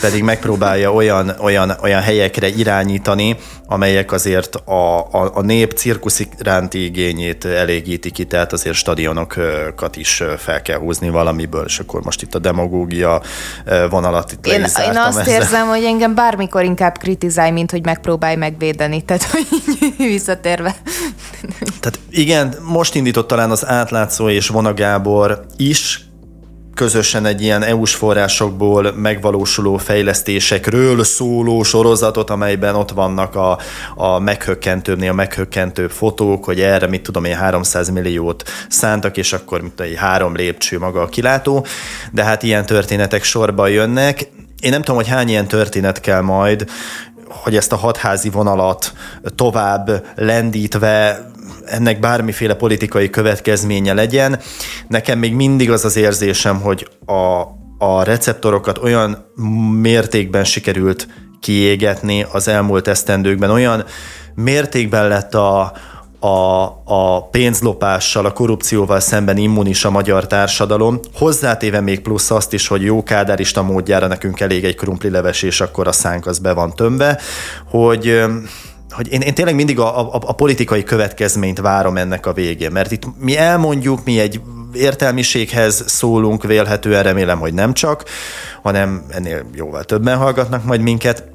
pedig 0.00 0.22
megpróbálja 0.22 0.92
olyan, 0.92 1.36
olyan, 1.40 1.76
olyan 1.82 2.02
helyekre 2.02 2.48
irányítani, 2.48 3.36
amelyek 3.66 4.12
azért 4.12 4.54
a, 4.54 4.98
a, 4.98 5.30
a 5.34 5.40
nép 5.40 5.72
cirkusz 5.72 6.26
iránti 6.38 6.84
igényét 6.84 7.44
elégítik 7.44 8.12
ki, 8.12 8.24
tehát 8.24 8.52
azért 8.52 8.74
stadionokat 8.74 9.96
is 9.96 10.22
fel 10.38 10.62
kell 10.62 10.78
húzni 10.78 11.10
valamiből, 11.10 11.64
és 11.64 11.78
akkor 11.78 12.02
most 12.02 12.22
itt 12.22 12.34
a 12.34 12.38
demagógia 12.38 13.22
vonalat 13.90 14.32
itt 14.32 14.46
én, 14.46 14.54
én 14.54 14.96
azt 14.96 15.18
ezzel. 15.18 15.40
érzem, 15.40 15.66
hogy 15.66 15.84
engem 15.84 16.14
bármikor 16.14 16.64
inkább 16.64 16.98
kritizálj, 16.98 17.50
mint 17.50 17.70
hogy 17.70 17.84
megpróbálj 17.84 18.36
megvédeni, 18.36 19.02
tehát 19.06 19.22
hogy 19.22 19.46
visszatérve. 19.96 20.74
Tehát 21.80 21.98
igen, 22.10 22.54
most 22.62 22.94
indított 22.94 23.28
talán 23.28 23.50
az 23.50 23.66
átlátszó 23.66 24.28
és 24.28 24.48
Vonagábor 24.48 25.44
is 25.56 26.03
közösen 26.74 27.26
egy 27.26 27.42
ilyen 27.42 27.62
EU-s 27.62 27.94
forrásokból 27.94 28.92
megvalósuló 28.92 29.76
fejlesztésekről 29.76 31.04
szóló 31.04 31.62
sorozatot, 31.62 32.30
amelyben 32.30 32.74
ott 32.74 32.90
vannak 32.90 33.34
a, 33.34 33.58
a 33.94 34.18
meghökkentőbbnél 34.18 35.10
a 35.10 35.14
meghökkentőbb 35.14 35.90
fotók, 35.90 36.44
hogy 36.44 36.60
erre 36.60 36.86
mit 36.86 37.02
tudom 37.02 37.24
én 37.24 37.36
300 37.36 37.88
milliót 37.88 38.50
szántak, 38.68 39.16
és 39.16 39.32
akkor 39.32 39.60
mint 39.60 39.80
egy 39.80 39.96
három 39.96 40.34
lépcső 40.34 40.78
maga 40.78 41.00
a 41.00 41.06
kilátó, 41.06 41.66
de 42.12 42.24
hát 42.24 42.42
ilyen 42.42 42.66
történetek 42.66 43.22
sorba 43.22 43.66
jönnek. 43.66 44.28
Én 44.60 44.70
nem 44.70 44.80
tudom, 44.80 44.96
hogy 44.96 45.08
hány 45.08 45.28
ilyen 45.28 45.48
történet 45.48 46.00
kell 46.00 46.20
majd, 46.20 46.66
hogy 47.28 47.56
ezt 47.56 47.72
a 47.72 47.76
hatházi 47.76 48.28
vonalat 48.28 48.92
tovább 49.34 50.06
lendítve 50.14 51.26
ennek 51.66 52.00
bármiféle 52.00 52.54
politikai 52.54 53.10
következménye 53.10 53.92
legyen. 53.92 54.40
Nekem 54.88 55.18
még 55.18 55.34
mindig 55.34 55.70
az 55.70 55.84
az 55.84 55.96
érzésem, 55.96 56.60
hogy 56.60 56.88
a, 57.06 57.40
a 57.78 58.02
receptorokat 58.02 58.78
olyan 58.78 59.26
mértékben 59.80 60.44
sikerült 60.44 61.08
kiégetni 61.40 62.26
az 62.32 62.48
elmúlt 62.48 62.88
esztendőkben, 62.88 63.50
olyan 63.50 63.84
mértékben 64.34 65.08
lett 65.08 65.34
a, 65.34 65.72
a, 66.18 66.62
a 66.84 67.28
pénzlopással, 67.30 68.26
a 68.26 68.32
korrupcióval 68.32 69.00
szemben 69.00 69.36
immunis 69.36 69.84
a 69.84 69.90
magyar 69.90 70.26
társadalom, 70.26 71.00
hozzátéve 71.14 71.80
még 71.80 72.00
plusz 72.00 72.30
azt 72.30 72.52
is, 72.52 72.66
hogy 72.66 72.82
jó 72.82 73.02
kádárista 73.02 73.62
módjára 73.62 74.06
nekünk 74.06 74.40
elég 74.40 74.64
egy 74.64 74.76
krumplileves, 74.76 75.42
és 75.42 75.60
akkor 75.60 75.88
a 75.88 75.92
szánk 75.92 76.26
az 76.26 76.38
be 76.38 76.52
van 76.52 76.74
tömve, 76.74 77.20
hogy 77.70 78.22
hogy 78.94 79.12
én, 79.12 79.20
én 79.20 79.34
tényleg 79.34 79.54
mindig 79.54 79.78
a, 79.78 80.14
a, 80.14 80.20
a 80.26 80.32
politikai 80.32 80.82
következményt 80.82 81.60
várom 81.60 81.96
ennek 81.96 82.26
a 82.26 82.32
végén, 82.32 82.72
mert 82.72 82.92
itt 82.92 83.02
mi 83.18 83.36
elmondjuk, 83.36 84.04
mi 84.04 84.20
egy 84.20 84.40
értelmiséghez 84.72 85.84
szólunk, 85.86 86.42
vélhetően 86.42 87.02
remélem, 87.02 87.38
hogy 87.38 87.54
nem 87.54 87.72
csak, 87.72 88.04
hanem 88.62 89.04
ennél 89.08 89.44
jóval 89.54 89.84
többen 89.84 90.16
hallgatnak 90.16 90.64
majd 90.64 90.80
minket, 90.80 91.32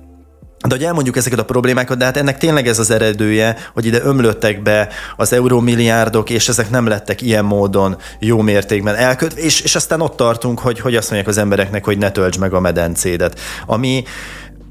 de 0.67 0.75
hogy 0.75 0.83
elmondjuk 0.83 1.17
ezeket 1.17 1.39
a 1.39 1.45
problémákat, 1.45 1.97
de 1.97 2.05
hát 2.05 2.17
ennek 2.17 2.37
tényleg 2.37 2.67
ez 2.67 2.79
az 2.79 2.91
eredője, 2.91 3.55
hogy 3.73 3.85
ide 3.85 3.99
ömlöttek 4.03 4.61
be 4.61 4.89
az 5.15 5.33
eurómilliárdok, 5.33 6.29
és 6.29 6.47
ezek 6.47 6.69
nem 6.69 6.87
lettek 6.87 7.21
ilyen 7.21 7.45
módon 7.45 7.97
jó 8.19 8.41
mértékben 8.41 8.95
elköt, 8.95 9.33
és, 9.33 9.61
és 9.61 9.75
aztán 9.75 10.01
ott 10.01 10.15
tartunk, 10.15 10.59
hogy, 10.59 10.79
hogy 10.79 10.95
azt 10.95 11.09
mondják 11.09 11.31
az 11.31 11.37
embereknek, 11.37 11.85
hogy 11.85 11.97
ne 11.97 12.11
tölts 12.11 12.37
meg 12.37 12.53
a 12.53 12.59
medencédet. 12.59 13.39
Ami 13.65 14.03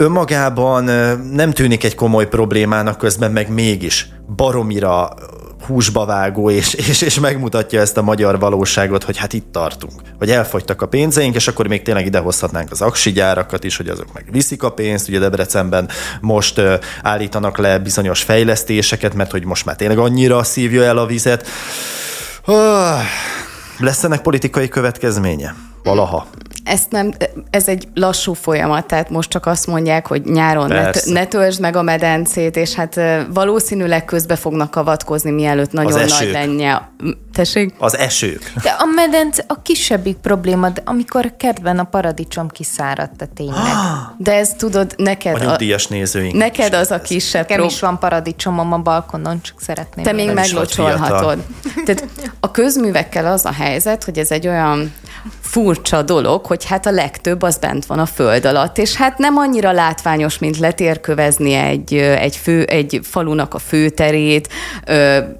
önmagában 0.01 0.85
nem 1.33 1.53
tűnik 1.53 1.85
egy 1.85 1.95
komoly 1.95 2.29
problémának, 2.29 2.99
közben 2.99 3.33
meg 3.33 3.53
mégis 3.53 4.09
baromira 4.37 5.15
húsba 5.67 6.05
vágó, 6.05 6.51
és, 6.51 6.75
és, 6.75 7.03
és 7.03 7.21
megmutatja 7.21 7.81
ezt 7.81 7.97
a 7.97 8.03
magyar 8.03 8.39
valóságot, 8.39 9.05
hogy 9.05 9.17
hát 9.17 9.33
itt 9.33 9.53
tartunk. 9.53 9.93
Hogy 10.19 10.31
elfogytak 10.31 10.83
a 10.83 10.89
pénzeink, 10.89 11.35
és 11.35 11.49
akkor 11.49 11.67
még 11.67 11.83
tényleg 11.83 12.07
idehozhatnánk 12.07 12.71
az 12.71 12.83
aksi 12.83 13.13
gyárakat 13.13 13.65
is, 13.65 13.77
hogy 13.77 13.89
azok 13.89 14.13
meg 14.13 14.29
viszik 14.31 14.63
a 14.63 14.71
pénzt. 14.71 15.09
Ugye 15.09 15.19
Debrecenben 15.19 15.89
most 16.21 16.59
uh, 16.59 16.75
állítanak 17.03 17.59
le 17.59 17.79
bizonyos 17.79 18.23
fejlesztéseket, 18.23 19.15
mert 19.15 19.31
hogy 19.31 19.45
most 19.45 19.65
már 19.65 19.77
tényleg 19.77 19.99
annyira 19.99 20.43
szívja 20.43 20.83
el 20.83 20.99
a 20.99 21.07
vizet. 21.07 21.47
Lesz 23.79 24.05
ennek 24.05 24.23
politikai 24.23 24.69
következménye? 24.69 25.55
Valaha 25.89 26.27
ezt 26.69 26.91
nem, 26.91 27.13
ez 27.51 27.69
egy 27.69 27.89
lassú 27.95 28.33
folyamat, 28.33 28.87
tehát 28.87 29.11
most 29.11 29.31
csak 29.31 29.47
azt 29.47 29.67
mondják, 29.67 30.07
hogy 30.07 30.25
nyáron 30.25 30.69
ne, 30.69 30.91
ne 31.05 31.27
töltsd 31.27 31.61
meg 31.61 31.77
a 31.77 31.83
medencét, 31.83 32.57
és 32.57 32.75
hát 32.75 33.01
valószínűleg 33.33 34.05
közbe 34.05 34.37
fognak 34.37 34.77
avatkozni, 34.77 35.31
mielőtt 35.31 35.73
nagyon 35.73 36.05
nagy 36.09 36.31
lenne. 36.31 36.91
Tessék? 37.33 37.75
Az 37.79 37.97
esők. 37.97 38.53
De 38.63 38.77
a 38.79 38.85
medence 38.95 39.45
a 39.47 39.63
kisebbik 39.63 40.17
probléma, 40.17 40.69
de 40.69 40.83
amikor 40.85 41.33
kedven 41.37 41.79
a 41.79 41.85
paradicsom 41.85 42.49
kiszáradt 42.49 43.23
a 43.23 43.27
tényleg. 43.35 43.73
De 44.17 44.35
ez 44.35 44.55
tudod, 44.55 44.95
neked... 44.97 45.35
A 45.35 45.45
nyugdíjas 45.45 45.87
nézőink. 45.87 46.35
Neked 46.35 46.75
az 46.75 46.91
a 46.91 47.01
kisebb 47.01 47.49
Nekem 47.49 47.65
is 47.65 47.81
van 47.81 47.99
paradicsomom 47.99 48.73
a 48.73 48.79
balkonon, 48.79 49.43
csak 49.43 49.61
szeretném. 49.61 50.05
Te 50.05 50.13
még 50.13 50.33
meglocsolhatod. 50.33 51.39
Tehát 51.85 52.05
a 52.41 52.51
közművekkel 52.51 53.27
az 53.27 53.45
a 53.45 53.53
helyzet, 53.53 54.05
hogy 54.05 54.19
ez 54.19 54.31
egy 54.31 54.49
olyan 54.49 54.93
furcsa 55.41 56.03
dolog, 56.03 56.47
hogy 56.47 56.65
hát 56.65 56.87
a 56.87 56.91
legtöbb 56.91 57.43
az 57.43 57.57
bent 57.57 57.87
van 57.87 57.99
a 57.99 58.07
föld 58.07 58.45
alatt, 58.45 58.79
és 58.79 58.95
hát 58.95 59.19
nem 59.19 59.37
annyira 59.37 59.73
látványos, 59.73 60.39
mint 60.39 60.59
letérkövezni 60.59 61.53
egy, 61.53 61.95
egy, 61.95 62.37
fő, 62.37 62.63
egy 62.63 63.01
falunak 63.03 63.55
a 63.55 63.59
főterét, 63.59 64.49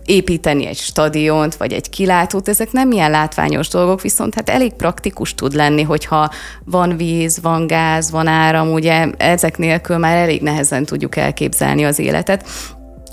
építeni 0.05 0.67
egy 0.67 0.77
stadiont, 0.77 1.57
vagy 1.57 1.73
egy 1.73 1.91
kilátót, 1.91 2.49
ezek 2.49 2.73
nem 2.73 2.93
ilyen 2.93 3.11
látványos 3.11 3.69
dolgok, 3.69 4.01
viszont 4.01 4.35
hát 4.35 4.49
elég 4.49 4.73
praktikus 4.73 5.35
tud 5.35 5.55
lenni, 5.55 5.83
hogyha 5.83 6.31
van 6.65 6.97
víz, 6.97 7.39
van 7.43 7.67
gáz, 7.67 8.11
van 8.11 8.27
áram, 8.27 8.73
ugye 8.73 9.07
ezek 9.17 9.59
nélkül 9.59 9.97
már 9.97 10.17
elég 10.17 10.43
nehezen 10.43 10.85
tudjuk 10.85 11.17
elképzelni 11.17 11.85
az 11.85 11.99
életet. 11.99 12.45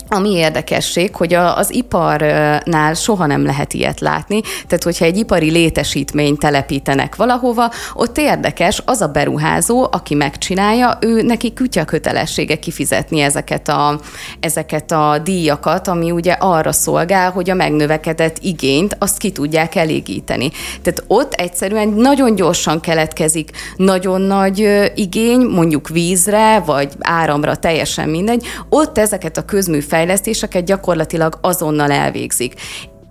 Ami 0.08 0.30
érdekesség, 0.30 1.14
hogy 1.16 1.34
a, 1.34 1.56
az 1.56 1.74
iparnál 1.74 2.94
soha 2.94 3.26
nem 3.26 3.44
lehet 3.44 3.72
ilyet 3.72 4.00
látni, 4.00 4.40
tehát 4.40 4.82
hogyha 4.82 5.04
egy 5.04 5.16
ipari 5.16 5.50
létesítményt 5.50 6.38
telepítenek 6.38 7.16
valahova, 7.16 7.70
ott 7.94 8.18
érdekes, 8.18 8.82
az 8.84 9.00
a 9.00 9.06
beruházó, 9.06 9.88
aki 9.90 10.14
megcsinálja, 10.14 10.98
ő 11.00 11.22
neki 11.22 11.52
kütya 11.52 11.84
kötelessége 11.84 12.56
kifizetni 12.58 13.20
ezeket 13.20 13.68
a, 13.68 14.00
ezeket 14.40 14.92
a 14.92 15.18
díjakat, 15.24 15.88
ami 15.88 16.10
ugye 16.10 16.32
arra 16.32 16.72
szolgál, 16.72 17.30
hogy 17.30 17.50
a 17.50 17.54
megnövekedett 17.54 18.36
igényt 18.40 18.96
azt 18.98 19.18
ki 19.18 19.30
tudják 19.30 19.74
elégíteni. 19.74 20.50
Tehát 20.82 21.04
ott 21.06 21.32
egyszerűen 21.32 21.88
nagyon 21.88 22.34
gyorsan 22.34 22.80
keletkezik 22.80 23.50
nagyon 23.76 24.20
nagy 24.20 24.90
igény, 24.94 25.40
mondjuk 25.40 25.88
vízre, 25.88 26.60
vagy 26.60 26.92
áramra, 27.00 27.56
teljesen 27.56 28.08
mindegy, 28.08 28.46
ott 28.68 28.98
ezeket 28.98 29.36
a 29.36 29.44
közműfejlesztéseket 29.44 29.94
fejlesztéseket 29.96 30.64
gyakorlatilag 30.64 31.38
azonnal 31.40 31.90
elvégzik. 31.90 32.54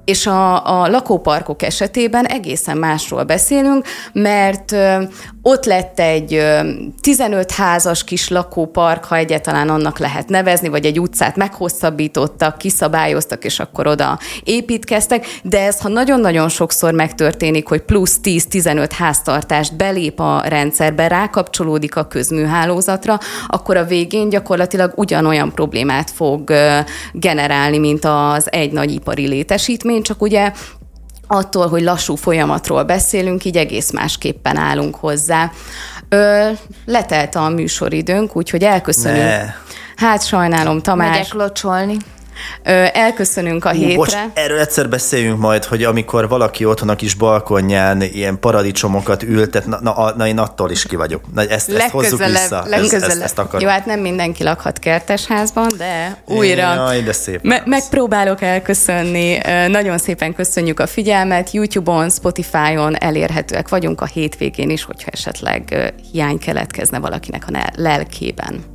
És 0.05 0.27
a, 0.27 0.81
a 0.81 0.87
lakóparkok 0.87 1.61
esetében 1.61 2.25
egészen 2.25 2.77
másról 2.77 3.23
beszélünk, 3.23 3.85
mert 4.13 4.75
ott 5.41 5.65
lett 5.65 5.99
egy 5.99 6.43
15 7.01 7.51
házas 7.51 8.03
kis 8.03 8.29
lakópark, 8.29 9.03
ha 9.03 9.15
egyáltalán 9.15 9.69
annak 9.69 9.99
lehet 9.99 10.29
nevezni, 10.29 10.67
vagy 10.67 10.85
egy 10.85 10.99
utcát 10.99 11.35
meghosszabbítottak, 11.35 12.57
kiszabályoztak, 12.57 13.43
és 13.45 13.59
akkor 13.59 13.87
oda 13.87 14.19
építkeztek, 14.43 15.25
de 15.43 15.65
ez, 15.65 15.79
ha 15.79 15.89
nagyon-nagyon 15.89 16.49
sokszor 16.49 16.93
megtörténik, 16.93 17.67
hogy 17.67 17.81
plusz 17.81 18.19
10-15 18.23 18.89
háztartást 18.97 19.75
belép 19.75 20.19
a 20.19 20.41
rendszerbe, 20.47 21.07
rákapcsolódik 21.07 21.95
a 21.95 22.07
közműhálózatra, 22.07 23.19
akkor 23.47 23.77
a 23.77 23.85
végén 23.85 24.29
gyakorlatilag 24.29 24.91
ugyanolyan 24.95 25.51
problémát 25.51 26.11
fog 26.11 26.53
generálni, 27.13 27.77
mint 27.77 28.05
az 28.05 28.51
egy 28.51 28.71
nagy 28.71 28.91
ipari 28.91 29.27
létesítmény, 29.27 29.94
csak 30.03 30.21
ugye 30.21 30.51
attól, 31.27 31.67
hogy 31.67 31.81
lassú 31.81 32.15
folyamatról 32.15 32.83
beszélünk, 32.83 33.45
így 33.45 33.57
egész 33.57 33.91
másképpen 33.91 34.57
állunk 34.57 34.95
hozzá. 34.95 35.51
Ö, 36.09 36.49
letelt 36.85 37.35
a 37.35 37.49
műsoridőnk, 37.49 38.35
úgyhogy 38.35 38.63
elköszönünk. 38.63 39.23
Ne. 39.23 39.53
Hát 39.95 40.25
sajnálom, 40.25 40.81
Tamás. 40.81 41.09
Megyek 41.09 41.33
locsolni. 41.33 41.97
Elköszönünk 42.93 43.65
a 43.65 43.69
Hú, 43.69 43.75
hétre. 43.75 43.95
Bocs, 43.95 44.13
erről 44.33 44.59
egyszer 44.59 44.89
beszéljünk 44.89 45.39
majd, 45.39 45.63
hogy 45.63 45.83
amikor 45.83 46.27
valaki 46.27 46.65
otthon 46.65 46.89
a 46.89 46.95
kis 46.95 47.13
balkonján 47.13 48.01
ilyen 48.01 48.39
paradicsomokat 48.39 49.23
ültet, 49.23 49.65
na, 49.65 49.79
na, 49.81 50.13
na 50.15 50.27
én 50.27 50.37
attól 50.37 50.71
is 50.71 50.85
ki 50.85 50.95
vagyok. 50.95 51.21
Na, 51.33 51.41
ezt, 51.41 51.69
ezt 51.69 51.89
hozzuk 51.89 52.25
vissza. 52.25 52.63
Legközelebb. 52.67 53.09
Ezt, 53.09 53.21
ezt, 53.21 53.39
ezt 53.39 53.61
Jó, 53.61 53.67
hát 53.67 53.85
nem 53.85 53.99
mindenki 53.99 54.43
lakhat 54.43 54.79
kertesházban, 54.79 55.67
de 55.77 56.17
újra 56.25 56.73
Jaj, 56.73 57.01
de 57.01 57.13
szép 57.13 57.39
me- 57.41 57.65
megpróbálok 57.65 58.41
elköszönni. 58.41 59.37
Nagyon 59.67 59.97
szépen 59.97 60.33
köszönjük 60.33 60.79
a 60.79 60.87
figyelmet. 60.87 61.51
YouTube-on, 61.51 62.09
Spotify-on 62.09 62.95
elérhetőek 62.95 63.69
vagyunk 63.69 64.01
a 64.01 64.05
hétvégén 64.05 64.69
is, 64.69 64.83
hogyha 64.83 65.09
esetleg 65.11 65.93
hiány 66.11 66.37
keletkezne 66.37 66.99
valakinek 66.99 67.43
a 67.47 67.71
lelkében. 67.75 68.74